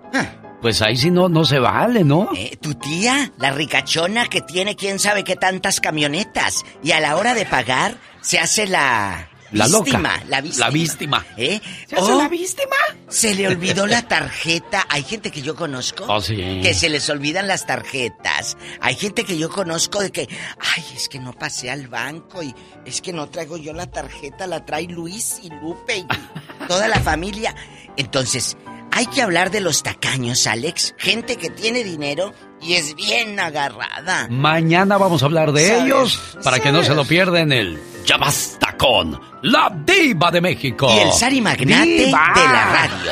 pues 0.62 0.82
ahí 0.82 0.96
sí 0.96 1.12
no, 1.12 1.30
no 1.30 1.44
se 1.46 1.60
vale, 1.60 2.04
¿no? 2.04 2.30
Ah. 2.30 2.36
Eh, 2.38 2.58
tu 2.62 2.76
tía, 2.76 3.32
la 3.38 3.52
ricachona 3.52 4.28
que 4.28 4.42
tiene 4.42 4.76
quién 4.76 5.00
sabe 5.00 5.24
qué 5.24 5.36
tantas 5.36 5.80
camionetas 5.80 6.64
y 6.84 6.92
a 6.92 7.00
la 7.00 7.16
hora 7.18 7.34
de 7.34 7.46
pagar 7.46 7.96
se 8.22 8.40
hace 8.40 8.68
la 8.68 9.31
La 9.52 9.68
loca. 9.68 9.84
víctima, 9.86 10.24
la 10.28 10.42
víctima. 10.42 10.66
La 10.66 10.72
víctima. 10.72 11.26
¿Eh? 11.38 11.60
¿Se 11.88 11.96
hace 11.96 12.12
Oh, 12.12 12.18
la 12.18 12.28
víctima? 12.30 12.76
Se 13.10 13.36
le 13.36 13.48
olvidó 13.48 13.86
la 13.88 14.02
tarjeta. 14.08 14.86
Hay 14.90 15.04
gente 15.04 15.30
que 15.32 15.42
yo 15.42 15.56
conozco 15.56 16.06
Oh, 16.08 16.22
sí. 16.22 16.36
que 16.64 16.74
se 16.74 16.90
les 16.90 17.10
olvidan 17.10 17.48
las 17.48 17.66
tarjetas. 17.66 18.56
Hay 18.80 18.96
gente 18.96 19.26
que 19.26 19.38
yo 19.38 19.50
conozco 19.50 20.00
de 20.00 20.12
que, 20.12 20.30
ay, 20.60 20.84
es 20.96 21.10
que 21.10 21.20
no 21.20 21.34
pasé 21.34 21.70
al 21.70 21.88
banco 21.88 22.42
y 22.42 22.56
es 22.86 23.02
que 23.02 23.12
no 23.14 23.28
traigo 23.30 23.58
yo 23.58 23.74
la 23.74 23.88
tarjeta, 23.92 24.48
la 24.48 24.66
trae 24.66 24.84
Luis 24.88 25.40
y 25.44 25.50
Lupe 25.50 25.98
y 25.98 26.08
toda 26.68 26.88
la 26.88 27.00
familia. 27.02 27.54
Entonces, 27.98 28.56
hay 28.94 29.06
que 29.08 29.22
hablar 29.22 29.52
de 29.52 29.60
los 29.62 29.84
tacaños, 29.84 30.48
Alex. 30.48 30.96
Gente 30.98 31.36
que 31.36 31.50
tiene 31.50 31.84
dinero 31.84 32.34
y 32.62 32.74
es 32.76 32.96
bien 32.96 33.40
agarrada. 33.40 34.28
Mañana 34.30 34.98
vamos 34.98 35.24
a 35.24 35.26
hablar 35.26 35.52
de 35.52 35.68
¿Sabes? 35.68 35.84
ellos 35.84 36.38
para 36.44 36.60
que 36.60 36.72
no 36.72 36.84
se 36.84 36.94
lo 36.96 37.04
pierdan 37.06 37.52
el 37.52 37.80
Ya 38.06 38.18
basta 38.18 38.76
con 38.78 39.20
la 39.44 39.72
Diva 39.86 40.32
de 40.32 40.42
México. 40.42 40.88
Y 40.94 41.00
el 41.00 41.12
Sari 41.12 41.42
Magnate 41.42 41.86
¡Diva! 42.06 42.32
de 42.36 42.42
la 42.44 42.66
radio. 42.66 43.12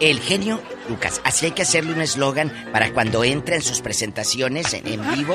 El 0.00 0.20
genio 0.20 0.62
Lucas. 0.88 1.20
Así 1.24 1.46
hay 1.46 1.52
que 1.52 1.62
hacerle 1.62 1.92
un 1.92 2.00
eslogan 2.00 2.52
para 2.72 2.92
cuando 2.92 3.24
entre 3.24 3.56
en 3.56 3.62
sus 3.62 3.80
presentaciones 3.80 4.72
en, 4.74 4.86
en 4.86 5.14
vivo. 5.14 5.34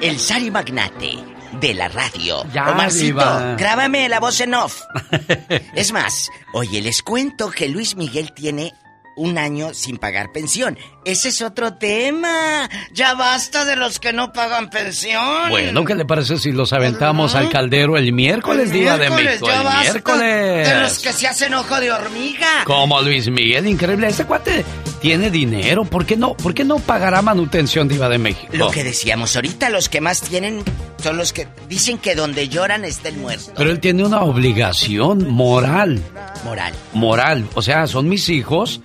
El 0.00 0.18
Sari 0.18 0.50
Magnate 0.50 1.18
de 1.60 1.74
la 1.74 1.88
radio. 1.88 2.44
Ya, 2.52 2.70
Omarcito, 2.70 3.04
Diva. 3.04 3.54
grábame 3.56 4.08
la 4.08 4.20
voz 4.20 4.40
en 4.40 4.54
off. 4.54 4.80
es 5.74 5.92
más, 5.92 6.28
oye, 6.52 6.80
les 6.80 7.02
cuento 7.02 7.50
que 7.50 7.68
Luis 7.68 7.96
Miguel 7.96 8.32
tiene 8.32 8.74
un 9.16 9.38
año 9.38 9.74
sin 9.74 9.98
pagar 9.98 10.32
pensión. 10.32 10.78
Ese 11.04 11.28
es 11.28 11.42
otro 11.42 11.74
tema. 11.74 12.68
Ya 12.92 13.14
basta 13.14 13.64
de 13.64 13.76
los 13.76 13.98
que 13.98 14.12
no 14.12 14.32
pagan 14.32 14.70
pensión. 14.70 15.48
Bueno, 15.48 15.84
¿qué 15.84 15.94
le 15.94 16.04
parece 16.04 16.36
si 16.38 16.52
los 16.52 16.72
aventamos 16.72 17.34
al 17.34 17.48
caldero 17.50 17.96
el 17.96 18.12
miércoles, 18.12 18.66
El 18.66 18.72
Diva 18.72 18.98
de 18.98 19.10
México? 19.10 19.46
ya 19.46 19.58
El 19.58 19.64
basta 19.64 19.80
miércoles. 19.92 20.68
De 20.68 20.80
los 20.80 20.98
que 20.98 21.12
se 21.12 21.26
hacen 21.26 21.54
ojo 21.54 21.80
de 21.80 21.90
hormiga. 21.90 22.64
Como 22.64 23.00
Luis 23.02 23.28
Miguel, 23.28 23.66
increíble. 23.66 24.08
Este 24.08 24.24
cuate 24.24 24.64
tiene 25.00 25.30
dinero. 25.30 25.84
¿Por 25.84 26.04
qué 26.06 26.16
no, 26.16 26.34
por 26.34 26.54
qué 26.54 26.64
no 26.64 26.78
pagará 26.78 27.22
manutención, 27.22 27.88
Diva 27.88 28.08
de 28.08 28.18
México? 28.18 28.52
Lo 28.52 28.70
que 28.70 28.84
decíamos 28.84 29.34
ahorita, 29.36 29.70
los 29.70 29.88
que 29.88 30.00
más 30.00 30.20
tienen 30.20 30.62
son 31.02 31.16
los 31.16 31.32
que 31.32 31.48
dicen 31.68 31.98
que 31.98 32.14
donde 32.14 32.48
lloran 32.48 32.84
está 32.84 33.08
el 33.08 33.16
muerto. 33.16 33.52
Pero 33.56 33.70
él 33.70 33.80
tiene 33.80 34.04
una 34.04 34.20
obligación 34.22 35.28
moral. 35.30 36.02
Moral. 36.44 36.74
Moral. 36.92 37.46
O 37.54 37.62
sea, 37.62 37.86
son 37.86 38.08
mis 38.08 38.28
hijos. 38.28 38.80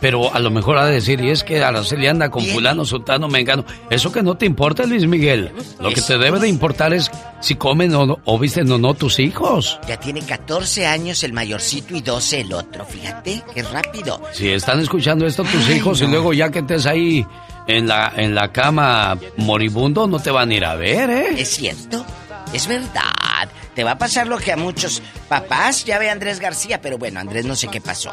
Pero 0.00 0.32
a 0.34 0.38
lo 0.38 0.50
mejor 0.50 0.78
ha 0.78 0.86
de 0.86 0.94
decir, 0.94 1.20
y 1.20 1.30
es 1.30 1.44
que 1.44 1.62
Araceli 1.62 2.06
anda 2.06 2.30
con 2.30 2.44
fulano, 2.44 2.84
sultano, 2.84 3.28
mengano. 3.28 3.64
Eso 3.90 4.12
que 4.12 4.22
no 4.22 4.36
te 4.36 4.46
importa, 4.46 4.84
Luis 4.84 5.06
Miguel. 5.06 5.52
Lo 5.80 5.90
que 5.90 6.00
te 6.00 6.18
debe 6.18 6.38
de 6.38 6.48
importar 6.48 6.92
es 6.92 7.10
si 7.40 7.54
comen 7.54 7.94
o, 7.94 8.06
no- 8.06 8.18
o 8.24 8.38
visten 8.38 8.70
o 8.72 8.78
no 8.78 8.94
tus 8.94 9.18
hijos. 9.18 9.78
Ya 9.88 9.98
tiene 9.98 10.20
14 10.22 10.86
años 10.86 11.22
el 11.24 11.32
mayorcito 11.32 11.94
y 11.96 12.00
12 12.00 12.40
el 12.40 12.52
otro. 12.52 12.84
Fíjate, 12.84 13.42
qué 13.54 13.62
rápido. 13.62 14.20
Si 14.32 14.48
están 14.50 14.80
escuchando 14.80 15.26
esto 15.26 15.42
tus 15.44 15.66
Ay, 15.68 15.76
hijos 15.76 16.00
y 16.00 16.06
luego 16.06 16.32
ya 16.32 16.50
que 16.50 16.60
estés 16.60 16.86
ahí 16.86 17.26
en 17.66 17.86
la, 17.88 18.12
en 18.16 18.34
la 18.34 18.52
cama 18.52 19.16
moribundo, 19.36 20.06
no 20.06 20.18
te 20.18 20.30
van 20.30 20.50
a 20.50 20.54
ir 20.54 20.64
a 20.64 20.74
ver, 20.74 21.10
¿eh? 21.10 21.26
Es 21.38 21.48
cierto, 21.50 22.04
es 22.52 22.66
verdad. 22.66 23.48
Te 23.74 23.82
va 23.82 23.92
a 23.92 23.98
pasar 23.98 24.26
lo 24.28 24.38
que 24.38 24.52
a 24.52 24.56
muchos 24.56 25.02
papás, 25.28 25.84
ya 25.84 25.98
ve 25.98 26.08
a 26.08 26.12
Andrés 26.12 26.38
García, 26.38 26.80
pero 26.80 26.96
bueno, 26.98 27.18
Andrés 27.20 27.44
no 27.44 27.56
sé 27.56 27.66
qué 27.68 27.80
pasó. 27.80 28.12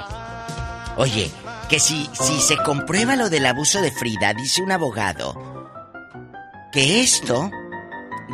Oye, 1.01 1.31
que 1.67 1.79
si, 1.79 2.07
si 2.13 2.39
se 2.39 2.57
comprueba 2.57 3.15
lo 3.15 3.29
del 3.29 3.45
abuso 3.47 3.81
de 3.81 3.91
Frida, 3.91 4.33
dice 4.33 4.61
un 4.61 4.71
abogado, 4.71 5.33
que 6.71 7.01
esto 7.01 7.49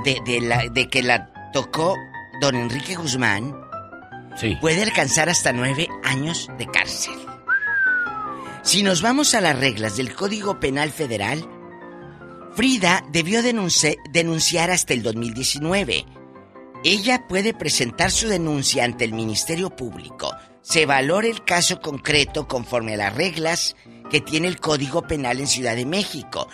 de, 0.04 0.20
de 0.26 0.42
la, 0.42 0.68
de 0.70 0.90
que 0.90 1.02
la 1.02 1.32
tocó 1.54 1.96
don 2.42 2.56
Enrique 2.56 2.96
Guzmán 2.96 3.56
Sí. 4.36 4.56
puede 4.62 4.84
alcanzar 4.84 5.30
hasta 5.30 5.52
nueve 5.54 5.88
años 6.04 6.48
de 6.60 6.68
cárcel. 6.68 7.16
Si 8.62 8.84
nos 8.84 9.02
vamos 9.02 9.34
a 9.34 9.42
las 9.42 9.58
reglas 9.58 9.98
del 9.98 10.14
Código 10.14 10.60
Penal 10.60 10.92
Federal, 10.92 11.48
Frida 12.54 13.04
debió 13.12 13.42
denunci- 13.42 13.98
denunciar 14.12 14.70
hasta 14.72 14.94
el 14.94 15.02
2019. 15.04 16.06
Ella 16.84 17.28
puede 17.28 17.54
presentar 17.56 18.12
su 18.12 18.28
denuncia 18.28 18.84
ante 18.84 19.06
el 19.06 19.14
Ministerio 19.14 19.70
Público. 19.72 20.32
Se 20.70 20.86
valora 20.86 21.30
el 21.30 21.46
caso 21.46 21.80
concreto 21.80 22.46
conforme 22.46 22.96
a 22.96 22.98
las 22.98 23.16
reglas 23.16 23.78
que 24.12 24.20
tiene 24.20 24.50
el 24.50 24.60
Código 24.60 25.04
Penal 25.04 25.40
en 25.40 25.48
Ciudad 25.48 25.78
de 25.78 25.86
México. 25.86 26.50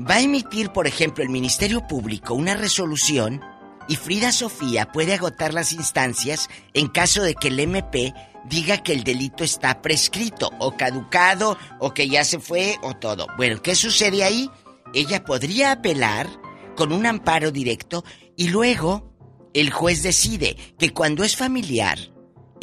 Va 0.00 0.14
a 0.14 0.20
emitir, 0.22 0.70
por 0.70 0.86
ejemplo, 0.86 1.22
el 1.22 1.28
Ministerio 1.28 1.86
Público 1.86 2.32
una 2.32 2.56
resolución 2.56 3.42
y 3.88 3.96
Frida 3.96 4.32
Sofía 4.32 4.90
puede 4.90 5.12
agotar 5.12 5.52
las 5.52 5.74
instancias 5.74 6.48
en 6.72 6.88
caso 6.88 7.22
de 7.22 7.34
que 7.34 7.48
el 7.48 7.60
MP 7.60 8.14
diga 8.48 8.82
que 8.82 8.94
el 8.94 9.04
delito 9.04 9.44
está 9.44 9.82
prescrito 9.82 10.50
o 10.58 10.74
caducado 10.78 11.58
o 11.78 11.92
que 11.92 12.08
ya 12.08 12.24
se 12.24 12.38
fue 12.38 12.76
o 12.82 12.94
todo. 12.94 13.26
Bueno, 13.36 13.60
¿qué 13.60 13.74
sucede 13.74 14.24
ahí? 14.24 14.50
Ella 14.94 15.24
podría 15.24 15.72
apelar 15.72 16.26
con 16.74 16.90
un 16.90 17.04
amparo 17.04 17.50
directo 17.50 18.02
y 18.34 18.48
luego 18.48 19.12
el 19.52 19.70
juez 19.70 20.02
decide 20.02 20.56
que 20.78 20.94
cuando 20.94 21.22
es 21.22 21.36
familiar 21.36 21.98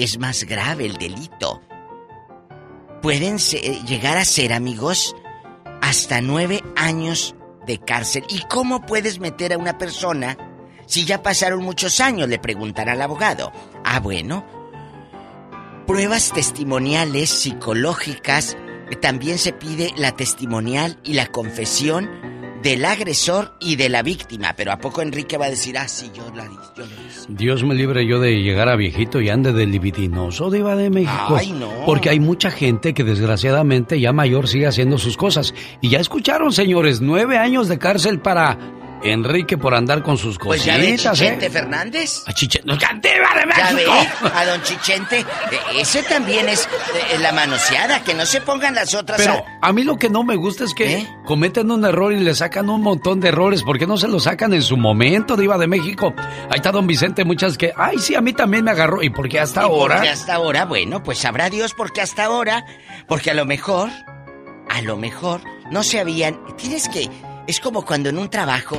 es 0.04 0.18
más 0.20 0.44
grave 0.46 0.86
el 0.86 0.98
delito. 0.98 1.62
Pueden 3.02 3.40
se- 3.40 3.60
llegar 3.86 4.18
a 4.18 4.26
ser, 4.26 4.52
amigos, 4.54 5.16
hasta 5.82 6.22
nueve 6.22 6.64
años 6.76 7.36
de 7.66 7.78
cárcel. 7.80 8.24
¿Y 8.30 8.40
cómo 8.50 8.86
puedes 8.86 9.20
meter 9.20 9.54
a 9.54 9.58
una 9.58 9.78
persona 9.78 10.38
Si 10.86 11.06
ya 11.06 11.22
pasaron 11.22 11.62
muchos 11.64 12.00
años, 12.00 12.28
le 12.28 12.40
preguntan 12.40 12.90
al 12.90 13.00
abogado. 13.02 13.52
Ah, 13.86 14.00
bueno. 14.00 14.44
Pruebas 15.86 16.32
testimoniales 16.32 17.30
psicológicas. 17.30 18.58
También 19.02 19.38
se 19.38 19.54
pide 19.54 19.94
la 19.98 20.14
testimonial 20.16 20.98
y 21.04 21.14
la 21.14 21.28
confesión 21.28 22.10
del 22.62 22.86
agresor 22.86 23.54
y 23.60 23.76
de 23.76 23.90
la 23.90 24.04
víctima. 24.04 24.54
Pero 24.56 24.72
¿a 24.72 24.78
poco 24.78 25.02
Enrique 25.02 25.38
va 25.38 25.46
a 25.46 25.50
decir, 25.50 25.78
ah, 25.78 25.88
sí, 25.88 26.12
yo 26.14 26.30
la 26.36 26.46
yo 26.46 26.84
hice? 26.84 27.26
Dios 27.30 27.64
me 27.64 27.76
libre 27.76 28.06
yo 28.06 28.20
de 28.20 28.42
llegar 28.42 28.70
a 28.70 28.76
viejito 28.76 29.22
y 29.22 29.30
ande 29.30 29.54
de 29.54 29.66
libidinoso, 29.66 30.50
diva 30.50 30.76
de 30.76 30.90
México. 30.90 31.36
Ay, 31.38 31.52
no. 31.52 31.70
Porque 31.86 32.10
hay 32.10 32.20
mucha 32.20 32.52
gente 32.52 32.94
que 32.94 33.04
desgraciadamente 33.04 34.00
ya 34.00 34.14
mayor 34.14 34.48
sigue 34.48 34.68
haciendo 34.68 34.98
sus 34.98 35.18
cosas. 35.18 35.54
Y 35.82 35.90
ya 35.90 36.00
escucharon, 36.00 36.52
señores, 36.52 37.02
nueve 37.02 37.38
años 37.38 37.68
de 37.68 37.78
cárcel 37.78 38.20
para 38.20 38.58
Enrique 39.04 39.58
por 39.58 39.74
andar 39.74 40.04
con 40.04 40.18
sus 40.18 40.38
Pues 40.38 40.62
cositas, 40.62 40.76
ya 40.78 40.82
ve 40.82 40.90
¿eh? 40.94 40.98
Chichente 40.98 41.50
Fernández. 41.50 42.24
A 42.28 42.34
Chichente. 42.34 42.68
¡No, 42.68 42.78
ya, 42.78 42.90
de 42.94 43.10
Ya 43.10 43.74
México! 43.74 43.92
ve, 44.24 44.30
a 44.36 44.46
don 44.46 44.62
Chichente. 44.64 45.20
Eh, 45.20 45.26
Ese 45.80 46.04
también 46.04 46.50
es 46.50 46.68
eh, 47.14 47.18
la 47.20 47.32
manoseada, 47.32 48.04
que 48.04 48.14
no 48.14 48.26
se 48.26 48.42
pongan 48.42 48.76
las 48.76 48.94
otras 48.94 49.18
Pero 49.20 49.34
a- 49.62 49.68
a 49.70 49.74
mí 49.74 49.84
lo 49.84 49.98
que 49.98 50.10
no 50.10 50.24
me 50.24 50.36
gusta 50.36 50.64
es 50.64 50.74
que 50.74 50.98
¿Eh? 50.98 51.08
cometen 51.26 51.72
un 51.72 51.86
error 51.86 52.12
y 52.14 52.20
le 52.20 52.34
sacan 52.36 52.70
un 52.70 52.82
montón 52.82 53.20
de 53.20 53.30
errores. 53.30 53.64
¿Por 53.64 53.78
qué 53.80 53.88
no 53.88 53.98
se 53.98 54.08
lo 54.08 54.20
sacan 54.20 54.54
en 54.54 54.62
su 54.62 54.78
momento, 54.78 55.36
Diva 55.38 55.58
de 55.58 55.68
México? 55.68 56.14
Ahí 56.50 56.58
está 56.58 56.72
don 56.72 56.88
Vicente, 56.88 57.24
muchas 57.24 57.58
que, 57.58 57.72
ay, 57.78 57.98
sí, 58.00 58.16
a 58.16 58.22
mí 58.22 58.34
también 58.34 58.64
me 58.64 58.72
agarró. 58.72 59.02
¿Y 59.04 59.10
por 59.10 59.30
qué 59.30 59.40
hasta 59.40 59.62
¿Y 59.62 59.64
ahora? 59.66 59.96
Porque 59.96 60.10
hasta 60.10 60.36
ahora, 60.36 60.66
bueno, 60.66 61.02
pues 61.04 61.20
sabrá 61.20 61.50
Dios 61.50 61.74
por 61.74 61.92
qué 61.94 62.02
hasta 62.02 62.26
ahora. 62.26 62.66
Porque 63.08 63.32
a 63.32 63.34
lo 63.34 63.46
mejor, 63.46 63.90
a 64.70 64.82
lo 64.82 64.98
mejor, 64.98 65.42
no 65.72 65.84
se 65.84 66.00
habían. 66.00 66.40
Tienes 66.58 66.90
que. 66.90 67.10
Es 67.50 67.60
como 67.60 67.84
cuando 67.84 68.10
en 68.10 68.20
un 68.20 68.30
trabajo. 68.30 68.78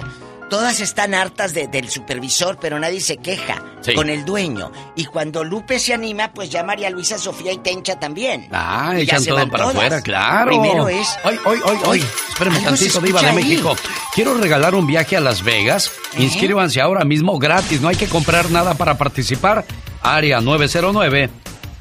Todas 0.49 0.81
están 0.81 1.13
hartas 1.15 1.55
de- 1.55 1.67
del 1.69 1.89
supervisor, 1.91 2.57
pero 2.61 2.79
nadie 2.79 3.01
se 3.01 3.17
queja 3.17 3.63
Sí. 3.83 3.95
con 3.95 4.09
el 4.11 4.25
dueño. 4.25 4.71
Y 4.97 5.05
cuando 5.05 5.43
Lupe 5.45 5.79
se 5.81 5.93
anima, 5.95 6.33
pues 6.33 6.51
ya 6.51 6.63
María 6.65 6.89
Luisa 6.91 7.19
Sofía 7.19 7.53
y 7.53 7.59
Tencha 7.59 7.99
también. 8.01 8.49
Ah, 8.53 8.93
Y 8.95 8.99
ya 8.99 9.03
echan 9.15 9.21
se 9.23 9.31
todo 9.31 9.39
van 9.39 9.51
para 9.51 9.65
todas. 9.65 9.77
afuera, 9.77 10.03
claro. 10.03 10.51
Primero 10.51 10.89
es. 10.89 11.09
Ay, 11.25 11.39
ay, 11.47 11.59
ay, 11.67 11.77
ay. 11.91 12.05
Espérame 12.29 12.63
tantito, 12.65 13.01
Diva 13.01 13.23
de. 13.23 13.33
México. 13.33 13.77
Quiero 14.15 14.35
regalar 14.35 14.75
un 14.77 14.87
viaje 14.87 15.17
a 15.17 15.21
Las 15.21 15.43
Vegas. 15.43 15.91
¿Eh? 16.17 16.23
Inscríbanse 16.25 16.81
ahora 16.81 17.05
mismo 17.05 17.39
gratis. 17.39 17.81
No 17.81 17.89
hay 17.89 17.97
que 17.97 18.07
comprar 18.07 18.51
nada 18.51 18.75
para 18.75 18.97
participar. 18.99 19.65
Área 20.03 20.41
909 20.41 21.29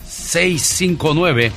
659 0.08 1.52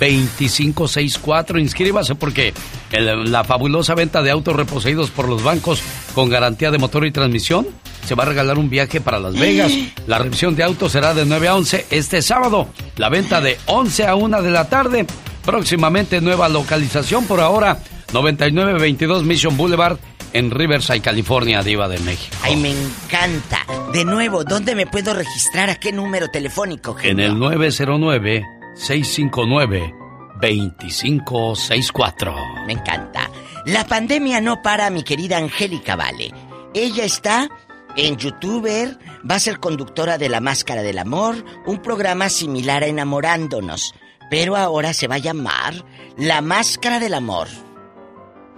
2564. 0.00 1.58
Inscríbase 1.58 2.14
porque 2.16 2.52
la 2.92 3.44
fabulosa 3.44 3.94
venta 3.94 4.22
de 4.22 4.30
autos 4.30 4.54
reposeídos 4.54 5.10
por 5.10 5.28
los 5.28 5.42
bancos 5.42 5.82
con 6.14 6.28
garantía 6.28 6.70
de 6.70 6.78
motor 6.78 7.04
y 7.06 7.10
transmisión. 7.10 7.66
Se 8.06 8.14
va 8.14 8.22
a 8.22 8.26
regalar 8.26 8.58
un 8.58 8.70
viaje 8.70 9.00
para 9.00 9.18
Las 9.18 9.34
Vegas. 9.38 9.72
La 10.06 10.18
revisión 10.18 10.54
de 10.54 10.62
autos 10.62 10.92
será 10.92 11.12
de 11.12 11.26
9 11.26 11.48
a 11.48 11.56
11 11.56 11.86
este 11.90 12.22
sábado. 12.22 12.68
La 12.96 13.08
venta 13.08 13.40
de 13.40 13.58
11 13.66 14.06
a 14.06 14.14
1 14.14 14.42
de 14.42 14.50
la 14.50 14.68
tarde. 14.68 15.06
Próximamente 15.44 16.20
nueva 16.20 16.48
localización 16.48 17.26
por 17.26 17.40
ahora. 17.40 17.78
9922 18.12 19.24
Mission 19.24 19.56
Boulevard 19.56 19.98
en 20.32 20.50
Riverside, 20.50 21.00
California, 21.00 21.62
Diva 21.62 21.88
de 21.88 21.98
México. 22.00 22.36
Ay, 22.42 22.56
me 22.56 22.70
encanta. 22.70 23.66
De 23.92 24.04
nuevo, 24.04 24.44
¿dónde 24.44 24.74
me 24.74 24.86
puedo 24.86 25.14
registrar? 25.14 25.70
¿A 25.70 25.76
qué 25.76 25.92
número 25.92 26.28
telefónico? 26.28 26.94
Genio? 26.94 27.24
En 27.24 27.32
el 27.32 27.38
909 27.38 28.44
659 28.74 30.05
2564. 30.40 32.34
Me 32.66 32.72
encanta. 32.74 33.30
La 33.64 33.84
pandemia 33.86 34.40
no 34.40 34.62
para, 34.62 34.90
mi 34.90 35.02
querida 35.02 35.38
Angélica 35.38 35.96
Vale. 35.96 36.32
Ella 36.72 37.04
está 37.04 37.48
en 37.96 38.16
youtuber, 38.16 38.98
va 39.28 39.36
a 39.36 39.40
ser 39.40 39.58
conductora 39.58 40.18
de 40.18 40.28
La 40.28 40.40
Máscara 40.40 40.82
del 40.82 40.98
Amor, 40.98 41.44
un 41.66 41.80
programa 41.80 42.28
similar 42.28 42.82
a 42.82 42.86
Enamorándonos, 42.86 43.94
pero 44.30 44.56
ahora 44.56 44.92
se 44.92 45.08
va 45.08 45.14
a 45.16 45.18
llamar 45.18 45.84
La 46.16 46.42
Máscara 46.42 47.00
del 47.00 47.14
Amor. 47.14 47.48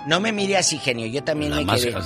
No 0.07 0.21
me 0.21 0.33
mire 0.33 0.57
así, 0.57 0.79
genio, 0.79 1.07
yo 1.07 1.23
también 1.23 1.53
la 1.53 1.59
me 1.59 1.65
máscara, 1.65 2.01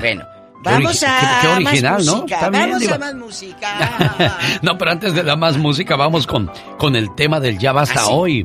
bueno, 0.00 0.24
vamos 0.62 1.02
a 1.02 1.40
qué, 1.40 1.48
original, 1.48 1.92
más 1.92 2.06
música, 2.06 2.40
¿no? 2.40 2.58
Vamos 2.58 2.80
digo... 2.80 2.94
a 2.94 2.98
más 2.98 3.14
música. 3.14 4.58
no, 4.62 4.78
pero 4.78 4.90
antes 4.90 5.14
de 5.14 5.22
la 5.22 5.36
más 5.36 5.56
música 5.56 5.96
vamos 5.96 6.26
con 6.26 6.50
con 6.78 6.96
el 6.96 7.14
tema 7.14 7.40
del 7.40 7.58
ya 7.58 7.72
basta 7.72 8.00
ah, 8.02 8.08
hoy. 8.08 8.44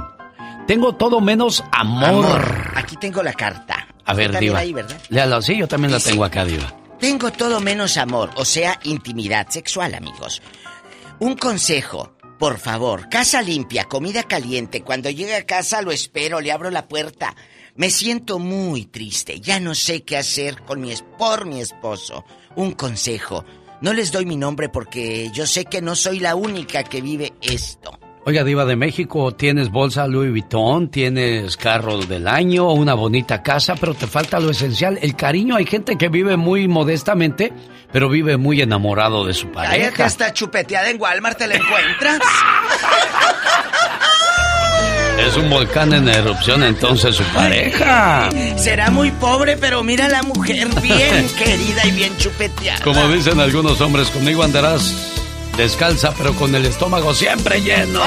Tengo 0.68 0.96
todo 0.96 1.22
menos 1.22 1.64
amor. 1.72 2.06
Amor. 2.10 2.72
Aquí 2.76 2.96
tengo 2.98 3.22
la 3.22 3.34
carta. 3.34 3.88
A 4.06 4.14
ver, 4.14 4.38
Diva. 4.38 4.60
ahí, 4.60 4.74
¿verdad? 4.74 5.00
Léala, 5.10 5.42
sí, 5.42 5.58
yo 5.58 5.68
también 5.68 5.92
la 5.92 6.00
tengo 6.00 6.24
acá, 6.26 6.46
Diva. 6.46 6.74
Tengo 7.00 7.32
todo 7.32 7.60
menos 7.60 7.98
amor, 7.98 8.32
o 8.36 8.46
sea, 8.46 8.80
intimidad 8.84 9.48
sexual, 9.50 9.94
amigos. 9.96 10.42
Un 11.20 11.36
consejo, 11.36 12.14
por 12.40 12.58
favor, 12.58 13.10
casa 13.10 13.42
limpia, 13.42 13.86
comida 13.86 14.24
caliente. 14.24 14.82
Cuando 14.82 15.10
llegue 15.10 15.36
a 15.36 15.46
casa 15.46 15.82
lo 15.82 15.92
espero, 15.92 16.40
le 16.40 16.52
abro 16.52 16.72
la 16.72 16.88
puerta. 16.88 17.36
Me 17.76 17.90
siento 17.90 18.40
muy 18.40 18.86
triste, 18.86 19.40
ya 19.42 19.60
no 19.60 19.76
sé 19.76 20.04
qué 20.04 20.18
hacer 20.18 20.62
con 20.64 20.80
mi 20.82 20.92
es- 20.92 21.04
por 21.18 21.46
mi 21.46 21.60
esposo. 21.62 22.24
Un 22.56 22.72
consejo. 22.72 23.44
No 23.82 23.92
les 23.94 24.12
doy 24.12 24.26
mi 24.26 24.38
nombre 24.38 24.70
porque 24.70 25.30
yo 25.34 25.46
sé 25.46 25.66
que 25.66 25.82
no 25.82 25.96
soy 25.96 26.20
la 26.20 26.36
única 26.36 26.84
que 26.84 27.02
vive 27.02 27.34
esto. 27.42 28.00
Oiga, 28.28 28.44
Diva 28.44 28.66
de 28.66 28.76
México, 28.76 29.34
tienes 29.36 29.70
bolsa 29.70 30.08
Louis 30.08 30.32
Vuitton, 30.32 30.90
tienes 30.90 31.58
carro 31.58 32.00
del 32.00 32.28
año, 32.28 32.72
una 32.72 32.96
bonita 32.96 33.44
casa, 33.44 33.76
pero 33.76 33.94
te 33.94 34.08
falta 34.08 34.40
lo 34.40 34.50
esencial, 34.50 34.98
el 35.00 35.16
cariño. 35.16 35.56
Hay 35.56 35.68
gente 35.68 35.96
que 35.96 36.10
vive 36.10 36.36
muy 36.36 36.68
modestamente, 36.68 37.54
pero 37.92 38.10
vive 38.10 38.38
muy 38.38 38.62
enamorado 38.62 39.26
de 39.28 39.36
su 39.36 39.52
Cállate, 39.52 39.78
pareja. 39.78 40.06
hasta 40.06 40.34
chupeteada 40.34 40.90
en 40.90 41.00
Walmart 41.00 41.38
te 41.38 41.46
la 41.46 41.56
encuentras. 41.58 42.20
Es 45.20 45.38
un 45.38 45.48
volcán 45.50 45.94
en 45.94 46.10
erupción 46.10 46.64
entonces 46.64 47.16
su 47.16 47.24
pareja. 47.26 48.30
Será 48.58 48.90
muy 48.90 49.12
pobre, 49.12 49.56
pero 49.56 49.84
mira 49.84 50.10
la 50.10 50.24
mujer 50.24 50.68
bien 50.82 51.28
querida 51.38 51.86
y 51.86 51.92
bien 51.92 52.18
chupeteada. 52.18 52.84
Como 52.84 53.08
dicen 53.10 53.40
algunos 53.40 53.80
hombres, 53.82 54.10
conmigo 54.10 54.42
andarás 54.44 55.12
descalza, 55.56 56.14
pero 56.18 56.34
con 56.34 56.54
el 56.56 56.66
estómago 56.66 57.14
siempre 57.14 57.62
lleno. 57.62 58.02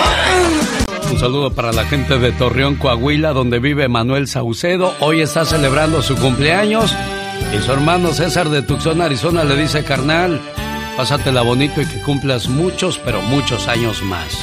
Un 1.11 1.19
saludo 1.19 1.53
para 1.53 1.73
la 1.73 1.85
gente 1.87 2.19
de 2.19 2.33
Torreón, 2.33 2.77
Coahuila, 2.77 3.33
donde 3.33 3.59
vive 3.59 3.89
Manuel 3.89 4.29
Saucedo. 4.29 4.95
Hoy 5.01 5.21
está 5.21 5.45
celebrando 5.45 6.03
su 6.03 6.17
cumpleaños. 6.17 6.95
Y 7.57 7.63
su 7.63 7.73
hermano 7.73 8.13
César 8.13 8.51
de 8.51 8.63
Tucson, 8.63 9.01
Arizona, 9.01 9.45
le 9.45 9.57
dice, 9.57 9.85
carnal, 9.85 10.41
pásatela 10.97 11.43
bonito 11.43 11.81
y 11.81 11.87
que 11.87 12.03
cumplas 12.03 12.49
muchos, 12.49 12.99
pero 12.99 13.23
muchos 13.23 13.69
años 13.69 14.03
más. 14.03 14.39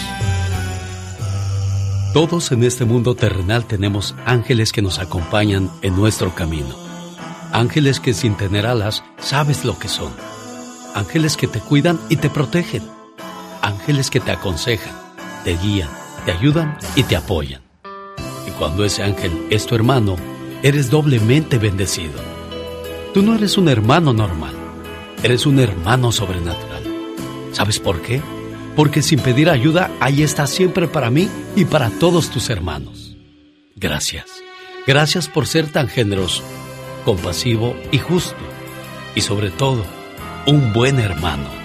Todos 2.14 2.52
en 2.52 2.64
este 2.64 2.86
mundo 2.86 3.14
terrenal 3.14 3.66
tenemos 3.66 4.16
ángeles 4.26 4.72
que 4.72 4.82
nos 4.82 5.00
acompañan 5.00 5.70
en 5.82 5.96
nuestro 5.96 6.34
camino. 6.34 6.74
Ángeles 7.52 8.00
que 8.00 8.14
sin 8.14 8.36
tener 8.36 8.66
alas 8.66 9.04
sabes 9.20 9.66
lo 9.66 9.78
que 9.78 9.90
son. 9.90 10.14
Ángeles 10.96 11.36
que 11.38 11.48
te 11.48 11.60
cuidan 11.60 12.00
y 12.10 12.16
te 12.16 12.30
protegen. 12.30 12.95
Ángeles 13.66 14.12
que 14.12 14.20
te 14.20 14.30
aconsejan, 14.30 14.94
te 15.44 15.58
guían, 15.58 15.90
te 16.24 16.32
ayudan 16.32 16.78
y 16.96 17.02
te 17.02 17.16
apoyan. 17.16 17.64
Y 18.48 18.52
cuando 18.52 18.86
ese 18.86 19.02
ángel 19.02 19.48
es 19.50 19.66
tu 19.66 19.74
hermano, 19.74 20.18
eres 20.62 20.92
doblemente 20.92 21.58
bendecido. 21.58 22.14
Tú 23.12 23.24
no 23.24 23.34
eres 23.34 23.58
un 23.58 23.68
hermano 23.68 24.14
normal, 24.14 24.54
eres 25.24 25.48
un 25.48 25.58
hermano 25.60 26.12
sobrenatural. 26.12 26.84
¿Sabes 27.54 27.80
por 27.80 28.04
qué? 28.04 28.22
Porque 28.76 29.02
sin 29.02 29.20
pedir 29.20 29.50
ayuda, 29.50 29.90
ahí 30.00 30.22
estás 30.22 30.52
siempre 30.52 30.88
para 30.88 31.10
mí 31.10 31.28
y 31.56 31.66
para 31.66 31.90
todos 31.90 32.30
tus 32.30 32.52
hermanos. 32.52 33.18
Gracias. 33.76 34.26
Gracias 34.86 35.28
por 35.28 35.48
ser 35.48 35.72
tan 35.72 35.88
generoso, 35.88 36.44
compasivo 37.04 37.76
y 37.92 37.98
justo. 37.98 38.38
Y 39.16 39.22
sobre 39.22 39.50
todo, 39.50 39.84
un 40.46 40.72
buen 40.72 41.00
hermano. 41.00 41.65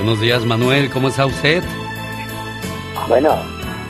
Buenos 0.00 0.20
días, 0.20 0.44
Manuel. 0.46 0.90
¿Cómo 0.90 1.08
está 1.08 1.26
usted? 1.26 1.62
Bueno, 3.08 3.36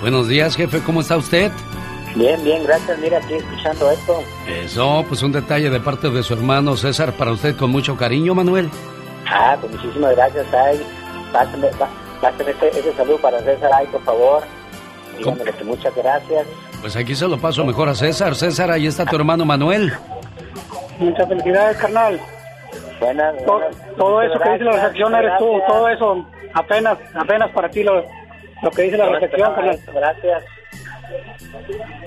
Buenos 0.01 0.29
días, 0.29 0.57
jefe. 0.57 0.81
¿Cómo 0.81 1.01
está 1.03 1.17
usted? 1.17 1.53
bien, 2.17 2.43
bien, 2.43 2.65
gracias. 2.65 2.99
Mira, 2.99 3.19
aquí 3.19 3.35
escuchando 3.35 3.91
esto. 3.91 4.23
Eso, 4.49 5.05
pues 5.07 5.23
un 5.23 5.31
detalle 5.31 5.71
de 5.71 5.79
parte 5.79 6.09
de 6.11 6.23
su 6.23 6.33
hermano 6.35 6.77
César 6.77 7.13
para 7.13 7.31
usted 7.33 7.55
con 7.57 7.71
mucho 7.71 7.97
cariño, 7.97 8.35
Manuel. 8.35 8.69
Ah, 9.31 9.57
pues 9.61 9.73
muchísimas 9.73 10.17
gracias. 10.17 10.47
Ay, 10.53 10.81
pásame, 11.33 11.69
pá- 11.79 11.89
pásame 12.21 12.51
ese, 12.51 12.69
ese 12.81 12.93
saludo 12.95 13.19
para 13.19 13.39
César, 13.43 13.71
ay, 13.75 13.87
por 13.93 14.03
favor. 14.03 14.43
Dígame 15.19 15.45
que 15.45 15.65
muchas 15.65 15.95
gracias. 15.95 16.47
Pues 16.81 16.97
aquí 16.97 17.15
se 17.15 17.29
lo 17.29 17.39
paso 17.39 17.65
mejor 17.65 17.89
a 17.91 17.95
César. 17.95 18.35
César, 18.35 18.71
ahí 18.73 18.87
está 18.87 19.05
tu 19.05 19.15
hermano 19.17 19.45
Manuel. 19.45 19.93
Muchas 20.99 21.29
felicidades, 21.29 21.77
carnal. 21.77 22.21
Buenas, 23.01 23.37
To- 23.45 23.53
buenas. 23.55 23.77
todo 23.97 24.23
eso 24.23 24.39
que 24.39 24.51
dice 24.53 24.65
la 24.65 24.73
recepción 24.73 25.15
eres 25.15 25.33
tú, 25.39 25.61
todo 25.67 25.89
eso 25.89 26.27
apenas, 26.55 26.99
apenas 27.15 27.51
para 27.51 27.69
ti 27.71 27.83
lo, 27.83 28.05
lo 28.63 28.71
que 28.71 28.83
dice 28.83 28.97
la 28.97 29.07
No 29.07 29.13
recepción, 29.15 29.53
esto, 29.71 29.93
Gracias. 29.93 30.45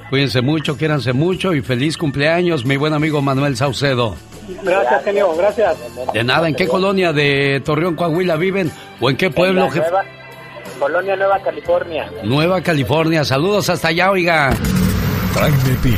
Cuídense 0.09 0.41
mucho, 0.41 0.77
quiéranse 0.77 1.11
mucho 1.13 1.53
y 1.53 1.61
feliz 1.61 1.97
cumpleaños, 1.97 2.65
mi 2.65 2.77
buen 2.77 2.93
amigo 2.93 3.21
Manuel 3.21 3.57
Saucedo. 3.57 4.15
Gracias, 4.61 5.03
genio, 5.03 5.35
gracias. 5.35 5.75
De 6.13 6.23
nada, 6.23 6.47
¿en 6.47 6.55
qué 6.55 6.67
colonia 6.67 7.11
de 7.13 7.61
Torreón, 7.65 7.95
Coahuila 7.95 8.35
viven? 8.35 8.71
¿O 9.01 9.09
en 9.09 9.17
qué 9.17 9.29
pueblo, 9.31 9.69
jefe? 9.69 9.79
Nueva- 9.89 10.05
Colonia 10.79 11.15
Nueva 11.15 11.39
California. 11.39 12.09
Nueva 12.23 12.61
California. 12.61 13.23
Saludos 13.23 13.69
hasta 13.69 13.87
allá, 13.89 14.11
oiga. 14.11 14.49
Jaime 15.33 15.75
Piña, 15.81 15.97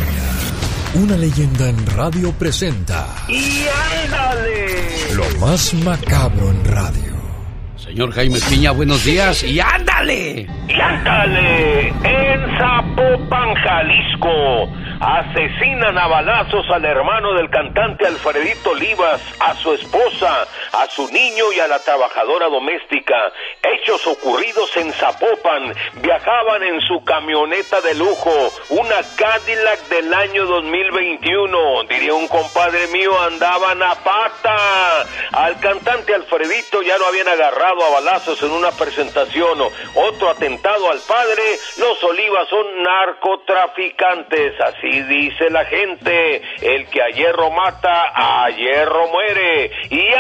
una 0.96 1.18
leyenda 1.18 1.70
en 1.70 1.86
radio 1.88 2.32
presenta 2.34 3.06
¡Y 3.28 3.66
ándale! 4.04 5.14
lo 5.16 5.40
más 5.40 5.74
macabro 5.74 6.50
en 6.50 6.64
radio. 6.66 7.16
Señor 7.78 8.12
Jaime 8.14 8.40
Piña, 8.50 8.72
buenos 8.72 9.04
días 9.06 9.44
y 9.44 9.60
ándale. 9.60 10.48
¡Y 10.68 10.80
ándale! 10.82 11.90
En 11.90 12.58
Zapopan, 12.58 13.54
Jalisco, 13.56 14.70
asesinan 15.00 15.98
a 15.98 16.08
balazos 16.08 16.66
al 16.74 16.84
hermano 16.84 17.34
del 17.34 17.50
cantante 17.50 18.08
Alfredito 18.08 18.72
Olivas, 18.72 19.22
a 19.40 19.54
su 19.56 19.74
esposa, 19.74 20.45
a 20.76 20.88
su 20.88 21.08
niño 21.10 21.52
y 21.54 21.60
a 21.60 21.68
la 21.68 21.80
trabajadora 21.80 22.48
doméstica. 22.48 23.32
Hechos 23.64 24.06
ocurridos 24.08 24.76
en 24.78 24.92
Zapopan. 24.94 25.74
Viajaban 25.96 26.64
en 26.64 26.82
su 26.82 27.04
camioneta 27.04 27.82
de 27.82 27.96
lujo, 27.96 28.52
una 28.70 28.96
Cadillac 29.16 29.88
del 29.88 30.14
año 30.14 30.46
2021. 30.46 31.84
Diría 31.84 32.14
un 32.14 32.28
compadre 32.28 32.88
mío, 32.88 33.20
andaban 33.22 33.82
a 33.82 33.96
pata. 33.96 35.06
Al 35.32 35.60
cantante 35.60 36.14
Alfredito 36.14 36.82
ya 36.82 36.98
lo 36.98 37.08
habían 37.08 37.28
agarrado 37.28 37.84
a 37.86 37.90
balazos 38.02 38.42
en 38.44 38.52
una 38.52 38.72
presentación. 38.72 39.60
Otro 39.96 40.30
atentado 40.30 40.92
al 40.92 41.00
padre. 41.08 41.44
Los 41.78 42.04
Olivas 42.04 42.50
son 42.50 42.84
narcotraficantes. 42.84 44.60
Así 44.60 45.02
dice 45.04 45.50
la 45.50 45.66
gente. 45.66 46.42
El 46.62 46.88
que 46.90 47.02
a 47.02 47.08
hierro 47.10 47.52
mata, 47.52 48.12
a 48.14 48.50
hierro 48.50 49.08
muere. 49.08 49.72
Y 49.90 50.14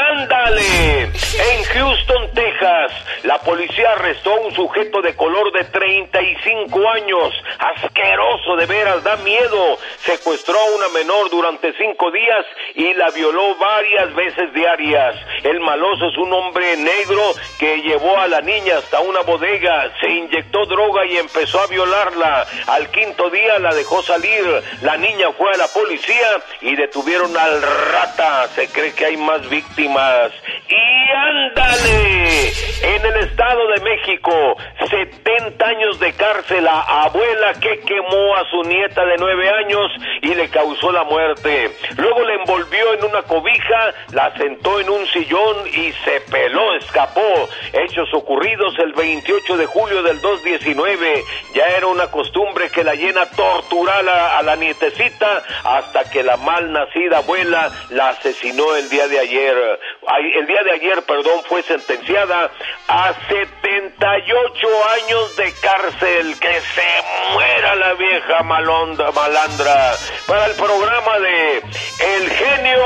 En 0.48 1.64
Houston, 1.64 2.32
Texas, 2.36 2.92
la 3.24 3.40
policía 3.40 3.94
arrestó 3.94 4.32
a 4.32 4.42
un 4.42 4.54
sujeto 4.54 5.02
de 5.02 5.16
color 5.16 5.52
de 5.52 5.64
35 5.64 6.88
años. 6.88 7.34
Asqueroso, 7.58 8.56
de 8.56 8.68
veras, 8.68 9.04
da 9.04 9.16
miedo. 9.18 9.80
Secuestró 10.06 10.60
a 10.60 10.76
una 10.76 10.90
menor 10.90 11.32
durante 11.32 11.74
cinco 11.74 12.12
días 12.12 12.46
y 12.76 12.94
la 12.94 13.10
violó 13.10 13.56
varias 13.56 14.14
veces 14.14 14.54
diarias. 14.54 15.16
El 15.44 15.62
maloso 15.62 16.10
es 16.10 16.18
un 16.18 16.32
hombre 16.32 16.78
negro 16.78 17.34
que 17.58 17.82
llevó 17.82 18.16
a 18.20 18.28
la 18.28 18.42
niña 18.42 18.78
hasta 18.78 19.00
una 19.00 19.22
bodega, 19.22 19.92
se 20.00 20.10
inyectó 20.10 20.66
droga 20.68 21.08
y 21.08 21.18
empezó 21.18 21.60
a 21.60 21.68
violarla. 21.68 22.46
Al 22.68 22.92
quinto 22.92 23.32
día 23.32 23.58
la 23.58 23.74
dejó 23.74 24.04
salir. 24.04 24.46
La 24.84 24.96
niña 24.98 25.32
fue 25.32 25.52
a 25.52 25.58
la 25.58 25.68
policía 25.70 26.44
y 26.62 26.76
detuvieron 26.76 27.36
al 27.36 27.64
rata. 27.64 28.48
Se 28.50 28.68
cree 28.68 28.94
que 28.94 29.06
hay 29.06 29.18
más 29.18 29.50
víctimas. 29.50 30.35
Y 30.70 31.12
ándale, 31.12 32.50
en 32.82 33.06
el 33.06 33.16
Estado 33.28 33.68
de 33.68 33.82
México, 33.82 34.58
70 34.90 35.66
años 35.66 36.00
de 36.00 36.14
cárcel 36.14 36.68
a 36.68 37.04
abuela 37.04 37.54
que 37.60 37.80
quemó 37.82 38.36
a 38.36 38.50
su 38.50 38.64
nieta 38.64 39.06
de 39.06 39.16
9 39.18 39.50
años 39.50 39.92
y 40.22 40.34
le 40.34 40.50
causó 40.50 40.92
la 40.92 41.04
muerte. 41.04 41.72
Luego 41.98 42.24
le 42.24 42.36
envolvió 42.36 42.94
en 42.94 43.04
una 43.06 43.22
cobija, 43.24 43.94
la 44.12 44.36
sentó 44.38 44.80
en 44.80 44.90
un 44.90 45.06
sillón 45.08 45.68
y 45.68 45.92
se 46.04 46.22
peló, 46.32 46.76
escapó. 46.76 47.50
Hechos 47.74 48.14
ocurridos 48.14 48.78
el 48.80 48.94
28 48.94 49.58
de 49.58 49.66
julio 49.66 50.04
del 50.04 50.22
2019. 50.22 51.24
Ya 51.54 51.66
era 51.78 51.88
una 51.88 52.08
costumbre 52.08 52.70
que 52.70 52.84
la 52.84 52.96
llena 52.96 53.26
torturara 53.32 54.38
a 54.38 54.44
la 54.44 54.56
nietecita 54.56 55.44
hasta 55.64 56.10
que 56.10 56.24
la 56.24 56.38
mal 56.38 56.72
nacida 56.72 57.18
abuela 57.18 57.72
la 57.90 58.10
asesinó 58.10 58.76
el 58.76 58.90
día 58.90 59.08
de 59.08 59.20
ayer. 59.20 59.80
Ay, 60.08 60.25
El 60.34 60.48
día 60.48 60.64
de 60.64 60.72
ayer, 60.72 61.04
perdón, 61.04 61.42
fue 61.48 61.62
sentenciada 61.64 62.52
a 62.88 63.14
78 63.28 64.68
años 65.04 65.36
de 65.36 65.54
cárcel. 65.62 66.40
Que 66.40 66.62
se 66.62 67.34
muera 67.34 67.76
la 67.76 67.94
vieja 67.94 68.42
malonda, 68.44 69.12
malandra. 69.12 69.94
Para 70.28 70.48
el 70.48 70.56
programa 70.56 71.20
de 71.20 71.58
El 71.58 72.30
Genio 72.32 72.86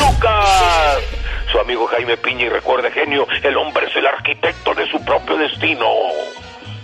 Lucas. 0.00 1.02
Su 1.50 1.58
amigo 1.58 1.86
Jaime 1.86 2.16
Piña 2.18 2.46
y 2.46 2.48
recuerde, 2.50 2.90
genio, 2.90 3.26
el 3.42 3.56
hombre 3.56 3.86
es 3.86 3.96
el 3.96 4.06
arquitecto 4.06 4.74
de 4.74 4.86
su 4.90 5.02
propio 5.04 5.36
destino. 5.36 5.88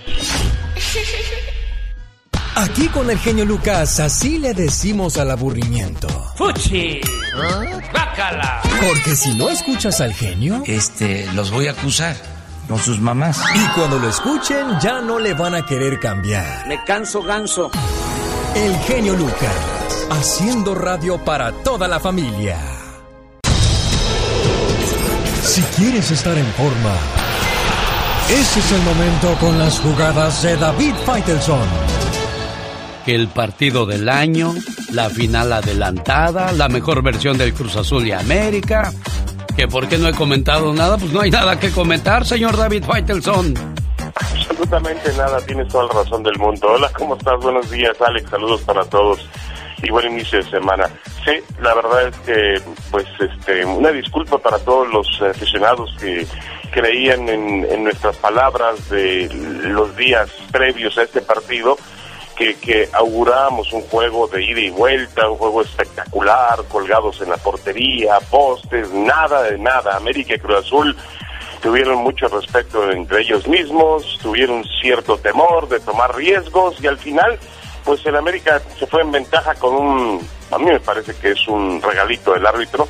Aquí 2.61 2.89
con 2.89 3.09
el 3.09 3.19
genio 3.19 3.45
Lucas, 3.45 4.01
así 4.01 4.39
le 4.39 4.53
decimos 4.53 5.17
al 5.17 5.31
aburrimiento. 5.31 6.09
¡Fuchi! 6.35 7.01
¡Bácala! 7.93 8.61
Porque 8.85 9.15
si 9.15 9.33
no 9.35 9.49
escuchas 9.49 10.01
al 10.01 10.13
genio, 10.13 10.63
Este, 10.67 11.27
los 11.35 11.53
voy 11.53 11.69
a 11.69 11.71
acusar 11.71 12.17
con 12.69 12.79
sus 12.81 12.99
mamás. 13.01 13.39
y 13.55 13.65
cuando 13.79 13.99
lo 14.01 14.09
escuchen 14.09 14.79
ya 14.83 15.01
no 15.01 15.21
le 15.21 15.35
van 15.35 15.55
a 15.55 15.65
querer 15.65 16.01
cambiar. 16.01 16.67
Me 16.67 16.83
canso 16.85 17.23
ganso. 17.23 17.71
El 18.57 18.77
genio 18.81 19.15
Lucas, 19.15 19.55
haciendo 20.11 20.75
radio 20.75 21.17
para 21.25 21.53
toda 21.53 21.87
la 21.87 22.01
familia. 22.01 22.59
Si 25.45 25.63
quieres 25.77 26.11
estar 26.11 26.37
en 26.37 26.47
forma, 26.55 26.93
ese 28.29 28.59
es 28.61 28.73
el 28.73 28.83
momento 28.83 29.35
con 29.39 29.59
las 29.61 29.79
jugadas 29.79 30.43
de 30.43 30.57
David 30.57 30.95
Faitelson. 31.07 31.98
Que 33.09 33.15
el 33.15 33.29
partido 33.29 33.87
del 33.87 34.07
año, 34.11 34.53
la 34.93 35.09
final 35.09 35.51
adelantada, 35.51 36.53
la 36.53 36.69
mejor 36.69 37.03
versión 37.03 37.39
del 37.39 37.55
Cruz 37.55 37.75
Azul 37.77 38.07
y 38.07 38.13
América. 38.13 38.93
Que 39.57 39.67
por 39.67 39.89
qué 39.89 39.97
no 39.97 40.09
he 40.09 40.13
comentado 40.13 40.75
nada, 40.75 40.99
pues 40.99 41.11
no 41.11 41.23
hay 41.23 41.31
nada 41.31 41.59
que 41.59 41.71
comentar, 41.71 42.27
señor 42.27 42.59
David 42.59 42.85
Faitelson. 42.85 43.55
Absolutamente 44.15 45.11
nada, 45.17 45.41
tienes 45.47 45.69
toda 45.69 45.85
la 45.87 46.03
razón 46.03 46.23
del 46.23 46.37
mundo. 46.39 46.69
Hola, 46.71 46.91
¿cómo 46.99 47.17
estás? 47.17 47.41
Buenos 47.41 47.71
días, 47.71 47.97
Alex, 47.99 48.29
saludos 48.29 48.61
para 48.61 48.85
todos 48.85 49.27
y 49.83 49.91
buen 49.91 50.13
inicio 50.13 50.45
de 50.45 50.51
semana. 50.51 50.85
Sí, 51.25 51.33
la 51.63 51.73
verdad 51.77 52.09
es 52.09 52.17
que, 52.27 52.61
pues, 52.91 53.07
este, 53.21 53.65
una 53.65 53.91
disculpa 53.91 54.37
para 54.37 54.59
todos 54.59 54.87
los 54.93 55.23
aficionados 55.23 55.97
que 55.99 56.27
creían 56.73 57.27
en, 57.31 57.65
en 57.71 57.85
nuestras 57.85 58.17
palabras 58.17 58.91
de 58.91 59.31
los 59.63 59.97
días 59.97 60.29
previos 60.53 60.99
a 60.99 61.05
este 61.05 61.23
partido, 61.23 61.79
que, 62.39 62.55
que 62.55 62.89
augurábamos 62.93 63.73
un 63.73 63.83
juego 63.83 64.29
de 64.29 64.43
ida 64.45 64.61
y 64.61 64.71
vuelta, 64.71 65.29
un 65.29 65.37
juego 65.39 65.61
espectacular, 65.63 66.63
colgados 66.71 67.21
en 67.21 67.31
la 67.31 67.37
portería, 67.37 68.21
postes, 68.31 68.91
nada 68.93 69.43
de 69.43 69.59
nada. 69.59 69.97
América 69.97 70.35
y 70.35 70.39
Cruz 70.39 70.59
Azul 70.65 70.97
tuvieron 71.61 71.97
mucho 71.99 72.29
respeto 72.29 72.89
entre 72.93 73.23
ellos 73.23 73.49
mismos, 73.49 74.19
tuvieron 74.23 74.65
cierto 74.81 75.19
temor 75.19 75.69
de 75.69 75.81
tomar 75.81 76.15
riesgos 76.15 76.77
y 76.81 76.87
al 76.87 76.99
final, 76.99 77.37
pues 77.85 78.07
el 78.07 78.15
América 78.15 78.63
se 78.79 78.87
fue 78.87 79.03
en 79.03 79.11
ventaja 79.11 79.55
con 79.57 79.75
un, 79.75 80.29
a 80.53 80.59
mí 80.59 80.67
me 80.67 80.79
parece 80.81 81.15
que 81.17 81.33
es 81.33 81.49
un 81.49 81.83
regalito 81.83 82.33
del 82.35 82.47
árbitro 82.47 82.87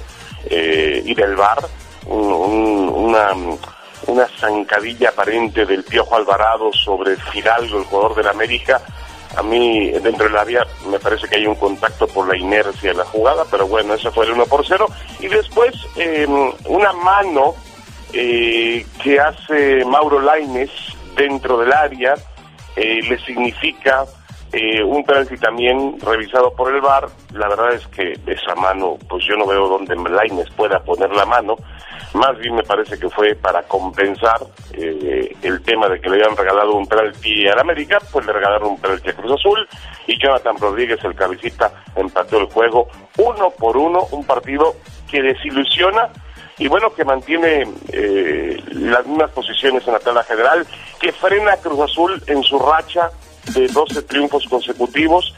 eh, 0.51 1.03
y 1.07 1.15
del 1.15 1.35
VAR, 1.35 1.65
un- 2.07 2.91
una, 2.95 3.31
una 4.07 4.27
zancadilla 4.39 5.09
aparente 5.09 5.65
del 5.65 5.83
Piojo 5.85 6.16
Alvarado 6.16 6.70
sobre 6.73 7.16
Fidalgo, 7.16 7.79
el 7.79 7.85
jugador 7.85 8.15
del 8.16 8.29
América. 8.29 8.83
A 9.39 9.43
mí, 9.43 9.90
dentro 9.90 10.27
del 10.27 10.36
área, 10.36 10.66
me 10.90 10.98
parece 10.98 11.28
que 11.28 11.36
hay 11.36 11.47
un 11.47 11.55
contacto 11.55 12.09
por 12.09 12.27
la 12.27 12.36
inercia 12.36 12.90
de 12.90 12.98
la 12.98 13.05
jugada, 13.05 13.44
pero 13.51 13.69
bueno, 13.69 13.94
ese 13.94 14.10
fue 14.10 14.27
el 14.27 14.32
1 14.32 14.47
por 14.47 14.66
0. 14.66 14.86
Y 15.20 15.28
después, 15.28 15.74
eh, 15.97 16.27
una 16.66 16.93
mano 16.93 17.55
eh, 18.12 18.85
que 19.02 19.20
hace 19.20 19.85
Mauro 19.85 20.20
Laines 20.20 20.70
dentro 21.15 21.59
del 21.59 21.73
área 21.73 22.15
eh, 22.74 23.01
le 23.09 23.19
significa 23.19 24.05
eh, 24.52 24.82
un 24.82 25.05
penalti 25.05 25.36
también 25.36 26.01
revisado 26.01 26.52
por 26.55 26.74
el 26.74 26.81
VAR. 26.81 27.09
La 27.35 27.48
verdad 27.48 27.74
es 27.74 27.86
que 27.89 28.15
esa 28.27 28.55
mano, 28.55 28.97
pues 29.09 29.24
yo 29.28 29.36
no 29.36 29.47
veo 29.47 29.69
dónde 29.69 29.94
Laines 29.94 30.48
pueda 30.51 30.81
poner 30.81 31.10
la 31.10 31.27
mano. 31.27 31.56
Más 32.15 32.39
bien 32.39 32.55
me 32.55 32.63
parece 32.63 32.99
que 32.99 33.09
fue 33.09 33.35
para 33.35 33.63
compensar 33.65 34.41
eh, 34.73 35.37
el 35.43 35.63
tema 35.63 35.89
de 35.89 36.01
que 36.01 36.09
le 36.09 36.17
habían 36.17 36.37
regalado 36.37 36.75
un 36.75 36.87
penalti 36.87 37.47
al 37.47 37.59
América, 37.59 37.99
pues 38.11 38.25
le 38.27 38.33
regalaron 38.33 38.71
un 38.71 38.81
penalti 38.81 39.11
a 39.11 39.13
Cruz 39.13 39.33
Azul 39.33 39.69
y 40.07 40.19
Jonathan 40.19 40.57
Rodríguez, 40.59 40.99
el 41.05 41.15
cabecita, 41.15 41.71
empató 41.95 42.39
el 42.39 42.47
juego 42.47 42.89
uno 43.19 43.51
por 43.51 43.77
uno, 43.77 44.07
un 44.11 44.25
partido 44.25 44.75
que 45.11 45.23
desilusiona 45.23 46.09
y 46.59 46.67
bueno, 46.67 46.93
que 46.93 47.05
mantiene 47.05 47.67
eh, 47.93 48.61
las 48.73 49.07
mismas 49.07 49.31
posiciones 49.31 49.87
en 49.87 49.93
la 49.93 50.01
tabla 50.01 50.25
general, 50.25 50.67
que 50.99 51.13
frena 51.13 51.53
a 51.53 51.57
Cruz 51.59 51.81
Azul 51.81 52.23
en 52.27 52.43
su 52.43 52.59
racha 52.59 53.11
de 53.55 53.69
12 53.69 54.03
triunfos 54.03 54.45
consecutivos 54.49 55.35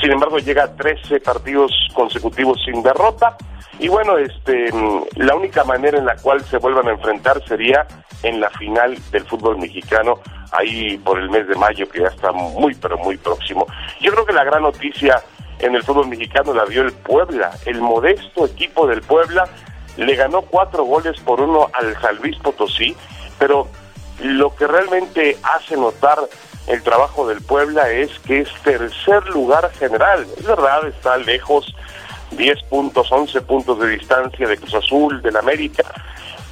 sin 0.00 0.12
embargo 0.12 0.38
llega 0.38 0.64
a 0.64 0.74
13 0.74 1.20
partidos 1.20 1.72
consecutivos 1.94 2.60
sin 2.64 2.82
derrota. 2.82 3.36
Y 3.78 3.88
bueno, 3.88 4.18
este, 4.18 4.70
la 5.16 5.34
única 5.34 5.64
manera 5.64 5.98
en 5.98 6.06
la 6.06 6.16
cual 6.16 6.42
se 6.44 6.58
vuelvan 6.58 6.88
a 6.88 6.92
enfrentar 6.92 7.42
sería 7.46 7.86
en 8.22 8.40
la 8.40 8.50
final 8.50 8.96
del 9.10 9.24
fútbol 9.24 9.58
mexicano, 9.58 10.20
ahí 10.52 10.98
por 10.98 11.18
el 11.18 11.30
mes 11.30 11.48
de 11.48 11.56
mayo, 11.56 11.88
que 11.88 12.00
ya 12.00 12.08
está 12.08 12.30
muy, 12.32 12.74
pero 12.74 12.96
muy 12.98 13.16
próximo. 13.16 13.66
Yo 14.00 14.12
creo 14.12 14.24
que 14.24 14.32
la 14.32 14.44
gran 14.44 14.62
noticia 14.62 15.20
en 15.58 15.74
el 15.74 15.82
fútbol 15.82 16.08
mexicano 16.08 16.52
la 16.54 16.64
dio 16.66 16.82
el 16.82 16.92
Puebla, 16.92 17.50
el 17.66 17.80
modesto 17.80 18.46
equipo 18.46 18.86
del 18.86 19.00
Puebla 19.00 19.48
le 19.96 20.14
ganó 20.14 20.42
cuatro 20.42 20.84
goles 20.84 21.20
por 21.20 21.40
uno 21.40 21.68
al 21.74 21.94
San 22.00 22.18
Potosí, 22.42 22.96
pero 23.38 23.68
lo 24.22 24.54
que 24.54 24.66
realmente 24.66 25.36
hace 25.42 25.76
notar 25.76 26.18
el 26.66 26.82
trabajo 26.82 27.26
del 27.26 27.40
Puebla 27.40 27.90
es 27.90 28.10
que 28.20 28.40
es 28.40 28.48
tercer 28.62 29.24
lugar 29.28 29.70
general. 29.78 30.26
Es 30.36 30.44
verdad, 30.44 30.86
está 30.86 31.16
lejos, 31.16 31.74
10 32.32 32.62
puntos, 32.64 33.10
11 33.10 33.40
puntos 33.42 33.78
de 33.80 33.88
distancia 33.88 34.46
de 34.46 34.56
Cruz 34.56 34.74
Azul, 34.74 35.20
del 35.22 35.36
América, 35.36 35.84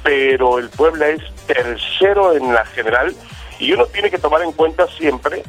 pero 0.03 0.59
el 0.59 0.69
Puebla 0.69 1.07
es 1.07 1.21
tercero 1.45 2.33
en 2.33 2.53
la 2.53 2.65
general 2.65 3.15
y 3.59 3.73
uno 3.73 3.85
tiene 3.85 4.09
que 4.09 4.17
tomar 4.17 4.41
en 4.41 4.51
cuenta 4.51 4.87
siempre 4.87 5.43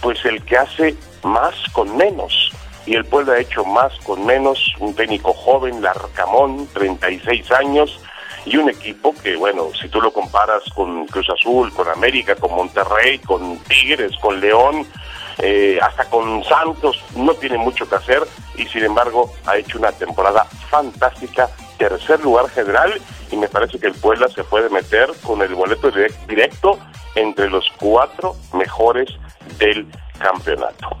pues 0.00 0.24
el 0.24 0.42
que 0.44 0.56
hace 0.56 0.96
más 1.22 1.54
con 1.72 1.96
menos. 1.96 2.52
Y 2.86 2.94
el 2.94 3.04
Puebla 3.04 3.34
ha 3.34 3.40
hecho 3.40 3.64
más 3.64 3.92
con 4.04 4.24
menos, 4.24 4.74
un 4.78 4.94
técnico 4.94 5.34
joven, 5.34 5.82
Larcamón, 5.82 6.66
36 6.72 7.50
años, 7.52 8.00
y 8.50 8.56
un 8.56 8.70
equipo 8.70 9.14
que, 9.22 9.36
bueno, 9.36 9.68
si 9.80 9.88
tú 9.88 10.00
lo 10.00 10.10
comparas 10.10 10.62
con 10.74 11.06
Cruz 11.06 11.28
Azul, 11.28 11.72
con 11.72 11.86
América, 11.88 12.34
con 12.34 12.54
Monterrey, 12.54 13.18
con 13.18 13.58
Tigres, 13.64 14.16
con 14.20 14.40
León, 14.40 14.86
eh, 15.38 15.78
hasta 15.82 16.08
con 16.08 16.42
Santos, 16.44 17.02
no 17.14 17.34
tiene 17.34 17.58
mucho 17.58 17.88
que 17.88 17.96
hacer 17.96 18.22
y 18.56 18.64
sin 18.66 18.84
embargo 18.84 19.30
ha 19.46 19.56
hecho 19.58 19.78
una 19.78 19.92
temporada 19.92 20.44
fantástica, 20.70 21.48
tercer 21.76 22.20
lugar 22.20 22.48
general 22.48 23.00
y 23.30 23.36
me 23.36 23.48
parece 23.48 23.78
que 23.78 23.86
el 23.86 23.94
Puebla 23.94 24.28
se 24.28 24.42
puede 24.44 24.70
meter 24.70 25.10
con 25.22 25.42
el 25.42 25.54
boleto 25.54 25.90
directo 26.26 26.78
entre 27.14 27.50
los 27.50 27.70
cuatro 27.78 28.34
mejores 28.52 29.10
del 29.58 29.86
campeonato. 30.18 30.96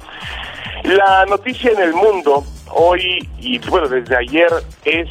La 0.84 1.26
noticia 1.26 1.72
en 1.72 1.80
el 1.80 1.92
mundo 1.92 2.44
hoy 2.70 3.28
y 3.38 3.58
bueno, 3.68 3.88
desde 3.88 4.16
ayer 4.16 4.50
es 4.84 5.08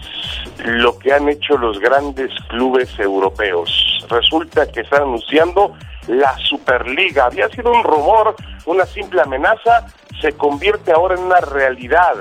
lo 0.66 0.98
que 0.98 1.14
han 1.14 1.28
hecho 1.30 1.58
los 1.58 1.80
grandes 1.80 2.32
clubes 2.50 2.90
europeos. 3.00 4.06
Resulta 4.10 4.72
que 4.72 4.82
están 4.82 5.04
anunciando 5.04 5.74
la 6.08 6.38
Superliga. 6.38 7.26
Había 7.26 7.50
sido 7.50 7.72
un 7.72 7.84
rumor, 7.84 8.36
una 8.66 8.86
simple 8.86 9.22
amenaza, 9.22 9.88
se 10.22 10.32
convierte 10.34 10.92
ahora 10.92 11.16
en 11.16 11.24
una 11.24 11.42
realidad. 11.42 12.16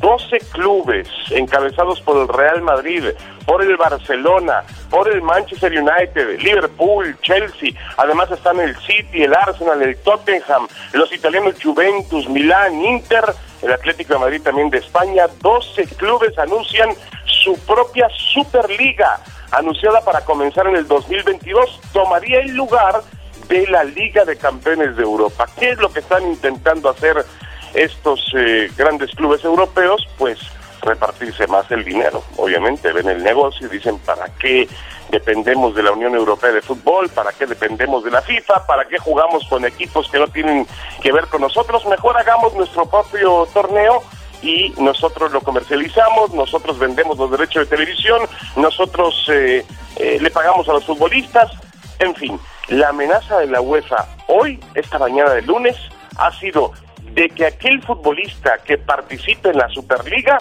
12 0.00 0.38
clubes 0.52 1.08
encabezados 1.30 2.00
por 2.00 2.18
el 2.18 2.28
Real 2.28 2.62
Madrid, 2.62 3.04
por 3.48 3.62
el 3.62 3.78
Barcelona, 3.78 4.62
por 4.90 5.08
el 5.08 5.22
Manchester 5.22 5.72
United, 5.72 6.38
Liverpool, 6.38 7.16
Chelsea, 7.22 7.70
además 7.96 8.30
están 8.30 8.60
el 8.60 8.76
City, 8.76 9.22
el 9.22 9.34
Arsenal, 9.34 9.80
el 9.80 9.96
Tottenham, 10.02 10.68
los 10.92 11.10
italianos 11.14 11.54
Juventus, 11.60 12.28
Milán, 12.28 12.84
Inter, 12.84 13.24
el 13.62 13.72
Atlético 13.72 14.12
de 14.12 14.18
Madrid 14.18 14.42
también 14.42 14.68
de 14.68 14.76
España, 14.76 15.26
12 15.40 15.86
clubes 15.96 16.38
anuncian 16.38 16.90
su 17.24 17.58
propia 17.60 18.06
Superliga, 18.34 19.18
anunciada 19.50 20.02
para 20.02 20.20
comenzar 20.26 20.66
en 20.66 20.76
el 20.76 20.86
2022, 20.86 21.80
tomaría 21.94 22.40
el 22.40 22.54
lugar 22.54 23.00
de 23.48 23.66
la 23.68 23.82
Liga 23.82 24.26
de 24.26 24.36
Campeones 24.36 24.94
de 24.94 25.04
Europa. 25.04 25.46
¿Qué 25.58 25.70
es 25.70 25.78
lo 25.78 25.90
que 25.90 26.00
están 26.00 26.22
intentando 26.26 26.90
hacer 26.90 27.24
estos 27.72 28.30
eh, 28.36 28.70
grandes 28.76 29.10
clubes 29.12 29.42
europeos? 29.42 30.06
Pues 30.18 30.38
repartirse 30.82 31.46
más 31.46 31.70
el 31.70 31.84
dinero. 31.84 32.22
Obviamente 32.36 32.92
ven 32.92 33.08
el 33.08 33.22
negocio 33.22 33.66
y 33.66 33.70
dicen, 33.70 33.98
¿para 33.98 34.26
qué 34.38 34.68
dependemos 35.10 35.74
de 35.74 35.82
la 35.82 35.92
Unión 35.92 36.14
Europea 36.14 36.52
de 36.52 36.62
Fútbol? 36.62 37.08
¿Para 37.08 37.32
qué 37.32 37.46
dependemos 37.46 38.04
de 38.04 38.10
la 38.10 38.22
FIFA? 38.22 38.66
¿Para 38.66 38.86
qué 38.86 38.98
jugamos 38.98 39.46
con 39.48 39.64
equipos 39.64 40.10
que 40.10 40.18
no 40.18 40.28
tienen 40.28 40.66
que 41.02 41.12
ver 41.12 41.26
con 41.26 41.40
nosotros? 41.40 41.84
Mejor 41.86 42.16
hagamos 42.16 42.54
nuestro 42.54 42.86
propio 42.86 43.46
torneo 43.52 44.02
y 44.42 44.72
nosotros 44.78 45.32
lo 45.32 45.40
comercializamos, 45.40 46.32
nosotros 46.32 46.78
vendemos 46.78 47.18
los 47.18 47.30
derechos 47.30 47.68
de 47.68 47.76
televisión, 47.76 48.22
nosotros 48.56 49.28
eh, 49.32 49.64
eh, 49.96 50.18
le 50.20 50.30
pagamos 50.30 50.68
a 50.68 50.74
los 50.74 50.84
futbolistas, 50.84 51.50
en 51.98 52.14
fin, 52.14 52.38
la 52.68 52.90
amenaza 52.90 53.38
de 53.38 53.48
la 53.48 53.60
UEFA 53.60 54.06
hoy, 54.28 54.60
esta 54.74 54.98
mañana 54.98 55.32
de 55.32 55.42
lunes, 55.42 55.76
ha 56.16 56.30
sido 56.38 56.72
de 57.14 57.28
que 57.30 57.46
aquel 57.46 57.82
futbolista 57.82 58.58
que 58.58 58.78
participe 58.78 59.50
en 59.50 59.58
la 59.58 59.68
Superliga 59.70 60.38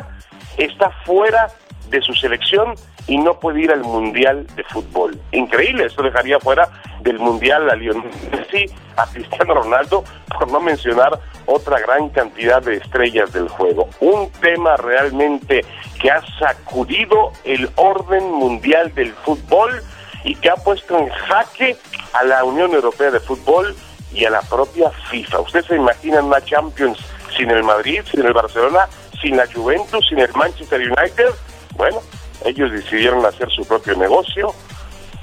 está 0.57 0.91
fuera 1.05 1.47
de 1.89 2.01
su 2.01 2.13
selección 2.13 2.75
y 3.07 3.17
no 3.17 3.39
puede 3.39 3.61
ir 3.61 3.71
al 3.71 3.81
Mundial 3.81 4.45
de 4.55 4.63
Fútbol. 4.65 5.17
Increíble, 5.31 5.85
esto 5.85 6.03
dejaría 6.03 6.39
fuera 6.39 6.69
del 7.01 7.19
Mundial 7.19 7.69
a 7.69 7.75
Lionel 7.75 8.09
Messi, 8.31 8.65
a 8.97 9.05
Cristiano 9.07 9.53
Ronaldo, 9.53 10.03
por 10.37 10.51
no 10.51 10.59
mencionar 10.59 11.17
otra 11.45 11.79
gran 11.79 12.09
cantidad 12.09 12.61
de 12.61 12.75
estrellas 12.75 13.31
del 13.31 13.47
juego. 13.47 13.89
Un 14.01 14.29
tema 14.41 14.75
realmente 14.75 15.63
que 16.01 16.11
ha 16.11 16.21
sacudido 16.37 17.31
el 17.45 17.69
orden 17.75 18.29
mundial 18.31 18.93
del 18.93 19.13
fútbol 19.13 19.81
y 20.23 20.35
que 20.35 20.49
ha 20.49 20.55
puesto 20.55 20.97
en 20.99 21.07
jaque 21.09 21.77
a 22.13 22.23
la 22.25 22.43
Unión 22.43 22.73
Europea 22.73 23.11
de 23.11 23.19
Fútbol 23.21 23.75
y 24.13 24.25
a 24.25 24.29
la 24.29 24.41
propia 24.41 24.89
FIFA. 25.09 25.39
¿Ustedes 25.39 25.67
se 25.67 25.75
imaginan 25.75 26.25
una 26.25 26.43
Champions 26.43 26.99
sin 27.35 27.49
el 27.51 27.63
Madrid, 27.63 28.01
sin 28.11 28.25
el 28.25 28.33
Barcelona, 28.33 28.87
sin 29.21 29.37
la 29.37 29.45
Juventus, 29.47 30.05
sin 30.07 30.19
el 30.19 30.31
Manchester 30.33 30.79
United? 30.79 31.29
Bueno, 31.75 32.01
ellos 32.45 32.71
decidieron 32.71 33.25
hacer 33.25 33.49
su 33.51 33.65
propio 33.65 33.95
negocio 33.95 34.53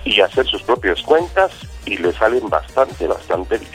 y 0.04 0.20
hacer 0.20 0.46
sus 0.46 0.62
propias 0.62 1.00
cuentas 1.02 1.52
y 1.86 1.96
le 1.96 2.12
salen 2.12 2.48
bastante, 2.48 3.06
bastante 3.06 3.58
bien. 3.58 3.72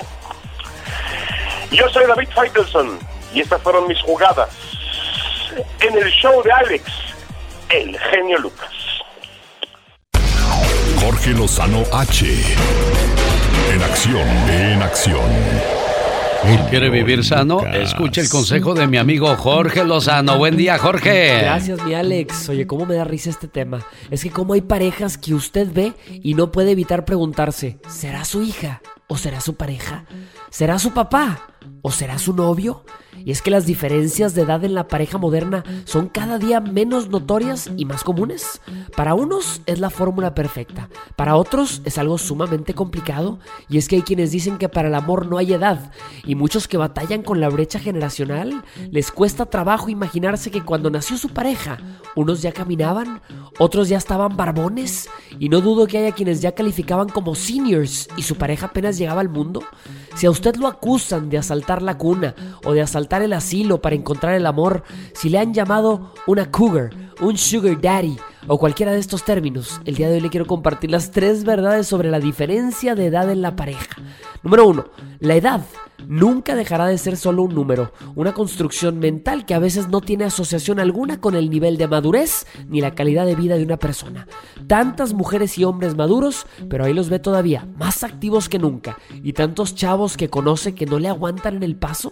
Yo 1.72 1.88
soy 1.90 2.06
David 2.08 2.30
Feitelson 2.30 3.00
y 3.34 3.42
estas 3.42 3.62
fueron 3.62 3.88
mis 3.88 4.02
jugadas 4.02 4.50
en 5.82 5.98
el 5.98 6.10
show 6.12 6.42
de 6.44 6.52
Alex, 6.52 6.84
el 7.70 7.98
genio 7.98 8.38
Lucas. 8.40 8.70
Jorge 11.00 11.32
Lozano 11.32 11.84
H. 11.92 12.26
En 13.72 13.82
acción, 13.84 14.28
en 14.50 14.82
acción. 14.82 15.79
¿Quiere 16.70 16.90
vivir 16.90 17.24
sano? 17.24 17.66
Escuche 17.66 18.22
el 18.22 18.30
consejo 18.30 18.74
de 18.74 18.88
mi 18.88 18.98
amigo 18.98 19.36
Jorge 19.36 19.84
Lozano. 19.84 20.38
Buen 20.38 20.56
día, 20.56 20.78
Jorge. 20.78 21.40
Gracias, 21.42 21.84
mi 21.84 21.94
Alex. 21.94 22.50
Oye, 22.50 22.66
¿cómo 22.66 22.86
me 22.86 22.96
da 22.96 23.04
risa 23.04 23.30
este 23.30 23.48
tema? 23.48 23.86
Es 24.10 24.24
que 24.24 24.30
como 24.30 24.54
hay 24.54 24.62
parejas 24.62 25.18
que 25.18 25.34
usted 25.34 25.68
ve 25.72 25.94
y 26.24 26.36
no 26.36 26.52
puede 26.52 26.72
evitar 26.72 27.06
preguntarse, 27.06 27.80
¿será 27.88 28.24
su 28.26 28.42
hija 28.42 28.82
o 29.08 29.18
será 29.18 29.42
su 29.42 29.56
pareja? 29.56 30.06
¿Será 30.50 30.80
su 30.80 30.92
papá 30.94 31.50
o 31.82 31.92
será 31.92 32.18
su 32.18 32.34
novio? 32.34 32.84
Y 33.26 33.32
es 33.32 33.42
que 33.42 33.52
las 33.52 33.66
diferencias 33.66 34.34
de 34.34 34.44
edad 34.44 34.64
en 34.64 34.74
la 34.74 34.88
pareja 34.88 35.18
moderna 35.18 35.64
son 35.86 36.08
cada 36.08 36.38
día 36.38 36.62
menos 36.62 37.10
notorias 37.10 37.70
y 37.76 37.86
más 37.86 38.04
comunes. 38.04 38.62
Para 38.96 39.14
unos 39.14 39.62
es 39.66 39.80
la 39.80 39.90
fórmula 39.90 40.34
perfecta, 40.34 40.90
para 41.16 41.36
otros 41.36 41.82
es 41.86 41.98
algo 41.98 42.18
sumamente 42.18 42.74
complicado 42.74 43.40
y 43.68 43.78
es 43.78 43.88
que 43.88 43.98
hay 43.98 44.02
quienes 44.04 44.32
dicen 44.32 44.58
que 44.58 44.70
para 44.70 44.88
el 44.88 44.96
amor 44.96 45.26
no 45.26 45.38
hay 45.38 45.54
edad 45.54 45.92
y 46.24 46.36
muchos 46.36 46.68
que 46.68 46.78
batallan 46.78 47.24
con 47.24 47.42
la 47.42 47.50
brecha 47.50 47.80
generacional 47.80 48.64
les 48.92 49.12
cuesta 49.12 49.46
trabajo 49.46 49.90
imaginarse 49.90 50.52
que 50.52 50.64
cuando 50.64 50.90
nació 50.90 51.18
su 51.18 51.30
pareja 51.30 51.78
unos 52.16 52.42
ya 52.42 52.52
caminaban, 52.52 53.22
otros 53.60 53.90
ya 53.90 53.98
estaban 53.98 54.36
barbones 54.36 55.10
y 55.40 55.50
no 55.50 55.62
dudo 55.62 55.88
que 55.88 55.98
haya 55.98 56.12
quienes 56.12 56.42
ya 56.42 56.54
calificaban 56.54 57.10
como 57.10 57.36
seniors 57.36 58.08
y 58.18 58.24
su 58.24 58.36
pareja 58.36 58.68
apenas 58.68 58.98
llegaba 58.98 59.22
al 59.22 59.30
mundo. 59.30 59.64
Si 60.16 60.26
a 60.26 60.32
usted 60.32 60.56
lo 60.56 60.68
acusan 60.68 61.30
de 61.30 61.38
asaltar 61.50 61.82
la 61.82 61.98
cuna 61.98 62.36
o 62.64 62.74
de 62.74 62.82
asaltar 62.82 63.24
el 63.24 63.34
asilo 63.34 63.82
para 63.82 63.96
encontrar 63.96 64.36
el 64.36 64.46
amor, 64.46 64.84
si 65.14 65.30
le 65.30 65.40
han 65.40 65.52
llamado 65.52 66.14
una 66.28 66.52
cougar, 66.52 66.92
un 67.22 67.40
sugar 67.40 67.82
daddy 67.82 68.18
o 68.52 68.58
cualquiera 68.58 68.92
de 68.92 69.00
estos 69.00 69.24
términos, 69.24 69.80
el 69.86 69.94
día 69.94 70.10
de 70.10 70.16
hoy 70.16 70.22
le 70.22 70.32
quiero 70.32 70.48
compartir 70.48 70.90
las 70.90 71.12
tres 71.12 71.44
verdades 71.44 71.86
sobre 71.86 72.10
la 72.10 72.20
diferencia 72.20 72.96
de 72.96 73.06
edad 73.06 73.30
en 73.30 73.44
la 73.44 73.56
pareja. 73.56 73.96
Número 74.42 74.68
uno, 74.68 74.86
la 75.20 75.36
edad 75.36 75.62
nunca 76.08 76.56
dejará 76.56 76.88
de 76.88 76.98
ser 76.98 77.18
solo 77.18 77.44
un 77.44 77.54
número, 77.54 77.92
una 78.16 78.34
construcción 78.34 78.98
mental 78.98 79.46
que 79.46 79.54
a 79.54 79.60
veces 79.60 79.90
no 79.90 80.02
tiene 80.02 80.24
asociación 80.24 80.80
alguna 80.80 81.20
con 81.22 81.36
el 81.36 81.50
nivel 81.50 81.78
de 81.78 81.88
madurez 81.88 82.48
ni 82.68 82.82
la 82.82 82.96
calidad 82.96 83.28
de 83.28 83.36
vida 83.36 83.56
de 83.56 83.64
una 83.64 83.78
persona. 83.78 84.28
Tantas 84.66 85.14
mujeres 85.14 85.58
y 85.58 85.64
hombres 85.64 85.96
maduros, 85.96 86.48
pero 86.70 86.86
ahí 86.86 86.94
los 86.94 87.10
ve 87.10 87.20
todavía, 87.20 87.68
más 87.78 88.04
activos 88.04 88.50
que 88.50 88.58
nunca, 88.58 88.98
y 89.24 89.34
tantos 89.34 89.76
chavos 89.76 90.18
que 90.18 90.30
conoce 90.30 90.74
que 90.74 90.88
no 90.88 90.98
le 90.98 91.08
aguantan 91.10 91.58
en 91.58 91.64
el 91.64 91.76
paso. 91.76 92.12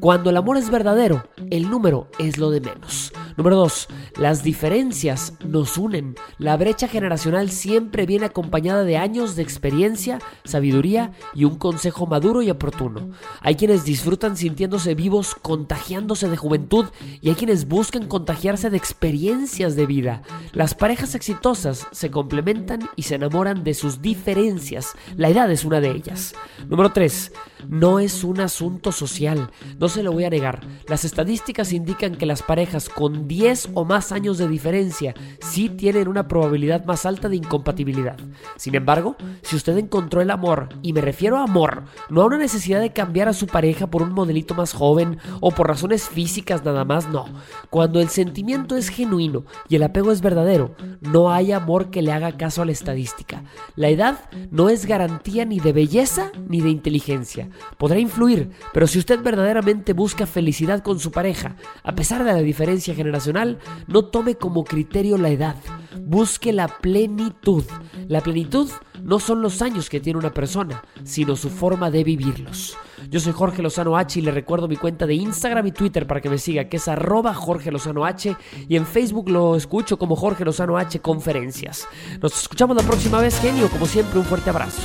Cuando 0.00 0.28
el 0.28 0.36
amor 0.36 0.58
es 0.58 0.68
verdadero, 0.68 1.24
el 1.50 1.70
número 1.70 2.08
es 2.18 2.36
lo 2.36 2.50
de 2.50 2.60
menos. 2.60 3.12
Número 3.36 3.56
2. 3.56 3.88
Las 4.18 4.42
diferencias 4.42 5.34
nos 5.46 5.61
unen. 5.78 6.14
La 6.38 6.56
brecha 6.56 6.88
generacional 6.88 7.50
siempre 7.50 8.06
viene 8.06 8.26
acompañada 8.26 8.84
de 8.84 8.96
años 8.96 9.36
de 9.36 9.42
experiencia, 9.42 10.18
sabiduría 10.44 11.12
y 11.34 11.44
un 11.44 11.56
consejo 11.56 12.06
maduro 12.06 12.42
y 12.42 12.50
oportuno. 12.50 13.10
Hay 13.40 13.56
quienes 13.56 13.84
disfrutan 13.84 14.36
sintiéndose 14.36 14.94
vivos, 14.94 15.34
contagiándose 15.34 16.28
de 16.28 16.36
juventud 16.36 16.86
y 17.20 17.28
hay 17.28 17.34
quienes 17.34 17.66
buscan 17.66 18.06
contagiarse 18.06 18.70
de 18.70 18.76
experiencias 18.76 19.76
de 19.76 19.86
vida. 19.86 20.22
Las 20.52 20.74
parejas 20.74 21.14
exitosas 21.14 21.86
se 21.92 22.10
complementan 22.10 22.88
y 22.96 23.02
se 23.02 23.16
enamoran 23.16 23.64
de 23.64 23.74
sus 23.74 24.02
diferencias. 24.02 24.92
La 25.16 25.28
edad 25.28 25.50
es 25.50 25.64
una 25.64 25.80
de 25.80 25.90
ellas. 25.90 26.34
Número 26.68 26.92
3. 26.92 27.32
No 27.68 27.98
es 27.98 28.24
un 28.24 28.40
asunto 28.40 28.92
social. 28.92 29.50
No 29.78 29.88
se 29.88 30.02
lo 30.02 30.12
voy 30.12 30.24
a 30.24 30.30
negar. 30.30 30.60
Las 30.88 31.04
estadísticas 31.04 31.72
indican 31.72 32.16
que 32.16 32.26
las 32.26 32.42
parejas 32.42 32.88
con 32.88 33.28
10 33.28 33.70
o 33.74 33.84
más 33.84 34.12
años 34.12 34.38
de 34.38 34.48
diferencia 34.48 35.14
sí 35.52 35.68
tienen 35.68 36.08
una 36.08 36.28
probabilidad 36.28 36.86
más 36.86 37.04
alta 37.04 37.28
de 37.28 37.36
incompatibilidad. 37.36 38.16
Sin 38.56 38.74
embargo, 38.74 39.16
si 39.42 39.54
usted 39.54 39.76
encontró 39.76 40.22
el 40.22 40.30
amor, 40.30 40.70
y 40.80 40.94
me 40.94 41.02
refiero 41.02 41.36
a 41.36 41.44
amor, 41.44 41.84
no 42.08 42.22
a 42.22 42.24
una 42.26 42.38
necesidad 42.38 42.80
de 42.80 42.94
cambiar 42.94 43.28
a 43.28 43.34
su 43.34 43.46
pareja 43.46 43.88
por 43.88 44.02
un 44.02 44.12
modelito 44.12 44.54
más 44.54 44.72
joven 44.72 45.18
o 45.40 45.50
por 45.50 45.68
razones 45.68 46.08
físicas 46.08 46.64
nada 46.64 46.86
más, 46.86 47.10
no. 47.10 47.26
Cuando 47.68 48.00
el 48.00 48.08
sentimiento 48.08 48.76
es 48.76 48.88
genuino 48.88 49.44
y 49.68 49.76
el 49.76 49.82
apego 49.82 50.10
es 50.10 50.22
verdadero, 50.22 50.74
no 51.02 51.30
hay 51.30 51.52
amor 51.52 51.90
que 51.90 52.00
le 52.00 52.12
haga 52.12 52.38
caso 52.38 52.62
a 52.62 52.64
la 52.64 52.72
estadística. 52.72 53.44
La 53.76 53.90
edad 53.90 54.20
no 54.50 54.70
es 54.70 54.86
garantía 54.86 55.44
ni 55.44 55.60
de 55.60 55.74
belleza 55.74 56.32
ni 56.48 56.62
de 56.62 56.70
inteligencia. 56.70 57.50
Podrá 57.76 57.98
influir, 57.98 58.52
pero 58.72 58.86
si 58.86 58.98
usted 58.98 59.20
verdaderamente 59.22 59.92
busca 59.92 60.24
felicidad 60.24 60.82
con 60.82 60.98
su 60.98 61.12
pareja, 61.12 61.56
a 61.82 61.94
pesar 61.94 62.24
de 62.24 62.32
la 62.32 62.40
diferencia 62.40 62.94
generacional, 62.94 63.58
no 63.86 64.06
tome 64.06 64.36
como 64.36 64.64
criterio 64.64 65.18
la 65.18 65.30
edad. 65.32 65.56
Busque 66.00 66.52
la 66.52 66.68
plenitud. 66.68 67.64
La 68.08 68.20
plenitud 68.20 68.70
no 69.02 69.18
son 69.18 69.42
los 69.42 69.62
años 69.62 69.90
que 69.90 70.00
tiene 70.00 70.18
una 70.18 70.32
persona, 70.32 70.82
sino 71.04 71.36
su 71.36 71.50
forma 71.50 71.90
de 71.90 72.04
vivirlos. 72.04 72.76
Yo 73.10 73.20
soy 73.20 73.32
Jorge 73.32 73.62
Lozano 73.62 73.96
H 73.96 74.18
y 74.18 74.22
le 74.22 74.30
recuerdo 74.30 74.68
mi 74.68 74.76
cuenta 74.76 75.06
de 75.06 75.14
Instagram 75.14 75.66
y 75.66 75.72
Twitter 75.72 76.06
para 76.06 76.20
que 76.20 76.30
me 76.30 76.38
siga, 76.38 76.68
que 76.68 76.76
es 76.76 76.88
arroba 76.88 77.34
Jorge 77.34 77.72
Lozano 77.72 78.04
H 78.04 78.36
y 78.68 78.76
en 78.76 78.86
Facebook 78.86 79.28
lo 79.28 79.56
escucho 79.56 79.98
como 79.98 80.16
Jorge 80.16 80.44
Lozano 80.44 80.78
H 80.78 81.00
Conferencias. 81.00 81.86
Nos 82.20 82.42
escuchamos 82.42 82.76
la 82.76 82.82
próxima 82.82 83.20
vez, 83.20 83.38
genio. 83.40 83.68
Como 83.68 83.86
siempre, 83.86 84.18
un 84.18 84.24
fuerte 84.24 84.50
abrazo. 84.50 84.82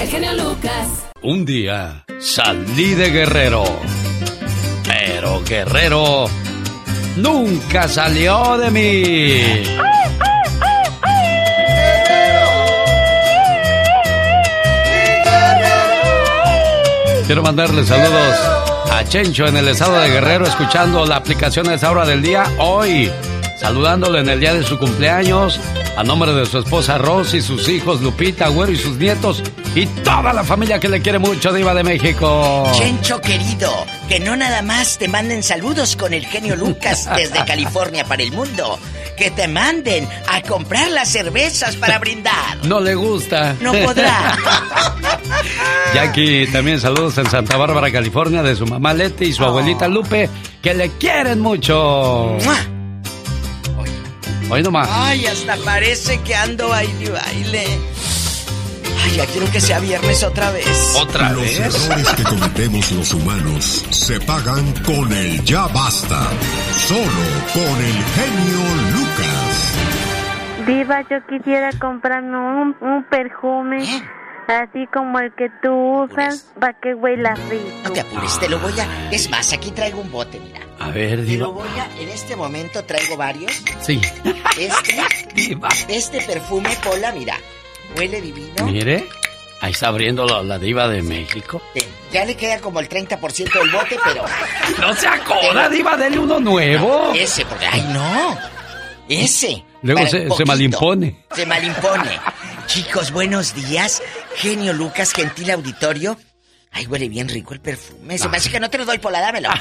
El 0.00 0.08
genio 0.08 0.32
Lucas. 0.32 1.10
Un 1.22 1.44
día 1.44 2.04
salí 2.18 2.94
de 2.94 3.10
Guerrero, 3.10 3.64
pero 4.86 5.42
Guerrero 5.44 6.24
nunca 7.16 7.88
salió 7.88 8.58
de 8.58 8.70
mí. 8.70 9.62
Quiero 17.26 17.42
mandarle 17.42 17.84
saludos 17.84 18.34
a 18.90 19.04
Chencho 19.04 19.46
en 19.46 19.56
el 19.56 19.68
estado 19.68 20.00
de 20.00 20.10
Guerrero, 20.10 20.46
escuchando 20.46 21.06
la 21.06 21.14
aplicación 21.16 21.68
a 21.68 21.74
esa 21.74 21.90
hora 21.90 22.04
del 22.04 22.22
día 22.22 22.44
hoy. 22.58 23.08
Saludándole 23.60 24.20
en 24.20 24.28
el 24.30 24.40
día 24.40 24.54
de 24.54 24.62
su 24.62 24.78
cumpleaños, 24.78 25.60
a 25.94 26.02
nombre 26.02 26.32
de 26.32 26.46
su 26.46 26.58
esposa 26.60 26.96
Rosy, 26.96 27.42
sus 27.42 27.68
hijos 27.68 28.00
Lupita, 28.00 28.48
Güero 28.48 28.72
y 28.72 28.76
sus 28.76 28.96
nietos, 28.96 29.42
y 29.74 29.84
toda 29.84 30.32
la 30.32 30.42
familia 30.44 30.80
que 30.80 30.88
le 30.88 31.02
quiere 31.02 31.18
mucho, 31.18 31.52
Diva 31.52 31.74
de 31.74 31.84
México. 31.84 32.66
Chencho 32.72 33.20
querido, 33.20 33.70
que 34.08 34.18
no 34.18 34.34
nada 34.34 34.62
más 34.62 34.96
te 34.96 35.08
manden 35.08 35.42
saludos 35.42 35.94
con 35.94 36.14
el 36.14 36.24
genio 36.24 36.56
Lucas 36.56 37.06
desde 37.14 37.44
California 37.44 38.02
para 38.06 38.22
el 38.22 38.32
mundo. 38.32 38.78
Que 39.18 39.30
te 39.30 39.46
manden 39.46 40.08
a 40.26 40.40
comprar 40.40 40.90
las 40.90 41.10
cervezas 41.10 41.76
para 41.76 41.98
brindar. 41.98 42.64
No 42.64 42.80
le 42.80 42.94
gusta. 42.94 43.54
No 43.60 43.72
podrá. 43.72 44.38
Jackie, 45.94 46.46
también 46.46 46.80
saludos 46.80 47.18
en 47.18 47.28
Santa 47.28 47.58
Bárbara, 47.58 47.92
California, 47.92 48.42
de 48.42 48.56
su 48.56 48.66
mamá 48.66 48.94
Leti 48.94 49.26
y 49.26 49.32
su 49.34 49.44
abuelita 49.44 49.86
Lupe, 49.86 50.30
que 50.62 50.72
le 50.72 50.88
quieren 50.92 51.40
mucho. 51.40 52.38
Hoy 54.50 54.62
nomás. 54.62 54.88
Ay, 54.90 55.26
hasta 55.26 55.56
parece 55.58 56.18
que 56.22 56.34
ando 56.34 56.68
baile 56.68 57.04
y 57.04 57.08
baile. 57.08 57.64
Ay, 59.04 59.16
ya 59.16 59.26
quiero 59.26 59.50
que 59.50 59.60
sea 59.60 59.78
viernes 59.78 60.22
otra 60.22 60.50
vez. 60.50 60.94
¿Otra 61.00 61.30
Los 61.32 61.42
vez? 61.42 61.58
errores 61.60 62.08
que 62.16 62.22
cometemos 62.24 62.92
los 62.92 63.14
humanos 63.14 63.84
se 63.90 64.20
pagan 64.20 64.72
con 64.84 65.12
el 65.12 65.42
ya 65.44 65.66
basta. 65.68 66.26
Solo 66.88 67.00
con 67.54 67.76
el 67.78 67.94
genio 67.94 68.64
Lucas. 68.92 70.66
Diva, 70.66 71.02
yo 71.08 71.16
quisiera 71.28 71.70
comprarme 71.80 72.36
un, 72.36 72.76
un 72.80 73.04
perfume 73.04 73.78
así 74.58 74.86
como 74.92 75.18
el 75.18 75.32
que 75.34 75.48
tú 75.62 76.02
usas 76.04 76.46
para 76.58 76.74
que 76.80 76.94
huela 76.94 77.34
rico. 77.48 77.64
No 77.84 77.92
te 77.92 78.00
apures, 78.00 78.38
te 78.38 78.48
lo 78.48 78.58
voy 78.58 78.72
a. 78.78 79.10
Es 79.10 79.30
más, 79.30 79.52
aquí 79.52 79.70
traigo 79.70 80.00
un 80.00 80.10
bote, 80.10 80.38
mira. 80.40 80.60
A 80.78 80.90
ver, 80.90 81.16
Te 81.18 81.22
Diva. 81.24 81.46
lo 81.46 81.52
voy 81.52 81.68
a. 81.78 82.00
En 82.00 82.08
este 82.08 82.36
momento 82.36 82.82
traigo 82.84 83.16
varios. 83.16 83.52
Sí. 83.80 84.00
Este. 84.58 85.00
Este 85.88 86.20
perfume, 86.22 86.70
Pola, 86.82 87.12
mira. 87.12 87.36
Huele 87.96 88.20
divino. 88.20 88.64
Mire, 88.66 89.06
ahí 89.60 89.72
está 89.72 89.88
abriendo 89.88 90.24
la, 90.26 90.42
la 90.42 90.58
Diva 90.58 90.88
de 90.88 91.02
México. 91.02 91.60
Ya 92.12 92.24
le 92.24 92.36
queda 92.36 92.60
como 92.60 92.80
el 92.80 92.88
30% 92.88 93.52
del 93.52 93.70
bote, 93.70 93.96
pero. 94.04 94.24
No 94.80 94.94
se 94.94 95.06
acoda, 95.08 95.68
Diva, 95.68 95.96
dele 95.96 96.18
uno 96.18 96.40
nuevo. 96.40 97.12
Ese, 97.14 97.44
porque. 97.46 97.66
¡Ay, 97.66 97.82
no! 97.92 98.36
Ese. 99.08 99.64
Luego 99.82 100.06
se, 100.06 100.28
se 100.30 100.44
malimpone. 100.44 101.24
Se 101.34 101.46
malimpone. 101.46 102.18
Chicos, 102.66 103.10
buenos 103.10 103.54
días. 103.54 104.02
Genio 104.36 104.72
Lucas, 104.72 105.12
gentil 105.12 105.50
auditorio. 105.50 106.18
Ay, 106.72 106.86
huele 106.86 107.08
bien 107.08 107.28
rico 107.28 107.52
el 107.54 107.60
perfume. 107.60 108.16
Se 108.18 108.28
me 108.28 108.36
hace 108.36 108.50
que 108.50 108.60
no 108.60 108.70
te 108.70 108.78
lo 108.78 108.84
doy, 108.84 108.98
Pola, 108.98 109.20
dámelo. 109.20 109.50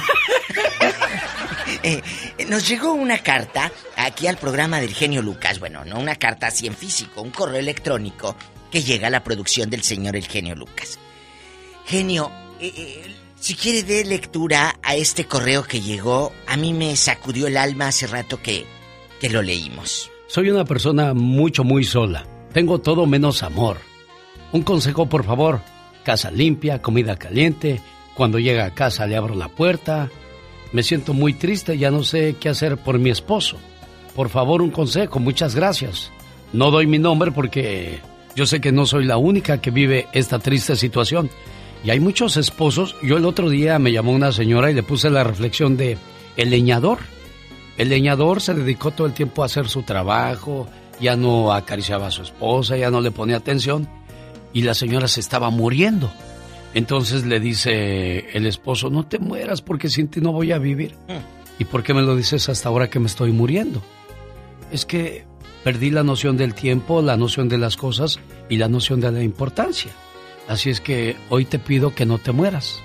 Eh, 1.84 2.02
nos 2.48 2.68
llegó 2.68 2.94
una 2.94 3.20
carta 3.20 3.72
aquí 3.96 4.28
al 4.28 4.38
programa 4.38 4.82
del 4.82 4.94
genio 4.94 5.22
Lucas. 5.22 5.60
Bueno, 5.60 5.86
no 5.86 6.00
una 6.00 6.16
carta 6.16 6.48
así 6.48 6.68
en 6.68 6.76
físico, 6.76 7.22
un 7.22 7.30
correo 7.30 7.60
electrónico 7.60 8.36
que 8.72 8.84
llega 8.84 9.08
a 9.08 9.12
la 9.12 9.24
producción 9.24 9.70
del 9.70 9.84
señor 9.84 10.16
el 10.16 10.28
genio 10.28 10.56
Lucas. 10.56 11.00
Genio, 11.86 12.32
eh, 12.60 12.74
eh, 12.76 13.16
si 13.40 13.56
quiere 13.56 13.84
de 13.84 14.04
lectura 14.04 14.78
a 14.82 14.96
este 14.96 15.26
correo 15.26 15.64
que 15.64 15.80
llegó, 15.80 16.34
a 16.48 16.58
mí 16.58 16.74
me 16.74 16.96
sacudió 16.96 17.48
el 17.48 17.56
alma 17.56 17.88
hace 17.88 18.08
rato 18.08 18.42
que, 18.42 18.66
que 19.20 19.30
lo 19.30 19.42
leímos. 19.42 20.12
Soy 20.28 20.50
una 20.50 20.66
persona 20.66 21.14
mucho, 21.14 21.64
muy 21.64 21.84
sola. 21.84 22.26
Tengo 22.54 22.80
todo 22.80 23.06
menos 23.06 23.44
amor. 23.44 23.78
Un 24.52 24.64
consejo, 24.64 25.08
por 25.08 25.24
favor. 25.24 25.62
Casa 26.04 26.32
limpia, 26.32 26.82
comida 26.82 27.18
caliente. 27.18 27.82
Cuando 28.16 28.40
llega 28.40 28.66
a 28.66 28.74
casa 28.74 29.08
le 29.08 29.16
abro 29.16 29.36
la 29.36 29.50
puerta. 29.50 30.10
Me 30.72 30.84
siento 30.84 31.14
muy 31.14 31.34
triste, 31.34 31.78
ya 31.78 31.90
no 31.90 32.04
sé 32.04 32.36
qué 32.40 32.50
hacer 32.50 32.78
por 32.78 33.00
mi 33.00 33.10
esposo. 33.10 33.58
Por 34.16 34.30
favor, 34.30 34.62
un 34.62 34.70
consejo, 34.70 35.20
muchas 35.20 35.56
gracias. 35.56 36.12
No 36.54 36.72
doy 36.72 36.88
mi 36.88 37.00
nombre 37.00 37.32
porque 37.32 38.00
yo 38.36 38.46
sé 38.46 38.62
que 38.62 38.72
no 38.72 38.86
soy 38.86 39.06
la 39.06 39.18
única 39.18 39.62
que 39.62 39.72
vive 39.72 40.08
esta 40.14 40.40
triste 40.40 40.76
situación. 40.76 41.30
Y 41.84 41.90
hay 41.92 42.00
muchos 42.00 42.38
esposos. 42.38 42.96
Yo 43.02 43.18
el 43.18 43.26
otro 43.26 43.50
día 43.50 43.80
me 43.80 43.92
llamó 43.92 44.12
una 44.12 44.32
señora 44.32 44.70
y 44.70 44.74
le 44.74 44.84
puse 44.84 45.10
la 45.10 45.24
reflexión 45.24 45.78
de 45.78 45.98
el 46.38 46.50
leñador. 46.50 47.00
El 47.80 47.88
leñador 47.88 48.42
se 48.42 48.54
dedicó 48.54 48.92
todo 48.92 49.08
el 49.08 49.14
tiempo 49.14 49.42
a 49.42 49.46
hacer 49.46 49.70
su 49.70 49.84
trabajo, 49.84 50.68
ya 51.00 51.16
no 51.16 51.54
acariciaba 51.54 52.08
a 52.08 52.12
su 52.12 52.24
esposa, 52.24 52.76
ya 52.76 52.92
no 52.92 53.00
le 53.00 53.10
ponía 53.10 53.38
atención 53.38 53.88
y 54.52 54.64
la 54.64 54.74
señora 54.74 55.08
se 55.08 55.22
estaba 55.22 55.50
muriendo. 55.50 56.12
Entonces 56.74 57.26
le 57.26 57.40
dice 57.40 58.32
el 58.34 58.48
esposo, 58.48 58.90
no 58.90 59.06
te 59.06 59.18
mueras 59.18 59.62
porque 59.62 59.88
sin 59.88 60.10
ti 60.10 60.20
no 60.20 60.34
voy 60.34 60.52
a 60.52 60.58
vivir. 60.58 60.98
¿Y 61.58 61.64
por 61.64 61.82
qué 61.82 61.94
me 61.94 62.02
lo 62.02 62.18
dices 62.18 62.50
hasta 62.50 62.68
ahora 62.68 62.90
que 62.90 63.00
me 63.00 63.08
estoy 63.08 63.32
muriendo? 63.32 63.82
Es 64.74 64.86
que 64.86 65.26
perdí 65.64 65.90
la 65.90 66.04
noción 66.04 66.36
del 66.36 66.56
tiempo, 66.56 67.02
la 67.02 67.16
noción 67.16 67.48
de 67.48 67.60
las 67.60 67.78
cosas 67.78 68.20
y 68.50 68.58
la 68.58 68.68
noción 68.68 69.00
de 69.00 69.10
la 69.10 69.24
importancia. 69.24 69.92
Así 70.50 70.70
es 70.70 70.82
que 70.82 71.16
hoy 71.30 71.46
te 71.46 71.60
pido 71.60 71.96
que 71.96 72.06
no 72.06 72.18
te 72.18 72.34
mueras. 72.34 72.82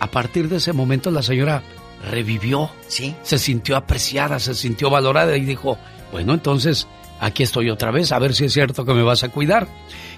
A 0.00 0.10
partir 0.10 0.48
de 0.48 0.56
ese 0.56 0.72
momento 0.72 1.12
la 1.12 1.22
señora 1.22 1.62
revivió. 2.10 2.70
Sí. 2.88 3.14
Se 3.22 3.38
sintió 3.38 3.76
apreciada, 3.76 4.38
se 4.40 4.54
sintió 4.54 4.90
valorada 4.90 5.36
y 5.36 5.44
dijo, 5.44 5.78
bueno, 6.10 6.34
entonces 6.34 6.86
aquí 7.20 7.42
estoy 7.42 7.70
otra 7.70 7.90
vez, 7.90 8.12
a 8.12 8.18
ver 8.18 8.34
si 8.34 8.44
es 8.44 8.52
cierto 8.52 8.84
que 8.84 8.94
me 8.94 9.02
vas 9.02 9.24
a 9.24 9.28
cuidar. 9.28 9.68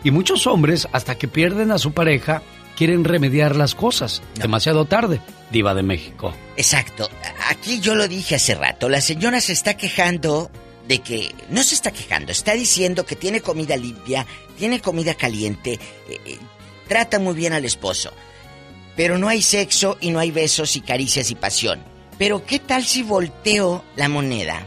Y 0.03 0.11
muchos 0.11 0.47
hombres, 0.47 0.89
hasta 0.93 1.17
que 1.17 1.29
pierden 1.29 1.71
a 1.71 1.79
su 1.79 1.93
pareja, 1.93 2.43
quieren 2.77 3.05
remediar 3.05 3.57
las 3.57 3.75
cosas. 3.75 4.23
Demasiado 4.35 4.85
tarde, 4.85 5.21
diva 5.51 5.75
de 5.75 5.83
México. 5.83 6.35
Exacto. 6.57 7.09
Aquí 7.49 7.81
yo 7.81 7.95
lo 7.95 8.09
dije 8.09 8.35
hace 8.37 8.55
rato. 8.55 8.89
La 8.89 9.01
señora 9.01 9.41
se 9.41 9.53
está 9.53 9.77
quejando 9.77 10.51
de 10.89 11.01
que... 11.01 11.35
No 11.49 11.63
se 11.63 11.75
está 11.75 11.91
quejando, 11.91 12.33
está 12.33 12.53
diciendo 12.55 13.07
que 13.07 13.17
tiene 13.17 13.41
comida 13.41 13.77
limpia, 13.77 14.27
tiene 14.59 14.81
comida 14.81 15.15
caliente, 15.15 15.75
eh, 16.09 16.21
eh, 16.25 16.39
trata 16.89 17.19
muy 17.19 17.35
bien 17.35 17.53
al 17.53 17.65
esposo. 17.65 18.13
Pero 18.97 19.19
no 19.19 19.29
hay 19.29 19.43
sexo 19.43 19.97
y 20.01 20.11
no 20.11 20.19
hay 20.19 20.31
besos 20.31 20.77
y 20.77 20.81
caricias 20.81 21.31
y 21.31 21.35
pasión. 21.35 21.83
Pero 22.19 22.45
¿qué 22.47 22.59
tal 22.59 22.85
si 22.85 23.03
volteo 23.03 23.85
la 23.97 24.09
moneda? 24.09 24.67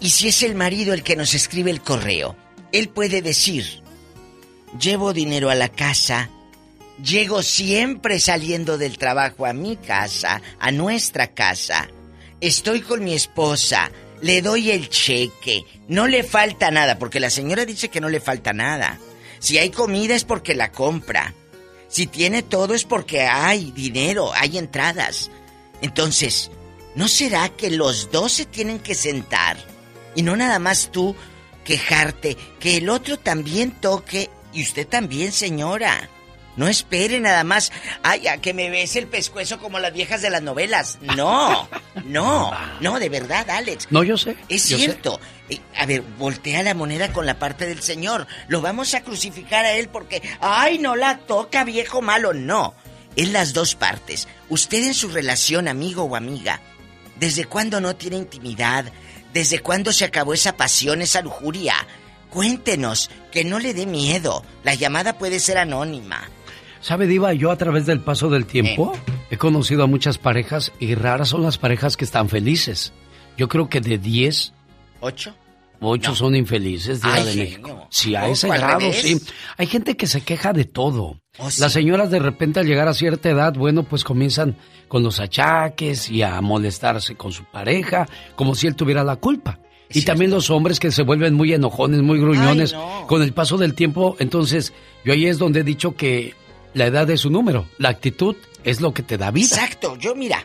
Y 0.00 0.10
si 0.10 0.28
es 0.28 0.42
el 0.42 0.54
marido 0.54 0.94
el 0.94 1.04
que 1.04 1.14
nos 1.14 1.34
escribe 1.34 1.70
el 1.70 1.80
correo, 1.80 2.34
él 2.72 2.88
puede 2.88 3.22
decir, 3.22 3.82
llevo 4.78 5.12
dinero 5.12 5.48
a 5.48 5.54
la 5.54 5.68
casa, 5.68 6.28
llego 7.02 7.42
siempre 7.42 8.18
saliendo 8.18 8.78
del 8.78 8.98
trabajo 8.98 9.46
a 9.46 9.52
mi 9.52 9.76
casa, 9.76 10.42
a 10.58 10.72
nuestra 10.72 11.28
casa, 11.28 11.88
estoy 12.40 12.80
con 12.80 13.04
mi 13.04 13.14
esposa, 13.14 13.92
le 14.22 14.42
doy 14.42 14.70
el 14.70 14.88
cheque, 14.88 15.64
no 15.88 16.06
le 16.06 16.22
falta 16.22 16.70
nada, 16.70 16.98
porque 16.98 17.20
la 17.20 17.30
señora 17.30 17.64
dice 17.64 17.88
que 17.88 18.00
no 18.00 18.08
le 18.08 18.20
falta 18.20 18.52
nada. 18.52 18.98
Si 19.38 19.58
hay 19.58 19.70
comida 19.70 20.14
es 20.14 20.24
porque 20.24 20.54
la 20.54 20.70
compra. 20.72 21.34
Si 21.92 22.06
tiene 22.06 22.42
todo 22.42 22.72
es 22.72 22.84
porque 22.84 23.20
hay 23.20 23.70
dinero, 23.70 24.32
hay 24.32 24.56
entradas. 24.56 25.30
Entonces, 25.82 26.50
¿no 26.94 27.06
será 27.06 27.50
que 27.50 27.68
los 27.68 28.10
dos 28.10 28.32
se 28.32 28.46
tienen 28.46 28.78
que 28.78 28.94
sentar? 28.94 29.58
Y 30.16 30.22
no 30.22 30.34
nada 30.34 30.58
más 30.58 30.88
tú 30.90 31.14
quejarte, 31.64 32.38
que 32.58 32.78
el 32.78 32.88
otro 32.88 33.18
también 33.18 33.72
toque 33.72 34.30
y 34.54 34.62
usted 34.62 34.88
también, 34.88 35.32
señora. 35.32 36.08
No 36.56 36.68
espere 36.68 37.18
nada 37.18 37.44
más, 37.44 37.72
ay, 38.02 38.26
a 38.28 38.36
que 38.36 38.52
me 38.52 38.68
bese 38.68 38.98
el 38.98 39.06
pescuezo 39.06 39.58
como 39.58 39.78
las 39.78 39.92
viejas 39.92 40.20
de 40.20 40.28
las 40.28 40.42
novelas. 40.42 40.98
No, 41.00 41.66
no, 42.04 42.52
no, 42.80 42.98
de 42.98 43.08
verdad, 43.08 43.48
Alex. 43.48 43.86
No, 43.90 44.02
yo 44.02 44.18
sé. 44.18 44.36
Es 44.48 44.68
yo 44.68 44.76
cierto. 44.76 45.18
Eh, 45.48 45.60
A 45.78 45.86
ver, 45.86 46.02
voltea 46.02 46.62
la 46.62 46.74
moneda 46.74 47.12
con 47.12 47.24
la 47.24 47.38
parte 47.38 47.66
del 47.66 47.82
Señor. 47.82 48.26
Lo 48.48 48.60
vamos 48.60 48.92
a 48.94 49.00
crucificar 49.02 49.64
a 49.64 49.72
Él 49.72 49.88
porque, 49.88 50.22
ay, 50.40 50.78
no 50.78 50.94
la 50.94 51.18
toca, 51.18 51.64
viejo 51.64 52.02
malo. 52.02 52.34
No, 52.34 52.74
es 53.16 53.30
las 53.30 53.54
dos 53.54 53.74
partes. 53.74 54.28
Usted 54.50 54.84
en 54.84 54.94
su 54.94 55.08
relación, 55.08 55.68
amigo 55.68 56.02
o 56.04 56.16
amiga, 56.16 56.60
¿desde 57.18 57.46
cuándo 57.46 57.80
no 57.80 57.96
tiene 57.96 58.16
intimidad? 58.16 58.84
¿Desde 59.32 59.60
cuándo 59.60 59.92
se 59.94 60.04
acabó 60.04 60.34
esa 60.34 60.56
pasión, 60.58 61.00
esa 61.00 61.22
lujuria? 61.22 61.74
Cuéntenos, 62.28 63.10
que 63.30 63.44
no 63.44 63.58
le 63.58 63.72
dé 63.74 63.86
miedo. 63.86 64.44
La 64.64 64.74
llamada 64.74 65.18
puede 65.18 65.40
ser 65.40 65.56
anónima. 65.58 66.28
¿Sabe, 66.82 67.06
Diva? 67.06 67.32
Yo 67.32 67.50
a 67.50 67.56
través 67.56 67.86
del 67.86 68.00
paso 68.00 68.28
del 68.28 68.44
tiempo 68.44 68.92
he 69.30 69.38
conocido 69.38 69.84
a 69.84 69.86
muchas 69.86 70.18
parejas 70.18 70.72
y 70.80 70.94
raras 70.94 71.28
son 71.30 71.42
las 71.42 71.56
parejas 71.56 71.96
que 71.96 72.04
están 72.04 72.28
felices. 72.28 72.92
Yo 73.38 73.48
creo 73.48 73.68
que 73.68 73.80
de 73.80 73.96
10, 73.98 74.52
¿Ocho? 75.00 75.34
8 75.80 76.10
No. 76.10 76.16
son 76.16 76.34
infelices, 76.36 77.00
Diva 77.00 77.14
Ay, 77.14 77.24
de 77.24 77.30
genio. 77.32 77.44
México. 77.44 77.86
Sí, 77.90 78.14
a 78.14 78.28
ese 78.28 78.48
grado, 78.48 78.80
revés. 78.80 79.00
sí. 79.00 79.20
Hay 79.56 79.66
gente 79.68 79.96
que 79.96 80.06
se 80.06 80.20
queja 80.22 80.52
de 80.52 80.64
todo. 80.64 81.18
Oh, 81.38 81.50
sí. 81.50 81.60
Las 81.60 81.72
señoras 81.72 82.10
de 82.10 82.18
repente 82.18 82.60
al 82.60 82.66
llegar 82.66 82.88
a 82.88 82.94
cierta 82.94 83.30
edad, 83.30 83.54
bueno, 83.54 83.84
pues 83.84 84.04
comienzan 84.04 84.56
con 84.88 85.02
los 85.02 85.18
achaques 85.20 86.10
y 86.10 86.22
a 86.22 86.40
molestarse 86.40 87.14
con 87.14 87.32
su 87.32 87.44
pareja, 87.44 88.06
como 88.36 88.54
si 88.54 88.66
él 88.66 88.74
tuviera 88.76 89.02
la 89.04 89.16
culpa. 89.16 89.58
Y 89.94 90.02
también 90.02 90.30
los 90.30 90.48
hombres 90.50 90.80
que 90.80 90.90
se 90.90 91.02
vuelven 91.02 91.34
muy 91.34 91.52
enojones, 91.52 92.00
muy 92.02 92.18
gruñones 92.18 92.72
Ay, 92.72 92.80
no. 92.80 93.06
con 93.06 93.22
el 93.22 93.32
paso 93.34 93.58
del 93.58 93.74
tiempo. 93.74 94.16
Entonces, 94.18 94.72
yo 95.04 95.12
ahí 95.12 95.26
es 95.26 95.38
donde 95.38 95.60
he 95.60 95.64
dicho 95.64 95.94
que 95.96 96.34
la 96.74 96.86
edad 96.86 97.08
es 97.10 97.20
su 97.20 97.30
número, 97.30 97.66
la 97.78 97.88
actitud 97.90 98.36
es 98.64 98.80
lo 98.80 98.92
que 98.94 99.02
te 99.02 99.18
da 99.18 99.30
vida. 99.30 99.46
Exacto, 99.46 99.96
yo 99.96 100.14
mira, 100.14 100.44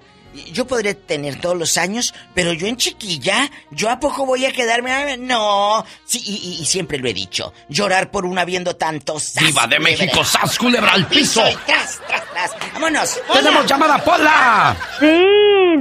yo 0.53 0.67
podré 0.67 0.93
tener 0.93 1.39
todos 1.41 1.57
los 1.57 1.77
años, 1.77 2.13
pero 2.35 2.53
yo 2.53 2.67
en 2.67 2.77
chiquilla, 2.77 3.49
¿yo 3.71 3.89
a 3.89 3.99
poco 3.99 4.25
voy 4.25 4.45
a 4.45 4.51
quedarme? 4.51 4.91
Ah, 4.91 5.15
No, 5.17 5.83
sí, 6.05 6.21
y, 6.23 6.35
y- 6.57 6.61
y 6.61 6.65
siempre 6.65 6.99
lo 6.99 7.07
he 7.09 7.13
dicho, 7.13 7.53
llorar 7.69 8.11
por 8.11 8.25
una 8.25 8.45
viendo 8.45 8.75
tantos... 8.75 9.23
¡zas, 9.33 9.43
¡Viva 9.43 9.65
de 9.67 9.77
culebra! 9.77 9.97
México! 10.05 10.23
¡Sas, 10.23 10.57
culebra 10.59 10.91
al 10.93 11.07
piso! 11.07 11.41
y 11.49 11.55
tras, 11.65 11.99
tras, 12.07 12.23
tras. 12.31 12.73
¡Vámonos! 12.73 13.19
¡Tenemos 13.33 13.65
llamada, 13.65 13.97
Pola! 14.03 14.77
Sí, 14.99 15.05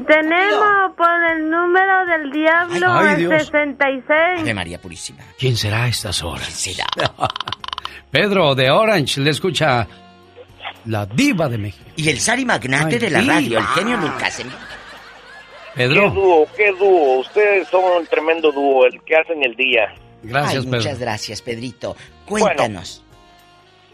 tenemos 0.06 0.92
por 0.96 1.24
el 1.36 1.50
número 1.50 2.06
del 2.06 2.30
diablo 2.32 2.92
Ay, 2.92 3.08
el 3.14 3.18
Dios. 3.28 3.42
66. 3.46 4.40
Ave 4.40 4.54
María 4.54 4.80
Purísima. 4.80 5.22
¿Quién 5.38 5.56
será 5.56 5.84
a 5.84 5.88
estas 5.88 6.22
horas? 6.22 6.48
será? 6.48 6.86
Pedro 8.10 8.54
de 8.54 8.70
Orange 8.70 9.20
le 9.20 9.30
escucha 9.30 9.86
la 10.86 11.06
diva 11.06 11.48
de 11.48 11.58
México. 11.58 11.84
Y 11.96 12.08
el 12.08 12.18
Sari 12.20 12.44
Magnate 12.44 12.94
Ay, 12.94 12.98
de 13.00 13.10
la 13.10 13.20
diva. 13.20 13.34
radio, 13.34 13.58
el 13.58 13.64
genio 13.66 13.96
Lucas. 13.98 14.40
¿eh? 14.40 14.44
Qué 15.74 15.88
Pedro, 15.88 16.10
dúo, 16.10 16.48
qué 16.56 16.72
dúo. 16.72 17.18
Ustedes 17.20 17.68
son 17.68 17.84
un 17.84 18.06
tremendo 18.06 18.50
dúo, 18.52 18.86
el 18.86 19.02
que 19.02 19.16
hacen 19.16 19.42
el 19.44 19.54
día. 19.56 19.92
gracias, 20.22 20.64
Ay, 20.64 20.64
Pedro. 20.64 20.76
muchas 20.78 20.98
gracias, 20.98 21.42
Pedrito. 21.42 21.96
Cuéntanos. 22.26 23.02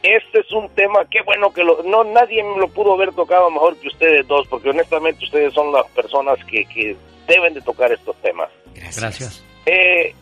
Este 0.02 0.40
es 0.40 0.50
un 0.52 0.68
tema, 0.70 1.04
qué 1.10 1.20
bueno 1.24 1.52
que 1.52 1.62
lo, 1.62 1.82
no 1.84 2.02
nadie 2.02 2.42
me 2.42 2.58
lo 2.58 2.66
pudo 2.68 2.94
haber 2.94 3.12
tocado 3.12 3.48
mejor 3.50 3.76
que 3.76 3.86
ustedes 3.88 4.26
dos, 4.26 4.46
porque 4.48 4.70
honestamente 4.70 5.24
ustedes 5.24 5.54
son 5.54 5.72
las 5.72 5.86
personas 5.90 6.38
que, 6.46 6.64
que 6.64 6.96
deben 7.28 7.54
de 7.54 7.60
tocar 7.60 7.92
estos 7.92 8.16
temas. 8.16 8.48
Gracias. 8.74 9.44
Eh, 9.66 10.12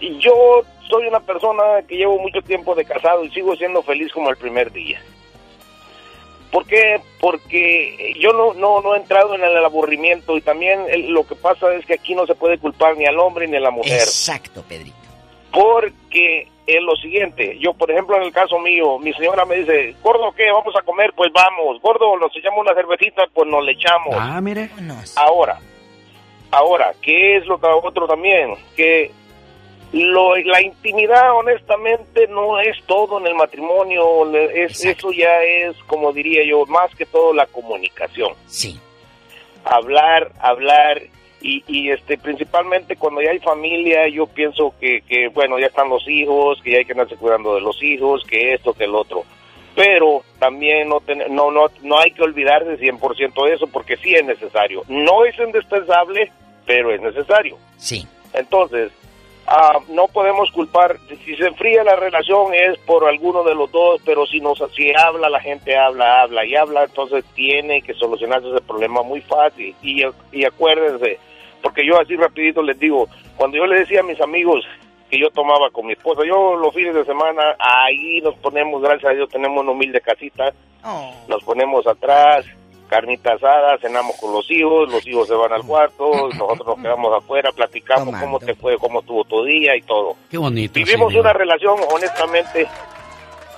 y 0.00 0.18
yo 0.20 0.62
soy 0.88 1.06
una 1.08 1.18
persona 1.18 1.62
que 1.88 1.96
llevo 1.96 2.18
mucho 2.20 2.42
tiempo 2.42 2.76
de 2.76 2.84
casado 2.84 3.24
y 3.24 3.30
sigo 3.30 3.56
siendo 3.56 3.82
feliz 3.82 4.12
como 4.12 4.30
el 4.30 4.36
primer 4.36 4.70
día. 4.72 5.00
¿Por 6.54 6.66
qué? 6.66 7.00
Porque 7.20 8.14
yo 8.20 8.32
no, 8.32 8.54
no, 8.54 8.80
no 8.80 8.94
he 8.94 8.98
entrado 8.98 9.34
en 9.34 9.42
el 9.42 9.64
aburrimiento 9.64 10.36
y 10.36 10.40
también 10.40 10.82
el- 10.88 11.08
lo 11.10 11.26
que 11.26 11.34
pasa 11.34 11.74
es 11.74 11.84
que 11.84 11.94
aquí 11.94 12.14
no 12.14 12.26
se 12.26 12.36
puede 12.36 12.58
culpar 12.58 12.96
ni 12.96 13.04
al 13.06 13.18
hombre 13.18 13.48
ni 13.48 13.56
a 13.56 13.60
la 13.60 13.72
mujer. 13.72 13.94
Exacto, 13.94 14.62
Pedrito. 14.68 14.94
Porque 15.50 16.46
es 16.66 16.80
lo 16.82 16.94
siguiente, 16.96 17.58
yo 17.58 17.74
por 17.74 17.90
ejemplo 17.90 18.16
en 18.16 18.22
el 18.22 18.32
caso 18.32 18.58
mío, 18.60 19.00
mi 19.00 19.12
señora 19.14 19.44
me 19.44 19.56
dice, 19.56 19.96
gordo, 20.00 20.30
¿qué? 20.36 20.50
¿Vamos 20.52 20.74
a 20.76 20.82
comer? 20.82 21.12
Pues 21.16 21.32
vamos, 21.32 21.82
gordo, 21.82 22.16
nos 22.18 22.34
echamos 22.36 22.60
una 22.60 22.72
cervecita, 22.74 23.24
pues 23.34 23.48
nos 23.48 23.64
le 23.64 23.72
echamos. 23.72 24.14
Ah, 24.16 24.40
mire. 24.40 24.70
Ahora, 25.16 25.58
ahora, 26.52 26.92
¿qué 27.02 27.36
es 27.36 27.46
lo 27.46 27.58
que 27.58 27.66
otro 27.66 28.06
también? 28.06 28.54
Que 28.76 29.10
lo, 29.94 30.36
la 30.36 30.60
intimidad 30.60 31.34
honestamente 31.36 32.26
no 32.28 32.58
es 32.60 32.76
todo 32.86 33.18
en 33.20 33.26
el 33.28 33.34
matrimonio, 33.34 34.34
es, 34.34 34.84
eso 34.84 35.12
ya 35.12 35.42
es, 35.42 35.76
como 35.86 36.12
diría 36.12 36.42
yo, 36.44 36.66
más 36.66 36.94
que 36.96 37.06
todo 37.06 37.32
la 37.32 37.46
comunicación. 37.46 38.32
Sí. 38.46 38.78
Hablar, 39.64 40.30
hablar 40.40 41.00
y, 41.40 41.62
y 41.68 41.90
este 41.90 42.18
principalmente 42.18 42.96
cuando 42.96 43.22
ya 43.22 43.30
hay 43.30 43.38
familia, 43.38 44.08
yo 44.08 44.26
pienso 44.26 44.74
que, 44.80 45.02
que 45.02 45.28
bueno, 45.28 45.58
ya 45.58 45.66
están 45.66 45.88
los 45.88 46.06
hijos, 46.08 46.60
que 46.62 46.72
ya 46.72 46.78
hay 46.78 46.84
que 46.84 46.92
andarse 46.92 47.16
cuidando 47.16 47.54
de 47.54 47.60
los 47.60 47.82
hijos, 47.82 48.24
que 48.28 48.54
esto, 48.54 48.74
que 48.74 48.84
el 48.84 48.94
otro. 48.94 49.24
Pero 49.74 50.22
también 50.38 50.88
no, 50.88 51.00
ten- 51.00 51.34
no, 51.34 51.50
no, 51.50 51.66
no 51.82 51.98
hay 51.98 52.10
que 52.12 52.22
olvidarse 52.22 52.78
100% 52.78 53.46
de 53.46 53.54
eso 53.54 53.66
porque 53.68 53.96
sí 53.96 54.14
es 54.14 54.24
necesario. 54.24 54.82
No 54.88 55.24
es 55.24 55.36
indispensable, 55.38 56.30
pero 56.66 56.92
es 56.94 57.00
necesario. 57.00 57.58
Sí. 57.76 58.06
Entonces, 58.32 58.92
ah, 59.46 59.78
no 59.88 60.08
podemos 60.08 60.50
culpar, 60.50 60.98
si 61.24 61.36
se 61.36 61.46
enfría 61.46 61.84
la 61.84 61.96
relación 61.96 62.54
es 62.54 62.78
por 62.80 63.06
alguno 63.06 63.42
de 63.44 63.54
los 63.54 63.70
dos, 63.70 64.00
pero 64.04 64.26
si 64.26 64.40
nos 64.40 64.62
si 64.74 64.92
habla, 64.94 65.28
la 65.28 65.40
gente 65.40 65.76
habla, 65.76 66.22
habla 66.22 66.44
y 66.44 66.54
habla, 66.54 66.84
entonces 66.84 67.24
tiene 67.34 67.82
que 67.82 67.94
solucionarse 67.94 68.48
ese 68.50 68.62
problema 68.62 69.02
muy 69.02 69.20
fácil. 69.20 69.74
Y, 69.82 70.04
y 70.32 70.44
acuérdense, 70.44 71.18
porque 71.62 71.86
yo 71.86 72.00
así 72.00 72.16
rapidito 72.16 72.62
les 72.62 72.78
digo, 72.78 73.08
cuando 73.36 73.56
yo 73.56 73.66
le 73.66 73.80
decía 73.80 74.00
a 74.00 74.04
mis 74.04 74.20
amigos 74.20 74.64
que 75.10 75.18
yo 75.18 75.30
tomaba 75.30 75.70
con 75.70 75.86
mi 75.86 75.92
esposa, 75.92 76.22
yo 76.26 76.56
los 76.56 76.74
fines 76.74 76.94
de 76.94 77.04
semana, 77.04 77.56
ahí 77.58 78.20
nos 78.22 78.34
ponemos, 78.36 78.82
gracias 78.82 79.12
a 79.12 79.14
Dios, 79.14 79.28
tenemos 79.28 79.62
una 79.62 79.72
humilde 79.72 80.00
casita, 80.00 80.52
nos 81.28 81.42
ponemos 81.44 81.86
atrás, 81.86 82.44
carnita 82.94 83.32
asada, 83.32 83.76
cenamos 83.78 84.14
con 84.20 84.32
los 84.32 84.48
hijos, 84.52 84.88
los 84.88 85.04
hijos 85.04 85.26
se 85.26 85.34
van 85.34 85.52
al 85.52 85.64
cuarto, 85.64 86.10
nosotros 86.38 86.64
nos 86.66 86.76
quedamos 86.76 87.12
afuera, 87.12 87.50
platicamos 87.50 88.14
cómo 88.20 88.38
te 88.38 88.54
fue, 88.54 88.76
cómo 88.78 89.00
estuvo 89.00 89.24
tu 89.24 89.42
día 89.44 89.74
y 89.76 89.82
todo. 89.82 90.14
Qué 90.30 90.38
bonito. 90.38 90.74
Vivimos 90.74 91.12
una 91.14 91.32
relación, 91.32 91.76
honestamente, 91.92 92.68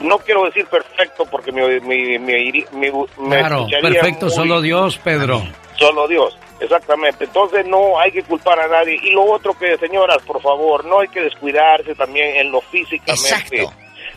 no 0.00 0.16
quiero 0.20 0.44
decir 0.46 0.64
perfecto 0.66 1.24
porque 1.30 1.52
me, 1.52 1.80
me, 1.80 2.18
me, 2.18 2.64
me- 2.72 2.92
Claro, 3.28 3.66
perfecto, 3.82 4.26
muy- 4.26 4.34
solo 4.34 4.60
Dios, 4.62 4.98
Pedro. 5.04 5.42
Solo 5.76 6.08
Dios, 6.08 6.34
exactamente. 6.60 7.24
Entonces 7.24 7.66
no 7.66 7.98
hay 8.00 8.10
que 8.12 8.22
culpar 8.22 8.58
a 8.58 8.68
nadie. 8.68 8.98
Y 9.02 9.10
lo 9.10 9.22
otro 9.24 9.52
que, 9.52 9.76
señoras, 9.76 10.22
por 10.26 10.40
favor, 10.40 10.82
no 10.86 11.00
hay 11.00 11.08
que 11.08 11.20
descuidarse 11.20 11.94
también 11.94 12.36
en 12.36 12.50
lo 12.50 12.62
físicamente. 12.62 13.66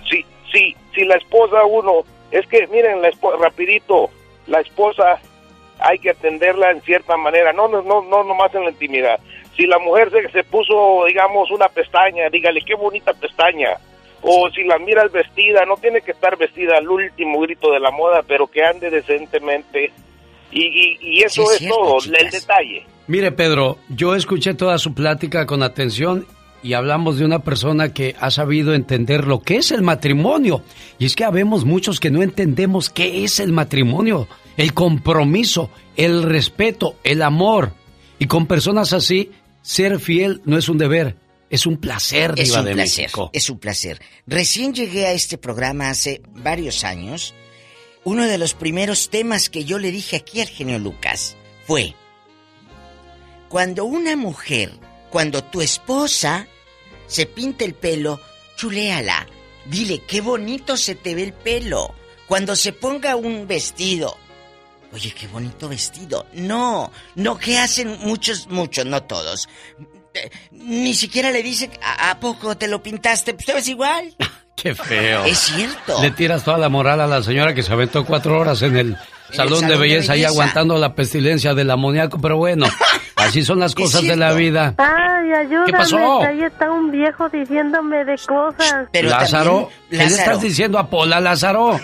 Sí, 0.10 0.26
sí, 0.54 0.74
si 0.96 1.04
la 1.04 1.16
esposa 1.16 1.66
uno, 1.66 2.04
es 2.32 2.48
que 2.48 2.66
miren, 2.68 3.02
la 3.02 3.10
esposa, 3.10 3.38
rapidito, 3.42 4.10
la 4.50 4.60
esposa 4.62 5.20
hay 5.80 5.98
que 6.00 6.10
atenderla 6.10 6.72
en 6.72 6.82
cierta 6.82 7.16
manera, 7.16 7.54
no, 7.54 7.68
no, 7.70 7.82
no, 7.82 8.02
no 8.04 8.24
nomás 8.24 8.54
en 8.54 8.64
la 8.66 8.72
intimidad. 8.72 9.20
Si 9.56 9.66
la 9.66 9.80
mujer 9.80 10.12
se, 10.12 10.30
se 10.32 10.44
puso, 10.44 11.06
digamos, 11.08 11.50
una 11.52 11.68
pestaña, 11.70 12.30
dígale 12.30 12.62
qué 12.66 12.76
bonita 12.76 13.14
pestaña. 13.14 13.78
O 14.22 14.50
si 14.50 14.64
la 14.66 14.78
miras 14.80 15.12
vestida, 15.12 15.64
no 15.66 15.76
tiene 15.78 16.02
que 16.02 16.12
estar 16.12 16.38
vestida 16.38 16.78
al 16.78 16.90
último 16.90 17.40
grito 17.42 17.72
de 17.72 17.80
la 17.80 17.92
moda, 17.92 18.22
pero 18.28 18.48
que 18.48 18.64
ande 18.64 18.90
decentemente. 18.90 19.92
Y, 20.52 20.66
y, 20.66 20.98
y 21.02 21.24
eso 21.24 21.44
Sí, 21.46 21.48
es 21.48 21.52
es, 21.54 21.58
cierto, 21.60 21.78
todo, 21.78 22.00
chicas. 22.00 22.22
el 22.22 22.30
detalle. 22.32 22.86
Mire, 23.08 23.32
Pedro, 23.32 23.78
yo 23.90 24.16
escuché 24.16 24.54
toda 24.56 24.78
su 24.78 24.94
plática 24.94 25.46
con 25.46 25.64
atención 25.64 26.26
y 26.62 26.74
hablamos 26.74 27.18
de 27.18 27.26
una 27.26 27.40
persona 27.40 27.94
que 27.94 28.16
ha 28.20 28.32
sabido 28.32 28.74
entender 28.74 29.26
lo 29.26 29.42
que 29.42 29.58
es 29.58 29.72
el 29.72 29.82
matrimonio. 29.82 30.62
Y 30.98 31.06
es 31.06 31.16
que 31.16 31.24
habemos 31.24 31.66
muchos 31.66 32.00
que 32.00 32.12
no 32.12 32.22
entendemos 32.22 32.90
qué 32.90 33.24
es 33.24 33.40
el 33.40 33.52
matrimonio. 33.52 34.28
el 34.58 34.74
compromiso, 34.74 35.70
el 35.96 36.24
respeto, 36.24 36.98
el 37.06 37.22
amor. 37.22 37.74
Y 38.20 38.26
con 38.26 38.46
personas 38.46 38.92
así, 38.92 39.32
ser 39.62 40.00
fiel 40.02 40.42
no 40.44 40.58
es 40.58 40.68
un 40.68 40.78
deber, 40.78 41.16
es 41.50 41.66
un 41.66 41.78
placer, 41.78 42.34
Es 42.36 42.52
un 42.52 42.66
de 42.66 42.74
placer, 42.74 43.04
México. 43.06 43.30
es 43.32 43.50
un 43.50 43.58
placer. 43.58 44.02
Recién 44.28 44.74
llegué 44.74 45.06
a 45.06 45.14
este 45.14 45.38
programa 45.38 45.90
hace 45.90 46.22
varios 46.36 46.84
años. 46.84 47.34
Uno 48.04 48.26
de 48.26 48.38
los 48.38 48.54
primeros 48.54 49.10
temas 49.10 49.50
que 49.50 49.64
yo 49.64 49.80
le 49.80 49.92
dije 49.92 50.18
aquí 50.18 50.42
al 50.42 50.48
genio 50.50 50.78
Lucas 50.78 51.38
fue, 51.66 51.96
cuando 53.48 53.86
una 53.86 54.16
mujer, 54.18 54.72
cuando 55.10 55.44
tu 55.44 55.62
esposa 55.62 56.48
se 57.08 57.26
pinta 57.26 57.66
el 57.66 57.74
pelo, 57.74 58.20
chuléala. 58.56 59.28
Dile, 59.66 60.02
qué 60.08 60.22
bonito 60.22 60.78
se 60.78 60.96
te 60.96 61.16
ve 61.16 61.24
el 61.24 61.34
pelo. 61.34 61.94
Cuando 62.28 62.56
se 62.56 62.74
ponga 62.74 63.16
un 63.16 63.48
vestido. 63.48 64.18
Oye, 64.94 65.12
qué 65.12 65.28
bonito 65.28 65.70
vestido. 65.70 66.26
No, 66.34 66.92
no, 67.16 67.38
¿qué 67.38 67.58
hacen 67.60 67.98
muchos, 68.02 68.48
muchos, 68.48 68.86
no 68.86 69.04
todos? 69.04 69.48
Eh, 70.14 70.30
Ni 70.52 70.94
siquiera 70.96 71.30
le 71.32 71.44
dice, 71.44 71.70
¿a, 71.84 72.10
a 72.12 72.20
poco 72.20 72.58
te 72.58 72.68
lo 72.68 72.82
pintaste? 72.82 73.34
Pues 73.34 73.46
te 73.46 73.54
ves 73.54 73.68
igual. 73.68 74.16
Qué 74.56 74.76
feo. 74.76 75.24
Es 75.24 75.38
cierto. 75.40 76.02
Le 76.02 76.12
tiras 76.12 76.44
toda 76.44 76.58
la 76.58 76.68
moral 76.68 77.00
a 77.00 77.08
la 77.08 77.24
señora 77.24 77.54
que 77.54 77.64
se 77.64 77.72
aventó 77.72 78.06
cuatro 78.06 78.38
horas 78.38 78.62
en 78.62 78.76
el 78.76 78.98
salón, 79.32 79.54
de, 79.54 79.60
salón 79.60 79.68
de 79.70 79.78
belleza 79.78 80.14
ahí 80.14 80.20
belleza. 80.20 80.30
aguantando 80.34 80.78
la 80.78 80.94
pestilencia 80.96 81.54
del 81.54 81.72
amoníaco, 81.72 82.20
pero 82.22 82.38
bueno, 82.38 82.66
así 83.16 83.44
son 83.44 83.60
las 83.60 83.76
cosas 83.76 84.04
de 84.04 84.16
la 84.16 84.34
vida. 84.34 84.74
Ay, 84.78 85.32
ayúdame, 85.34 85.72
pasó? 85.72 86.20
que 86.22 86.28
ahí 86.28 86.44
está 86.44 86.72
un 86.72 86.92
viejo 86.92 87.30
diciéndome 87.30 88.06
de 88.06 88.16
cosas. 88.28 88.88
Lázaro, 89.04 89.70
¿qué 89.90 89.98
le 89.98 90.04
estás 90.06 90.42
diciendo 90.42 90.78
a 90.80 90.88
Pola, 90.90 91.20
Lázaro? 91.20 91.80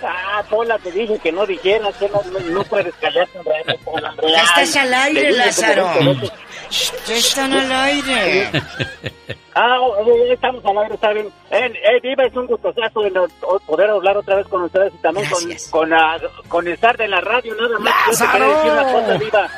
Ah, 0.00 0.42
Pola, 0.48 0.78
te 0.78 0.92
dije 0.92 1.18
que 1.20 1.32
no 1.32 1.44
dijeras, 1.44 1.92
que 1.96 2.08
no, 2.08 2.22
no- 2.32 2.38
no 2.54 2.62
puedes 2.64 2.94
callarte 2.96 3.36
un 3.38 3.44
rato, 3.44 3.80
Pola. 3.84 4.14
Ya 4.22 4.42
estás 4.44 4.76
al 4.76 4.90
te 4.90 4.94
aire, 4.94 5.32
Lázaro. 5.32 5.88
veinte 5.98 6.14
veces. 6.20 6.32
Ya 6.70 7.16
están 7.16 7.52
al 7.52 7.72
aire. 7.72 8.50
Ah, 9.54 9.78
estamos 10.30 10.64
al 10.64 10.78
aire, 10.78 10.94
está 10.94 11.12
bien. 11.12 11.32
Eh, 11.50 11.72
Diva, 12.02 12.24
es 12.24 12.36
un 12.36 12.46
gustosazo 12.46 13.02
poder 13.66 13.90
hablar 13.90 14.16
otra 14.16 14.36
vez 14.36 14.46
con 14.48 14.62
ustedes 14.62 14.92
y 14.94 14.98
también 14.98 15.28
con, 15.30 15.42
con, 15.70 15.94
ah, 15.94 16.16
con 16.48 16.68
el 16.68 16.78
zar 16.78 16.96
de 16.96 17.08
la 17.08 17.20
radio, 17.20 17.54
nada 17.54 17.78
más. 17.78 17.94
Yo 18.18 18.26
decir 18.26 18.70
una 18.70 18.92
cosa, 18.92 19.18
Diva. 19.18 19.48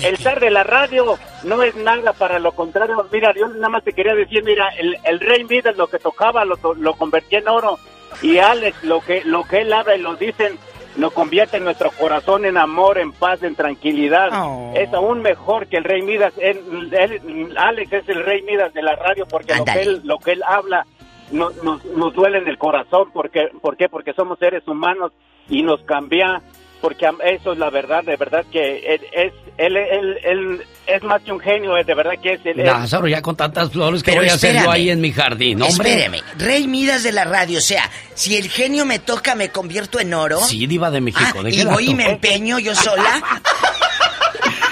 El 0.00 0.16
zar 0.18 0.40
de 0.40 0.50
la 0.50 0.64
radio 0.64 1.18
no 1.44 1.62
es 1.62 1.74
nada 1.76 2.12
para 2.12 2.38
lo 2.38 2.52
contrario. 2.52 3.06
Mira, 3.12 3.32
yo 3.36 3.46
nada 3.48 3.68
más 3.68 3.84
te 3.84 3.92
quería 3.92 4.14
decir, 4.14 4.42
mira, 4.42 4.68
el, 4.78 4.96
el 5.04 5.20
rey 5.20 5.44
Midas 5.44 5.76
lo 5.76 5.86
que 5.86 5.98
tocaba 5.98 6.44
lo, 6.44 6.58
lo 6.74 6.94
convertía 6.94 7.38
en 7.40 7.48
oro. 7.48 7.78
Y 8.22 8.38
Alex, 8.38 8.82
lo 8.84 9.00
que, 9.00 9.22
lo 9.24 9.44
que 9.44 9.60
él 9.62 9.72
habla 9.72 9.96
y 9.96 10.00
lo 10.00 10.14
dicen, 10.16 10.58
lo 10.96 11.10
convierte 11.10 11.56
en 11.56 11.64
nuestro 11.64 11.90
corazón 11.90 12.44
en 12.44 12.56
amor, 12.56 12.98
en 12.98 13.12
paz, 13.12 13.42
en 13.42 13.54
tranquilidad. 13.54 14.28
Es 14.74 14.92
aún 14.94 15.22
mejor 15.22 15.66
que 15.66 15.76
el 15.78 15.84
rey 15.84 16.02
Midas. 16.02 16.32
Él- 16.38 16.90
él- 16.92 17.54
Alex 17.56 17.92
es 17.92 18.08
el 18.08 18.24
rey 18.24 18.42
Midas 18.42 18.72
de 18.74 18.82
la 18.82 18.94
radio 18.96 19.26
porque 19.26 19.54
lo 19.54 19.64
que, 19.64 19.82
él, 19.82 20.00
lo 20.04 20.18
que 20.18 20.32
él 20.32 20.42
habla 20.46 20.86
no- 21.32 21.50
nos, 21.62 21.84
nos 21.84 22.14
duele 22.14 22.38
en 22.38 22.48
el 22.48 22.58
corazón. 22.58 23.10
Porque, 23.12 23.48
¿Por 23.60 23.76
qué? 23.76 23.88
Porque 23.88 24.12
somos 24.14 24.38
seres 24.38 24.66
humanos 24.68 25.12
y 25.48 25.62
nos 25.62 25.82
cambia. 25.82 26.40
Porque 26.84 27.06
eso 27.24 27.52
es 27.54 27.58
la 27.58 27.70
verdad, 27.70 28.04
de 28.04 28.14
verdad 28.16 28.44
que 28.52 28.76
él 28.94 29.00
es, 29.10 29.32
él, 29.56 29.74
él- 29.74 30.18
él 30.22 30.62
es 30.86 31.02
más 31.02 31.22
que 31.22 31.32
un 31.32 31.40
genio, 31.40 31.72
de 31.82 31.94
verdad 31.94 32.12
que 32.22 32.34
es... 32.34 32.40
él- 32.44 32.58
Lázaro, 32.62 33.08
ya 33.08 33.22
con 33.22 33.34
tantas 33.36 33.70
flores 33.72 34.02
que 34.02 34.10
voy 34.14 34.28
a 34.28 34.34
hacer 34.34 34.50
yo 34.52 34.58
espérame. 34.58 34.74
ahí 34.74 34.90
en 34.90 35.00
mi 35.00 35.10
jardín, 35.10 35.62
hombre. 35.62 35.88
Espéreme, 35.88 36.20
Rey 36.36 36.66
Midas 36.68 37.02
de 37.02 37.12
la 37.12 37.24
radio, 37.24 37.56
o 37.56 37.62
sea, 37.62 37.90
si 38.12 38.36
el 38.36 38.50
genio 38.50 38.84
me 38.84 38.98
toca, 38.98 39.34
me 39.34 39.48
convierto 39.48 39.98
en 39.98 40.12
oro. 40.12 40.40
Sí, 40.42 40.66
diva 40.66 40.90
de 40.90 41.00
México, 41.00 41.38
Ah, 41.38 41.42
¿de 41.42 41.50
y 41.54 41.64
voy 41.64 41.88
y 41.88 41.94
me 41.94 42.04
empeño 42.10 42.58
yo 42.58 42.74
sola. 42.74 43.22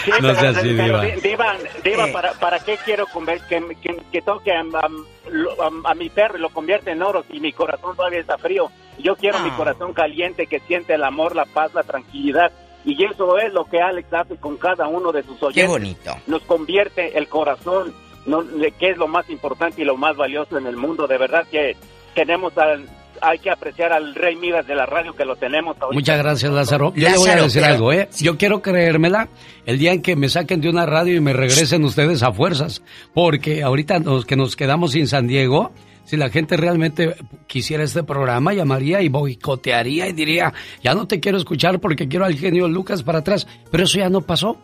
Sí, 0.04 0.10
No 0.10 0.16
pero- 0.20 0.34
seas 0.40 0.56
así, 0.56 0.74
pero, 0.76 1.00
Diva. 1.00 1.16
Diva, 1.22 1.54
Diva, 1.84 2.08
Eh. 2.08 2.12
¿para, 2.12 2.32
¿para 2.32 2.58
qué 2.60 2.76
quiero 2.84 3.06
que, 3.48 3.64
que, 3.80 3.96
que 4.10 4.22
toque 4.22 4.52
a, 4.52 5.94
mi 5.94 6.10
perro 6.10 6.38
y 6.38 6.40
lo 6.40 6.50
convierte 6.50 6.90
en 6.90 7.02
oro 7.02 7.24
si 7.30 7.40
mi 7.40 7.52
corazón 7.52 7.96
todavía 7.96 8.20
está 8.20 8.38
frío? 8.38 8.70
Yo 8.98 9.16
quiero 9.16 9.38
mi 9.40 9.50
Ah. 9.50 9.56
corazón 9.56 9.92
caliente 9.94 10.46
que 10.46 10.60
siente 10.60 10.94
el 10.94 11.04
amor, 11.04 11.34
la 11.36 11.44
paz, 11.46 11.72
la 11.74 11.82
tranquilidad. 11.82 12.52
Y 12.84 13.04
eso 13.04 13.38
es 13.38 13.52
lo 13.52 13.64
que 13.66 13.80
Alex 13.80 14.12
hace 14.12 14.36
con 14.36 14.56
cada 14.56 14.88
uno 14.88 15.12
de 15.12 15.22
sus 15.22 15.40
oyentes. 15.42 15.62
Qué 15.64 15.68
bonito. 15.68 16.14
Nos 16.26 16.42
convierte 16.42 17.16
el 17.16 17.28
corazón, 17.28 17.94
no, 18.26 18.42
que 18.78 18.90
es 18.90 18.96
lo 18.96 19.06
más 19.06 19.30
importante 19.30 19.82
y 19.82 19.84
lo 19.84 19.96
más 19.96 20.16
valioso 20.16 20.58
en 20.58 20.66
el 20.66 20.76
mundo. 20.76 21.06
De 21.06 21.16
verdad 21.16 21.46
que 21.50 21.76
tenemos 22.14 22.56
al, 22.58 22.88
hay 23.22 23.38
que 23.38 23.50
apreciar 23.50 23.92
al 23.92 24.14
Rey 24.14 24.36
Midas 24.36 24.66
de 24.66 24.74
la 24.74 24.84
radio 24.84 25.14
que 25.14 25.24
lo 25.24 25.36
tenemos 25.36 25.76
ahorita. 25.80 25.94
Muchas 25.94 26.18
gracias, 26.18 26.52
Lázaro. 26.52 26.92
Yo 26.96 27.08
le 27.08 27.16
voy 27.16 27.30
a 27.30 27.36
decir 27.36 27.62
pero- 27.62 27.74
algo, 27.74 27.92
¿eh? 27.92 28.08
Yo 28.20 28.36
quiero 28.36 28.60
creérmela 28.60 29.28
el 29.64 29.78
día 29.78 29.92
en 29.92 30.02
que 30.02 30.16
me 30.16 30.28
saquen 30.28 30.60
de 30.60 30.68
una 30.68 30.84
radio 30.86 31.14
y 31.14 31.20
me 31.20 31.32
regresen 31.32 31.84
ustedes 31.84 32.22
a 32.22 32.32
fuerzas. 32.32 32.82
Porque 33.14 33.62
ahorita 33.62 34.00
nos, 34.00 34.26
que 34.26 34.36
nos 34.36 34.56
quedamos 34.56 34.92
sin 34.92 35.06
San 35.06 35.28
Diego, 35.28 35.72
si 36.04 36.16
la 36.16 36.30
gente 36.30 36.56
realmente 36.56 37.14
quisiera 37.46 37.84
este 37.84 38.02
programa, 38.02 38.52
llamaría 38.54 39.00
y 39.02 39.08
boicotearía 39.08 40.08
y 40.08 40.12
diría, 40.12 40.52
ya 40.82 40.94
no 40.94 41.06
te 41.06 41.20
quiero 41.20 41.38
escuchar 41.38 41.78
porque 41.80 42.08
quiero 42.08 42.24
al 42.24 42.34
genio 42.34 42.66
Lucas 42.68 43.02
para 43.04 43.20
atrás. 43.20 43.46
Pero 43.70 43.84
eso 43.84 43.98
ya 43.98 44.10
no 44.10 44.20
pasó. 44.22 44.56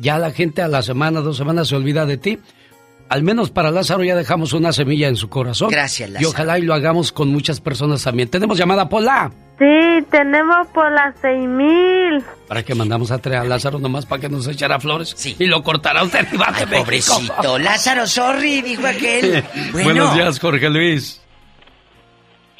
Ya 0.00 0.16
la 0.18 0.30
gente 0.30 0.62
a 0.62 0.68
la 0.68 0.80
semana, 0.82 1.20
dos 1.20 1.36
semanas 1.36 1.68
se 1.68 1.76
olvida 1.76 2.06
de 2.06 2.16
ti. 2.16 2.38
Al 3.10 3.22
menos 3.22 3.50
para 3.50 3.70
Lázaro 3.70 4.04
ya 4.04 4.14
dejamos 4.14 4.52
una 4.52 4.70
semilla 4.72 5.08
en 5.08 5.16
su 5.16 5.28
corazón. 5.30 5.70
Gracias, 5.70 6.08
Y 6.10 6.12
Lázaro. 6.12 6.30
ojalá 6.30 6.58
y 6.58 6.62
lo 6.62 6.74
hagamos 6.74 7.10
con 7.10 7.28
muchas 7.30 7.60
personas 7.60 8.02
también. 8.02 8.28
Tenemos 8.28 8.58
llamada 8.58 8.88
Pola. 8.88 9.30
Sí, 9.58 10.04
tenemos 10.10 10.68
por 10.68 10.92
las 10.92 11.14
seis 11.20 11.48
mil. 11.48 12.22
¿Para 12.46 12.62
que 12.62 12.74
mandamos 12.74 13.10
a 13.10 13.18
traer 13.18 13.40
a 13.40 13.44
Lázaro 13.44 13.78
nomás 13.78 14.04
para 14.06 14.20
que 14.20 14.28
nos 14.28 14.46
echara 14.46 14.78
flores? 14.78 15.16
Y 15.38 15.46
lo 15.46 15.62
cortará 15.62 16.04
usted, 16.04 16.28
Diva 16.30 16.52
de 16.52 16.66
México. 16.66 16.84
Pobrecito, 16.84 17.58
Lázaro, 17.58 18.06
sorry, 18.06 18.60
dijo 18.62 18.86
aquel. 18.86 19.42
Bueno, 19.72 19.84
Buenos 19.84 20.14
días, 20.14 20.38
Jorge 20.38 20.68
Luis. 20.68 21.22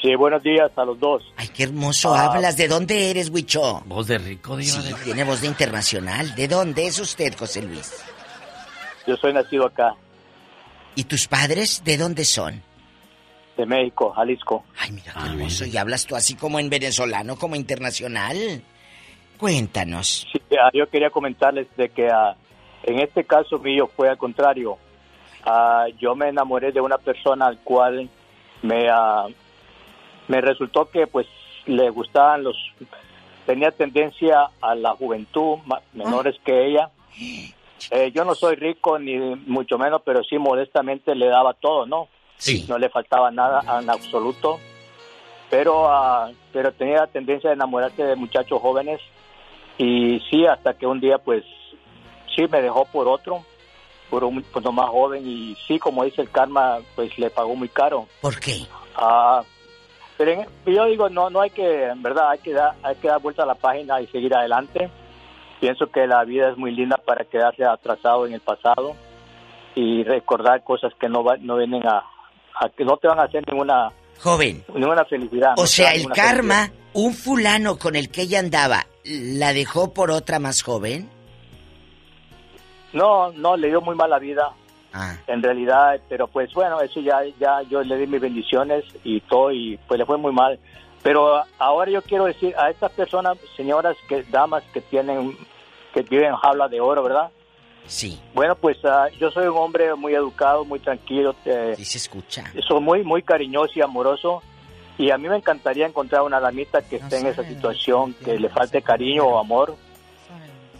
Sí, 0.02 0.14
buenos 0.14 0.42
días 0.42 0.70
a 0.76 0.84
los 0.84 0.98
dos. 0.98 1.22
Ay, 1.36 1.48
qué 1.48 1.64
hermoso 1.64 2.14
Ah. 2.14 2.32
hablas. 2.32 2.56
¿De 2.56 2.68
dónde 2.68 3.10
eres, 3.10 3.30
Huicho? 3.30 3.82
Voz 3.84 4.06
de 4.06 4.16
rico, 4.18 4.56
Diva 4.56 4.80
Sí, 4.80 4.88
de 4.88 4.94
tiene 5.04 5.24
voz 5.24 5.40
de 5.40 5.48
internacional. 5.48 6.34
¿De 6.36 6.48
dónde 6.48 6.86
es 6.86 6.98
usted, 7.00 7.36
José 7.36 7.62
Luis? 7.62 7.92
Yo 9.06 9.16
soy 9.16 9.32
nacido 9.32 9.66
acá, 9.66 9.94
¿Y 10.98 11.04
tus 11.04 11.28
padres 11.28 11.84
de 11.84 11.96
dónde 11.96 12.24
son? 12.24 12.60
de 13.56 13.66
México, 13.66 14.10
Jalisco. 14.10 14.64
Ay, 14.76 14.90
mira 14.90 15.12
qué 15.12 15.30
hermoso. 15.30 15.64
Y 15.64 15.76
hablas 15.76 16.06
tú 16.06 16.16
así 16.16 16.34
como 16.34 16.58
en 16.58 16.68
venezolano, 16.68 17.36
como 17.36 17.54
internacional. 17.54 18.62
Cuéntanos. 19.36 20.26
Sí, 20.32 20.40
ah, 20.60 20.70
yo 20.72 20.88
quería 20.88 21.10
comentarles 21.10 21.68
de 21.76 21.88
que 21.90 22.08
ah, 22.08 22.34
en 22.82 22.98
este 22.98 23.22
caso 23.22 23.60
mío 23.60 23.88
fue 23.94 24.08
al 24.08 24.18
contrario. 24.18 24.76
Ah, 25.44 25.86
yo 26.00 26.16
me 26.16 26.28
enamoré 26.28 26.72
de 26.72 26.80
una 26.80 26.98
persona 26.98 27.46
al 27.46 27.58
cual 27.58 28.08
me 28.62 28.88
ah, 28.90 29.26
me 30.26 30.40
resultó 30.40 30.90
que 30.90 31.06
pues 31.06 31.28
le 31.66 31.90
gustaban 31.90 32.42
los 32.42 32.56
tenía 33.46 33.70
tendencia 33.70 34.50
a 34.60 34.74
la 34.74 34.96
juventud 34.96 35.58
menores 35.92 36.34
que 36.44 36.66
ella. 36.66 36.90
Eh, 37.90 38.10
yo 38.14 38.24
no 38.24 38.34
soy 38.34 38.56
rico 38.56 38.98
ni 38.98 39.16
mucho 39.18 39.78
menos, 39.78 40.02
pero 40.04 40.22
sí 40.24 40.38
modestamente 40.38 41.14
le 41.14 41.26
daba 41.28 41.54
todo, 41.54 41.86
¿no? 41.86 42.08
Sí. 42.36 42.64
No 42.68 42.78
le 42.78 42.88
faltaba 42.88 43.30
nada 43.30 43.62
en 43.80 43.88
absoluto. 43.90 44.58
Pero 45.50 45.88
ah, 45.90 46.30
pero 46.52 46.72
tenía 46.72 46.98
la 47.00 47.06
tendencia 47.06 47.50
de 47.50 47.54
enamorarse 47.54 48.04
de 48.04 48.16
muchachos 48.16 48.60
jóvenes 48.60 49.00
y 49.78 50.20
sí, 50.30 50.44
hasta 50.46 50.74
que 50.74 50.86
un 50.86 51.00
día 51.00 51.16
pues 51.18 51.42
sí 52.36 52.46
me 52.50 52.60
dejó 52.60 52.84
por 52.84 53.08
otro, 53.08 53.44
por 54.10 54.24
un 54.24 54.42
por 54.42 54.60
uno 54.62 54.72
más 54.72 54.90
joven 54.90 55.26
y 55.26 55.56
sí, 55.66 55.78
como 55.78 56.04
dice 56.04 56.20
el 56.20 56.30
karma, 56.30 56.78
pues 56.94 57.16
le 57.18 57.30
pagó 57.30 57.54
muy 57.54 57.68
caro. 57.70 58.06
¿Por 58.20 58.38
qué? 58.38 58.58
Ah, 58.94 59.42
pero 60.18 60.32
en- 60.32 60.46
yo 60.66 60.84
digo, 60.84 61.08
no 61.08 61.30
no 61.30 61.40
hay 61.40 61.50
que, 61.50 61.84
en 61.84 62.02
verdad, 62.02 62.30
hay 62.30 62.38
que, 62.40 62.52
dar, 62.52 62.74
hay 62.82 62.96
que 62.96 63.08
dar 63.08 63.20
vuelta 63.22 63.44
a 63.44 63.46
la 63.46 63.54
página 63.54 64.00
y 64.02 64.06
seguir 64.08 64.34
adelante. 64.34 64.90
Pienso 65.60 65.86
que 65.90 66.06
la 66.06 66.24
vida 66.24 66.50
es 66.50 66.56
muy 66.56 66.70
linda 66.72 66.96
para 67.04 67.24
quedarse 67.24 67.64
atrasado 67.64 68.26
en 68.26 68.34
el 68.34 68.40
pasado 68.40 68.94
y 69.74 70.04
recordar 70.04 70.62
cosas 70.64 70.92
que 71.00 71.08
no, 71.08 71.24
va- 71.24 71.36
no 71.38 71.56
vienen 71.56 71.86
a, 71.86 71.98
a- 72.60 72.68
que 72.76 72.84
no 72.84 72.96
te 72.96 73.08
van 73.08 73.18
a 73.20 73.24
hacer 73.24 73.42
ninguna 73.50 73.90
Joven. 74.20 74.64
ninguna 74.74 75.04
felicidad. 75.04 75.54
O 75.56 75.66
sea, 75.66 75.92
el 75.92 76.08
karma, 76.08 76.70
un 76.92 77.12
fulano 77.14 77.76
con 77.78 77.96
el 77.96 78.10
que 78.10 78.22
ella 78.22 78.38
andaba, 78.40 78.86
¿la 79.04 79.52
dejó 79.52 79.92
por 79.94 80.10
otra 80.10 80.38
más 80.38 80.62
joven? 80.62 81.08
No, 82.92 83.32
no, 83.32 83.56
le 83.56 83.68
dio 83.68 83.80
muy 83.80 83.94
mala 83.94 84.18
vida. 84.18 84.50
Ah. 84.92 85.16
En 85.26 85.42
realidad, 85.42 86.00
pero 86.08 86.26
pues 86.28 86.52
bueno, 86.54 86.80
eso 86.80 87.00
ya, 87.00 87.18
ya 87.38 87.60
yo 87.68 87.82
le 87.82 87.96
di 87.98 88.06
mis 88.06 88.20
bendiciones 88.20 88.84
y 89.04 89.20
todo 89.20 89.52
y 89.52 89.78
pues 89.86 89.98
le 89.98 90.06
fue 90.06 90.16
muy 90.16 90.32
mal. 90.32 90.58
Pero 91.02 91.42
ahora 91.58 91.90
yo 91.90 92.02
quiero 92.02 92.24
decir 92.24 92.54
a 92.56 92.70
estas 92.70 92.92
personas, 92.92 93.38
señoras, 93.56 93.96
que 94.08 94.22
damas 94.24 94.62
que 94.72 94.80
tienen, 94.80 95.36
que 95.94 96.02
viven 96.02 96.26
en 96.30 96.36
jaula 96.36 96.68
de 96.68 96.80
oro, 96.80 97.02
¿verdad? 97.02 97.30
Sí. 97.86 98.20
Bueno, 98.34 98.54
pues 98.56 98.76
ah, 98.84 99.06
yo 99.18 99.30
soy 99.30 99.46
un 99.46 99.56
hombre 99.56 99.94
muy 99.94 100.14
educado, 100.14 100.64
muy 100.64 100.78
tranquilo. 100.80 101.34
eh, 101.44 101.74
Sí 101.76 101.84
se 101.84 101.98
escucha. 101.98 102.44
soy 102.66 102.80
muy, 102.80 103.02
muy 103.02 103.22
cariñoso 103.22 103.72
y 103.76 103.80
amoroso. 103.82 104.42
Y 104.98 105.10
a 105.10 105.16
mí 105.16 105.28
me 105.28 105.36
encantaría 105.36 105.86
encontrar 105.86 106.22
una 106.22 106.40
damita 106.40 106.82
que 106.82 106.96
esté 106.96 107.18
en 107.20 107.28
esa 107.28 107.44
situación, 107.44 108.14
que 108.24 108.36
le 108.38 108.48
falte 108.48 108.82
cariño 108.82 109.24
o 109.24 109.38
amor 109.38 109.76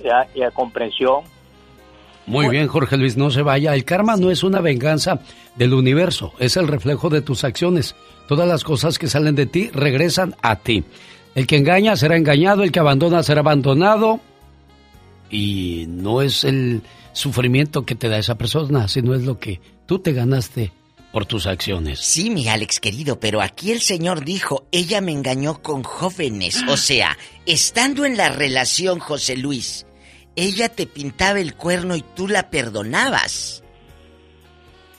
ya, 0.02 0.26
y 0.34 0.42
a 0.42 0.50
comprensión. 0.50 1.22
Muy 2.26 2.48
bien, 2.48 2.66
Jorge 2.68 2.96
Luis, 2.96 3.16
no 3.16 3.30
se 3.30 3.42
vaya. 3.42 3.74
El 3.74 3.84
karma 3.84 4.16
no 4.16 4.30
es 4.30 4.42
una 4.42 4.60
venganza 4.60 5.20
del 5.54 5.72
universo, 5.72 6.34
es 6.38 6.56
el 6.56 6.68
reflejo 6.68 7.08
de 7.08 7.22
tus 7.22 7.42
acciones. 7.44 7.94
Todas 8.28 8.46
las 8.46 8.62
cosas 8.62 8.98
que 8.98 9.08
salen 9.08 9.34
de 9.34 9.46
ti 9.46 9.70
regresan 9.72 10.36
a 10.42 10.56
ti. 10.56 10.84
El 11.34 11.46
que 11.46 11.56
engaña 11.56 11.96
será 11.96 12.16
engañado, 12.16 12.62
el 12.62 12.70
que 12.70 12.78
abandona 12.78 13.22
será 13.22 13.40
abandonado. 13.40 14.20
Y 15.30 15.86
no 15.88 16.20
es 16.20 16.44
el 16.44 16.82
sufrimiento 17.14 17.86
que 17.86 17.94
te 17.94 18.08
da 18.08 18.18
esa 18.18 18.36
persona, 18.36 18.86
sino 18.86 19.14
es 19.14 19.22
lo 19.22 19.38
que 19.38 19.60
tú 19.86 19.98
te 19.98 20.12
ganaste 20.12 20.72
por 21.10 21.24
tus 21.24 21.46
acciones. 21.46 22.00
Sí, 22.00 22.28
mi 22.28 22.48
Alex 22.48 22.80
querido, 22.80 23.18
pero 23.18 23.40
aquí 23.40 23.72
el 23.72 23.80
señor 23.80 24.24
dijo, 24.24 24.66
ella 24.72 25.00
me 25.00 25.12
engañó 25.12 25.62
con 25.62 25.82
jóvenes. 25.82 26.62
O 26.68 26.76
sea, 26.76 27.16
estando 27.46 28.04
en 28.04 28.18
la 28.18 28.28
relación, 28.28 28.98
José 28.98 29.38
Luis, 29.38 29.86
ella 30.36 30.68
te 30.68 30.86
pintaba 30.86 31.40
el 31.40 31.54
cuerno 31.54 31.96
y 31.96 32.02
tú 32.02 32.28
la 32.28 32.50
perdonabas. 32.50 33.64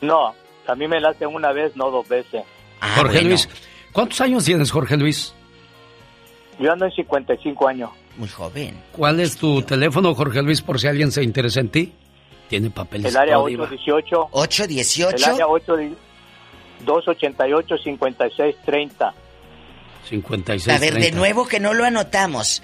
No, 0.02 0.34
a 0.66 0.76
mí 0.76 0.88
me 0.88 1.00
la 1.00 1.10
hacen 1.10 1.28
una 1.28 1.52
vez, 1.52 1.76
no 1.76 1.92
dos 1.92 2.08
veces. 2.08 2.44
Ah, 2.82 2.96
Jorge 2.98 3.22
Luis, 3.22 3.50
¿cuántos 3.92 4.22
años 4.22 4.46
tienes, 4.46 4.72
Jorge 4.72 4.98
Luis? 4.98 5.34
Yo 6.60 6.72
ando 6.72 6.86
en 6.86 6.92
55 6.92 7.68
años. 7.68 7.90
Muy 8.18 8.28
joven. 8.28 8.76
¿Cuál 8.92 9.20
es 9.20 9.38
tu 9.38 9.62
teléfono, 9.62 10.14
Jorge 10.14 10.42
Luis, 10.42 10.62
por 10.62 10.80
si 10.80 10.88
alguien 10.88 11.12
se 11.12 11.24
interesa 11.24 11.62
en 11.62 11.70
ti? 11.70 11.94
Tiene 12.50 12.70
papeles. 12.70 13.12
El 13.12 13.18
área 13.18 13.36
todo, 13.36 13.48
Diva. 13.48 13.64
818. 13.66 14.30
818. 14.32 15.16
El 15.16 15.24
área 15.34 15.48
8, 15.48 15.78
288 16.86 17.78
5630. 17.84 19.14
56. 20.10 20.76
A 20.76 20.80
ver, 20.80 20.96
de 20.96 21.12
nuevo 21.12 21.48
que 21.48 21.60
no 21.60 21.74
lo 21.74 21.86
anotamos. 21.86 22.64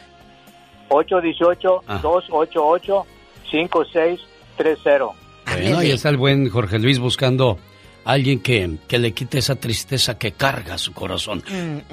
818 0.90 1.84
288 2.02 3.06
5630. 3.52 5.20
Bueno, 5.48 5.78
ahí 5.78 5.92
está 5.92 6.10
el 6.10 6.18
buen 6.18 6.50
Jorge 6.50 6.80
Luis 6.80 7.00
buscando 7.00 7.60
alguien 8.06 8.40
que, 8.40 8.78
que 8.88 8.98
le 9.00 9.14
quite 9.14 9.40
esa 9.40 9.56
tristeza 9.56 10.18
que 10.18 10.32
carga 10.32 10.78
su 10.78 10.94
corazón. 10.94 11.42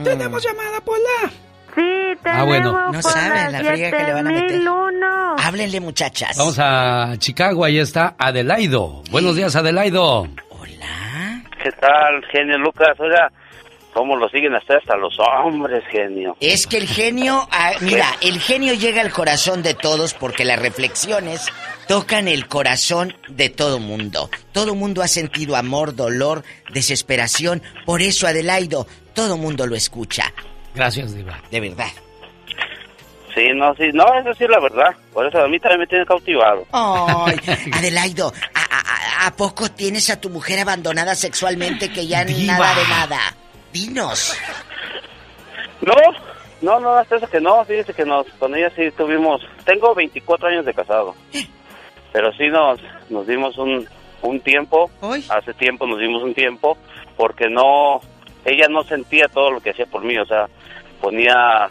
Tenemos 0.03 0.45
llamada, 0.45 0.81
Pola. 0.85 1.31
Sí, 1.75 1.81
tenemos 2.23 2.43
Ah, 2.43 2.45
bueno. 2.45 2.93
No 2.93 3.03
saben 3.03 3.53
la 3.53 3.59
friega 3.61 3.99
que 3.99 4.05
le 4.05 4.13
van 4.13 4.27
a 4.27 4.31
meter. 4.31 4.51
7001. 4.51 5.37
Háblenle, 5.39 5.81
muchachas. 5.81 6.37
Vamos 6.37 6.59
a 6.61 7.15
Chicago, 7.19 7.65
ahí 7.65 7.79
está 7.79 8.15
Adelaido. 8.19 9.03
Buenos 9.11 9.35
días, 9.35 9.57
Adelaido. 9.57 10.29
¿Qué 11.63 11.71
tal, 11.81 12.25
genio 12.33 12.59
Lucas? 12.59 12.99
Oiga, 12.99 13.31
¿cómo 13.93 14.17
lo 14.17 14.29
siguen 14.29 14.55
hasta 14.55 14.77
hasta 14.77 14.97
los 14.97 15.15
hombres, 15.19 15.83
genio? 15.91 16.37
Es 16.41 16.67
que 16.67 16.79
el 16.79 16.87
genio, 16.89 17.47
ah, 17.51 17.73
mira, 17.81 18.07
el 18.21 18.41
genio 18.41 18.75
llega 18.75 19.01
al 19.01 19.11
corazón 19.13 19.63
de 19.63 19.75
todos 19.75 20.15
porque 20.15 20.45
las 20.45 20.59
reflexiones 20.59 21.47
tocan 21.89 22.29
el 22.29 22.47
corazón 22.49 23.15
de 23.29 23.49
todo 23.51 23.79
mundo. 23.79 24.31
Todo 24.53 24.75
mundo 24.75 25.03
ha 25.03 25.09
sentido 25.09 25.57
amor, 25.57 25.95
dolor, 25.95 26.43
desesperación. 26.73 27.63
Por 27.85 28.03
eso, 28.03 28.27
Adelaido, 28.27 28.87
todo 29.15 29.37
mundo 29.37 29.67
lo 29.67 29.77
escucha. 29.77 30.33
Gracias, 30.75 31.15
Diva. 31.15 31.39
De 31.51 31.61
verdad. 31.61 31.89
Sí, 33.35 33.49
no, 33.55 33.75
sí, 33.77 33.85
no, 33.95 34.05
eso 34.21 34.35
sí 34.35 34.45
es 34.45 34.51
la 34.51 34.61
verdad. 34.61 34.95
Por 35.13 35.27
eso 35.27 35.41
a 35.41 35.49
mí 35.49 35.59
también 35.59 35.81
me 35.81 35.87
tiene 35.87 36.05
cautivado. 36.05 36.67
Ay, 36.73 37.37
Adelaido, 37.73 38.31
¿a, 38.55 38.61
a- 38.61 39.27
a 39.27 39.37
poco 39.37 39.71
tienes 39.71 40.11
a 40.11 40.21
tu 40.21 40.29
mujer 40.29 40.59
abandonada 40.59 41.15
sexualmente 41.15 41.91
que 41.91 42.07
ya 42.07 42.25
Diva. 42.25 42.59
nada 42.59 42.75
de 42.75 42.89
nada? 42.89 43.37
Dinos. 43.73 44.39
No, 45.81 45.95
no, 46.61 46.81
no, 46.81 46.95
hasta 46.95 47.17
eso 47.17 47.29
que 47.29 47.41
no, 47.41 47.65
fíjese 47.65 47.93
que 47.93 48.05
nos, 48.05 48.27
con 48.39 48.55
ella 48.55 48.71
sí 48.77 48.91
tuvimos, 48.97 49.43
tengo 49.65 49.95
24 49.95 50.49
años 50.49 50.65
de 50.65 50.75
casado, 50.75 51.15
pero 52.13 52.33
sí 52.35 52.49
nos, 52.49 52.81
nos 53.11 53.27
dimos 53.27 53.59
un, 53.59 53.89
un 54.23 54.41
tiempo, 54.41 54.91
hace 55.29 55.55
tiempo 55.55 55.87
nos 55.87 55.99
dimos 55.99 56.23
un 56.23 56.35
tiempo, 56.35 56.77
porque 57.17 57.49
no, 57.49 58.01
ella 58.45 58.67
no 58.71 58.85
sentía 58.85 59.27
todo 59.27 59.51
lo 59.51 59.61
que 59.61 59.71
hacía 59.71 59.87
por 59.87 60.05
mí, 60.05 60.17
o 60.17 60.25
sea, 60.25 60.47
ponía 61.01 61.69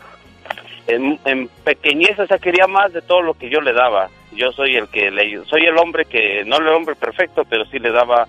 en, 0.87 1.19
en 1.25 1.47
pequeñez, 1.63 2.19
o 2.19 2.27
sea, 2.27 2.37
quería 2.37 2.67
más 2.67 2.91
de 2.91 3.01
todo 3.01 3.21
lo 3.21 3.33
que 3.33 3.49
yo 3.49 3.61
le 3.61 3.73
daba. 3.73 4.09
Yo 4.33 4.51
soy 4.51 4.75
el 4.75 4.87
que 4.89 5.11
le, 5.11 5.43
soy 5.45 5.65
el 5.65 5.77
hombre 5.77 6.05
que, 6.05 6.43
no 6.45 6.57
el 6.57 6.67
hombre 6.69 6.95
perfecto, 6.95 7.43
pero 7.49 7.65
sí 7.65 7.79
le 7.79 7.91
daba 7.91 8.27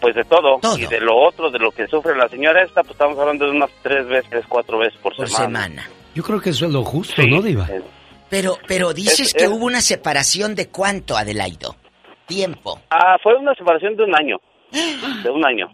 pues 0.00 0.14
de 0.14 0.24
todo. 0.24 0.58
Y 0.78 0.86
de 0.86 1.00
lo 1.00 1.16
otro, 1.16 1.50
de 1.50 1.58
lo 1.58 1.70
que 1.70 1.86
sufre 1.86 2.16
la 2.16 2.28
señora 2.28 2.62
esta, 2.62 2.82
pues 2.82 2.92
estamos 2.92 3.18
hablando 3.18 3.44
de 3.46 3.52
unas 3.52 3.70
tres 3.82 4.06
veces, 4.06 4.44
cuatro 4.48 4.78
veces 4.78 4.98
por, 5.00 5.14
Por 5.16 5.28
semana. 5.28 5.64
semana. 5.64 5.88
Yo 6.14 6.22
creo 6.22 6.40
que 6.40 6.50
eso 6.50 6.66
es 6.66 6.72
lo 6.72 6.82
justo, 6.84 7.22
¿no, 7.26 7.40
Diva? 7.42 7.66
Pero, 8.28 8.56
pero 8.66 8.92
dices 8.94 9.20
Es- 9.28 9.34
que 9.34 9.44
es- 9.44 9.50
hubo 9.50 9.64
una 9.66 9.80
separación 9.80 10.54
de 10.54 10.68
cuánto, 10.68 11.16
Adelaido? 11.16 11.76
Tiempo. 12.26 12.80
Ah, 12.90 13.16
fue 13.22 13.34
una 13.36 13.54
separación 13.54 13.96
de 13.96 14.04
un 14.04 14.14
año. 14.14 14.38
De 15.22 15.30
un 15.30 15.44
año. 15.44 15.68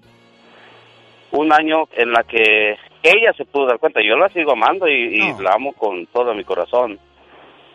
Un 1.30 1.52
año 1.52 1.84
en 1.92 2.10
la 2.12 2.22
que 2.24 2.76
ella 3.02 3.32
se 3.36 3.44
pudo 3.44 3.66
dar 3.66 3.78
cuenta. 3.78 4.00
Yo 4.02 4.16
la 4.16 4.28
sigo 4.30 4.52
amando 4.52 4.88
y, 4.88 4.92
y 5.20 5.42
la 5.42 5.52
amo 5.54 5.72
con 5.74 6.06
todo 6.06 6.34
mi 6.34 6.42
corazón. 6.42 6.98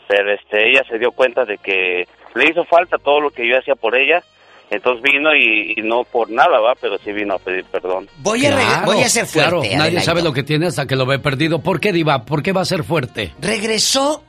Pero 0.08 0.34
este, 0.34 0.70
ella 0.70 0.84
se 0.90 0.98
dio 0.98 1.12
cuenta 1.12 1.46
de 1.46 1.58
que 1.60 2.08
le 2.36 2.50
hizo 2.50 2.66
falta 2.66 2.98
todo 2.98 3.22
lo 3.22 3.30
que 3.30 3.48
yo 3.48 3.58
hacía 3.58 3.76
por 3.76 3.96
ella. 3.96 4.22
Entonces 4.70 5.04
vino 5.04 5.36
y, 5.36 5.74
y 5.78 5.82
no 5.84 6.04
por 6.04 6.30
nada, 6.32 6.60
va, 6.60 6.74
pero 6.80 6.98
sí 6.98 7.12
vino 7.12 7.36
a 7.36 7.40
pedir 7.40 7.64
perdón. 7.66 8.08
Voy 8.20 8.46
a, 8.46 8.56
re- 8.56 8.86
voy 8.86 9.02
a 9.04 9.10
ser 9.10 9.26
fuerte, 9.28 9.70
Claro, 9.70 9.78
nadie 9.84 10.00
sabe 10.02 10.24
lo 10.24 10.34
que 10.34 10.42
tiene 10.44 10.66
hasta 10.68 10.88
que 10.88 10.96
lo 10.96 11.06
ve 11.06 11.20
perdido. 11.20 11.60
¿Por 11.62 11.80
qué, 11.80 11.92
Diva? 11.94 12.26
¿Por 12.26 12.42
qué 12.42 12.54
va 12.54 12.62
a 12.62 12.66
ser 12.66 12.84
fuerte? 12.84 13.34
Regresó 13.40 14.24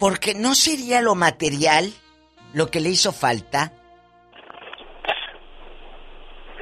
porque 0.00 0.34
no 0.34 0.54
sería 0.54 1.00
lo 1.00 1.14
material 1.14 1.90
lo 2.54 2.70
que 2.70 2.80
le 2.80 2.88
hizo 2.88 3.12
falta. 3.12 3.72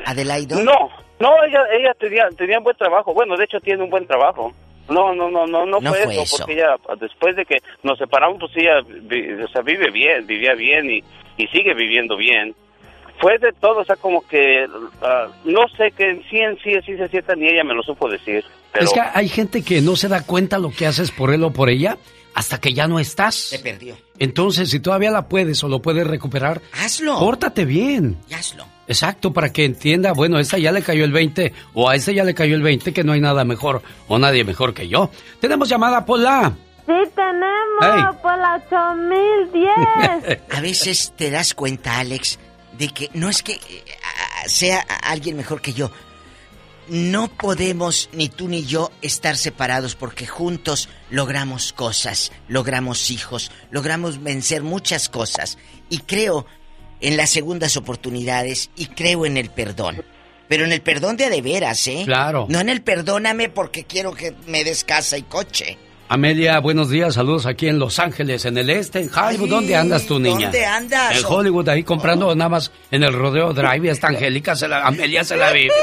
Adelaido. 0.05 0.63
No, 0.63 0.73
no, 1.19 1.31
ella, 1.45 1.61
ella 1.73 1.93
tenía, 1.99 2.29
tenía 2.37 2.59
un 2.59 2.65
buen 2.65 2.77
trabajo. 2.77 3.13
Bueno, 3.15 3.37
de 3.37 3.45
hecho 3.45 3.61
tiene 3.61 3.83
un 3.83 3.91
buen 3.91 4.07
trabajo. 4.07 4.53
No, 4.89 5.13
no, 5.15 5.31
no, 5.31 5.47
no, 5.47 5.67
no, 5.67 5.81
No 5.81 5.91
fue, 5.93 6.05
fue 6.05 6.13
eso, 6.15 6.23
eso. 6.23 6.37
porque 6.39 6.53
ella, 6.55 6.77
después 7.01 7.35
de 7.35 7.45
que 7.45 7.57
nos 7.83 7.99
separamos, 7.99 8.39
pues 8.39 8.53
ella, 8.57 8.81
vi- 8.87 9.33
o 9.43 9.49
sea, 9.49 9.63
vive 9.63 9.91
bien, 9.91 10.27
vivía 10.27 10.55
bien 10.55 10.89
y, 10.91 10.99
y 11.37 11.47
sigue 11.49 11.75
viviendo 11.75 12.17
bien. 12.17 12.55
Fue 13.21 13.39
de 13.39 13.53
todo, 13.61 13.81
o 13.81 13.85
sea, 13.85 13.97
como 13.97 14.27
que, 14.27 14.67
ah, 15.03 15.27
no 15.45 15.67
sé 15.77 15.91
que 15.97 16.11
en 16.11 16.23
sí, 16.29 16.39
en 16.39 16.59
sí, 16.59 16.75
así 16.75 16.97
se 16.97 17.09
sienta, 17.09 17.35
ni 17.35 17.47
ella 17.49 17.65
me 17.65 17.75
lo 17.75 17.83
supo 17.83 18.09
decir. 18.11 18.45
Pero, 18.73 18.85
Es 18.85 18.93
que 18.93 19.01
hay 19.01 19.29
gente 19.29 19.63
que 19.63 19.81
no 19.81 19.97
se 19.97 20.09
da 20.09 20.23
cuenta 20.23 20.59
lo 20.59 20.71
que 20.71 20.87
haces 20.87 21.11
por 21.11 21.33
él 21.33 21.43
o 21.45 21.51
por 21.51 21.71
ella 21.71 21.97
hasta 22.35 22.61
que 22.61 22.75
ya 22.75 22.87
no 22.87 22.99
estás. 23.01 23.35
Se 23.35 23.59
perdió. 23.59 23.97
Entonces, 24.19 24.69
si 24.71 24.81
todavía 24.81 25.11
la 25.11 25.29
puedes 25.29 25.65
o 25.65 25.69
lo 25.69 25.81
puedes 25.81 26.07
recuperar, 26.07 26.61
hazlo. 26.83 27.19
Pórtate 27.19 27.65
bien. 27.65 28.19
Y 28.29 28.35
hazlo. 28.35 28.65
Exacto, 28.89 29.33
para 29.33 29.51
que 29.53 29.65
entienda, 29.65 30.13
bueno, 30.13 30.37
a 30.37 30.41
esta 30.41 30.59
ya 30.59 30.71
le 30.71 30.83
cayó 30.83 31.05
el 31.05 31.13
20 31.13 31.53
o 31.75 31.89
a 31.89 31.97
este 31.97 32.15
ya 32.15 32.23
le 32.23 32.35
cayó 32.35 32.55
el 32.55 32.63
20 32.63 32.93
que 32.93 33.03
no 33.03 33.13
hay 33.13 33.21
nada 33.21 33.45
mejor 33.45 33.83
o 34.09 34.19
nadie 34.19 34.45
mejor 34.45 34.75
que 34.75 34.87
yo. 34.89 35.11
Tenemos 35.41 35.69
llamada 35.69 36.05
Pola. 36.05 36.53
Sí, 36.87 36.93
tenemos 37.15 37.57
Hey. 37.81 38.19
por 38.23 38.39
la 38.39 38.63
8010. 38.71 40.39
A 40.51 40.61
veces 40.61 41.13
te 41.17 41.31
das 41.31 41.55
cuenta, 41.55 41.99
Alex, 41.99 42.39
de 42.79 42.89
que 42.89 43.11
no 43.15 43.29
es 43.29 43.43
que 43.43 43.55
eh, 43.55 43.85
sea 44.47 44.81
alguien 45.03 45.37
mejor 45.37 45.61
que 45.61 45.73
yo. 45.73 45.91
No 46.89 47.29
podemos, 47.29 48.09
ni 48.13 48.29
tú 48.29 48.49
ni 48.49 48.65
yo, 48.65 48.93
estar 49.03 49.37
separados 49.37 49.97
porque 49.97 50.27
juntos 50.27 50.89
logramos 51.11 51.73
cosas, 51.73 52.31
logramos 52.47 53.11
hijos, 53.11 53.51
logramos 53.71 54.23
vencer 54.23 54.63
muchas 54.63 55.09
cosas. 55.09 55.59
Y 55.89 55.99
creo 55.99 56.47
en 57.01 57.17
las 57.17 57.31
segundas 57.31 57.77
oportunidades 57.77 58.71
y 58.77 58.87
creo 58.87 59.27
en 59.27 59.37
el 59.37 59.51
perdón. 59.51 60.05
Pero 60.49 60.65
en 60.65 60.73
el 60.73 60.81
perdón 60.81 61.17
de 61.17 61.25
a 61.25 61.31
de 61.31 61.43
veras, 61.43 61.87
¿eh? 61.89 62.03
Claro. 62.05 62.47
No 62.49 62.61
en 62.61 62.69
el 62.69 62.83
perdóname 62.83 63.49
porque 63.49 63.85
quiero 63.85 64.15
que 64.15 64.35
me 64.47 64.63
des 64.63 64.85
casa 64.85 65.19
y 65.19 65.23
coche. 65.23 65.77
Amelia, 66.09 66.61
buenos 66.61 66.89
días, 66.89 67.15
saludos 67.15 67.47
aquí 67.47 67.67
en 67.67 67.81
Los 67.81 67.99
Ángeles, 67.99 68.45
en 68.45 68.57
el 68.59 68.71
este, 68.71 69.01
en 69.01 69.11
Hollywood. 69.13 69.49
¿Dónde 69.49 69.75
andas 69.75 70.07
tú, 70.07 70.21
niña? 70.21 70.43
¿dónde 70.43 70.65
andas? 70.65 71.19
En 71.19 71.25
Hollywood, 71.27 71.69
ahí 71.69 71.83
comprando 71.83 72.33
nada 72.37 72.49
más 72.49 72.71
en 72.93 73.03
el 73.03 73.13
Rodeo 73.13 73.53
Drive. 73.53 73.91
Esta 73.91 74.09
Angélica, 74.09 74.55
se 74.55 74.69
la, 74.69 74.87
Amelia 74.87 75.25
se 75.25 75.37
la 75.37 75.51
vive. 75.51 75.75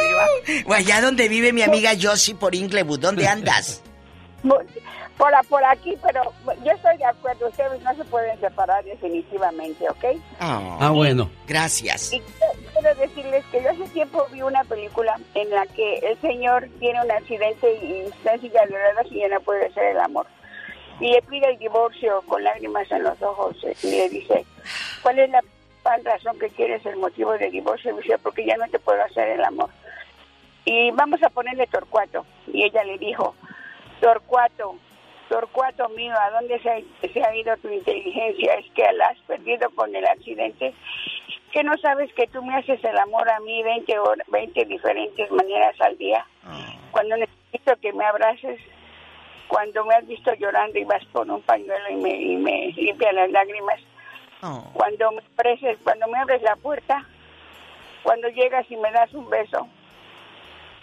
O 0.65 0.73
allá 0.73 1.01
donde 1.01 1.27
vive 1.27 1.51
mi 1.51 1.61
amiga 1.61 1.91
Josie 2.01 2.35
por 2.35 2.55
Inglewood, 2.55 2.99
¿dónde 2.99 3.27
andas? 3.27 3.81
Por, 5.17 5.31
por 5.47 5.63
aquí, 5.63 5.95
pero 6.01 6.33
yo 6.63 6.71
estoy 6.71 6.97
de 6.97 7.05
acuerdo, 7.05 7.47
ustedes 7.47 7.81
no 7.83 7.95
se 7.95 8.03
pueden 8.05 8.39
separar 8.39 8.83
definitivamente, 8.83 9.87
¿ok? 9.87 10.05
Ah, 10.39 10.89
bueno. 10.91 11.29
Gracias. 11.47 12.13
Y 12.13 12.21
quiero 12.73 12.95
decirles 12.95 13.45
que 13.51 13.61
yo 13.61 13.69
hace 13.69 13.87
tiempo 13.89 14.25
vi 14.31 14.41
una 14.41 14.63
película 14.63 15.19
en 15.35 15.49
la 15.51 15.67
que 15.67 15.99
el 15.99 16.19
señor 16.19 16.67
tiene 16.79 16.99
un 17.03 17.11
accidente 17.11 17.75
y 17.83 18.07
está 18.07 18.33
en 18.33 18.41
silla 18.41 18.65
de 18.65 18.75
ruedas 18.75 19.05
y 19.11 19.19
ya 19.19 19.27
no 19.29 19.39
puede 19.41 19.67
hacer 19.67 19.83
el 19.83 19.99
amor. 19.99 20.25
Y 20.99 21.11
le 21.11 21.21
pide 21.21 21.49
el 21.49 21.59
divorcio 21.59 22.21
con 22.27 22.43
lágrimas 22.43 22.89
en 22.91 23.03
los 23.03 23.21
ojos 23.21 23.55
eh, 23.63 23.75
y 23.83 23.91
le 23.91 24.09
dice, 24.09 24.45
¿cuál 25.01 25.19
es 25.19 25.29
la 25.29 25.41
razón 26.03 26.39
que 26.39 26.49
quieres 26.49 26.85
el 26.85 26.97
motivo 26.97 27.33
del 27.37 27.51
divorcio? 27.51 27.91
Y 27.91 28.01
dice, 28.01 28.17
porque 28.17 28.45
ya 28.45 28.57
no 28.57 28.67
te 28.67 28.79
puedo 28.79 29.01
hacer 29.03 29.29
el 29.29 29.43
amor. 29.43 29.69
y 30.65 30.91
vamos 30.91 31.21
a 31.21 31.29
ponerle 31.29 31.67
Torcuato. 31.67 32.25
Y 32.47 32.63
ella 32.63 32.83
le 32.83 32.97
dijo, 32.97 33.35
Torcuato, 34.01 34.75
Torcuato 35.29 35.89
mío, 35.89 36.13
¿a 36.19 36.29
dónde 36.31 36.59
se 36.59 36.69
ha, 36.69 36.79
se 37.11 37.23
ha 37.23 37.35
ido 37.35 37.55
tu 37.57 37.69
inteligencia? 37.69 38.55
Es 38.55 38.65
que 38.71 38.83
la 38.93 39.07
has 39.07 39.17
perdido 39.19 39.69
con 39.71 39.95
el 39.95 40.05
accidente. 40.05 40.73
Que 41.51 41.63
no 41.63 41.77
sabes 41.77 42.11
que 42.13 42.27
tú 42.27 42.43
me 42.43 42.55
haces 42.55 42.83
el 42.83 42.97
amor 42.97 43.29
a 43.29 43.39
mí 43.39 43.63
20, 43.63 43.99
hor- 43.99 44.23
20 44.27 44.65
diferentes 44.65 45.31
maneras 45.31 45.79
al 45.81 45.97
día. 45.97 46.25
Cuando 46.91 47.17
necesito 47.17 47.75
que 47.81 47.93
me 47.93 48.05
abraces, 48.05 48.59
cuando 49.47 49.85
me 49.85 49.95
has 49.95 50.05
visto 50.07 50.33
llorando 50.35 50.77
y 50.79 50.83
vas 50.83 51.03
por 51.05 51.29
un 51.29 51.41
pañuelo 51.41 51.89
y 51.91 51.95
me, 51.95 52.15
y 52.15 52.37
me 52.37 52.67
limpia 52.73 53.11
las 53.13 53.29
lágrimas. 53.31 53.79
Cuando 54.73 55.11
me 55.11 55.21
abres, 55.37 55.77
cuando 55.83 56.07
me 56.07 56.17
abres 56.19 56.41
la 56.41 56.55
puerta, 56.57 57.05
cuando 58.03 58.27
llegas 58.29 58.69
y 58.69 58.75
me 58.77 58.91
das 58.91 59.13
un 59.13 59.29
beso, 59.29 59.67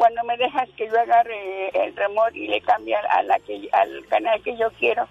cuando 0.00 0.24
me 0.24 0.34
dejas 0.38 0.66
que 0.78 0.86
yo 0.86 0.98
agarre 0.98 1.68
el 1.74 1.94
remote 1.94 2.38
y 2.38 2.48
le 2.48 2.62
cambie 2.62 2.94
a 2.96 3.22
la 3.24 3.38
que, 3.40 3.68
al 3.70 4.02
canal 4.08 4.42
que 4.42 4.56
yo 4.56 4.70
quiero. 4.78 5.06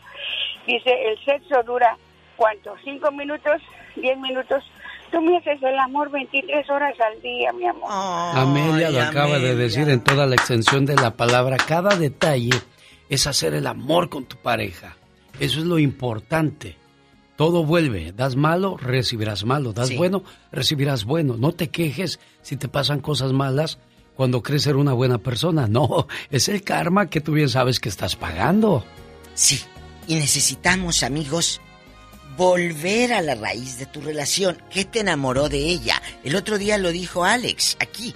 Dice, 0.66 0.90
el 1.06 1.24
sexo 1.24 1.62
dura, 1.62 1.96
¿cuánto? 2.36 2.74
¿Cinco 2.84 3.12
minutos? 3.12 3.62
¿Diez 3.96 4.18
minutos? 4.18 4.64
Tú 5.12 5.22
me 5.22 5.38
haces 5.38 5.62
el 5.62 5.78
amor 5.78 6.10
23 6.10 6.68
horas 6.72 7.00
al 7.02 7.22
día, 7.22 7.54
mi 7.54 7.68
amor. 7.68 7.88
Amelia 7.88 8.90
lo 8.90 9.02
acaba 9.02 9.38
de 9.38 9.56
decir 9.56 9.88
en 9.90 10.04
toda 10.04 10.26
la 10.26 10.34
extensión 10.34 10.88
de 10.88 10.96
la 10.96 11.12
palabra. 11.12 11.58
Cada 11.58 11.96
detalle 11.96 12.60
es 13.10 13.28
hacer 13.28 13.54
el 13.54 13.68
amor 13.68 14.10
con 14.10 14.26
tu 14.26 14.38
pareja. 14.38 14.98
Eso 15.40 15.60
es 15.60 15.66
lo 15.68 15.78
importante. 15.78 16.78
Todo 17.36 17.64
vuelve. 17.64 18.12
Das 18.12 18.36
malo, 18.36 18.76
recibirás 18.76 19.46
malo. 19.46 19.72
Das 19.72 19.90
Sí. 19.90 19.98
bueno, 19.98 20.24
recibirás 20.52 21.06
bueno. 21.06 21.36
No 21.38 21.52
te 21.52 21.70
quejes 21.70 22.20
si 22.42 22.58
te 22.58 22.68
pasan 22.68 23.02
cosas 23.02 23.34
malas 23.34 23.78
cuando 24.20 24.44
crees 24.44 24.64
ser 24.64 24.76
una 24.76 24.92
buena 24.92 25.18
persona. 25.20 25.66
No, 25.70 26.06
es 26.30 26.50
el 26.50 26.62
karma 26.62 27.10
que 27.10 27.22
tú 27.22 27.32
bien 27.32 27.48
sabes 27.48 27.80
que 27.80 27.88
estás 27.88 28.18
pagando. 28.18 28.84
Sí, 29.34 29.62
y 30.08 30.16
necesitamos, 30.16 31.04
amigos, 31.04 31.62
volver 32.36 33.14
a 33.14 33.22
la 33.22 33.36
raíz 33.36 33.78
de 33.80 33.86
tu 33.86 34.02
relación. 34.02 34.62
¿Qué 34.70 34.84
te 34.84 35.00
enamoró 35.00 35.48
de 35.48 35.60
ella? 35.60 36.02
El 36.26 36.36
otro 36.36 36.58
día 36.58 36.78
lo 36.78 36.92
dijo 36.92 37.24
Alex, 37.24 37.78
aquí. 37.80 38.14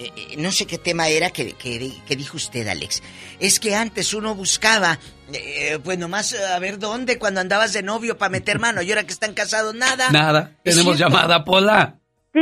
Eh, 0.00 0.10
eh, 0.16 0.34
no 0.38 0.50
sé 0.50 0.66
qué 0.66 0.76
tema 0.76 1.06
era 1.06 1.30
que, 1.30 1.52
que- 1.52 1.92
que 2.04 2.16
dijo 2.16 2.36
usted, 2.36 2.66
Alex. 2.66 3.00
Es 3.38 3.60
que 3.60 3.76
antes 3.76 4.12
uno 4.12 4.34
buscaba, 4.34 4.98
eh, 5.32 5.78
pues 5.84 5.98
nomás 6.00 6.34
a 6.34 6.58
ver 6.58 6.80
dónde, 6.80 7.16
cuando 7.20 7.40
andabas 7.40 7.72
de 7.72 7.84
novio 7.84 8.18
para 8.18 8.30
meter 8.30 8.58
mano, 8.58 8.82
y 8.82 8.90
ahora 8.90 9.04
que 9.06 9.12
están 9.12 9.34
casados, 9.34 9.72
nada. 9.72 10.10
Nada. 10.10 10.56
Tenemos 10.64 10.98
llamada, 10.98 11.44
Pola. 11.44 12.00
Sí, 12.34 12.40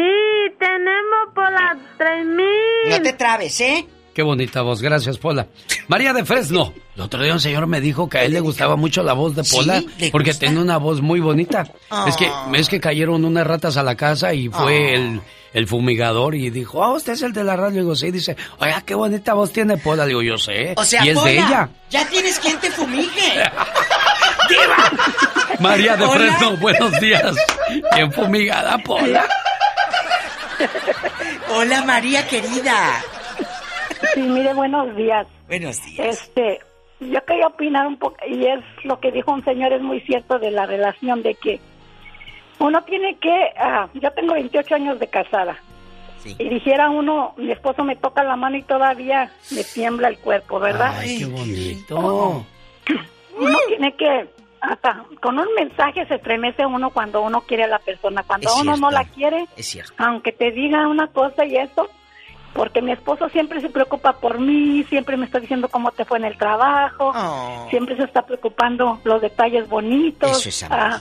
tenemos 0.58 1.34
por 1.34 1.52
las 1.52 1.76
3000. 1.98 2.44
No 2.88 3.02
te 3.02 3.12
trabes, 3.12 3.60
¿eh? 3.60 3.86
Qué 4.14 4.22
bonita 4.22 4.60
voz, 4.62 4.82
gracias 4.82 5.16
Pola. 5.16 5.46
María 5.88 6.12
de 6.12 6.24
Fresno. 6.24 6.74
El 6.96 7.02
otro 7.02 7.22
día 7.22 7.32
un 7.32 7.40
señor 7.40 7.66
me 7.66 7.80
dijo 7.80 8.08
que 8.10 8.18
a 8.18 8.24
él 8.24 8.32
le 8.32 8.40
gustaba 8.40 8.76
mucho 8.76 9.02
la 9.02 9.12
voz 9.14 9.34
de. 9.34 9.42
Pola 9.44 9.82
¿Le 9.98 10.10
porque 10.10 10.34
tiene 10.34 10.60
una 10.60 10.76
voz 10.76 11.00
muy 11.00 11.20
bonita. 11.20 11.64
Ah. 11.90 12.04
Es 12.08 12.16
que 12.16 12.30
es 12.54 12.68
que 12.68 12.78
cayeron 12.80 13.24
unas 13.24 13.46
ratas 13.46 13.76
a 13.78 13.82
la 13.82 13.94
casa 13.94 14.34
y 14.34 14.48
fue 14.48 14.92
Ah. 14.92 14.94
el, 14.96 15.20
el 15.54 15.66
fumigador 15.66 16.34
y 16.34 16.50
dijo, 16.50 16.82
ah, 16.84 16.92
usted 16.92 17.14
es 17.14 17.22
el 17.22 17.32
de 17.32 17.42
la 17.44 17.56
radio. 17.56 17.76
Le 17.76 17.80
digo, 17.82 17.96
sí, 17.96 18.10
dice, 18.10 18.36
oiga, 18.58 18.82
qué 18.82 18.94
bonita 18.94 19.32
voz 19.32 19.50
tiene 19.52 19.78
Pola. 19.78 20.02
Le 20.04 20.08
digo, 20.08 20.22
yo 20.22 20.36
sé. 20.36 20.74
O 20.76 20.84
sea, 20.84 21.04
y 21.06 21.08
es 21.10 21.14
Pola, 21.14 21.30
de 21.30 21.36
ella. 21.38 21.68
ya 21.88 22.06
tienes 22.08 22.38
quien 22.38 22.58
te 22.60 22.70
fumigue. 22.70 23.08
María 25.60 25.96
de 25.96 26.04
Hola. 26.04 26.12
Fresno, 26.14 26.56
buenos 26.58 27.00
días. 27.00 27.34
Bien 27.94 28.12
fumigada, 28.12 28.76
Pola. 28.78 29.26
Hola, 31.54 31.82
María 31.84 32.26
querida. 32.28 33.02
Sí, 34.14 34.20
mire, 34.22 34.54
buenos 34.54 34.94
días. 34.96 35.26
Buenos 35.48 35.84
días. 35.84 36.06
Este, 36.06 36.60
yo 37.00 37.24
quería 37.24 37.46
opinar 37.46 37.86
un 37.86 37.96
poco, 37.98 38.16
y 38.26 38.46
es 38.46 38.60
lo 38.84 39.00
que 39.00 39.10
dijo 39.10 39.32
un 39.32 39.44
señor, 39.44 39.72
es 39.72 39.82
muy 39.82 40.00
cierto 40.00 40.38
de 40.38 40.50
la 40.50 40.66
relación 40.66 41.22
de 41.22 41.34
que 41.34 41.60
uno 42.58 42.82
tiene 42.84 43.16
que, 43.18 43.52
ah, 43.58 43.88
yo 43.94 44.10
tengo 44.12 44.34
28 44.34 44.74
años 44.74 45.00
de 45.00 45.06
casada, 45.08 45.56
y 46.24 46.48
dijera 46.48 46.90
uno, 46.90 47.34
mi 47.36 47.50
esposo 47.50 47.82
me 47.82 47.96
toca 47.96 48.22
la 48.22 48.36
mano 48.36 48.56
y 48.56 48.62
todavía 48.62 49.32
me 49.50 49.64
tiembla 49.64 50.08
el 50.08 50.18
cuerpo, 50.18 50.60
¿verdad? 50.60 50.94
Ay, 50.98 51.18
qué 51.18 51.26
bonito. 51.26 52.44
Uno 53.36 53.58
tiene 53.66 53.96
que, 53.96 54.28
hasta 54.62 55.04
con 55.20 55.38
un 55.38 55.48
mensaje 55.56 56.06
se 56.06 56.14
estremece 56.14 56.64
uno 56.64 56.90
cuando 56.90 57.20
uno 57.22 57.40
quiere 57.42 57.64
a 57.64 57.68
la 57.68 57.78
persona, 57.80 58.22
cuando 58.22 58.48
Es 58.48 58.56
uno 58.60 58.76
no 58.76 58.90
la 58.90 59.04
quiere, 59.04 59.46
Es 59.56 59.66
cierto. 59.66 59.92
aunque 59.98 60.32
te 60.32 60.50
diga 60.52 60.86
una 60.88 61.08
cosa 61.08 61.44
y 61.44 61.56
eso, 61.56 61.88
porque 62.54 62.80
mi 62.80 62.92
esposo 62.92 63.28
siempre 63.30 63.60
se 63.60 63.70
preocupa 63.70 64.12
por 64.14 64.38
mí, 64.38 64.84
siempre 64.88 65.16
me 65.16 65.26
está 65.26 65.40
diciendo 65.40 65.68
cómo 65.68 65.90
te 65.90 66.04
fue 66.04 66.18
en 66.18 66.24
el 66.26 66.36
trabajo, 66.38 67.12
siempre 67.70 67.96
se 67.96 68.04
está 68.04 68.22
preocupando 68.24 69.00
los 69.04 69.20
detalles 69.20 69.68
bonitos. 69.68 70.30
Eso 70.46 70.48
es. 70.48 70.62
Ah, 70.70 71.00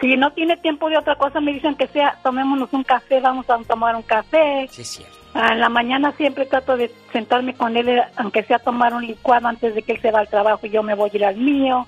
si 0.00 0.16
no 0.16 0.30
tiene 0.32 0.56
tiempo 0.58 0.88
de 0.90 0.98
otra 0.98 1.16
cosa, 1.16 1.40
me 1.40 1.52
dicen 1.52 1.74
que 1.76 1.86
sea, 1.88 2.18
tomémonos 2.22 2.72
un 2.72 2.84
café, 2.84 3.20
vamos 3.20 3.48
a 3.50 3.58
tomar 3.66 3.96
un 3.96 4.02
café. 4.02 4.68
Sí, 4.70 4.82
es 4.82 4.88
cierto. 4.88 5.16
Ah, 5.34 5.52
En 5.52 5.60
la 5.60 5.68
mañana 5.68 6.12
siempre 6.12 6.46
trato 6.46 6.76
de 6.76 6.90
sentarme 7.12 7.54
con 7.54 7.76
él, 7.76 7.88
eh, 7.88 8.02
aunque 8.16 8.42
sea 8.42 8.58
tomar 8.58 8.92
un 8.94 9.06
licuado 9.06 9.48
antes 9.48 9.74
de 9.74 9.82
que 9.82 9.92
él 9.92 10.00
se 10.00 10.10
va 10.10 10.20
al 10.20 10.28
trabajo 10.28 10.66
y 10.66 10.70
yo 10.70 10.82
me 10.82 10.94
voy 10.94 11.10
a 11.12 11.16
ir 11.16 11.24
al 11.24 11.36
mío. 11.36 11.86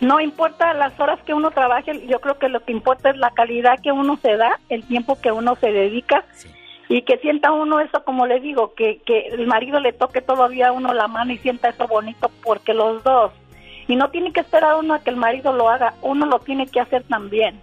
No 0.00 0.18
importa 0.18 0.72
las 0.72 0.98
horas 0.98 1.20
que 1.26 1.34
uno 1.34 1.50
trabaje, 1.50 2.06
yo 2.06 2.20
creo 2.20 2.38
que 2.38 2.48
lo 2.48 2.64
que 2.64 2.72
importa 2.72 3.10
es 3.10 3.18
la 3.18 3.30
calidad 3.32 3.78
que 3.82 3.92
uno 3.92 4.18
se 4.22 4.36
da, 4.36 4.58
el 4.70 4.82
tiempo 4.84 5.20
que 5.20 5.30
uno 5.30 5.56
se 5.56 5.70
dedica 5.70 6.24
y 6.88 7.02
que 7.02 7.18
sienta 7.18 7.52
uno 7.52 7.80
eso, 7.80 8.02
como 8.02 8.26
le 8.26 8.40
digo, 8.40 8.74
que, 8.74 9.00
que 9.04 9.28
el 9.28 9.46
marido 9.46 9.78
le 9.78 9.92
toque 9.92 10.22
todavía 10.22 10.68
a 10.68 10.72
uno 10.72 10.94
la 10.94 11.06
mano 11.06 11.32
y 11.32 11.38
sienta 11.38 11.68
eso 11.68 11.86
bonito 11.86 12.30
porque 12.42 12.72
los 12.72 13.04
dos. 13.04 13.32
Y 13.88 13.96
no 13.96 14.08
tiene 14.08 14.32
que 14.32 14.40
esperar 14.40 14.76
uno 14.76 14.94
a 14.94 15.00
que 15.00 15.10
el 15.10 15.16
marido 15.16 15.52
lo 15.52 15.68
haga, 15.68 15.94
uno 16.00 16.24
lo 16.24 16.38
tiene 16.38 16.66
que 16.66 16.80
hacer 16.80 17.04
también. 17.04 17.60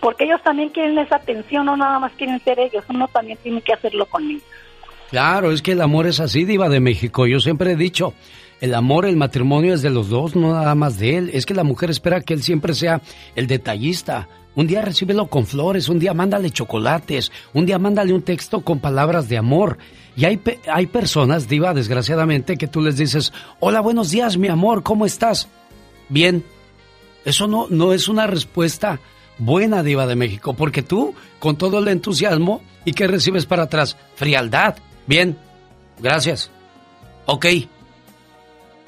Porque 0.00 0.24
ellos 0.24 0.42
también 0.42 0.68
quieren 0.68 0.98
esa 0.98 1.16
atención, 1.16 1.66
no 1.66 1.76
nada 1.76 1.98
más 1.98 2.12
quieren 2.12 2.38
ser 2.40 2.58
ellos, 2.58 2.84
uno 2.88 3.08
también 3.08 3.38
tiene 3.42 3.62
que 3.62 3.72
hacerlo 3.72 4.06
con 4.06 4.28
ellos. 4.28 4.42
Claro, 5.10 5.50
es 5.50 5.62
que 5.62 5.72
el 5.72 5.80
amor 5.80 6.06
es 6.06 6.20
así, 6.20 6.44
diva 6.44 6.68
de 6.68 6.80
México. 6.80 7.26
Yo 7.26 7.40
siempre 7.40 7.72
he 7.72 7.76
dicho, 7.76 8.14
el 8.60 8.74
amor, 8.74 9.06
el 9.06 9.16
matrimonio 9.16 9.74
es 9.74 9.82
de 9.82 9.90
los 9.90 10.10
dos, 10.10 10.36
no 10.36 10.52
nada 10.52 10.74
más 10.74 10.98
de 10.98 11.16
él. 11.16 11.30
Es 11.32 11.46
que 11.46 11.54
la 11.54 11.64
mujer 11.64 11.90
espera 11.90 12.20
que 12.20 12.34
él 12.34 12.42
siempre 12.42 12.74
sea 12.74 13.00
el 13.34 13.46
detallista. 13.46 14.28
Un 14.54 14.66
día 14.66 14.82
recíbelo 14.82 15.28
con 15.28 15.46
flores, 15.46 15.88
un 15.88 15.98
día 15.98 16.12
mándale 16.12 16.50
chocolates, 16.50 17.32
un 17.54 17.64
día 17.64 17.78
mándale 17.78 18.12
un 18.12 18.22
texto 18.22 18.60
con 18.60 18.78
palabras 18.78 19.28
de 19.28 19.38
amor. 19.38 19.78
Y 20.14 20.26
hay, 20.26 20.40
hay 20.70 20.86
personas, 20.88 21.48
diva, 21.48 21.72
desgraciadamente, 21.72 22.58
que 22.58 22.66
tú 22.66 22.82
les 22.82 22.96
dices, 22.96 23.32
hola, 23.60 23.80
buenos 23.80 24.10
días, 24.10 24.36
mi 24.36 24.48
amor, 24.48 24.82
¿cómo 24.82 25.06
estás? 25.06 25.48
Bien. 26.08 26.44
Eso 27.24 27.46
no, 27.46 27.66
no 27.70 27.92
es 27.92 28.08
una 28.08 28.26
respuesta 28.26 29.00
buena, 29.38 29.82
diva 29.82 30.06
de 30.06 30.16
México, 30.16 30.54
porque 30.54 30.82
tú, 30.82 31.14
con 31.38 31.56
todo 31.56 31.78
el 31.78 31.88
entusiasmo, 31.88 32.60
¿y 32.84 32.92
qué 32.92 33.06
recibes 33.06 33.46
para 33.46 33.62
atrás? 33.62 33.96
Frialdad. 34.16 34.76
Bien. 35.06 35.38
Gracias. 35.98 36.50
Ok. 37.24 37.46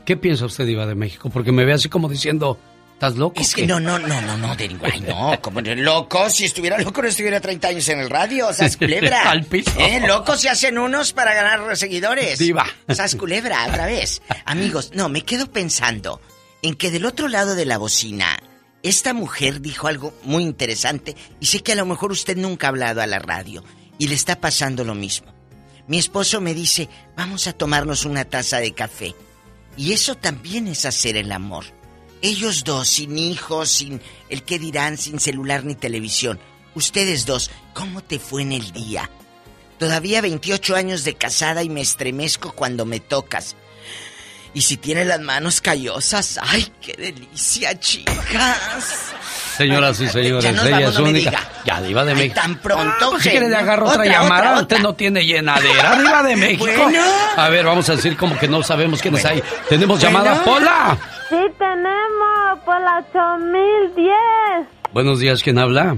¿Qué 0.04 0.16
piensa 0.16 0.46
usted, 0.46 0.66
diva 0.66 0.86
de 0.86 0.94
México? 0.94 1.30
Porque 1.30 1.52
me 1.52 1.64
ve 1.64 1.72
así 1.72 1.88
como 1.88 2.08
diciendo, 2.08 2.58
¿estás 2.94 3.16
loco? 3.16 3.40
Es 3.40 3.54
que 3.54 3.62
qué?" 3.62 3.66
no, 3.66 3.78
no, 3.78 3.98
no, 3.98 4.20
no, 4.20 4.36
no, 4.36 4.56
de 4.56 4.76
ay, 4.82 5.00
no, 5.00 5.40
como 5.40 5.60
loco, 5.60 6.28
si 6.28 6.44
estuviera 6.44 6.78
loco 6.78 7.02
no 7.02 7.08
estuviera 7.08 7.40
30 7.40 7.68
años 7.68 7.88
en 7.88 8.00
el 8.00 8.10
radio, 8.10 8.52
sas 8.52 8.76
culebra. 8.78 9.30
Al 9.30 9.44
piso. 9.44 9.72
¿Eh? 9.78 10.00
Locos 10.06 10.40
se 10.40 10.48
hacen 10.48 10.78
unos 10.78 11.12
para 11.12 11.34
ganar 11.34 11.76
seguidores. 11.76 12.38
Diva. 12.38 12.66
Sas 12.88 13.14
culebra, 13.14 13.66
otra 13.68 13.86
vez. 13.86 14.22
Amigos, 14.44 14.90
no, 14.94 15.08
me 15.08 15.22
quedo 15.22 15.50
pensando 15.50 16.20
en 16.62 16.74
que 16.74 16.90
del 16.90 17.06
otro 17.06 17.28
lado 17.28 17.54
de 17.54 17.66
la 17.66 17.78
bocina, 17.78 18.38
esta 18.82 19.14
mujer 19.14 19.60
dijo 19.60 19.86
algo 19.86 20.12
muy 20.24 20.42
interesante 20.42 21.14
y 21.40 21.46
sé 21.46 21.62
que 21.62 21.72
a 21.72 21.76
lo 21.76 21.86
mejor 21.86 22.10
usted 22.10 22.36
nunca 22.36 22.66
ha 22.66 22.70
hablado 22.70 23.00
a 23.00 23.06
la 23.06 23.20
radio 23.20 23.62
y 23.98 24.08
le 24.08 24.16
está 24.16 24.40
pasando 24.40 24.84
lo 24.84 24.94
mismo. 24.96 25.32
Mi 25.86 25.98
esposo 25.98 26.40
me 26.40 26.54
dice, 26.54 26.88
vamos 27.16 27.46
a 27.46 27.52
tomarnos 27.52 28.04
una 28.04 28.24
taza 28.24 28.58
de 28.58 28.72
café. 28.72 29.14
Y 29.76 29.92
eso 29.92 30.14
también 30.16 30.68
es 30.68 30.84
hacer 30.84 31.16
el 31.16 31.32
amor. 31.32 31.64
Ellos 32.20 32.64
dos, 32.64 32.88
sin 32.88 33.18
hijos, 33.18 33.68
sin 33.68 34.00
el 34.28 34.42
que 34.44 34.58
dirán, 34.58 34.96
sin 34.96 35.18
celular 35.18 35.64
ni 35.64 35.74
televisión. 35.74 36.38
Ustedes 36.74 37.26
dos, 37.26 37.50
¿cómo 37.74 38.02
te 38.02 38.18
fue 38.18 38.42
en 38.42 38.52
el 38.52 38.72
día? 38.72 39.10
Todavía 39.78 40.20
28 40.20 40.76
años 40.76 41.04
de 41.04 41.14
casada 41.14 41.62
y 41.62 41.68
me 41.68 41.80
estremezco 41.80 42.52
cuando 42.52 42.86
me 42.86 43.00
tocas. 43.00 43.56
Y 44.54 44.60
si 44.62 44.76
tiene 44.76 45.04
las 45.04 45.20
manos 45.20 45.60
callosas, 45.60 46.38
¡ay, 46.40 46.70
qué 46.80 46.92
delicia, 46.92 47.78
chicas! 47.80 49.12
Señoras 49.56 50.00
y 50.00 50.08
señores, 50.08 50.44
Ya 50.44 50.52
nos 50.52 50.64
ella 50.66 50.76
vamos, 50.76 50.90
es 50.92 50.98
no 50.98 51.04
me 51.04 51.10
única. 51.10 51.30
diga. 51.30 51.42
Ya, 51.64 51.80
diva 51.82 52.04
de 52.04 52.12
Ay, 52.12 52.16
México. 52.18 52.34
tan 52.40 52.54
pronto, 52.56 53.10
Pues 53.10 53.22
si 53.22 53.30
quiere 53.30 53.48
le 53.48 53.56
agarro 53.56 53.86
otra, 53.86 54.00
Otra, 54.02 54.12
llamada, 54.12 54.50
otra, 54.50 54.62
usted 54.62 54.76
otra. 54.76 54.88
no 54.88 54.94
tiene 54.94 55.24
llenadera, 55.26 55.96
diva 55.96 56.22
de 56.22 56.36
México. 56.36 56.64
Bueno. 56.84 57.02
A 57.36 57.48
ver, 57.48 57.64
vamos 57.66 57.88
a 57.88 57.96
decir 57.96 58.16
como 58.16 58.36
que 58.38 58.48
no 58.48 58.62
sabemos 58.62 59.00
quiénes 59.02 59.24
hay. 59.24 59.42
Tenemos 59.68 60.00
Bueno. 60.00 60.18
llamada, 60.18 60.42
Pola. 60.42 60.96
Sí, 61.28 61.36
tenemos 61.58 62.58
por 62.64 62.80
las 62.80 63.04
8010. 63.14 64.14
Buenos 64.92 65.18
días, 65.20 65.42
¿quién 65.42 65.58
habla? 65.58 65.96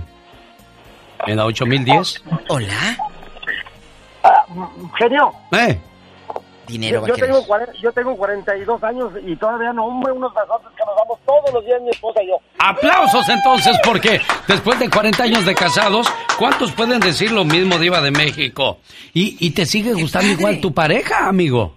¿En 1.27 1.37
la 1.37 1.47
8010? 1.47 2.23
Hola. 2.49 2.97
genio. 4.99 5.33
¿Eh? 5.53 5.79
Dinero 6.67 7.07
yo, 7.07 7.13
a 7.13 7.17
querer. 7.17 7.31
tengo, 7.31 7.47
yo 7.83 7.93
tengo 7.93 8.17
42 8.17 8.83
años 8.85 9.13
y 9.27 9.37
todavía 9.37 9.73
no, 9.73 9.87
hombre, 9.87 10.13
unos 10.13 10.33
besotes 10.35 10.69
que 10.77 10.85
nos 10.85 10.97
damos 10.97 11.19
todos 11.27 11.53
los 11.53 11.65
días 11.65 11.81
mi 11.83 11.91
esposa 11.91 12.23
y 12.23 12.29
yo. 12.29 12.37
Aplausos 12.59 13.29
entonces, 13.29 13.77
porque 13.85 14.21
después 14.49 14.79
de 14.79 14.89
40 14.89 15.23
años 15.23 15.45
de 15.45 15.55
casados, 15.55 16.07
¿cuántos 16.39 16.73
pueden 16.73 17.01
decir 17.01 17.31
lo 17.33 17.45
mismo, 17.45 17.79
Diva 17.79 18.01
de 18.01 18.11
México? 18.11 18.79
¿Y, 19.13 19.37
y 19.47 19.51
te 19.51 19.67
sigue 19.67 19.93
gustando 19.93 20.33
igual 20.33 20.61
tu 20.61 20.73
pareja, 20.73 21.27
amigo? 21.29 21.75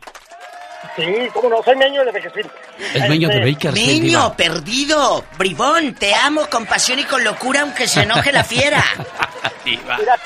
Sí, 0.96 1.04
cómo 1.34 1.50
no, 1.50 1.62
soy 1.64 1.76
meño 1.76 2.04
de 2.04 2.12
Bakersfield. 2.12 2.50
Es 2.94 3.10
meño 3.10 3.28
de 3.30 3.40
Bakersfield, 3.40 4.04
Niño, 4.04 4.20
Diva. 4.20 4.36
perdido, 4.36 5.24
bribón, 5.38 5.94
te 5.94 6.16
amo 6.16 6.48
con 6.50 6.66
pasión 6.66 6.98
y 6.98 7.04
con 7.04 7.24
locura 7.24 7.62
aunque 7.62 7.88
se 7.88 8.02
enoje 8.02 8.32
la 8.32 8.44
fiera. 8.44 8.84
Mira, 9.66 10.18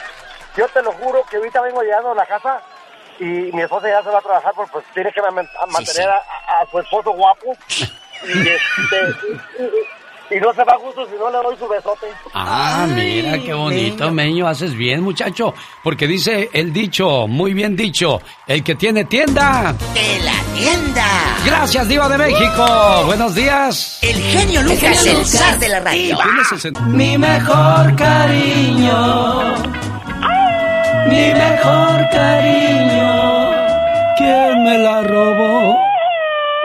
yo 0.55 0.67
te 0.69 0.81
lo 0.81 0.91
juro 0.93 1.23
que 1.29 1.37
ahorita 1.37 1.61
vengo 1.61 1.81
llegando 1.81 2.11
a 2.11 2.15
la 2.15 2.25
casa 2.25 2.61
y 3.23 3.51
mi 3.53 3.61
esposa 3.61 3.87
ya 3.89 4.01
se 4.03 4.09
va 4.09 4.17
a 4.19 4.21
trabajar 4.21 4.51
porque 4.55 4.71
pues 4.73 4.85
tiene 4.93 5.11
que 5.11 5.21
mantener 5.21 6.09
A, 6.09 6.61
a 6.61 6.65
su 6.71 6.79
esposo 6.79 7.11
guapo 7.11 7.55
y, 7.79 7.81
este, 8.31 8.49
y- 9.59 9.63
y- 9.63 10.01
y 10.33 10.39
no 10.39 10.53
se 10.53 10.63
va 10.63 10.77
justo 10.77 11.05
si 11.07 11.15
no 11.15 11.29
le 11.29 11.39
doy 11.39 11.57
su 11.57 11.67
besote. 11.67 12.07
Ah, 12.33 12.87
mira 12.89 13.37
qué 13.37 13.53
bonito, 13.53 14.09
Meño, 14.11 14.47
haces 14.47 14.73
bien, 14.73 15.01
muchacho. 15.03 15.53
Porque 15.83 16.07
dice 16.07 16.49
el 16.53 16.71
dicho, 16.71 17.27
muy 17.27 17.53
bien 17.53 17.75
dicho, 17.75 18.21
el 18.47 18.63
que 18.63 18.75
tiene 18.75 19.03
tienda. 19.03 19.75
¡De 19.93 20.19
la 20.23 20.31
tienda! 20.55 21.05
Gracias, 21.45 21.85
Diva 21.89 22.07
de 22.07 22.17
México. 22.17 23.03
Buenos 23.07 23.35
días. 23.35 23.99
El 24.01 24.15
genio 24.21 24.61
Lucas, 24.63 25.05
el 25.05 25.25
zar 25.25 25.59
de 25.59 25.67
la 25.67 25.79
radio. 25.81 26.17
Mi 26.87 27.17
mejor 27.17 27.93
cariño. 27.97 29.55
Mi 31.09 31.33
mejor 31.33 32.09
cariño. 32.11 33.51
¿Quién 34.17 34.63
me 34.63 34.77
la 34.77 35.01
robó? 35.03 35.79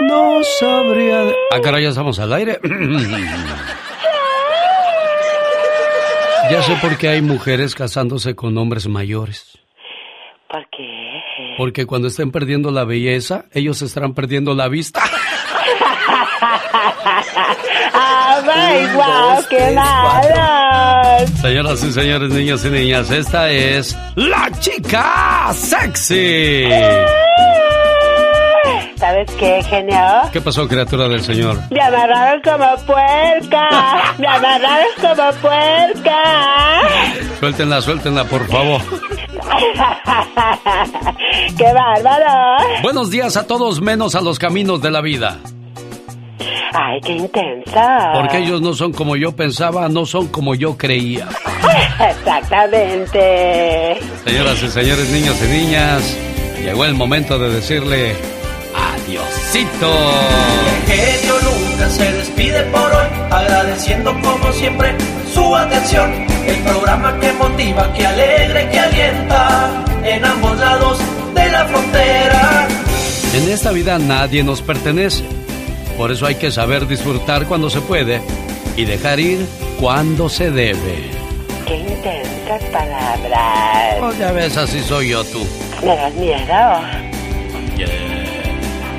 No 0.00 0.42
sabría. 0.58 1.24
de- 1.24 1.34
Ah, 1.52 1.60
caray, 1.62 1.82
ya 1.84 1.88
estamos 1.90 2.18
al 2.18 2.32
aire. 2.34 2.58
ya 6.50 6.62
sé 6.62 6.76
por 6.80 6.96
qué 6.98 7.08
hay 7.08 7.22
mujeres 7.22 7.74
casándose 7.74 8.34
con 8.36 8.56
hombres 8.58 8.86
mayores. 8.88 9.58
¿Por 10.48 10.62
qué? 10.70 11.22
Porque 11.58 11.86
cuando 11.86 12.08
estén 12.08 12.30
perdiendo 12.30 12.70
la 12.70 12.84
belleza, 12.84 13.46
ellos 13.52 13.82
estarán 13.82 14.14
perdiendo 14.14 14.54
la 14.54 14.68
vista. 14.68 15.02
¡Ay, 17.92 18.86
guau, 18.94 19.42
qué 19.48 19.70
malos! 19.74 21.30
Señoras 21.40 21.82
y 21.82 21.92
señores, 21.92 22.30
niños 22.30 22.64
y 22.64 22.70
niñas, 22.70 23.10
esta 23.10 23.50
es 23.50 23.96
la 24.14 24.48
chica 24.60 25.50
sexy. 25.54 26.64
¿Sabes 28.96 29.30
qué, 29.38 29.62
genio? 29.62 29.98
¿Qué 30.32 30.40
pasó, 30.40 30.66
criatura 30.66 31.06
del 31.08 31.20
Señor? 31.22 31.58
Me 31.70 31.80
amarraron 31.82 32.40
como 32.40 32.66
puerca. 32.86 33.68
Me 34.18 34.26
amarraron 34.26 34.86
como 35.00 35.30
puerca. 35.42 36.16
Suéltenla, 37.38 37.82
suéltenla, 37.82 38.24
por 38.24 38.46
favor. 38.48 38.80
¡Qué 41.58 41.72
bárbaro! 41.72 42.56
Buenos 42.82 43.10
días 43.10 43.36
a 43.36 43.46
todos, 43.46 43.80
menos 43.82 44.14
a 44.14 44.22
los 44.22 44.38
caminos 44.38 44.80
de 44.80 44.90
la 44.90 45.02
vida. 45.02 45.38
¡Ay, 46.72 47.00
qué 47.00 47.12
intensa! 47.12 48.12
Porque 48.14 48.38
ellos 48.38 48.60
no 48.60 48.74
son 48.74 48.92
como 48.92 49.16
yo 49.16 49.32
pensaba, 49.32 49.88
no 49.88 50.06
son 50.06 50.28
como 50.28 50.54
yo 50.54 50.76
creía. 50.76 51.28
Exactamente. 52.10 53.98
Señoras 54.24 54.62
y 54.62 54.68
señores, 54.68 55.08
niños 55.10 55.36
y 55.42 55.46
niñas, 55.48 56.16
llegó 56.62 56.84
el 56.84 56.94
momento 56.94 57.38
de 57.38 57.50
decirle 57.50 58.14
adiosito. 58.74 59.92
genio 60.86 61.34
Lucas 61.44 61.92
se 61.92 62.12
despide 62.12 62.62
por 62.64 62.92
hoy, 62.92 63.06
agradeciendo 63.30 64.12
como 64.20 64.52
siempre 64.52 64.94
su 65.32 65.54
atención. 65.54 66.12
El 66.46 66.58
programa 66.62 67.18
que 67.18 67.32
motiva, 67.32 67.92
que 67.94 68.06
alegra 68.06 68.62
y 68.62 68.66
que 68.68 68.78
alienta 68.78 69.84
en 70.04 70.24
ambos 70.24 70.58
lados 70.58 70.98
de 71.34 71.50
la 71.50 71.64
frontera. 71.66 72.68
En 73.34 73.50
esta 73.50 73.72
vida 73.72 73.98
nadie 73.98 74.44
nos 74.44 74.62
pertenece. 74.62 75.24
Por 75.96 76.12
eso 76.12 76.26
hay 76.26 76.34
que 76.34 76.50
saber 76.50 76.86
disfrutar 76.86 77.46
cuando 77.46 77.70
se 77.70 77.80
puede 77.80 78.20
y 78.76 78.84
dejar 78.84 79.18
ir 79.18 79.46
cuando 79.80 80.28
se 80.28 80.50
debe. 80.50 81.10
¡Qué 81.66 81.76
intensas 81.76 82.62
palabras! 82.70 83.96
Pues 83.98 84.18
ya 84.18 84.32
ves, 84.32 84.56
así 84.56 84.80
soy 84.82 85.10
yo 85.10 85.24
tú. 85.24 85.46
Me 85.82 85.96
das 85.96 86.14
miedo. 86.14 86.36
Yeah. 87.76 87.88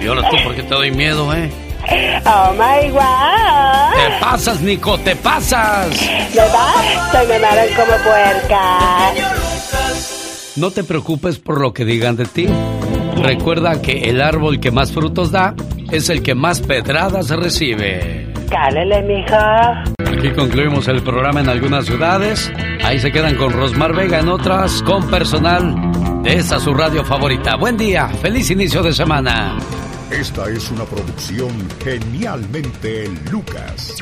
Y 0.02 0.07
ahora 0.07 0.30
tú, 0.30 0.36
¿por 0.44 0.56
qué 0.56 0.64
te 0.64 0.74
doy 0.74 0.91
miedo, 0.91 1.34
eh? 1.34 1.49
¡Oh, 2.26 2.52
my 2.53 2.90
God! 2.90 3.95
Te 3.95 4.19
pasas, 4.19 4.61
Nico, 4.61 4.98
te 4.99 5.15
pasas. 5.15 5.90
¿Me 6.36 6.41
basta? 6.41 7.24
Me 7.28 7.36
amarran 7.36 7.68
como 7.76 7.91
puerca. 8.03 9.14
No 10.56 10.72
te 10.72 10.84
preocupes 10.84 11.38
por 11.38 11.61
lo 11.61 11.74
que 11.74 11.86
digan 11.86 12.15
de 12.15 12.26
ti. 12.26 12.48
Recuerda 13.22 13.82
que 13.82 14.10
el 14.10 14.22
árbol 14.22 14.60
que 14.60 14.72
más 14.72 14.91
frutos 14.91 15.32
da 15.32 15.56
es 15.91 16.09
el 16.09 16.22
que 16.22 16.35
más 16.35 16.61
pedradas 16.61 17.30
recibe. 17.30 18.31
Cálele, 18.49 19.01
mija. 19.03 19.84
Aquí 20.05 20.31
concluimos 20.31 20.88
el 20.88 21.01
programa 21.03 21.41
en 21.41 21.49
algunas 21.49 21.85
ciudades. 21.85 22.51
Ahí 22.84 22.99
se 22.99 23.11
quedan 23.11 23.35
con 23.35 23.51
Rosmar 23.51 23.95
Vega, 23.95 24.19
en 24.19 24.30
otras 24.30 24.81
con 24.84 25.09
personal 25.09 26.22
de 26.23 26.35
esta 26.35 26.59
su 26.59 26.73
radio 26.73 27.03
favorita. 27.03 27.55
Buen 27.55 27.77
día, 27.77 28.07
feliz 28.07 28.49
inicio 28.51 28.81
de 28.81 28.93
semana. 28.93 29.57
Esta 30.11 30.49
es 30.49 30.72
una 30.72 30.85
producción 30.85 31.51
genialmente 31.84 33.09
Lucas. 33.30 33.93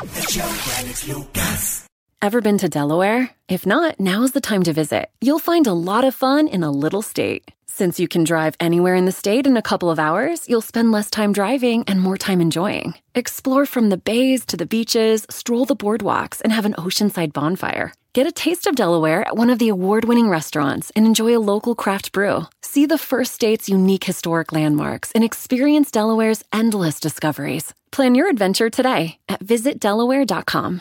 Ever 2.22 2.40
been 2.40 2.58
to 2.58 2.68
Delaware? 2.68 3.30
If 3.48 3.66
not, 3.66 3.98
now's 3.98 4.32
the 4.32 4.40
time 4.40 4.62
to 4.64 4.72
visit. 4.72 5.10
You'll 5.20 5.38
find 5.38 5.66
a 5.66 5.74
lot 5.74 6.04
of 6.04 6.14
fun 6.14 6.48
in 6.48 6.62
a 6.62 6.70
little 6.70 7.02
state. 7.02 7.52
Since 7.76 8.00
you 8.00 8.08
can 8.08 8.24
drive 8.24 8.54
anywhere 8.58 8.94
in 8.94 9.04
the 9.04 9.12
state 9.12 9.46
in 9.46 9.58
a 9.58 9.68
couple 9.70 9.90
of 9.90 9.98
hours, 9.98 10.48
you'll 10.48 10.62
spend 10.62 10.92
less 10.92 11.10
time 11.10 11.34
driving 11.34 11.84
and 11.86 12.00
more 12.00 12.16
time 12.16 12.40
enjoying. 12.40 12.94
Explore 13.14 13.66
from 13.66 13.90
the 13.90 13.98
bays 13.98 14.46
to 14.46 14.56
the 14.56 14.64
beaches, 14.64 15.26
stroll 15.28 15.66
the 15.66 15.76
boardwalks, 15.76 16.40
and 16.40 16.54
have 16.54 16.64
an 16.64 16.72
oceanside 16.78 17.34
bonfire. 17.34 17.92
Get 18.14 18.26
a 18.26 18.32
taste 18.32 18.66
of 18.66 18.76
Delaware 18.76 19.28
at 19.28 19.36
one 19.36 19.50
of 19.50 19.58
the 19.58 19.68
award 19.68 20.06
winning 20.06 20.30
restaurants 20.30 20.90
and 20.96 21.04
enjoy 21.04 21.36
a 21.36 21.44
local 21.52 21.74
craft 21.74 22.12
brew. 22.12 22.46
See 22.62 22.86
the 22.86 22.96
first 22.96 23.34
state's 23.34 23.68
unique 23.68 24.04
historic 24.04 24.52
landmarks 24.52 25.12
and 25.12 25.22
experience 25.22 25.90
Delaware's 25.90 26.42
endless 26.54 26.98
discoveries. 26.98 27.74
Plan 27.92 28.14
your 28.14 28.30
adventure 28.30 28.70
today 28.70 29.18
at 29.28 29.44
visitdelaware.com. 29.44 30.80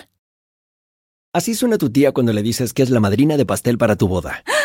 Así 1.34 1.56
suena 1.56 1.78
tu 1.78 1.90
tía 1.90 2.14
cuando 2.14 2.32
le 2.32 2.42
dices 2.42 2.72
que 2.72 2.84
es 2.84 2.90
la 2.90 3.02
madrina 3.02 3.36
de 3.36 3.46
pastel 3.46 3.78
para 3.78 3.98
tu 3.98 4.08
boda. 4.08 4.42
¡Ah! 4.56 4.65